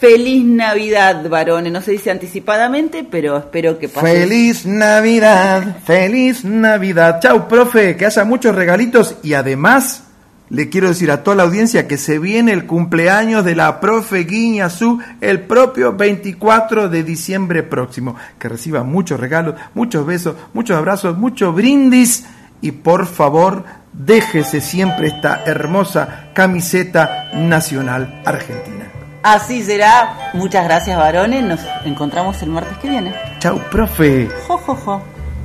Feliz 0.03 0.43
Navidad, 0.43 1.29
varones. 1.29 1.71
No 1.71 1.79
se 1.79 1.93
dice 1.93 2.11
anticipadamente, 2.11 3.07
pero 3.09 3.37
espero 3.37 3.79
que 3.79 3.87
pasen. 3.87 4.03
Feliz 4.03 4.65
Navidad, 4.65 5.77
feliz 5.85 6.43
Navidad. 6.43 7.21
Chau, 7.21 7.47
profe, 7.47 7.95
que 7.95 8.07
haya 8.07 8.25
muchos 8.25 8.53
regalitos 8.53 9.15
y 9.23 9.33
además 9.33 10.03
le 10.49 10.67
quiero 10.67 10.89
decir 10.89 11.09
a 11.09 11.23
toda 11.23 11.37
la 11.37 11.43
audiencia 11.43 11.87
que 11.87 11.97
se 11.97 12.19
viene 12.19 12.51
el 12.51 12.65
cumpleaños 12.65 13.45
de 13.45 13.55
la 13.55 13.79
profe 13.79 14.25
Guiñazú 14.25 14.99
el 15.21 15.39
propio 15.39 15.93
24 15.93 16.89
de 16.89 17.01
diciembre 17.03 17.63
próximo. 17.63 18.17
Que 18.37 18.49
reciba 18.49 18.83
muchos 18.83 19.21
regalos, 19.21 19.55
muchos 19.73 20.05
besos, 20.05 20.35
muchos 20.51 20.75
abrazos, 20.75 21.17
mucho 21.17 21.53
brindis 21.53 22.25
y 22.59 22.73
por 22.73 23.05
favor 23.05 23.63
déjese 23.93 24.59
siempre 24.59 25.07
esta 25.07 25.45
hermosa 25.45 26.31
camiseta 26.33 27.29
nacional 27.33 28.21
argentina. 28.25 28.92
Así 29.23 29.63
será. 29.63 30.31
Muchas 30.33 30.65
gracias, 30.65 30.97
varones. 30.97 31.43
Nos 31.43 31.61
encontramos 31.85 32.41
el 32.41 32.49
martes 32.49 32.77
que 32.79 32.89
viene. 32.89 33.15
Chau, 33.39 33.57
profe. 33.71 34.29
Jo, 34.47 34.57
jo, 34.57 34.75
jo. 34.75 35.01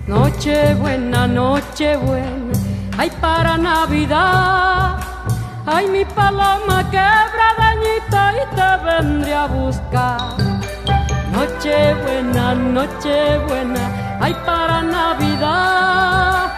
Noche 0.09 0.75
buena, 0.75 1.27
noche 1.27 1.97
buena, 1.99 2.53
ay 2.97 3.11
para 3.21 3.59
Navidad. 3.59 4.99
Ay 5.67 5.87
mi 5.87 6.03
paloma 6.03 6.83
quebradañita 6.91 8.33
y 8.41 8.57
te 8.57 8.85
vendré 8.87 9.35
a 9.35 9.47
buscar. 9.47 10.33
Noche 11.31 11.95
buena, 12.03 12.55
noche 12.55 13.39
buena, 13.49 14.19
ay 14.19 14.35
para 14.47 14.83
Navidad. 14.83 16.53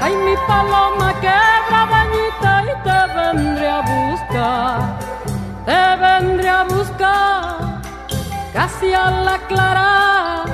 Ay 0.00 0.14
mi 0.14 0.36
paloma 0.46 1.12
quebradañita 1.20 2.62
y 2.70 2.74
te 2.84 2.98
vendré 3.16 3.68
a 3.68 3.80
buscar. 3.80 5.21
Te 5.64 5.96
vendré 5.96 6.48
a 6.48 6.64
buscar 6.64 7.80
casi 8.52 8.92
a 8.92 9.10
la 9.10 9.38
clara 9.46 10.44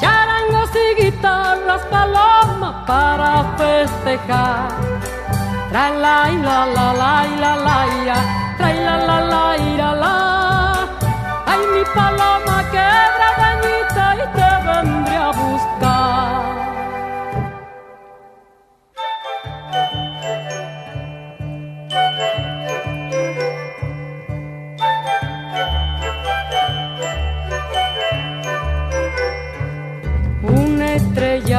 charangos 0.00 0.70
y 0.74 1.02
guitarras, 1.02 1.82
paloma 1.90 2.84
para 2.86 3.32
festejar. 3.58 4.68
Trae 5.70 5.98
la 5.98 6.28
la 6.46 6.66
la 6.66 6.92
la 7.00 7.24
la 7.42 7.56
la 7.56 7.76
la 8.58 8.96
la 9.06 9.20
la 9.32 9.56
la 9.78 9.94
la. 10.02 10.16
Ay 11.46 11.62
mi 11.72 11.82
paloma 11.94 12.56
quebradañita 12.74 14.04
y 14.22 14.24
te 14.36 14.50
vendré 14.66 15.16
a 15.16 15.30
buscar. 15.30 16.41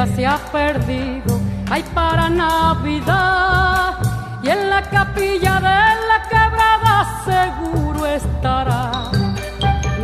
Se 0.06 0.26
ha 0.26 0.36
perdido, 0.52 1.40
ay 1.70 1.82
para 1.94 2.28
Navidad, 2.28 3.94
y 4.42 4.48
en 4.50 4.68
la 4.68 4.82
capilla 4.82 5.54
de 5.54 5.80
la 6.10 6.22
quebrada 6.28 7.22
seguro 7.24 8.06
estará. 8.06 9.10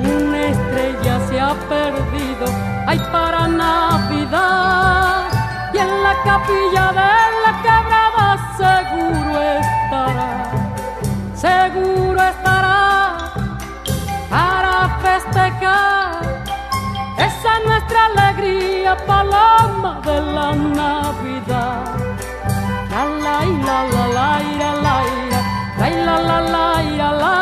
Una 0.02 0.38
estrella 0.46 1.20
se 1.28 1.40
ha 1.40 1.54
perdido, 1.68 2.46
ay 2.86 2.98
para 3.12 3.46
Navidad, 3.46 5.24
y 5.74 5.78
en 5.78 6.02
la 6.02 6.14
capilla 6.24 6.92
de 7.00 7.12
la 7.44 7.52
quebrada 7.62 8.26
seguro 8.56 9.40
estará. 9.40 10.30
Seguro 11.34 12.22
estará 12.22 13.32
para 14.30 14.98
festejar 15.02 16.39
esa 17.26 17.58
es 17.58 17.66
nuestra 17.66 18.06
alegría, 18.06 18.96
paloma 19.06 20.00
de 20.06 20.20
la 20.22 20.52
Navidad. 20.52 21.84
La 22.90 23.04
la 23.24 23.44
la 23.66 23.78
la 23.92 24.04
la 24.16 24.40
la 24.58 24.70
la 24.80 25.90
la 25.90 26.16
la 26.28 26.40
la 26.40 27.12
la 27.22 27.36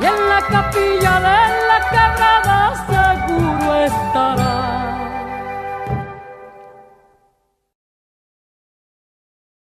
Y 0.00 0.04
en 0.04 0.18
la 0.28 0.40
capilla 0.54 1.14
de 1.26 1.40
la 1.68 1.78
quebrada 1.92 2.58
seguro 2.90 3.74
estará. 3.76 4.67